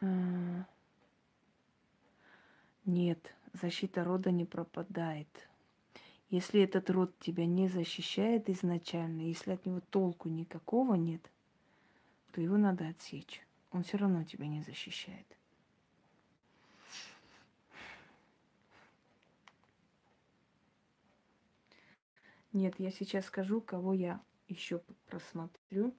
А, 0.00 0.66
нет, 2.84 3.34
защита 3.54 4.04
рода 4.04 4.30
не 4.30 4.44
пропадает. 4.44 5.48
Если 6.30 6.60
этот 6.60 6.90
род 6.90 7.18
тебя 7.18 7.46
не 7.46 7.68
защищает 7.68 8.50
изначально, 8.50 9.22
если 9.22 9.52
от 9.52 9.64
него 9.64 9.80
толку 9.80 10.28
никакого 10.28 10.94
нет, 10.94 11.22
то 12.32 12.42
его 12.42 12.58
надо 12.58 12.86
отсечь. 12.88 13.47
Он 13.78 13.84
все 13.84 13.96
равно 13.96 14.24
тебя 14.24 14.48
не 14.48 14.60
защищает. 14.60 15.38
Нет, 22.52 22.74
я 22.78 22.90
сейчас 22.90 23.26
скажу, 23.26 23.60
кого 23.60 23.92
я 23.92 24.20
еще 24.48 24.82
просмотрю, 25.06 25.94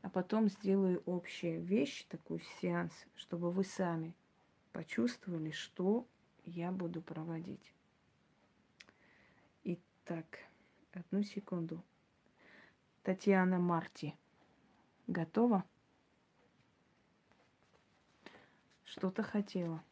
а 0.00 0.08
потом 0.08 0.48
сделаю 0.48 1.02
общую 1.04 1.62
вещь, 1.62 2.06
такой 2.08 2.40
сеанс, 2.62 2.94
чтобы 3.14 3.50
вы 3.50 3.62
сами 3.64 4.16
почувствовали, 4.72 5.50
что 5.50 6.08
я 6.46 6.72
буду 6.72 7.02
проводить. 7.02 7.74
Итак, 9.64 10.38
одну 10.92 11.22
секунду. 11.22 11.84
Татьяна 13.02 13.58
Марти. 13.58 14.16
Готова? 15.08 15.66
Что-то 18.92 19.22
хотела. 19.22 19.82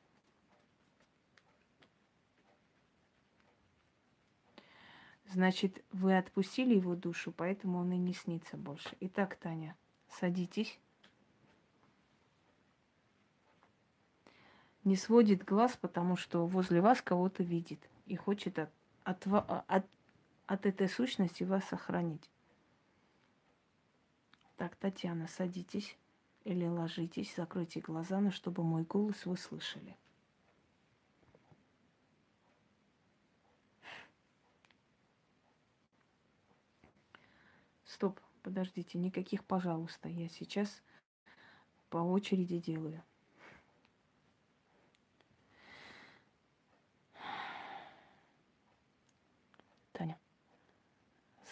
Значит, 5.24 5.82
вы 5.90 6.18
отпустили 6.18 6.74
его 6.74 6.94
душу, 6.94 7.32
поэтому 7.32 7.78
он 7.78 7.92
и 7.92 7.96
не 7.96 8.12
снится 8.12 8.58
больше. 8.58 8.94
Итак, 9.00 9.36
Таня, 9.36 9.74
садитесь. 10.10 10.78
Не 14.84 14.96
сводит 14.96 15.44
глаз, 15.44 15.78
потому 15.80 16.16
что 16.16 16.46
возле 16.46 16.82
вас 16.82 17.00
кого-то 17.00 17.42
видит 17.42 17.80
и 18.04 18.16
хочет 18.16 18.58
от, 18.58 18.70
от, 19.04 19.26
от, 19.26 19.86
от 20.44 20.66
этой 20.66 20.90
сущности 20.90 21.42
вас 21.44 21.64
сохранить. 21.64 22.28
Так, 24.58 24.76
Татьяна, 24.76 25.26
садитесь. 25.26 25.96
Или 26.44 26.66
ложитесь, 26.66 27.34
закройте 27.36 27.80
глаза, 27.80 28.20
но 28.20 28.30
чтобы 28.30 28.62
мой 28.62 28.84
голос 28.84 29.26
вы 29.26 29.36
слышали. 29.36 29.96
Стоп, 37.84 38.18
подождите, 38.42 38.96
никаких 38.96 39.44
пожалуйста. 39.44 40.08
Я 40.08 40.28
сейчас 40.28 40.82
по 41.90 41.98
очереди 41.98 42.58
делаю. 42.58 43.02
Таня, 49.92 50.18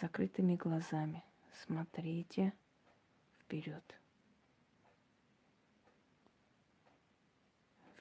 закрытыми 0.01 0.55
глазами 0.55 1.23
смотрите 1.51 2.53
вперед. 3.41 3.83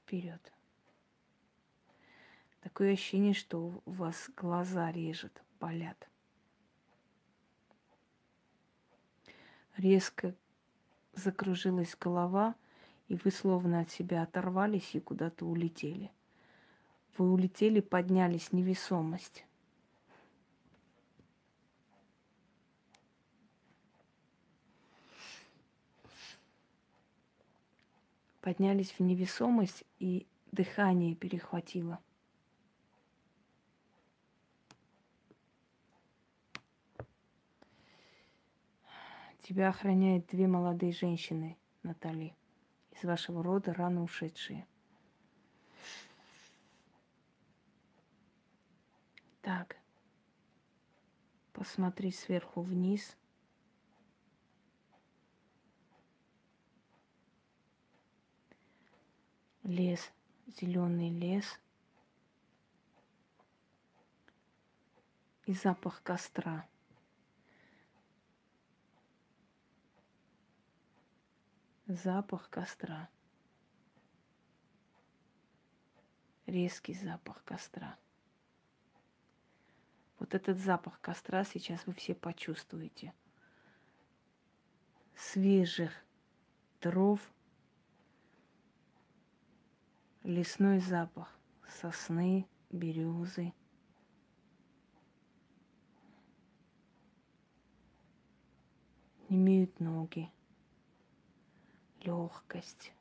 Вперед. 0.09 0.40
Такое 2.62 2.94
ощущение, 2.94 3.35
что 3.35 3.82
у 3.85 3.90
вас 3.90 4.30
глаза 4.35 4.90
режет, 4.90 5.43
болят. 5.60 6.09
Резко 9.76 10.35
закружилась 11.12 11.94
голова, 11.94 12.55
и 13.09 13.16
вы 13.16 13.30
словно 13.30 13.80
от 13.80 13.90
себя 13.90 14.22
оторвались 14.22 14.94
и 14.94 15.01
куда-то 15.01 15.44
улетели. 15.44 16.10
Вы 17.18 17.30
улетели, 17.30 17.80
поднялись 17.80 18.52
невесомость. 18.52 19.44
Поднялись 28.40 28.93
в 28.93 29.01
невесомость 29.01 29.85
и 29.98 30.27
дыхание 30.52 31.15
перехватило. 31.15 31.98
Тебя 39.43 39.70
охраняют 39.70 40.27
две 40.27 40.47
молодые 40.47 40.93
женщины, 40.93 41.56
Натали, 41.82 42.35
из 42.93 43.05
вашего 43.05 43.43
рода, 43.43 43.73
рано 43.73 44.02
ушедшие. 44.02 44.66
Так, 49.40 49.78
посмотри 51.52 52.12
сверху 52.12 52.60
вниз– 52.60 53.16
лес, 59.68 60.12
зеленый 60.46 61.10
лес 61.10 61.60
и 65.44 65.52
запах 65.52 66.02
костра. 66.02 66.66
Запах 71.86 72.48
костра. 72.50 73.08
Резкий 76.46 76.94
запах 76.94 77.44
костра. 77.44 77.98
Вот 80.18 80.34
этот 80.34 80.58
запах 80.58 81.00
костра 81.00 81.44
сейчас 81.44 81.86
вы 81.86 81.92
все 81.92 82.14
почувствуете. 82.14 83.12
Свежих 85.14 85.92
дров– 86.80 87.20
лесной 90.28 90.78
запах 90.78 91.34
сосны, 91.80 92.46
березы. 92.68 93.55
Имеют 99.30 99.80
ноги, 99.80 100.30
легкость, 102.02 102.92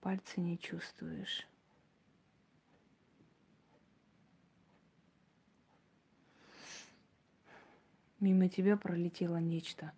пальцы 0.00 0.40
не 0.40 0.58
чувствуешь. 0.58 1.46
Мимо 8.18 8.48
тебя 8.48 8.76
пролетело 8.76 9.36
нечто 9.36 9.92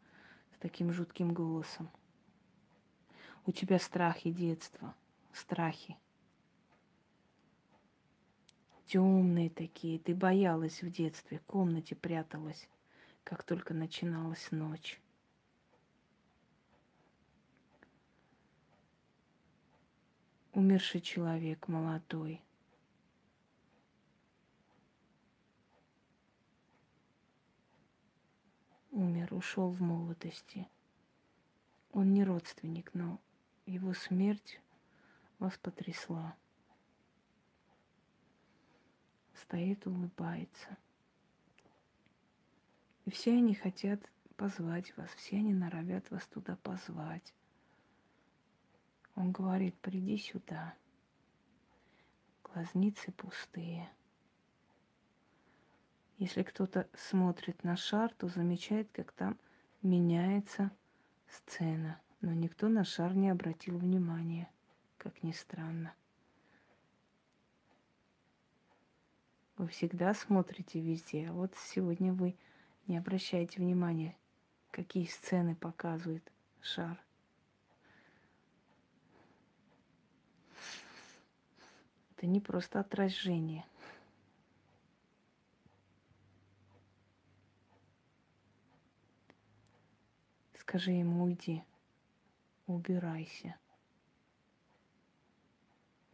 с 0.55 0.59
таким 0.59 0.93
жутким 0.93 1.33
голосом. 1.33 1.91
У 3.47 3.53
тебя 3.53 3.79
страхи 3.79 4.31
детства– 4.31 4.95
страхи. 5.37 5.97
Темные 8.87 9.51
такие. 9.51 9.99
Ты 9.99 10.15
боялась 10.15 10.83
в 10.83 10.91
детстве, 10.91 11.39
в 11.39 11.45
комнате 11.45 11.97
пряталась, 11.97 12.69
как 13.25 13.43
только 13.43 13.75
начиналась 13.75 14.51
ночь. 14.51 15.01
Умерший 20.53 21.01
человек 21.01 21.67
молодой. 21.67 22.41
Умер, 28.93 29.35
ушел 29.35 29.71
в 29.71 29.81
молодости. 29.81 30.69
Он 31.91 32.15
не 32.15 32.23
родственник, 32.23 32.95
но 32.95 33.19
его 33.67 33.93
смерть 33.95 34.61
вас 35.45 35.59
потрясла. 35.59 36.35
Стоит, 39.35 39.87
улыбается. 39.87 40.79
И 43.05 43.11
все 43.11 43.33
они 43.33 43.55
хотят 43.55 44.01
позвать 44.37 44.97
вас, 44.97 45.11
все 45.11 45.37
они 45.37 45.53
норовят 45.53 46.11
вас 46.11 46.27
туда 46.27 46.57
позвать. 46.57 47.35
Он 49.17 49.33
говорит, 49.33 49.75
приди 49.77 50.17
сюда. 50.17 50.75
Глазницы 52.43 53.13
пустые. 53.13 53.91
Если 56.17 56.43
кто-то 56.43 56.89
смотрит 56.95 57.65
на 57.65 57.77
шар, 57.77 58.15
то 58.15 58.29
замечает, 58.29 58.89
как 58.93 59.13
там 59.13 59.39
меняется 59.83 60.71
сцена. 61.29 62.01
Но 62.23 62.33
никто 62.33 62.69
на 62.69 62.85
шар 62.85 63.15
не 63.15 63.29
обратил 63.29 63.77
внимания, 63.77 64.49
как 65.05 65.23
ни 65.23 65.33
странно. 65.33 65.95
Вы 69.59 69.69
всегда 69.69 70.15
смотрите 70.15 70.81
везде, 70.81 71.29
а 71.29 71.33
вот 71.33 71.55
сегодня 71.57 72.13
вы 72.13 72.35
не 72.87 72.97
обращаете 72.97 73.61
внимания, 73.61 74.17
какие 74.71 75.05
сцены 75.05 75.55
показывает 75.55 76.33
шар. 76.63 76.99
Это 82.17 82.27
не 82.27 82.41
просто 82.41 82.81
отражение. 82.81 83.67
Скажи 90.55 90.93
ему, 90.93 91.25
уйди, 91.25 91.63
убирайся. 92.67 93.55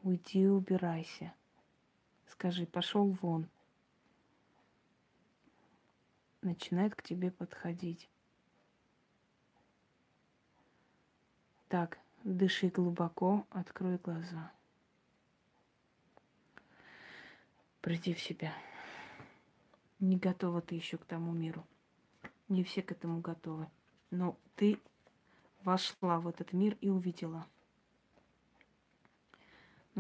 Уйди, 0.02 0.46
убирайся. 0.46 1.34
Скажи, 2.26 2.64
пошел 2.64 3.10
вон. 3.20 3.46
Начинает 6.40 6.94
к 6.94 7.02
тебе 7.02 7.30
подходить. 7.30 8.08
Так, 11.68 11.98
дыши 12.24 12.68
глубоко, 12.68 13.46
открой 13.50 13.98
глаза. 13.98 14.50
Приди 17.82 18.14
в 18.14 18.20
себя. 18.20 18.54
Не 19.98 20.16
готова 20.16 20.62
ты 20.62 20.76
еще 20.76 20.96
к 20.96 21.04
тому 21.04 21.32
миру. 21.32 21.66
Не 22.48 22.64
все 22.64 22.82
к 22.82 22.90
этому 22.90 23.20
готовы. 23.20 23.68
Но 24.10 24.38
ты 24.56 24.78
вошла 25.62 26.20
в 26.20 26.26
этот 26.26 26.54
мир 26.54 26.78
и 26.80 26.88
увидела. 26.88 27.46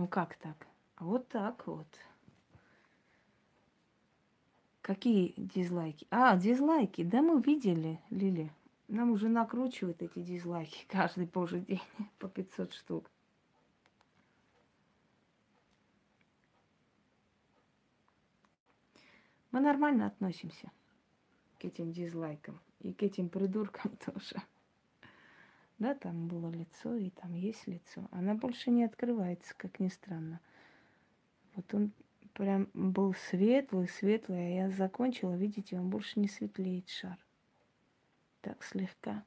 Ну 0.00 0.08
как 0.08 0.34
так? 0.36 0.66
Вот 0.98 1.28
так 1.28 1.66
вот. 1.66 1.86
Какие 4.80 5.34
дизлайки? 5.36 6.06
А, 6.10 6.38
дизлайки. 6.38 7.04
Да 7.04 7.20
мы 7.20 7.38
видели, 7.42 8.00
Лили. 8.08 8.50
Нам 8.88 9.10
уже 9.10 9.28
накручивают 9.28 10.00
эти 10.00 10.20
дизлайки 10.20 10.86
каждый 10.88 11.26
божий 11.26 11.60
день 11.60 11.82
по 12.18 12.30
500 12.30 12.72
штук. 12.72 13.10
Мы 19.50 19.60
нормально 19.60 20.06
относимся 20.06 20.72
к 21.58 21.66
этим 21.66 21.92
дизлайкам 21.92 22.58
и 22.78 22.94
к 22.94 23.02
этим 23.02 23.28
придуркам 23.28 23.94
тоже. 24.06 24.42
Да, 25.80 25.94
там 25.94 26.28
было 26.28 26.50
лицо, 26.50 26.94
и 26.94 27.08
там 27.08 27.32
есть 27.32 27.66
лицо. 27.66 28.06
Она 28.10 28.34
больше 28.34 28.70
не 28.70 28.84
открывается, 28.84 29.54
как 29.56 29.80
ни 29.80 29.88
странно. 29.88 30.38
Вот 31.54 31.72
он 31.72 31.92
прям 32.34 32.68
был 32.74 33.14
светлый, 33.14 33.88
светлый, 33.88 34.38
а 34.38 34.64
я 34.64 34.70
закончила, 34.70 35.34
видите, 35.34 35.78
он 35.78 35.88
больше 35.88 36.20
не 36.20 36.28
светлеет 36.28 36.90
шар. 36.90 37.18
Так 38.42 38.62
слегка. 38.62 39.24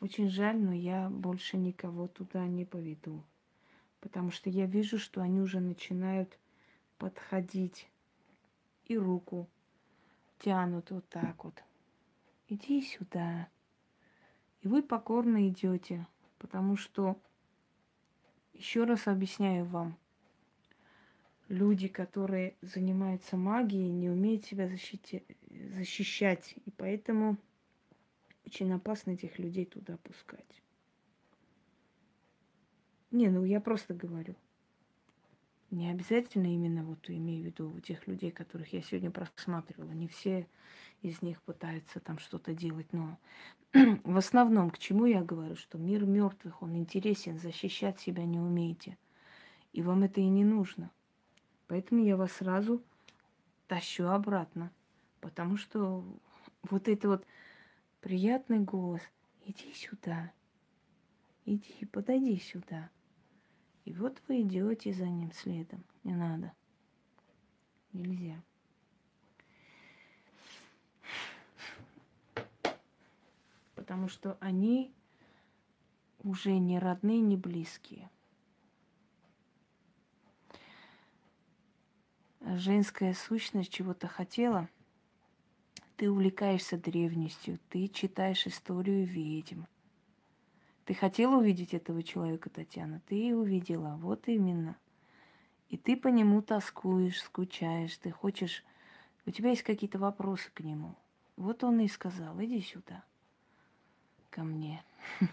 Очень 0.00 0.30
жаль, 0.30 0.58
но 0.58 0.72
я 0.72 1.10
больше 1.10 1.58
никого 1.58 2.08
туда 2.08 2.46
не 2.46 2.64
поведу. 2.64 3.22
Потому 4.00 4.30
что 4.30 4.48
я 4.48 4.64
вижу, 4.64 4.98
что 4.98 5.20
они 5.20 5.40
уже 5.40 5.60
начинают 5.60 6.38
подходить 6.96 7.90
и 8.86 8.96
руку 8.96 9.46
тянут 10.38 10.90
вот 10.90 11.06
так 11.10 11.44
вот. 11.44 11.62
Иди 12.48 12.80
сюда. 12.80 13.48
И 14.62 14.68
вы 14.68 14.82
покорно 14.82 15.48
идете, 15.48 16.06
потому 16.38 16.76
что, 16.76 17.16
еще 18.52 18.84
раз 18.84 19.06
объясняю 19.06 19.64
вам, 19.64 19.96
люди, 21.48 21.88
которые 21.88 22.54
занимаются 22.60 23.36
магией, 23.36 23.90
не 23.90 24.10
умеют 24.10 24.44
себя 24.44 24.66
защити- 24.66 25.24
защищать. 25.74 26.54
И 26.66 26.70
поэтому 26.70 27.36
очень 28.44 28.72
опасно 28.72 29.12
этих 29.12 29.38
людей 29.38 29.64
туда 29.64 29.96
пускать. 29.98 30.62
Не, 33.10 33.28
ну 33.28 33.44
я 33.44 33.60
просто 33.60 33.94
говорю. 33.94 34.34
Не 35.70 35.90
обязательно 35.90 36.46
именно 36.46 36.82
вот 36.82 37.10
имею 37.10 37.42
в 37.42 37.46
виду 37.46 37.70
у 37.70 37.80
тех 37.80 38.06
людей, 38.06 38.30
которых 38.30 38.72
я 38.72 38.80
сегодня 38.80 39.10
просматривала. 39.10 39.90
Не 39.92 40.08
все 40.08 40.46
из 41.02 41.22
них 41.22 41.40
пытаются 41.42 42.00
там 42.00 42.18
что-то 42.18 42.54
делать, 42.54 42.92
но 42.92 43.18
в 43.72 44.16
основном 44.16 44.70
к 44.70 44.78
чему 44.78 45.06
я 45.06 45.22
говорю, 45.22 45.56
что 45.56 45.78
мир 45.78 46.04
мертвых, 46.04 46.62
он 46.62 46.76
интересен, 46.76 47.38
защищать 47.38 48.00
себя 48.00 48.24
не 48.24 48.38
умеете. 48.38 48.96
И 49.72 49.82
вам 49.82 50.02
это 50.02 50.20
и 50.20 50.28
не 50.28 50.44
нужно. 50.44 50.90
Поэтому 51.66 52.02
я 52.02 52.16
вас 52.16 52.32
сразу 52.32 52.82
тащу 53.66 54.06
обратно. 54.06 54.72
Потому 55.20 55.56
что 55.56 56.04
вот 56.62 56.88
это 56.88 57.08
вот 57.08 57.26
приятный 58.00 58.60
голос, 58.60 59.02
иди 59.44 59.72
сюда, 59.74 60.32
иди, 61.44 61.84
подойди 61.92 62.38
сюда. 62.38 62.90
И 63.84 63.92
вот 63.92 64.20
вы 64.28 64.42
идете 64.42 64.92
за 64.92 65.06
ним 65.08 65.32
следом. 65.32 65.84
Не 66.04 66.14
надо. 66.14 66.52
Нельзя. 67.92 68.42
Потому 73.88 74.08
что 74.08 74.36
они 74.40 74.92
уже 76.22 76.58
не 76.58 76.78
родные, 76.78 77.22
не 77.22 77.38
близкие. 77.38 78.10
Женская 82.42 83.14
сущность 83.14 83.72
чего-то 83.72 84.06
хотела. 84.06 84.68
Ты 85.96 86.10
увлекаешься 86.10 86.76
древностью, 86.76 87.58
ты 87.70 87.88
читаешь 87.88 88.46
историю 88.46 89.06
ведьм– 89.06 89.62
ты 90.84 90.94
хотела 90.94 91.36
увидеть 91.36 91.74
этого 91.74 92.02
человека, 92.02 92.48
Татьяна? 92.48 93.02
Ты 93.06 93.28
и 93.28 93.32
увидела. 93.34 93.98
Вот 94.00 94.26
именно. 94.26 94.74
И 95.68 95.76
ты 95.76 95.98
по 95.98 96.08
нему 96.08 96.40
тоскуешь, 96.40 97.20
скучаешь, 97.20 97.94
ты 97.98 98.10
хочешь... 98.10 98.64
У 99.26 99.30
тебя 99.30 99.50
есть 99.50 99.64
какие-то 99.64 99.98
вопросы 99.98 100.50
к 100.54 100.60
нему. 100.60 100.94
Вот 101.36 101.62
он 101.62 101.80
и 101.80 101.88
сказал, 101.88 102.42
иди 102.42 102.62
сюда, 102.62 103.04
ко 104.30 104.42
мне. 104.42 104.84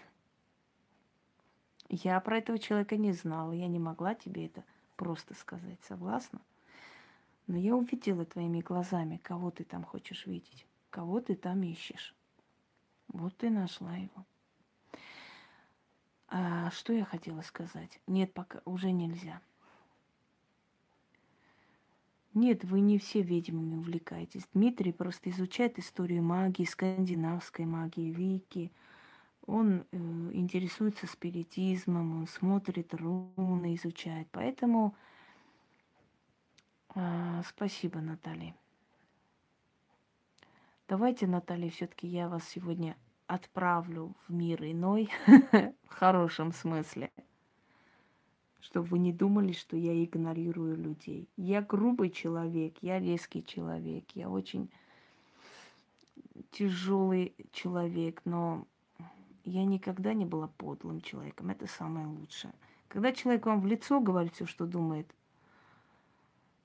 Я 1.90 2.20
про 2.20 2.38
этого 2.40 2.58
человека 2.60 2.98
не 2.98 3.14
знала, 3.14 3.52
я 3.52 3.68
не 3.68 3.80
могла 3.80 4.16
тебе 4.16 4.48
это 4.48 4.64
просто 4.96 5.36
сказать, 5.36 5.80
согласна? 5.84 6.42
Но 7.48 7.58
я 7.58 7.76
увидела 7.76 8.26
твоими 8.26 8.62
глазами, 8.62 9.18
кого 9.18 9.52
ты 9.52 9.64
там 9.64 9.84
хочешь 9.84 10.26
видеть, 10.26 10.66
кого 10.90 11.22
ты 11.22 11.36
там 11.36 11.62
ищешь. 11.62 12.16
Вот 13.08 13.38
ты 13.38 13.52
нашла 13.52 13.96
его. 13.96 14.26
А, 16.28 16.72
что 16.72 16.92
я 16.92 17.06
хотела 17.06 17.42
сказать? 17.42 18.00
Нет, 18.08 18.34
пока 18.34 18.62
уже 18.66 18.92
нельзя. 18.92 19.42
Нет, 22.34 22.66
вы 22.66 22.82
не 22.82 22.98
все 22.98 23.22
ведьмами 23.22 23.76
увлекаетесь. 23.76 24.46
Дмитрий 24.54 24.92
просто 24.92 25.30
изучает 25.30 25.80
историю 25.80 26.22
магии, 26.22 26.66
скандинавской 26.66 27.66
магии, 27.66 28.12
вики. 28.12 28.74
Он 29.48 29.86
э, 29.92 29.98
интересуется 30.34 31.08
спиритизмом, 31.08 32.18
он 32.20 32.28
смотрит 32.28 32.94
руны, 32.94 33.76
изучает. 33.76 34.28
Поэтому 34.32 34.96
э, 36.96 37.42
спасибо, 37.48 38.00
Наталья. 38.00 38.56
Давайте, 40.88 41.28
Наталья, 41.28 41.70
все-таки 41.70 42.08
я 42.08 42.30
вас 42.30 42.48
сегодня 42.48 42.96
отправлю 43.28 44.14
в 44.28 44.34
мир 44.34 44.64
иной, 44.64 45.10
в 45.28 45.90
хорошем 45.90 46.52
смысле, 46.52 47.12
чтобы 48.60 48.88
вы 48.88 49.00
не 49.00 49.12
думали, 49.12 49.52
что 49.52 49.78
я 49.78 50.04
игнорирую 50.04 50.78
людей. 50.78 51.28
Я 51.38 51.62
грубый 51.62 52.10
человек, 52.12 52.78
я 52.82 53.00
резкий 53.00 53.44
человек, 53.44 54.06
я 54.14 54.30
очень 54.30 54.70
тяжелый 56.52 57.34
человек, 57.52 58.22
но 58.26 58.68
я 59.46 59.64
никогда 59.66 60.14
не 60.14 60.26
была 60.26 60.48
подлым 60.48 61.02
человеком. 61.02 61.50
Это 61.50 61.68
самое 61.68 62.08
лучшее. 62.08 62.54
Когда 62.88 63.12
человек 63.12 63.46
вам 63.46 63.62
в 63.62 63.66
лицо 63.66 64.00
говорит 64.00 64.34
все, 64.34 64.46
что 64.46 64.66
думает, 64.66 65.08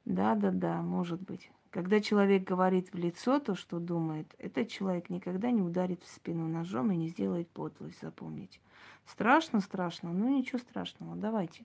да, 0.04 0.34
да, 0.34 0.50
да, 0.50 0.82
может 0.82 1.20
быть. 1.20 1.50
Когда 1.70 2.00
человек 2.00 2.42
говорит 2.42 2.92
в 2.92 2.96
лицо 2.96 3.38
то, 3.38 3.54
что 3.54 3.78
думает, 3.78 4.34
этот 4.38 4.68
человек 4.68 5.08
никогда 5.08 5.50
не 5.52 5.62
ударит 5.62 6.02
в 6.02 6.08
спину 6.08 6.48
ножом 6.48 6.90
и 6.90 6.96
не 6.96 7.08
сделает 7.08 7.48
подлость, 7.48 8.00
запомните. 8.00 8.58
Страшно, 9.06 9.60
страшно, 9.60 10.12
но 10.12 10.28
ничего 10.28 10.58
страшного, 10.58 11.14
давайте. 11.14 11.64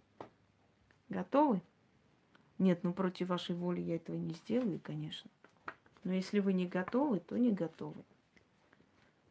Готовы? 1.10 1.62
Нет, 2.60 2.84
ну 2.84 2.94
против 2.94 3.30
вашей 3.30 3.56
воли 3.56 3.82
я 3.82 3.96
этого 3.96 4.16
не 4.16 4.34
сделаю, 4.34 4.80
конечно. 4.82 5.30
Но 6.04 6.14
если 6.14 6.40
вы 6.40 6.54
не 6.54 6.68
готовы, 6.68 7.20
то 7.20 7.38
не 7.38 7.52
готовы. 7.52 8.04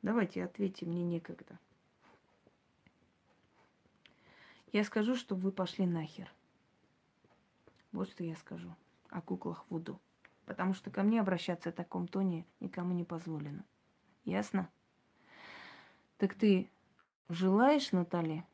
Давайте 0.03 0.45
ответьте, 0.45 0.87
мне 0.87 1.03
некогда. 1.03 1.59
Я 4.75 4.83
скажу, 4.83 5.15
чтобы 5.15 5.43
вы 5.43 5.53
пошли 5.53 5.87
нахер. 5.87 6.29
Вот 7.93 8.11
что 8.11 8.25
я 8.25 8.35
скажу 8.35 8.75
о 9.09 9.21
куклах 9.21 9.65
Вуду. 9.71 10.01
Потому 10.47 10.75
что 10.75 10.91
ко 10.91 11.05
мне 11.05 11.21
обращаться 11.21 11.71
в 11.71 11.75
таком 11.75 12.09
тоне 12.09 12.45
никому 12.59 12.93
не 12.93 13.05
позволено. 13.05 13.65
Ясно? 14.25 14.69
Так 16.19 16.35
ты 16.35 16.69
желаешь, 17.29 17.93
Наталья, 17.93 18.45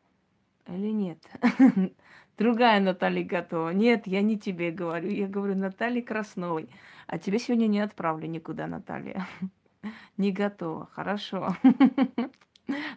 или 0.67 0.91
нет? 0.91 1.27
Другая 2.37 2.81
Наталья 2.81 3.25
готова. 3.25 3.71
Нет, 3.71 4.07
я 4.07 4.21
не 4.21 4.39
тебе 4.39 4.73
говорю. 4.73 5.09
Я 5.09 5.27
говорю 5.27 5.55
Наталье 5.55 6.03
Красновой. 6.03 6.69
А 7.07 7.19
тебе 7.19 7.39
сегодня 7.39 7.67
не 7.67 7.81
отправлю 7.81 8.29
никуда, 8.29 8.67
Наталья. 8.67 9.27
Не 10.19 10.33
готова. 10.33 10.85
Хорошо. 10.93 11.57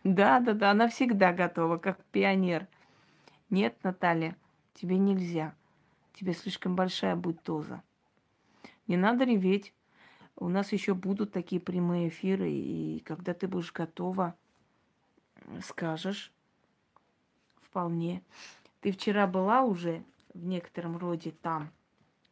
Да, 0.04 0.40
да, 0.40 0.54
да, 0.54 0.70
она 0.70 0.88
всегда 0.88 1.34
готова, 1.34 1.78
как 1.78 2.04
пионер. 2.12 2.68
Нет, 3.54 3.84
Наталья, 3.84 4.36
тебе 4.74 4.98
нельзя. 4.98 5.54
Тебе 6.14 6.34
слишком 6.34 6.76
большая 6.76 7.16
будет 7.16 7.44
доза. 7.44 7.84
Не 8.88 8.98
надо 8.98 9.26
реветь. 9.26 9.76
У 10.36 10.48
нас 10.50 10.72
еще 10.72 10.96
будут 10.96 11.34
такие 11.34 11.62
прямые 11.62 12.10
эфиры, 12.10 12.52
и 12.52 13.00
когда 13.06 13.36
ты 13.36 13.48
будешь 13.48 13.72
готова, 13.72 14.36
скажешь. 15.62 16.32
Вполне. 17.62 18.24
Ты 18.82 18.92
вчера 18.92 19.28
была 19.28 19.62
уже 19.62 20.04
в 20.34 20.44
некотором 20.44 20.98
роде 20.98 21.30
там. 21.30 21.70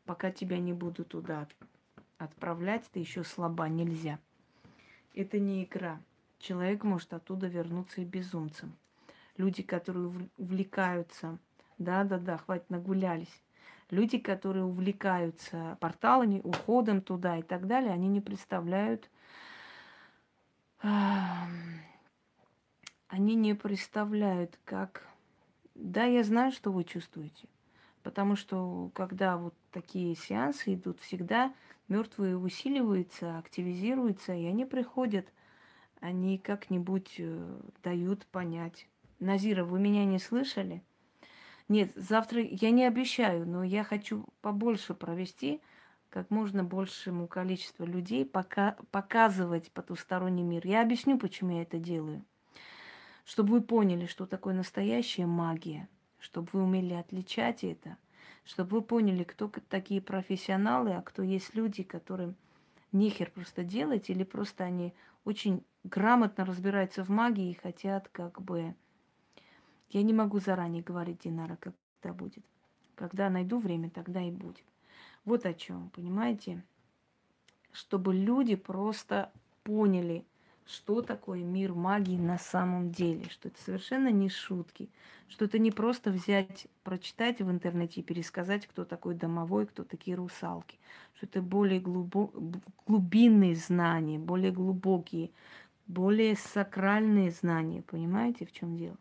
Пока 0.05 0.31
тебя 0.31 0.57
не 0.57 0.73
буду 0.73 1.05
туда 1.05 1.47
отправлять, 2.17 2.89
ты 2.91 2.97
еще 2.99 3.23
слаба, 3.23 3.69
нельзя. 3.69 4.17
Это 5.13 5.37
не 5.37 5.65
игра. 5.65 6.01
Человек 6.39 6.83
может 6.83 7.13
оттуда 7.13 7.45
вернуться 7.45 8.01
и 8.01 8.05
безумцем. 8.05 8.75
Люди, 9.41 9.63
которые 9.63 10.13
увлекаются, 10.37 11.39
да-да-да, 11.79 12.37
хватит, 12.37 12.69
нагулялись. 12.69 13.41
Люди, 13.89 14.19
которые 14.19 14.65
увлекаются 14.65 15.79
порталами, 15.81 16.41
уходом 16.43 17.01
туда 17.01 17.39
и 17.39 17.41
так 17.41 17.65
далее, 17.65 17.91
они 17.91 18.07
не 18.07 18.21
представляют, 18.21 19.09
они 20.79 21.33
не 23.33 23.55
представляют, 23.55 24.59
как... 24.63 25.07
Да, 25.73 26.03
я 26.03 26.23
знаю, 26.23 26.51
что 26.51 26.71
вы 26.71 26.83
чувствуете. 26.83 27.47
Потому 28.03 28.35
что 28.35 28.91
когда 28.93 29.37
вот 29.37 29.55
такие 29.71 30.15
сеансы 30.15 30.75
идут, 30.75 30.99
всегда 30.99 31.51
мертвые 31.87 32.37
усиливаются, 32.37 33.39
активизируются, 33.39 34.35
и 34.35 34.45
они 34.45 34.65
приходят, 34.65 35.25
они 35.99 36.37
как-нибудь 36.37 37.15
э, 37.17 37.59
дают 37.81 38.27
понять. 38.27 38.85
Назира, 39.21 39.63
вы 39.63 39.79
меня 39.79 40.03
не 40.03 40.17
слышали? 40.17 40.83
Нет, 41.69 41.91
завтра 41.95 42.41
я 42.41 42.71
не 42.71 42.85
обещаю, 42.85 43.47
но 43.47 43.63
я 43.63 43.83
хочу 43.83 44.25
побольше 44.41 44.95
провести, 44.95 45.61
как 46.09 46.31
можно 46.31 46.63
большему 46.63 47.27
количеству 47.27 47.85
людей, 47.85 48.25
пока, 48.25 48.75
показывать 48.89 49.71
потусторонний 49.71 50.43
мир. 50.43 50.65
Я 50.65 50.81
объясню, 50.81 51.19
почему 51.19 51.51
я 51.51 51.61
это 51.61 51.77
делаю. 51.77 52.25
Чтобы 53.23 53.51
вы 53.51 53.61
поняли, 53.61 54.07
что 54.07 54.25
такое 54.25 54.55
настоящая 54.55 55.27
магия, 55.27 55.87
чтобы 56.17 56.49
вы 56.51 56.63
умели 56.63 56.95
отличать 56.95 57.63
это, 57.63 57.97
чтобы 58.43 58.77
вы 58.77 58.81
поняли, 58.81 59.23
кто 59.23 59.51
такие 59.69 60.01
профессионалы, 60.01 60.93
а 60.95 61.01
кто 61.03 61.21
есть 61.21 61.53
люди, 61.53 61.83
которым 61.83 62.35
нехер 62.91 63.29
просто 63.29 63.63
делать, 63.63 64.09
или 64.09 64.23
просто 64.23 64.63
они 64.63 64.95
очень 65.25 65.63
грамотно 65.83 66.43
разбираются 66.43 67.03
в 67.03 67.09
магии 67.09 67.51
и 67.51 67.59
хотят 67.61 68.09
как 68.09 68.41
бы 68.41 68.75
я 69.91 70.03
не 70.03 70.13
могу 70.13 70.39
заранее 70.39 70.81
говорить, 70.81 71.19
Динара, 71.23 71.57
когда 71.57 72.13
будет. 72.13 72.43
Когда 72.95 73.29
найду 73.29 73.59
время, 73.59 73.89
тогда 73.89 74.21
и 74.21 74.31
будет. 74.31 74.63
Вот 75.25 75.45
о 75.45 75.53
чем, 75.53 75.89
понимаете? 75.89 76.63
Чтобы 77.71 78.13
люди 78.13 78.55
просто 78.55 79.31
поняли, 79.63 80.25
что 80.65 81.01
такое 81.01 81.43
мир 81.43 81.73
магии 81.73 82.17
на 82.17 82.37
самом 82.37 82.91
деле, 82.91 83.27
что 83.29 83.49
это 83.49 83.61
совершенно 83.61 84.09
не 84.09 84.29
шутки, 84.29 84.89
что 85.27 85.45
это 85.45 85.59
не 85.59 85.71
просто 85.71 86.11
взять, 86.11 86.67
прочитать 86.83 87.39
в 87.39 87.49
интернете 87.49 88.01
и 88.01 88.03
пересказать, 88.03 88.67
кто 88.67 88.85
такой 88.85 89.15
домовой, 89.15 89.65
кто 89.65 89.83
такие 89.83 90.15
русалки, 90.15 90.79
что 91.15 91.25
это 91.25 91.41
более 91.41 91.79
глубо... 91.79 92.31
глубинные 92.85 93.55
знания, 93.55 94.19
более 94.19 94.51
глубокие, 94.51 95.31
более 95.87 96.35
сакральные 96.35 97.31
знания, 97.31 97.81
понимаете, 97.81 98.45
в 98.45 98.51
чем 98.51 98.77
дело? 98.77 98.97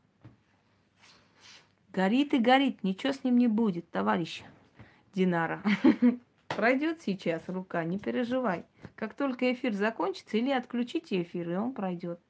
Горит 1.93 2.35
и 2.35 2.39
горит, 2.39 2.85
ничего 2.85 3.13
с 3.13 3.25
ним 3.25 3.37
не 3.39 3.49
будет, 3.49 3.91
товарищ 3.91 4.43
Динара. 5.13 5.63
Пройдет 6.49 7.01
сейчас 7.01 7.49
рука, 7.49 7.83
не 7.85 7.99
переживай. 7.99 8.65
Как 8.95 9.15
только 9.15 9.53
эфир 9.53 9.73
закончится, 9.73 10.37
или 10.37 10.51
отключите 10.51 11.23
эфир, 11.23 11.51
и 11.51 11.55
он 11.55 11.73
пройдет. 11.73 12.21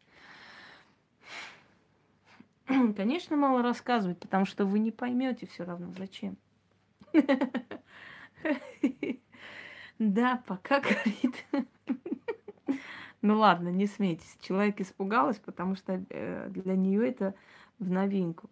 Конечно, 2.96 3.36
мало 3.36 3.62
рассказывать, 3.62 4.18
потому 4.18 4.46
что 4.46 4.64
вы 4.64 4.78
не 4.78 4.92
поймете 4.92 5.46
все 5.46 5.64
равно, 5.64 5.92
зачем. 5.96 6.36
Да, 9.98 10.42
пока 10.46 10.80
горит. 10.80 11.44
Ну 13.22 13.38
ладно, 13.38 13.68
не 13.68 13.86
смейтесь. 13.86 14.38
Человек 14.40 14.80
испугалась, 14.80 15.36
потому 15.36 15.74
что 15.74 16.02
э, 16.08 16.48
для 16.48 16.74
нее 16.74 17.06
это 17.06 17.34
в 17.78 17.90
новинку. 17.90 18.48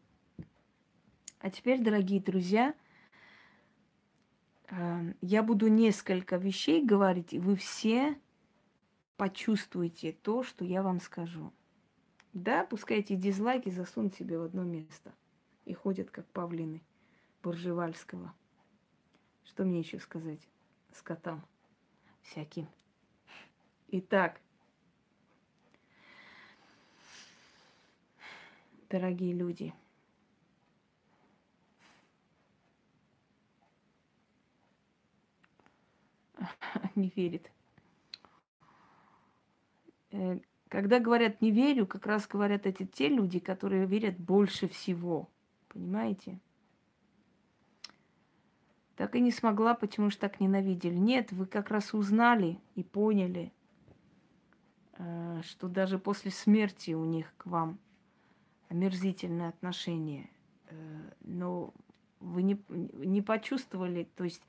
А 1.40 1.50
теперь, 1.50 1.80
дорогие 1.80 2.20
друзья, 2.20 2.74
эм, 4.68 5.14
я 5.20 5.44
буду 5.44 5.68
несколько 5.68 6.36
вещей 6.36 6.84
говорить, 6.84 7.32
и 7.32 7.38
вы 7.38 7.54
все 7.54 8.18
почувствуете 9.16 10.12
то, 10.12 10.42
что 10.42 10.64
я 10.64 10.82
вам 10.82 11.00
скажу. 11.00 11.52
Да, 12.32 12.64
пускай 12.64 12.98
эти 12.98 13.14
дизлайки 13.14 13.70
засунут 13.70 14.14
себе 14.14 14.38
в 14.38 14.42
одно 14.42 14.64
место 14.64 15.14
и 15.64 15.74
ходят 15.74 16.10
как 16.10 16.26
павлины 16.26 16.82
Буржевальского. 17.42 18.34
Что 19.44 19.64
мне 19.64 19.78
еще 19.78 20.00
сказать 20.00 20.40
с 20.92 21.02
котам 21.02 21.44
всяким? 22.22 22.66
Итак, 23.90 24.40
дорогие 28.88 29.32
люди– 29.32 29.72
не 36.94 37.12
верит. 37.14 37.50
Э, 40.10 40.38
когда 40.68 41.00
говорят 41.00 41.40
не 41.40 41.50
верю, 41.50 41.86
как 41.86 42.06
раз 42.06 42.26
говорят 42.26 42.66
эти 42.66 42.84
те 42.84 43.08
люди, 43.08 43.38
которые 43.38 43.86
верят 43.86 44.18
больше 44.18 44.68
всего. 44.68 45.28
Понимаете? 45.68 46.38
Так 48.96 49.14
и 49.14 49.20
не 49.20 49.30
смогла, 49.30 49.74
почему 49.74 50.10
же 50.10 50.18
так 50.18 50.40
ненавидели. 50.40 50.96
Нет, 50.96 51.30
вы 51.32 51.46
как 51.46 51.70
раз 51.70 51.94
узнали 51.94 52.58
и 52.74 52.82
поняли, 52.82 53.52
э, 54.94 55.42
что 55.44 55.68
даже 55.68 55.98
после 55.98 56.30
смерти 56.30 56.92
у 56.92 57.04
них 57.04 57.32
к 57.36 57.46
вам 57.46 57.78
омерзительное 58.68 59.50
отношение. 59.50 60.28
Э, 60.66 60.74
но 61.20 61.72
вы 62.20 62.42
не, 62.42 62.60
не 62.68 63.22
почувствовали, 63.22 64.08
то 64.16 64.24
есть 64.24 64.42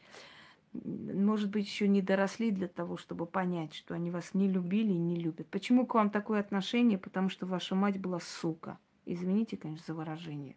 может 0.73 1.49
быть, 1.49 1.65
еще 1.65 1.87
не 1.87 2.01
доросли 2.01 2.51
для 2.51 2.67
того, 2.67 2.97
чтобы 2.97 3.25
понять, 3.25 3.73
что 3.73 3.95
они 3.95 4.11
вас 4.11 4.33
не 4.33 4.47
любили 4.47 4.93
и 4.93 4.99
не 4.99 5.15
любят. 5.15 5.47
Почему 5.47 5.85
к 5.85 5.95
вам 5.95 6.09
такое 6.09 6.39
отношение? 6.39 6.97
Потому 6.97 7.29
что 7.29 7.45
ваша 7.45 7.75
мать 7.75 7.99
была 7.99 8.19
сука. 8.19 8.77
Извините, 9.05 9.57
конечно, 9.57 9.85
за 9.87 9.93
выражение. 9.95 10.55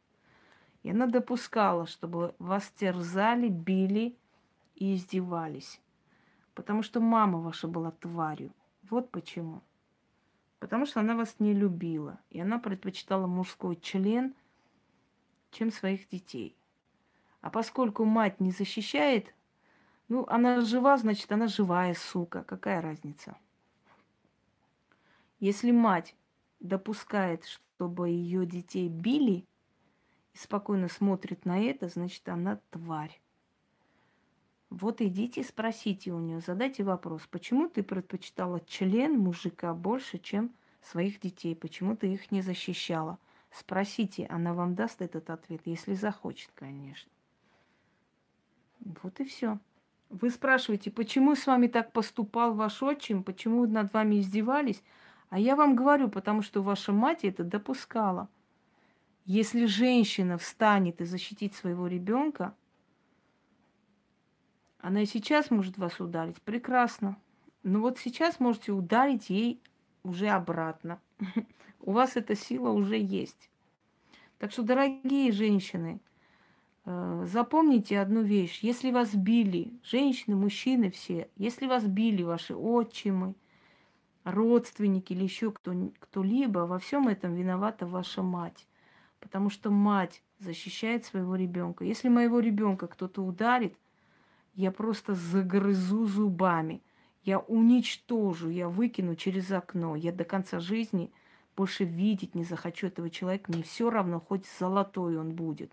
И 0.82 0.90
она 0.90 1.06
допускала, 1.06 1.86
чтобы 1.86 2.34
вас 2.38 2.70
терзали, 2.76 3.48
били 3.48 4.16
и 4.74 4.94
издевались. 4.94 5.80
Потому 6.54 6.82
что 6.82 7.00
мама 7.00 7.38
ваша 7.38 7.66
была 7.66 7.92
тварью. 7.92 8.52
Вот 8.90 9.10
почему. 9.10 9.62
Потому 10.58 10.84
что 10.84 11.00
она 11.00 11.16
вас 11.16 11.36
не 11.38 11.54
любила. 11.54 12.20
И 12.30 12.40
она 12.40 12.58
предпочитала 12.58 13.26
мужской 13.26 13.76
член, 13.76 14.34
чем 15.50 15.70
своих 15.70 16.08
детей. 16.08 16.54
А 17.40 17.50
поскольку 17.50 18.04
мать 18.04 18.40
не 18.40 18.50
защищает 18.50 19.34
ну, 20.12 20.26
она 20.28 20.60
жива, 20.60 20.98
значит, 20.98 21.32
она 21.32 21.48
живая 21.48 21.94
сука. 21.94 22.44
Какая 22.44 22.82
разница? 22.82 23.34
Если 25.40 25.70
мать 25.70 26.14
допускает, 26.60 27.46
чтобы 27.46 28.10
ее 28.10 28.44
детей 28.44 28.90
били 28.90 29.46
и 30.34 30.36
спокойно 30.36 30.88
смотрит 30.88 31.46
на 31.46 31.58
это, 31.58 31.88
значит, 31.88 32.28
она 32.28 32.60
тварь. 32.68 33.22
Вот 34.68 35.00
идите 35.00 35.42
спросите 35.42 36.12
у 36.12 36.18
нее, 36.18 36.40
задайте 36.40 36.84
вопрос, 36.84 37.26
почему 37.30 37.70
ты 37.70 37.82
предпочитала 37.82 38.60
член 38.66 39.18
мужика 39.18 39.72
больше, 39.72 40.18
чем 40.18 40.52
своих 40.82 41.20
детей, 41.20 41.56
почему 41.56 41.96
ты 41.96 42.12
их 42.12 42.30
не 42.30 42.42
защищала. 42.42 43.18
Спросите, 43.50 44.26
она 44.26 44.52
вам 44.52 44.74
даст 44.74 45.00
этот 45.00 45.30
ответ, 45.30 45.62
если 45.64 45.94
захочет, 45.94 46.50
конечно. 46.54 47.10
Вот 48.80 49.18
и 49.18 49.24
все. 49.24 49.58
Вы 50.12 50.28
спрашиваете, 50.28 50.90
почему 50.90 51.34
с 51.34 51.46
вами 51.46 51.68
так 51.68 51.90
поступал 51.90 52.52
ваш 52.52 52.82
отчим, 52.82 53.24
почему 53.24 53.66
над 53.66 53.94
вами 53.94 54.20
издевались? 54.20 54.82
А 55.30 55.38
я 55.38 55.56
вам 55.56 55.74
говорю, 55.74 56.10
потому 56.10 56.42
что 56.42 56.60
ваша 56.60 56.92
мать 56.92 57.24
это 57.24 57.44
допускала. 57.44 58.28
Если 59.24 59.64
женщина 59.64 60.36
встанет 60.36 61.00
и 61.00 61.06
защитит 61.06 61.54
своего 61.54 61.86
ребенка, 61.86 62.54
она 64.80 65.00
и 65.00 65.06
сейчас 65.06 65.50
может 65.50 65.78
вас 65.78 65.98
ударить. 65.98 66.42
Прекрасно. 66.42 67.16
Но 67.62 67.80
вот 67.80 67.98
сейчас 67.98 68.38
можете 68.38 68.72
ударить 68.72 69.30
ей 69.30 69.62
уже 70.02 70.28
обратно. 70.28 71.00
У 71.80 71.92
вас 71.92 72.16
эта 72.16 72.36
сила 72.36 72.68
уже 72.68 72.98
есть. 72.98 73.48
Так 74.36 74.52
что, 74.52 74.62
дорогие 74.62 75.32
женщины, 75.32 76.02
запомните 76.84 78.00
одну 78.00 78.22
вещь. 78.22 78.60
Если 78.62 78.90
вас 78.90 79.14
били, 79.14 79.72
женщины, 79.84 80.36
мужчины 80.36 80.90
все, 80.90 81.28
если 81.36 81.66
вас 81.66 81.84
били 81.84 82.22
ваши 82.22 82.54
отчимы, 82.54 83.34
родственники 84.24 85.12
или 85.12 85.24
еще 85.24 85.50
кто, 85.52 85.72
кто-либо, 85.98 86.60
во 86.60 86.78
всем 86.78 87.08
этом 87.08 87.34
виновата 87.34 87.86
ваша 87.86 88.22
мать. 88.22 88.66
Потому 89.20 89.50
что 89.50 89.70
мать 89.70 90.22
защищает 90.38 91.04
своего 91.04 91.36
ребенка. 91.36 91.84
Если 91.84 92.08
моего 92.08 92.40
ребенка 92.40 92.88
кто-то 92.88 93.22
ударит, 93.22 93.76
я 94.54 94.72
просто 94.72 95.14
загрызу 95.14 96.06
зубами. 96.06 96.82
Я 97.22 97.38
уничтожу, 97.38 98.48
я 98.50 98.68
выкину 98.68 99.14
через 99.14 99.50
окно. 99.52 99.94
Я 99.94 100.12
до 100.12 100.24
конца 100.24 100.58
жизни 100.58 101.12
больше 101.56 101.84
видеть 101.84 102.34
не 102.34 102.44
захочу 102.44 102.88
этого 102.88 103.10
человека. 103.10 103.52
Мне 103.52 103.62
все 103.62 103.90
равно, 103.90 104.20
хоть 104.20 104.44
золотой 104.58 105.16
он 105.16 105.34
будет. 105.34 105.72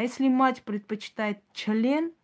А 0.00 0.02
если 0.02 0.30
мать 0.30 0.62
предпочитает 0.62 1.42
член, 1.52 2.14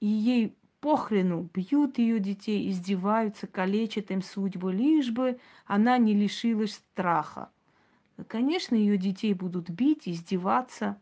и 0.00 0.08
ей 0.08 0.56
похрену, 0.80 1.48
бьют 1.54 1.98
ее 1.98 2.18
детей, 2.18 2.68
издеваются, 2.68 3.46
калечат 3.46 4.10
им 4.10 4.20
судьбы, 4.20 4.72
лишь 4.72 5.12
бы 5.12 5.38
она 5.66 5.96
не 5.98 6.14
лишилась 6.14 6.74
страха. 6.74 7.52
Конечно, 8.26 8.74
ее 8.74 8.96
детей 8.96 9.34
будут 9.34 9.70
бить, 9.70 10.08
издеваться 10.08 11.00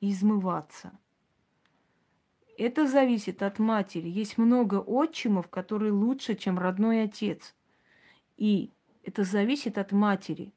и 0.00 0.12
измываться. 0.12 0.96
Это 2.56 2.86
зависит 2.86 3.42
от 3.42 3.58
матери. 3.58 4.08
Есть 4.08 4.38
много 4.38 4.76
отчимов, 4.76 5.48
которые 5.48 5.90
лучше, 5.90 6.36
чем 6.36 6.60
родной 6.60 7.02
отец. 7.02 7.56
И 8.36 8.70
это 9.02 9.24
зависит 9.24 9.78
от 9.78 9.90
матери. 9.90 10.52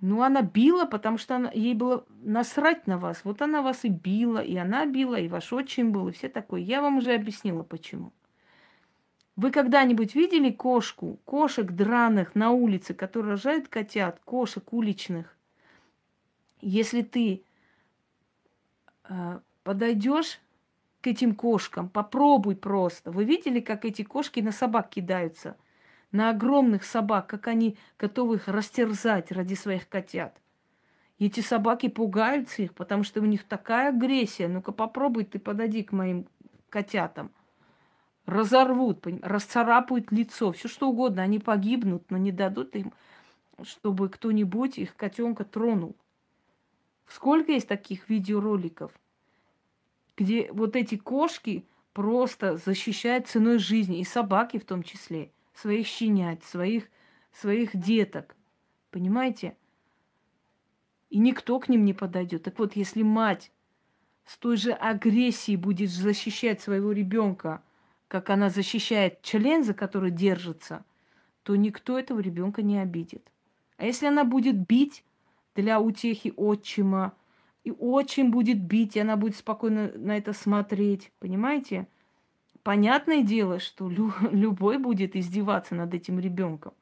Ну, 0.00 0.22
она 0.22 0.42
била, 0.42 0.84
потому 0.84 1.18
что 1.18 1.36
она, 1.36 1.50
ей 1.52 1.74
было 1.74 2.04
насрать 2.22 2.86
на 2.86 2.98
вас. 2.98 3.22
Вот 3.24 3.42
она 3.42 3.62
вас 3.62 3.84
и 3.84 3.88
била, 3.88 4.38
и 4.38 4.56
она 4.56 4.86
била, 4.86 5.18
и 5.18 5.28
ваш 5.28 5.52
отчим 5.52 5.90
был, 5.90 6.08
и 6.08 6.12
все 6.12 6.28
такое. 6.28 6.60
Я 6.60 6.82
вам 6.82 6.98
уже 6.98 7.14
объяснила, 7.14 7.64
почему. 7.64 8.12
Вы 9.34 9.50
когда-нибудь 9.50 10.14
видели 10.14 10.50
кошку, 10.50 11.18
кошек 11.24 11.70
драных 11.70 12.34
на 12.34 12.50
улице, 12.50 12.94
которые 12.94 13.32
рожают 13.32 13.68
котят, 13.68 14.20
кошек 14.24 14.72
уличных? 14.72 15.36
Если 16.60 17.02
ты 17.02 17.44
э, 19.08 19.40
подойдешь 19.64 20.40
к 21.00 21.06
этим 21.08 21.34
кошкам, 21.34 21.88
попробуй 21.88 22.56
просто. 22.56 23.10
Вы 23.10 23.24
видели, 23.24 23.60
как 23.60 23.84
эти 23.84 24.02
кошки 24.02 24.40
на 24.40 24.52
собак 24.52 24.90
кидаются? 24.90 25.56
На 26.10 26.30
огромных 26.30 26.84
собак, 26.84 27.26
как 27.26 27.48
они 27.48 27.76
готовы 27.98 28.36
их 28.36 28.48
растерзать 28.48 29.30
ради 29.30 29.54
своих 29.54 29.88
котят. 29.88 30.40
И 31.18 31.26
эти 31.26 31.40
собаки 31.40 31.88
пугаются 31.88 32.62
их, 32.62 32.74
потому 32.74 33.02
что 33.02 33.20
у 33.20 33.24
них 33.24 33.44
такая 33.44 33.90
агрессия. 33.90 34.48
Ну-ка 34.48 34.72
попробуй 34.72 35.24
ты 35.24 35.38
подойди 35.38 35.82
к 35.82 35.92
моим 35.92 36.26
котятам. 36.70 37.30
Разорвут, 38.24 39.06
расцарапают 39.22 40.12
лицо, 40.12 40.52
все 40.52 40.68
что 40.68 40.88
угодно. 40.88 41.22
Они 41.22 41.38
погибнут, 41.38 42.10
но 42.10 42.18
не 42.18 42.32
дадут 42.32 42.76
им, 42.76 42.92
чтобы 43.62 44.08
кто-нибудь 44.08 44.78
их 44.78 44.96
котенка 44.96 45.44
тронул. 45.44 45.96
Сколько 47.06 47.52
есть 47.52 47.68
таких 47.68 48.08
видеороликов? 48.08 48.92
где 50.18 50.50
вот 50.52 50.74
эти 50.74 50.96
кошки 50.96 51.64
просто 51.92 52.56
защищают 52.56 53.28
ценой 53.28 53.58
жизни, 53.58 54.00
и 54.00 54.04
собаки 54.04 54.58
в 54.58 54.64
том 54.64 54.82
числе, 54.82 55.30
своих 55.60 55.86
щенят, 55.86 56.44
своих, 56.44 56.88
своих 57.32 57.76
деток. 57.76 58.36
Понимаете? 58.90 59.56
И 61.10 61.18
никто 61.18 61.58
к 61.58 61.68
ним 61.68 61.84
не 61.84 61.94
подойдет. 61.94 62.44
Так 62.44 62.58
вот, 62.58 62.76
если 62.76 63.02
мать 63.02 63.50
с 64.24 64.36
той 64.36 64.56
же 64.56 64.72
агрессией 64.72 65.56
будет 65.56 65.90
защищать 65.90 66.60
своего 66.60 66.92
ребенка, 66.92 67.62
как 68.08 68.30
она 68.30 68.50
защищает 68.50 69.22
член, 69.22 69.64
за 69.64 69.74
который 69.74 70.10
держится, 70.10 70.84
то 71.42 71.56
никто 71.56 71.98
этого 71.98 72.20
ребенка 72.20 72.62
не 72.62 72.78
обидит. 72.78 73.30
А 73.78 73.86
если 73.86 74.06
она 74.06 74.24
будет 74.24 74.66
бить 74.66 75.04
для 75.54 75.80
утехи 75.80 76.32
отчима, 76.36 77.14
и 77.64 77.70
очень 77.70 78.30
будет 78.30 78.62
бить, 78.62 78.96
и 78.96 79.00
она 79.00 79.16
будет 79.16 79.36
спокойно 79.36 79.90
на 79.94 80.16
это 80.16 80.32
смотреть. 80.32 81.12
Понимаете? 81.18 81.86
Понятное 82.68 83.22
дело, 83.22 83.60
что 83.60 83.88
лю- 83.88 84.12
любой 84.30 84.76
будет 84.76 85.16
издеваться 85.16 85.74
над 85.74 85.94
этим 85.94 86.20
ребенком. 86.20 86.74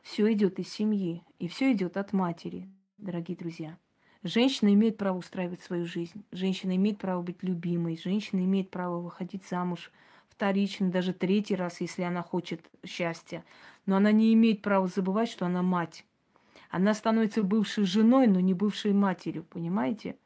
Все 0.00 0.32
идет 0.32 0.58
из 0.58 0.72
семьи, 0.72 1.22
и 1.38 1.48
все 1.48 1.70
идет 1.72 1.98
от 1.98 2.14
матери, 2.14 2.66
дорогие 2.96 3.36
друзья. 3.36 3.76
Женщина 4.22 4.72
имеет 4.72 4.96
право 4.96 5.18
устраивать 5.18 5.60
свою 5.60 5.84
жизнь. 5.84 6.24
Женщина 6.32 6.74
имеет 6.76 6.96
право 6.96 7.20
быть 7.20 7.42
любимой. 7.42 8.00
Женщина 8.02 8.40
имеет 8.40 8.70
право 8.70 8.98
выходить 8.98 9.44
замуж 9.46 9.92
вторично, 10.30 10.88
даже 10.88 11.12
третий 11.12 11.56
раз, 11.56 11.82
если 11.82 12.04
она 12.04 12.22
хочет 12.22 12.70
счастья. 12.86 13.44
Но 13.84 13.96
она 13.96 14.12
не 14.12 14.32
имеет 14.32 14.62
права 14.62 14.86
забывать, 14.86 15.28
что 15.28 15.44
она 15.44 15.60
мать. 15.60 16.06
Она 16.70 16.94
становится 16.94 17.42
бывшей 17.42 17.84
женой, 17.84 18.28
но 18.28 18.40
не 18.40 18.54
бывшей 18.54 18.94
матерью, 18.94 19.44
понимаете? 19.44 20.16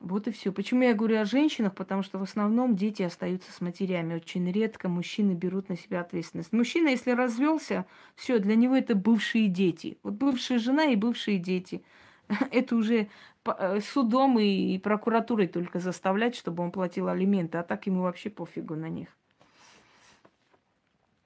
Вот 0.00 0.28
и 0.28 0.30
все. 0.30 0.52
Почему 0.52 0.82
я 0.82 0.94
говорю 0.94 1.18
о 1.20 1.24
женщинах? 1.24 1.74
Потому 1.74 2.02
что 2.02 2.18
в 2.18 2.22
основном 2.22 2.76
дети 2.76 3.02
остаются 3.02 3.50
с 3.52 3.60
матерями. 3.60 4.14
Очень 4.14 4.50
редко 4.50 4.88
мужчины 4.88 5.32
берут 5.32 5.68
на 5.68 5.76
себя 5.76 6.00
ответственность. 6.00 6.52
Мужчина, 6.52 6.88
если 6.88 7.12
развелся, 7.12 7.86
все, 8.14 8.38
для 8.38 8.56
него 8.56 8.76
это 8.76 8.94
бывшие 8.94 9.48
дети. 9.48 9.98
Вот 10.02 10.14
бывшая 10.14 10.58
жена 10.58 10.84
и 10.84 10.96
бывшие 10.96 11.38
дети. 11.38 11.82
Это 12.50 12.74
уже 12.74 13.08
э, 13.44 13.80
судом 13.80 14.38
и 14.38 14.78
прокуратурой 14.78 15.46
только 15.46 15.78
заставлять, 15.78 16.34
чтобы 16.34 16.64
он 16.64 16.72
платил 16.72 17.08
алименты, 17.08 17.58
а 17.58 17.62
так 17.62 17.86
ему 17.86 18.02
вообще 18.02 18.30
пофигу 18.30 18.74
на 18.74 18.88
них. 18.88 19.08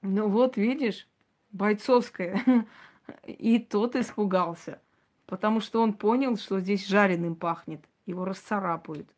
Ну 0.03 0.29
вот, 0.29 0.57
видишь, 0.57 1.09
бойцовская 1.53 2.67
И 3.27 3.59
тот 3.59 3.97
испугался, 3.97 4.81
потому 5.27 5.61
что 5.61 5.83
он 5.83 5.93
понял, 5.93 6.37
что 6.37 6.61
здесь 6.61 6.87
жареным 6.87 7.35
пахнет. 7.35 7.85
Его 8.11 8.25
расцарапают. 8.25 9.09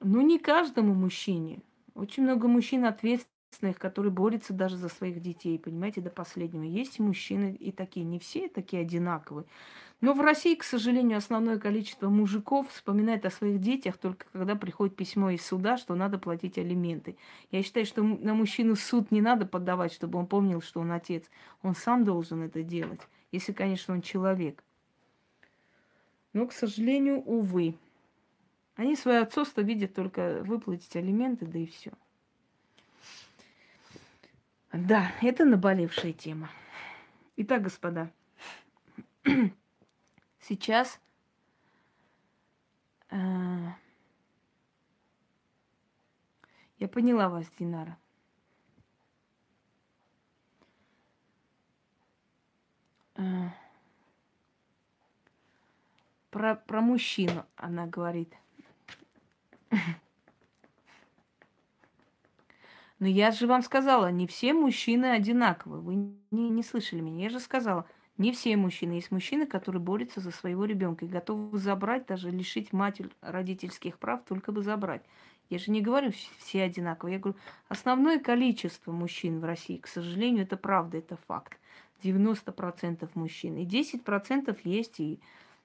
Ну, 0.00 0.20
не 0.22 0.38
каждому 0.38 0.94
мужчине. 0.94 1.60
Очень 1.94 2.22
много 2.22 2.48
мужчин 2.48 2.84
ответственных, 2.84 3.78
которые 3.78 4.12
борются 4.12 4.54
даже 4.54 4.76
за 4.76 4.88
своих 4.88 5.20
детей, 5.20 5.58
понимаете, 5.58 6.00
до 6.00 6.10
последнего. 6.10 6.62
Есть 6.62 7.00
мужчины 7.00 7.54
и 7.58 7.72
такие, 7.72 8.06
не 8.06 8.18
все 8.18 8.48
такие 8.48 8.82
одинаковые. 8.82 9.46
Но 10.00 10.14
в 10.14 10.20
России, 10.20 10.54
к 10.54 10.62
сожалению, 10.62 11.18
основное 11.18 11.58
количество 11.58 12.08
мужиков 12.08 12.70
вспоминает 12.70 13.26
о 13.26 13.30
своих 13.30 13.60
детях 13.60 13.98
только 13.98 14.26
когда 14.32 14.54
приходит 14.54 14.96
письмо 14.96 15.30
из 15.30 15.44
суда, 15.44 15.76
что 15.76 15.94
надо 15.94 16.18
платить 16.18 16.56
алименты. 16.56 17.18
Я 17.50 17.62
считаю, 17.62 17.84
что 17.84 18.02
на 18.02 18.32
мужчину 18.32 18.76
суд 18.76 19.10
не 19.10 19.20
надо 19.20 19.44
подавать, 19.44 19.92
чтобы 19.92 20.18
он 20.18 20.26
помнил, 20.26 20.62
что 20.62 20.80
он 20.80 20.92
отец. 20.92 21.24
Он 21.62 21.74
сам 21.74 22.04
должен 22.04 22.42
это 22.42 22.62
делать, 22.62 23.00
если, 23.32 23.52
конечно, 23.52 23.92
он 23.92 24.00
человек. 24.00 24.62
Но, 26.32 26.46
к 26.46 26.52
сожалению, 26.52 27.20
увы. 27.22 27.76
Они 28.76 28.96
свое 28.96 29.20
отцовство 29.20 29.60
видят 29.60 29.94
только 29.94 30.42
выплатить 30.44 30.94
алименты, 30.96 31.44
да 31.46 31.58
и 31.58 31.66
все. 31.66 31.92
Да, 34.72 35.12
это 35.20 35.44
наболевшая 35.44 36.12
тема. 36.12 36.50
Итак, 37.36 37.62
господа, 37.62 38.12
сейчас 40.40 41.00
э, 43.10 43.16
я 46.78 46.88
поняла 46.88 47.28
вас, 47.28 47.46
Динара. 47.58 47.98
Про, 56.30 56.54
про 56.54 56.80
мужчину 56.80 57.44
она 57.56 57.86
говорит. 57.86 58.34
Но 62.98 63.06
я 63.06 63.30
же 63.30 63.46
вам 63.46 63.62
сказала, 63.62 64.10
не 64.10 64.26
все 64.26 64.52
мужчины 64.52 65.06
одинаковы. 65.06 65.80
Вы 65.80 65.94
не, 66.30 66.50
не 66.50 66.62
слышали 66.62 67.00
меня. 67.00 67.24
Я 67.24 67.30
же 67.30 67.40
сказала, 67.40 67.86
не 68.18 68.30
все 68.30 68.56
мужчины. 68.56 68.92
Есть 68.92 69.10
мужчины, 69.10 69.46
которые 69.46 69.80
борются 69.80 70.20
за 70.20 70.30
своего 70.30 70.66
ребенка 70.66 71.06
и 71.06 71.08
готовы 71.08 71.58
забрать, 71.58 72.06
даже 72.06 72.30
лишить 72.30 72.74
мать 72.74 73.00
родительских 73.22 73.98
прав, 73.98 74.22
только 74.22 74.52
бы 74.52 74.62
забрать. 74.62 75.02
Я 75.48 75.58
же 75.58 75.70
не 75.70 75.80
говорю 75.80 76.12
все 76.38 76.62
одинаковые. 76.62 77.14
Я 77.14 77.20
говорю, 77.20 77.38
основное 77.68 78.20
количество 78.20 78.92
мужчин 78.92 79.40
в 79.40 79.44
России, 79.44 79.78
к 79.78 79.86
сожалению, 79.86 80.44
это 80.44 80.58
правда, 80.58 80.98
это 80.98 81.16
факт. 81.26 81.58
90% 82.04 83.08
мужчин. 83.14 83.56
И 83.56 83.66
10% 83.66 84.58
есть 84.64 85.00
и, 85.00 85.20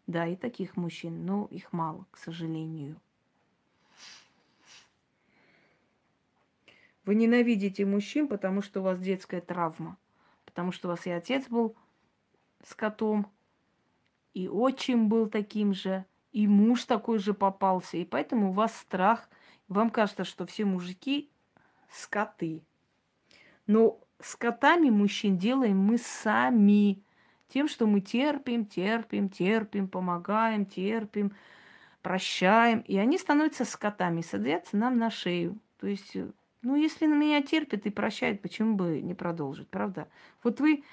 да, 0.07 0.27
и 0.27 0.35
таких 0.35 0.77
мужчин, 0.77 1.25
но 1.25 1.47
их 1.51 1.73
мало, 1.73 2.05
к 2.11 2.17
сожалению. 2.17 2.99
Вы 7.05 7.15
ненавидите 7.15 7.85
мужчин, 7.85 8.27
потому 8.27 8.61
что 8.61 8.79
у 8.79 8.83
вас 8.83 8.99
детская 8.99 9.41
травма. 9.41 9.97
Потому 10.45 10.71
что 10.71 10.87
у 10.87 10.91
вас 10.91 11.05
и 11.05 11.11
отец 11.11 11.47
был 11.47 11.75
с 12.63 12.73
котом, 12.73 13.31
и 14.33 14.47
отчим 14.47 15.07
был 15.07 15.27
таким 15.27 15.73
же, 15.73 16.05
и 16.31 16.47
муж 16.47 16.85
такой 16.85 17.19
же 17.19 17.33
попался. 17.33 17.97
И 17.97 18.05
поэтому 18.05 18.49
у 18.49 18.51
вас 18.51 18.75
страх. 18.75 19.29
Вам 19.67 19.89
кажется, 19.89 20.23
что 20.23 20.45
все 20.45 20.65
мужики 20.65 21.29
скоты. 21.89 22.61
Но 23.67 23.99
с 24.19 24.35
котами 24.35 24.89
мужчин 24.89 25.37
делаем 25.37 25.77
мы 25.77 25.97
сами. 25.97 27.04
Тем, 27.47 27.67
что 27.67 27.87
мы 27.87 28.01
терпим, 28.01 28.65
терпим, 28.65 29.29
терпим, 29.29 29.87
помогаем, 29.87 30.65
терпим, 30.65 31.33
прощаем. 32.01 32.79
И 32.81 32.97
они 32.97 33.17
становятся 33.17 33.65
скотами, 33.65 34.21
садятся 34.21 34.77
нам 34.77 34.97
на 34.97 35.09
шею. 35.09 35.59
То 35.79 35.87
есть 35.87 36.15
ну, 36.65 36.75
если 36.75 37.05
на 37.05 37.13
меня 37.13 37.43
терпит 37.43 37.85
и 37.85 37.91
прощает, 37.91 38.41
почему 38.41 38.75
бы 38.75 38.99
не 38.99 39.13
продолжить, 39.13 39.67
правда? 39.67 40.07
Вот 40.41 40.59
вы, 40.59 40.83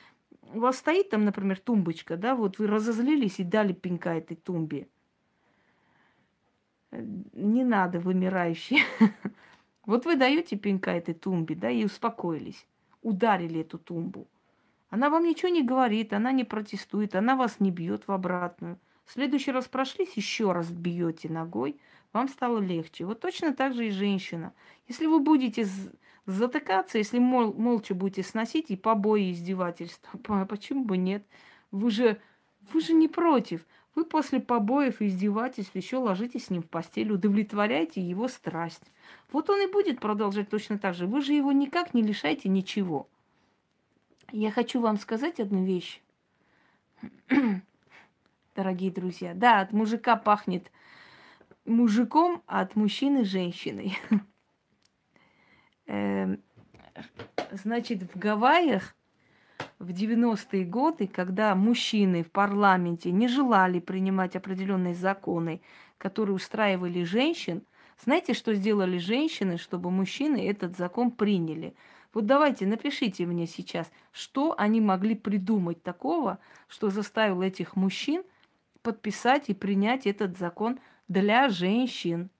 у 0.52 0.60
вас 0.60 0.76
стоит 0.76 1.08
там, 1.08 1.24
например, 1.24 1.58
тумбочка, 1.58 2.18
да, 2.18 2.34
вот 2.34 2.58
вы 2.58 2.66
разозлились 2.66 3.40
и 3.40 3.42
дали 3.42 3.72
пинка 3.72 4.10
этой 4.10 4.36
тумбе. 4.36 4.86
Не 6.90 7.64
надо, 7.64 7.98
вымирающий. 8.00 8.82
Вот 9.84 10.04
вы 10.04 10.14
даете 10.14 10.56
пинка 10.56 10.92
этой 10.92 11.12
тумбе, 11.12 11.56
да, 11.56 11.68
и 11.68 11.84
успокоились. 11.84 12.68
Ударили 13.02 13.62
эту 13.62 13.78
тумбу. 13.78 14.28
Она 14.92 15.08
вам 15.08 15.24
ничего 15.24 15.48
не 15.48 15.62
говорит, 15.62 16.12
она 16.12 16.32
не 16.32 16.44
протестует, 16.44 17.14
она 17.14 17.34
вас 17.34 17.60
не 17.60 17.70
бьет 17.70 18.06
в 18.06 18.12
обратную. 18.12 18.78
В 19.06 19.12
следующий 19.12 19.50
раз 19.50 19.66
прошлись, 19.66 20.12
еще 20.18 20.52
раз 20.52 20.70
бьете 20.70 21.30
ногой, 21.30 21.80
вам 22.12 22.28
стало 22.28 22.58
легче. 22.58 23.06
Вот 23.06 23.18
точно 23.18 23.54
так 23.54 23.72
же 23.72 23.86
и 23.86 23.90
женщина. 23.90 24.52
Если 24.88 25.06
вы 25.06 25.20
будете 25.20 25.66
затыкаться, 26.26 26.98
если 26.98 27.18
мол, 27.18 27.54
молча 27.54 27.94
будете 27.94 28.22
сносить 28.22 28.70
и 28.70 28.76
побои, 28.76 29.28
и 29.28 29.32
издевательства, 29.32 30.18
почему 30.44 30.84
бы 30.84 30.98
нет? 30.98 31.26
Вы 31.70 31.90
же, 31.90 32.20
вы 32.70 32.82
же 32.82 32.92
не 32.92 33.08
против. 33.08 33.64
Вы 33.94 34.04
после 34.04 34.40
побоев 34.40 35.00
и 35.00 35.06
издевательств 35.06 35.74
еще 35.74 35.96
ложитесь 35.96 36.46
с 36.46 36.50
ним 36.50 36.60
в 36.60 36.68
постель, 36.68 37.12
удовлетворяете 37.12 38.02
его 38.02 38.28
страсть. 38.28 38.92
Вот 39.32 39.48
он 39.48 39.62
и 39.62 39.72
будет 39.72 40.00
продолжать 40.00 40.50
точно 40.50 40.78
так 40.78 40.94
же. 40.94 41.06
Вы 41.06 41.22
же 41.22 41.32
его 41.32 41.50
никак 41.50 41.94
не 41.94 42.02
лишаете 42.02 42.50
ничего. 42.50 43.08
Я 44.32 44.50
хочу 44.50 44.80
вам 44.80 44.96
сказать 44.96 45.40
одну 45.40 45.62
вещь, 45.62 46.00
дорогие 48.56 48.90
друзья. 48.90 49.34
Да, 49.34 49.60
от 49.60 49.74
мужика 49.74 50.16
пахнет 50.16 50.72
мужиком, 51.66 52.42
а 52.46 52.62
от 52.62 52.74
мужчины 52.74 53.26
женщиной. 53.26 53.98
Эм, 55.86 56.42
значит, 57.50 58.02
в 58.10 58.18
Гавайях 58.18 58.96
в 59.78 59.90
90-е 59.90 60.64
годы, 60.64 61.08
когда 61.08 61.54
мужчины 61.54 62.22
в 62.22 62.30
парламенте 62.30 63.10
не 63.10 63.28
желали 63.28 63.80
принимать 63.80 64.34
определенные 64.34 64.94
законы, 64.94 65.60
которые 65.98 66.34
устраивали 66.36 67.04
женщин, 67.04 67.64
знаете, 68.02 68.32
что 68.32 68.54
сделали 68.54 68.96
женщины, 68.96 69.58
чтобы 69.58 69.90
мужчины 69.90 70.48
этот 70.48 70.74
закон 70.78 71.10
приняли? 71.10 71.74
Вот 72.14 72.26
давайте, 72.26 72.66
напишите 72.66 73.24
мне 73.24 73.46
сейчас, 73.46 73.90
что 74.12 74.54
они 74.58 74.80
могли 74.80 75.14
придумать 75.14 75.82
такого, 75.82 76.38
что 76.68 76.90
заставило 76.90 77.42
этих 77.42 77.74
мужчин 77.74 78.22
подписать 78.82 79.48
и 79.48 79.54
принять 79.54 80.06
этот 80.06 80.36
закон 80.36 80.78
для 81.08 81.48
женщин. 81.48 82.30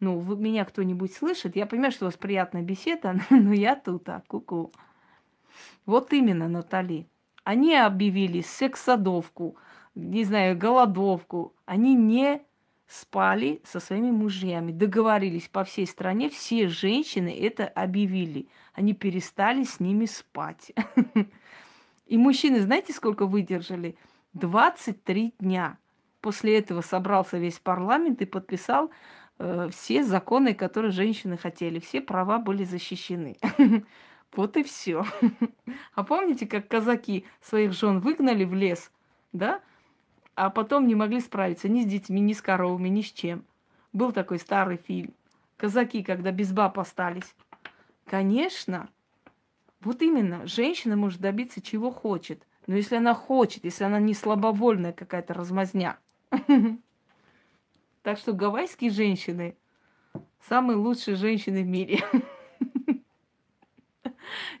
Ну, 0.00 0.18
вы, 0.18 0.36
меня 0.36 0.64
кто-нибудь 0.64 1.14
слышит? 1.14 1.54
Я 1.54 1.66
понимаю, 1.66 1.92
что 1.92 2.06
у 2.06 2.08
вас 2.08 2.16
приятная 2.16 2.62
беседа, 2.62 3.14
но 3.30 3.52
я 3.52 3.76
тут, 3.76 4.08
а, 4.08 4.22
ку-ку. 4.26 4.72
Вот 5.86 6.12
именно, 6.12 6.48
Натали. 6.48 7.06
Они 7.44 7.76
объявили 7.76 8.40
секс-садовку, 8.40 9.56
не 9.94 10.24
знаю, 10.24 10.58
голодовку. 10.58 11.54
Они 11.66 11.94
не 11.94 12.42
спали 12.86 13.60
со 13.64 13.80
своими 13.80 14.10
мужьями, 14.10 14.72
договорились 14.72 15.48
по 15.48 15.64
всей 15.64 15.86
стране, 15.86 16.28
все 16.28 16.68
женщины 16.68 17.36
это 17.40 17.66
объявили. 17.66 18.48
Они 18.72 18.94
перестали 18.94 19.64
с 19.64 19.80
ними 19.80 20.06
спать. 20.06 20.72
И 22.06 22.18
мужчины, 22.18 22.60
знаете, 22.60 22.92
сколько 22.92 23.26
выдержали? 23.26 23.96
23 24.34 25.34
дня. 25.38 25.78
После 26.20 26.58
этого 26.58 26.80
собрался 26.80 27.38
весь 27.38 27.58
парламент 27.58 28.20
и 28.22 28.26
подписал 28.26 28.90
э, 29.38 29.68
все 29.70 30.02
законы, 30.02 30.54
которые 30.54 30.90
женщины 30.90 31.36
хотели. 31.36 31.78
Все 31.78 32.00
права 32.00 32.38
были 32.38 32.64
защищены. 32.64 33.36
Вот 34.36 34.56
и 34.56 34.64
все. 34.64 35.04
А 35.94 36.02
помните, 36.02 36.46
как 36.46 36.66
казаки 36.66 37.24
своих 37.40 37.72
жен 37.72 38.00
выгнали 38.00 38.44
в 38.44 38.52
лес, 38.52 38.90
да? 39.32 39.60
А 40.36 40.50
потом 40.50 40.86
не 40.86 40.94
могли 40.94 41.20
справиться 41.20 41.68
ни 41.68 41.82
с 41.82 41.86
детьми, 41.86 42.20
ни 42.20 42.32
с 42.32 42.42
коровами, 42.42 42.88
ни 42.88 43.02
с 43.02 43.12
чем. 43.12 43.44
Был 43.92 44.12
такой 44.12 44.38
старый 44.38 44.76
фильм. 44.76 45.14
Казаки, 45.56 46.02
когда 46.02 46.32
без 46.32 46.52
баб 46.52 46.78
остались. 46.78 47.34
Конечно, 48.06 48.88
вот 49.80 50.02
именно, 50.02 50.46
женщина 50.46 50.96
может 50.96 51.20
добиться 51.20 51.60
чего 51.60 51.90
хочет. 51.90 52.46
Но 52.66 52.74
если 52.74 52.96
она 52.96 53.14
хочет, 53.14 53.64
если 53.64 53.84
она 53.84 54.00
не 54.00 54.14
слабовольная 54.14 54.92
какая-то 54.92 55.34
размазня, 55.34 55.98
так 58.02 58.18
что 58.18 58.32
гавайские 58.32 58.90
женщины 58.90 59.56
самые 60.40 60.76
лучшие 60.76 61.16
женщины 61.16 61.62
в 61.62 61.66
мире. 61.66 62.00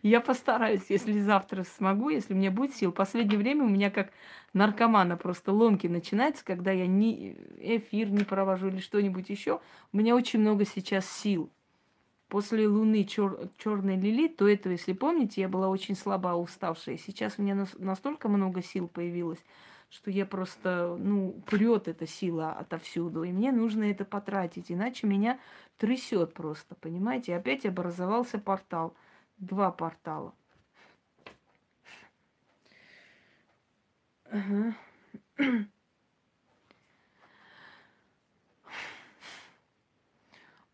Я 0.04 0.20
постараюсь, 0.20 0.90
если 0.90 1.18
завтра 1.18 1.64
смогу, 1.64 2.10
если 2.10 2.34
мне 2.34 2.50
будет 2.50 2.76
сил. 2.76 2.92
Последнее 2.92 3.38
время 3.38 3.64
у 3.64 3.70
меня 3.70 3.90
как 3.90 4.12
наркомана 4.52 5.16
просто 5.16 5.50
ломки 5.50 5.86
начинается, 5.86 6.44
когда 6.44 6.72
я 6.72 6.86
ни 6.86 7.34
эфир 7.56 8.10
не 8.10 8.22
провожу 8.22 8.68
или 8.68 8.80
что-нибудь 8.80 9.30
еще. 9.30 9.62
У 9.94 9.96
меня 9.96 10.14
очень 10.14 10.40
много 10.40 10.66
сейчас 10.66 11.10
сил. 11.10 11.50
После 12.28 12.68
Луны 12.68 13.04
чер- 13.04 13.48
черной 13.56 13.96
лили, 13.96 14.28
то 14.28 14.46
этого, 14.46 14.72
если 14.72 14.92
помните, 14.92 15.40
я 15.40 15.48
была 15.48 15.68
очень 15.68 15.96
слаба, 15.96 16.34
уставшая. 16.34 16.98
Сейчас 16.98 17.36
у 17.38 17.42
меня 17.42 17.66
настолько 17.78 18.28
много 18.28 18.62
сил 18.62 18.88
появилось, 18.88 19.42
что 19.88 20.10
я 20.10 20.26
просто, 20.26 20.98
ну, 21.00 21.34
прет 21.46 21.88
эта 21.88 22.06
сила 22.06 22.52
отовсюду, 22.52 23.22
и 23.22 23.32
мне 23.32 23.52
нужно 23.52 23.84
это 23.84 24.04
потратить, 24.04 24.70
иначе 24.70 25.06
меня 25.06 25.38
трясет 25.78 26.34
просто, 26.34 26.74
понимаете? 26.74 27.34
Опять 27.34 27.64
образовался 27.64 28.38
портал, 28.38 28.94
два 29.38 29.70
портала. 29.70 30.34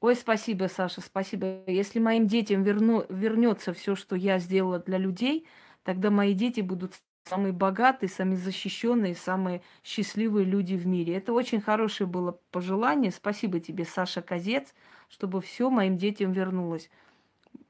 Ой, 0.00 0.16
спасибо, 0.16 0.68
Саша, 0.68 1.02
спасибо. 1.02 1.62
Если 1.66 1.98
моим 1.98 2.26
детям 2.26 2.62
верну, 2.62 3.04
вернется 3.10 3.74
все, 3.74 3.94
что 3.94 4.16
я 4.16 4.38
сделала 4.38 4.78
для 4.78 4.96
людей, 4.96 5.46
тогда 5.84 6.10
мои 6.10 6.32
дети 6.32 6.60
будут 6.62 6.94
самые 7.24 7.52
богатые, 7.52 8.08
самые 8.08 8.38
защищенные, 8.38 9.14
самые 9.14 9.62
счастливые 9.84 10.46
люди 10.46 10.74
в 10.74 10.86
мире. 10.86 11.16
Это 11.16 11.34
очень 11.34 11.60
хорошее 11.60 12.08
было 12.08 12.40
пожелание. 12.50 13.10
Спасибо 13.12 13.60
тебе, 13.60 13.84
Саша 13.84 14.22
Козец, 14.22 14.74
чтобы 15.10 15.42
все 15.42 15.68
моим 15.68 15.98
детям 15.98 16.32
вернулось. 16.32 16.88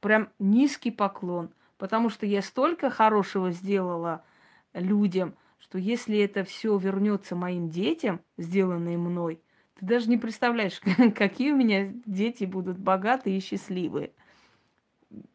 Прям 0.01 0.31
низкий 0.39 0.90
поклон, 0.90 1.51
потому 1.78 2.09
что 2.09 2.27
я 2.27 2.43
столько 2.43 2.90
хорошего 2.90 3.51
сделала 3.51 4.24
людям, 4.73 5.35
что 5.59 5.78
если 5.78 6.19
это 6.19 6.44
все 6.44 6.77
вернется 6.78 7.36
моим 7.36 7.69
детям, 7.69 8.20
сделанное 8.39 8.97
мной, 8.97 9.40
ты 9.78 9.86
даже 9.86 10.09
не 10.09 10.16
представляешь, 10.16 10.81
какие 11.15 11.52
у 11.52 11.57
меня 11.57 11.86
дети 12.07 12.44
будут 12.44 12.78
богатые 12.78 13.39
и 13.39 13.40
счастливые. 13.40 14.12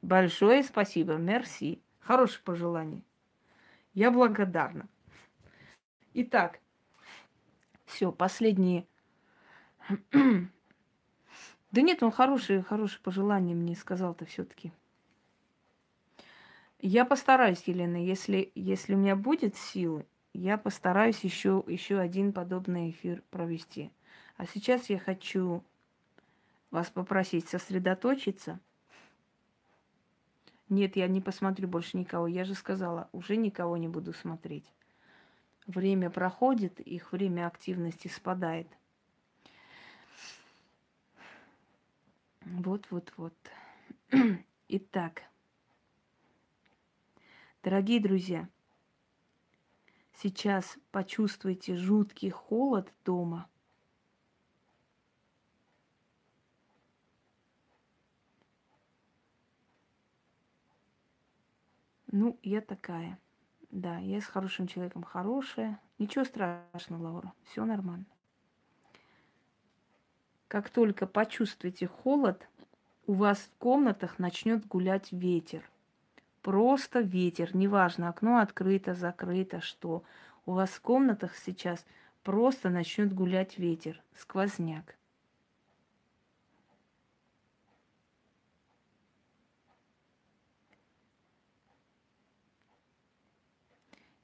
Большое 0.01 0.63
спасибо, 0.63 1.13
мерси. 1.13 1.81
Хорошее 1.99 2.41
пожелание. 2.43 3.01
Я 3.93 4.11
благодарна. 4.11 4.87
Итак, 6.13 6.59
все, 7.85 8.11
последние. 8.11 8.85
Да 11.75 11.81
нет, 11.81 12.01
он 12.03 12.11
хороший, 12.11 12.63
хорошее 12.63 13.01
пожелание 13.03 13.53
мне 13.53 13.75
сказал-то 13.75 14.23
все-таки. 14.23 14.71
Я 16.79 17.03
постараюсь, 17.03 17.63
Елена, 17.65 17.97
если, 17.97 18.49
если 18.55 18.93
у 18.93 18.97
меня 18.97 19.17
будет 19.17 19.57
силы, 19.57 20.05
я 20.31 20.57
постараюсь 20.57 21.19
еще, 21.25 21.65
еще 21.67 21.99
один 21.99 22.31
подобный 22.31 22.91
эфир 22.91 23.23
провести. 23.29 23.91
А 24.37 24.45
сейчас 24.45 24.89
я 24.89 24.97
хочу 24.97 25.65
вас 26.71 26.89
попросить 26.89 27.49
сосредоточиться. 27.49 28.61
Нет, 30.69 30.95
я 30.95 31.09
не 31.09 31.19
посмотрю 31.19 31.67
больше 31.67 31.97
никого. 31.97 32.27
Я 32.27 32.45
же 32.45 32.53
сказала, 32.53 33.09
уже 33.11 33.35
никого 33.35 33.75
не 33.75 33.89
буду 33.89 34.13
смотреть. 34.13 34.71
Время 35.67 36.09
проходит, 36.09 36.79
их 36.79 37.11
время 37.11 37.47
активности 37.47 38.07
спадает. 38.07 38.67
Вот, 42.45 42.87
вот, 42.91 43.11
вот. 43.17 43.35
Итак, 44.69 45.23
дорогие 47.63 47.99
друзья, 47.99 48.47
сейчас 50.13 50.77
почувствуйте 50.91 51.75
жуткий 51.75 52.29
холод 52.29 52.93
дома– 53.03 53.49
Ну, 62.17 62.39
я 62.43 62.61
такая. 62.61 63.19
Да, 63.71 63.97
я 63.97 64.21
с 64.21 64.23
хорошим 64.23 64.67
человеком 64.67 65.03
хорошая. 65.03 65.81
Ничего 65.99 66.23
страшного, 66.23 67.03
Лаура. 67.03 67.33
Все 67.43 67.65
нормально. 67.65 68.05
Как 70.47 70.69
только 70.69 71.07
почувствуете 71.07 71.87
холод, 71.87 72.47
у 73.07 73.13
вас 73.13 73.39
в 73.39 73.57
комнатах 73.57 74.19
начнет 74.19 74.65
гулять 74.67 75.11
ветер. 75.11 75.67
Просто 76.41 76.99
ветер, 76.99 77.55
неважно, 77.55 78.09
окно 78.09 78.37
открыто, 78.37 78.93
закрыто, 78.93 79.61
что. 79.61 80.03
У 80.45 80.53
вас 80.53 80.69
в 80.69 80.81
комнатах 80.81 81.35
сейчас 81.35 81.83
просто 82.23 82.69
начнет 82.69 83.13
гулять 83.13 83.57
ветер, 83.57 83.99
сквозняк. 84.15 84.95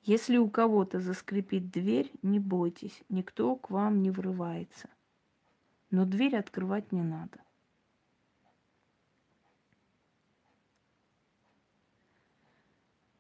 Если 0.04 0.38
у 0.38 0.50
кого-то 0.50 1.00
заскрипит 1.00 1.72
дверь, 1.72 2.12
не 2.22 2.40
бойтесь, 2.40 3.04
никто 3.10 3.56
к 3.56 3.70
вам 3.70 4.02
не 4.02 4.12
врывается. 4.12 4.90
Но 5.92 6.06
дверь 6.06 6.38
открывать 6.38 6.94
не 6.94 7.04
надо. 7.04 7.40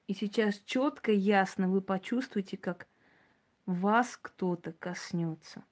И 0.07 0.13
сейчас 0.13 0.59
четко, 0.65 1.11
ясно 1.11 1.69
вы 1.69 1.81
почувствуете, 1.81 2.57
как 2.57 2.87
вас 3.65 4.17
кто-то 4.17 4.73
коснется. 4.73 5.63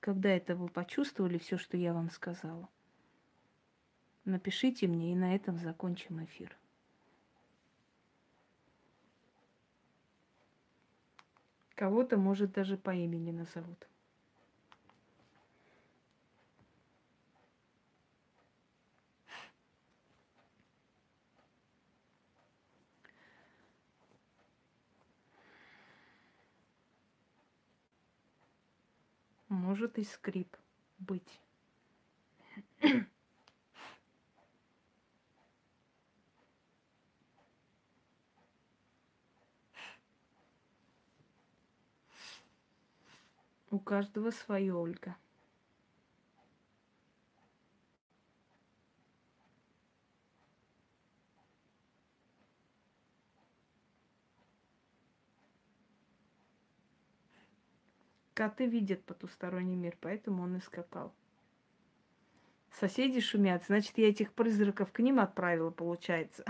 Когда 0.00 0.28
это 0.30 0.56
вы 0.56 0.68
почувствовали 0.68 1.38
все, 1.38 1.58
что 1.58 1.76
я 1.76 1.94
вам 1.94 2.10
сказала, 2.10 2.68
напишите 4.24 4.88
мне, 4.88 5.12
и 5.12 5.16
на 5.16 5.34
этом 5.34 5.58
закончим 5.58 6.24
эфир. 6.24 6.56
Кого-то, 11.82 12.16
может, 12.16 12.52
даже 12.52 12.76
по 12.76 12.94
имени 12.94 13.32
назовут. 13.32 13.88
Может 29.48 29.98
и 29.98 30.04
скрип 30.04 30.56
быть. 31.00 31.40
У 43.72 43.78
каждого 43.78 44.30
свое, 44.30 44.74
Ольга. 44.74 45.16
Коты 58.34 58.66
видят 58.66 59.02
потусторонний 59.06 59.74
мир, 59.74 59.96
поэтому 60.02 60.42
он 60.42 60.56
и 60.56 60.60
скакал. 60.60 61.14
Соседи 62.72 63.20
шумят, 63.20 63.64
значит, 63.64 63.96
я 63.96 64.10
этих 64.10 64.34
призраков 64.34 64.92
к 64.92 64.98
ним 64.98 65.18
отправила, 65.18 65.70
получается. 65.70 66.44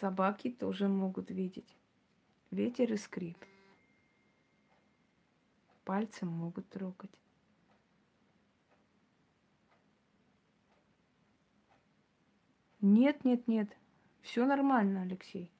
Собаки 0.00 0.50
тоже 0.50 0.88
могут 0.88 1.30
видеть. 1.30 1.76
Ветер 2.50 2.92
и 2.92 2.96
скрип. 2.96 3.38
Пальцем 5.84 6.28
могут 6.28 6.68
трогать. 6.68 7.12
Нет, 12.80 13.24
нет, 13.24 13.46
нет. 13.46 13.68
Все 14.20 14.44
нормально, 14.44 15.02
Алексей. 15.02 15.50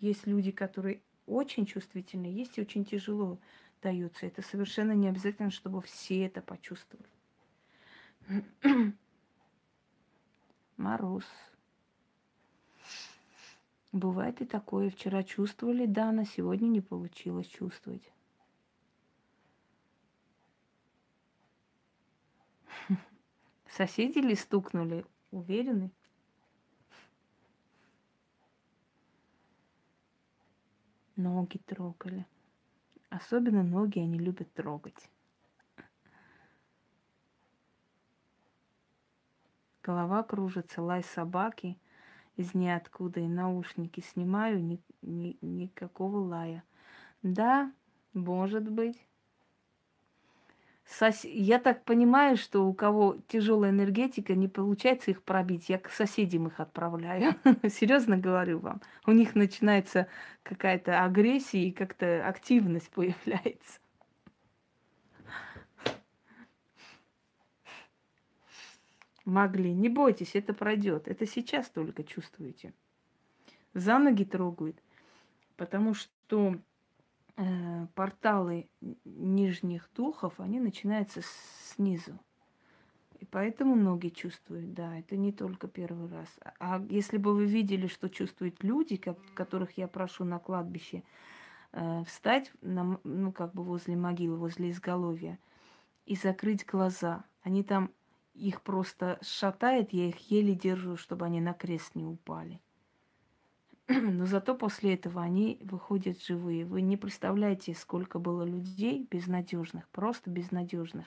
Есть 0.00 0.26
люди, 0.26 0.50
которые 0.50 1.00
очень 1.26 1.64
чувствительны, 1.64 2.26
есть 2.26 2.58
и 2.58 2.60
очень 2.60 2.84
тяжело 2.84 3.38
даются. 3.80 4.26
Это 4.26 4.42
совершенно 4.42 4.92
не 4.92 5.08
обязательно, 5.08 5.50
чтобы 5.50 5.80
все 5.80 6.26
это 6.26 6.42
почувствовали. 6.42 7.08
Мороз. 10.76 11.24
Бывает 13.94 14.40
и 14.40 14.44
такое. 14.44 14.90
Вчера 14.90 15.22
чувствовали, 15.22 15.86
да, 15.86 16.10
на 16.10 16.26
сегодня 16.26 16.66
не 16.66 16.80
получилось 16.80 17.46
чувствовать. 17.46 18.12
Соседи 23.68 24.18
ли 24.18 24.34
стукнули? 24.34 25.06
Уверены? 25.30 25.92
Ноги 31.14 31.58
трогали. 31.58 32.26
Особенно 33.10 33.62
ноги 33.62 34.00
они 34.00 34.18
любят 34.18 34.52
трогать. 34.54 35.08
Голова 39.84 40.24
кружится, 40.24 40.82
лай 40.82 41.04
собаки– 41.04 41.78
из 42.36 42.54
ниоткуда 42.54 43.20
и 43.20 43.28
наушники 43.28 44.00
снимаю, 44.00 44.62
ни, 44.62 44.80
ни, 45.02 45.36
никакого 45.40 46.18
лая. 46.18 46.64
Да, 47.22 47.72
может 48.12 48.68
быть. 48.68 48.98
Сос... 50.86 51.24
Я 51.24 51.58
так 51.58 51.84
понимаю, 51.84 52.36
что 52.36 52.66
у 52.66 52.74
кого 52.74 53.16
тяжелая 53.28 53.70
энергетика, 53.70 54.34
не 54.34 54.48
получается 54.48 55.10
их 55.10 55.22
пробить. 55.22 55.68
Я 55.68 55.78
к 55.78 55.90
соседям 55.90 56.46
их 56.48 56.60
отправляю. 56.60 57.34
Серьезно 57.68 58.18
говорю 58.18 58.58
вам. 58.58 58.82
У 59.06 59.12
них 59.12 59.34
начинается 59.34 60.08
какая-то 60.42 61.02
агрессия 61.04 61.68
и 61.68 61.72
как-то 61.72 62.26
активность 62.26 62.90
появляется. 62.94 63.80
Могли. 69.24 69.72
Не 69.72 69.88
бойтесь, 69.88 70.34
это 70.34 70.52
пройдет. 70.52 71.08
Это 71.08 71.26
сейчас 71.26 71.68
только 71.70 72.04
чувствуете. 72.04 72.74
За 73.72 73.98
ноги 73.98 74.24
трогают, 74.24 74.80
потому 75.56 75.94
что 75.94 76.56
э, 77.36 77.86
порталы 77.94 78.68
нижних 79.04 79.88
духов, 79.96 80.38
они 80.38 80.60
начинаются 80.60 81.22
снизу. 81.74 82.18
И 83.18 83.24
поэтому 83.24 83.74
ноги 83.74 84.08
чувствуют, 84.08 84.74
да, 84.74 84.98
это 84.98 85.16
не 85.16 85.32
только 85.32 85.66
первый 85.66 86.10
раз. 86.10 86.28
А 86.60 86.84
если 86.90 87.16
бы 87.16 87.34
вы 87.34 87.46
видели, 87.46 87.86
что 87.86 88.10
чувствуют 88.10 88.62
люди, 88.62 88.96
как, 88.96 89.18
которых 89.34 89.78
я 89.78 89.88
прошу 89.88 90.24
на 90.24 90.38
кладбище 90.38 91.02
э, 91.72 92.04
встать, 92.06 92.52
на, 92.60 93.00
ну, 93.02 93.32
как 93.32 93.54
бы 93.54 93.64
возле 93.64 93.96
могилы, 93.96 94.36
возле 94.36 94.70
изголовья, 94.70 95.38
и 96.04 96.14
закрыть 96.16 96.66
глаза– 96.66 97.24
Они 97.42 97.62
там, 97.62 97.90
их 98.34 98.62
просто 98.62 99.18
шатает, 99.22 99.92
я 99.92 100.08
их 100.08 100.30
еле 100.30 100.54
держу, 100.54 100.96
чтобы 100.96 101.24
они 101.26 101.40
на 101.40 101.54
крест 101.54 101.94
не 101.94 102.04
упали. 102.04 102.60
Но 103.88 104.26
зато 104.26 104.54
после 104.54 104.94
этого 104.94 105.22
они 105.22 105.60
выходят 105.62 106.20
живые. 106.22 106.64
Вы 106.64 106.82
не 106.82 106.96
представляете, 106.96 107.74
сколько 107.74 108.18
было 108.18 108.42
людей 108.42 109.06
безнадежных, 109.10 109.88
просто 109.88 110.30
безнадежных. 110.30 111.06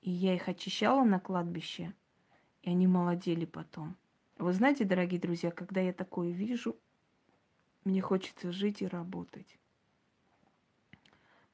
И 0.00 0.10
я 0.10 0.34
их 0.34 0.48
очищала 0.48 1.04
на 1.04 1.20
кладбище, 1.20 1.94
и 2.62 2.70
они 2.70 2.86
молодели 2.86 3.44
потом. 3.44 3.96
Вы 4.38 4.52
знаете, 4.52 4.84
дорогие 4.84 5.20
друзья, 5.20 5.50
когда 5.50 5.80
я 5.80 5.92
такое 5.92 6.30
вижу, 6.30 6.76
мне 7.84 8.00
хочется 8.00 8.52
жить 8.52 8.82
и 8.82 8.86
работать. 8.86 9.58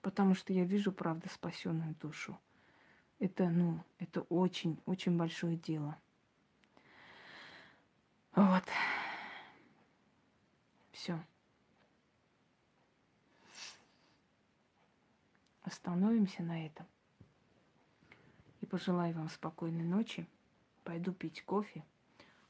Потому 0.00 0.34
что 0.34 0.52
я 0.52 0.64
вижу, 0.64 0.92
правда, 0.92 1.28
спасенную 1.28 1.94
душу. 2.00 2.38
Это, 3.20 3.50
ну, 3.50 3.84
это 3.98 4.22
очень, 4.22 4.80
очень 4.86 5.16
большое 5.18 5.56
дело. 5.56 5.96
Вот. 8.34 8.64
Все. 10.92 11.22
Остановимся 15.62 16.42
на 16.42 16.64
этом. 16.64 16.86
И 18.62 18.66
пожелаю 18.66 19.14
вам 19.14 19.28
спокойной 19.28 19.84
ночи. 19.84 20.26
Пойду 20.84 21.12
пить 21.12 21.44
кофе. 21.44 21.84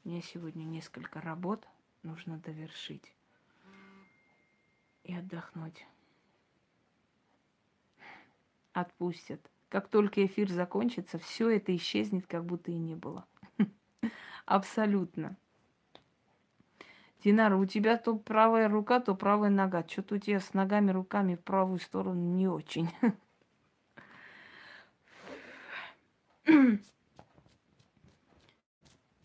У 0.03 0.09
меня 0.09 0.21
сегодня 0.21 0.63
несколько 0.63 1.19
работ 1.19 1.67
нужно 2.01 2.37
довершить 2.37 3.13
и 5.03 5.13
отдохнуть. 5.13 5.85
Отпустят. 8.71 9.51
Как 9.71 9.87
только 9.87 10.23
эфир 10.25 10.49
закончится, 10.49 11.17
все 11.17 11.49
это 11.49 11.73
исчезнет, 11.73 12.27
как 12.27 12.43
будто 12.43 12.71
и 12.71 12.77
не 12.77 12.95
было. 12.95 13.25
Абсолютно. 14.45 15.37
Динара, 17.23 17.55
у 17.55 17.65
тебя 17.65 17.95
то 17.95 18.17
правая 18.17 18.67
рука, 18.67 18.99
то 18.99 19.15
правая 19.15 19.49
нога. 19.49 19.87
Что-то 19.87 20.15
у 20.15 20.17
тебя 20.17 20.41
с 20.41 20.53
ногами, 20.53 20.91
руками 20.91 21.35
в 21.35 21.39
правую 21.39 21.79
сторону 21.79 22.19
не 22.19 22.49
очень. 22.49 22.89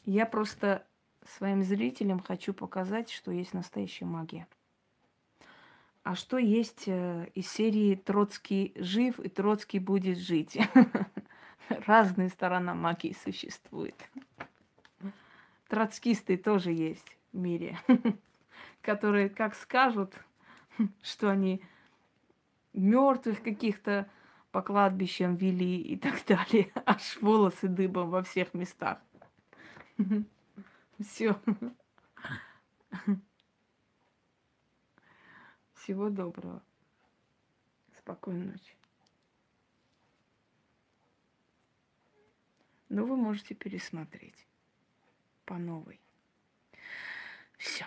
Я 0.05 0.27
просто 0.27 0.87
своим 1.25 1.65
зрителям 1.65 2.21
хочу 2.21 2.55
показать, 2.55 3.11
что 3.11 3.33
есть 3.33 3.53
настоящая 3.53 4.05
магия. 4.05 4.47
А 6.07 6.15
что 6.15 6.39
есть 6.39 6.85
э, 6.87 7.27
из 7.35 7.51
серии 7.51 7.97
«Троцкий 7.97 8.73
жив» 8.77 9.19
и 9.19 9.29
«Троцкий 9.29 9.81
будет 9.81 10.19
жить»? 10.19 10.57
Разные 11.69 12.29
сторона 12.29 12.75
магии 12.75 13.17
существует. 13.25 13.97
Троцкисты 15.67 16.37
тоже 16.37 16.71
есть 16.71 17.17
в 17.33 17.39
мире, 17.39 17.81
которые 18.83 19.29
как 19.29 19.57
скажут, 19.57 20.15
что 21.03 21.29
они 21.29 21.61
мертвых 22.73 23.43
каких-то 23.43 24.09
по 24.53 24.63
кладбищам 24.63 25.35
вели 25.35 25.81
и 25.81 25.97
так 25.97 26.25
далее, 26.25 26.71
аж 26.85 27.21
волосы 27.21 27.67
дыбом 27.67 28.11
во 28.11 28.23
всех 28.23 28.55
местах. 28.55 28.99
Все. 31.01 31.37
Всего 35.87 36.11
доброго. 36.11 36.61
Спокойной 37.97 38.47
ночи. 38.47 38.77
Но 42.89 43.07
вы 43.07 43.15
можете 43.15 43.55
пересмотреть 43.55 44.49
по 45.45 45.55
новой. 45.59 46.01
Все. 47.57 47.87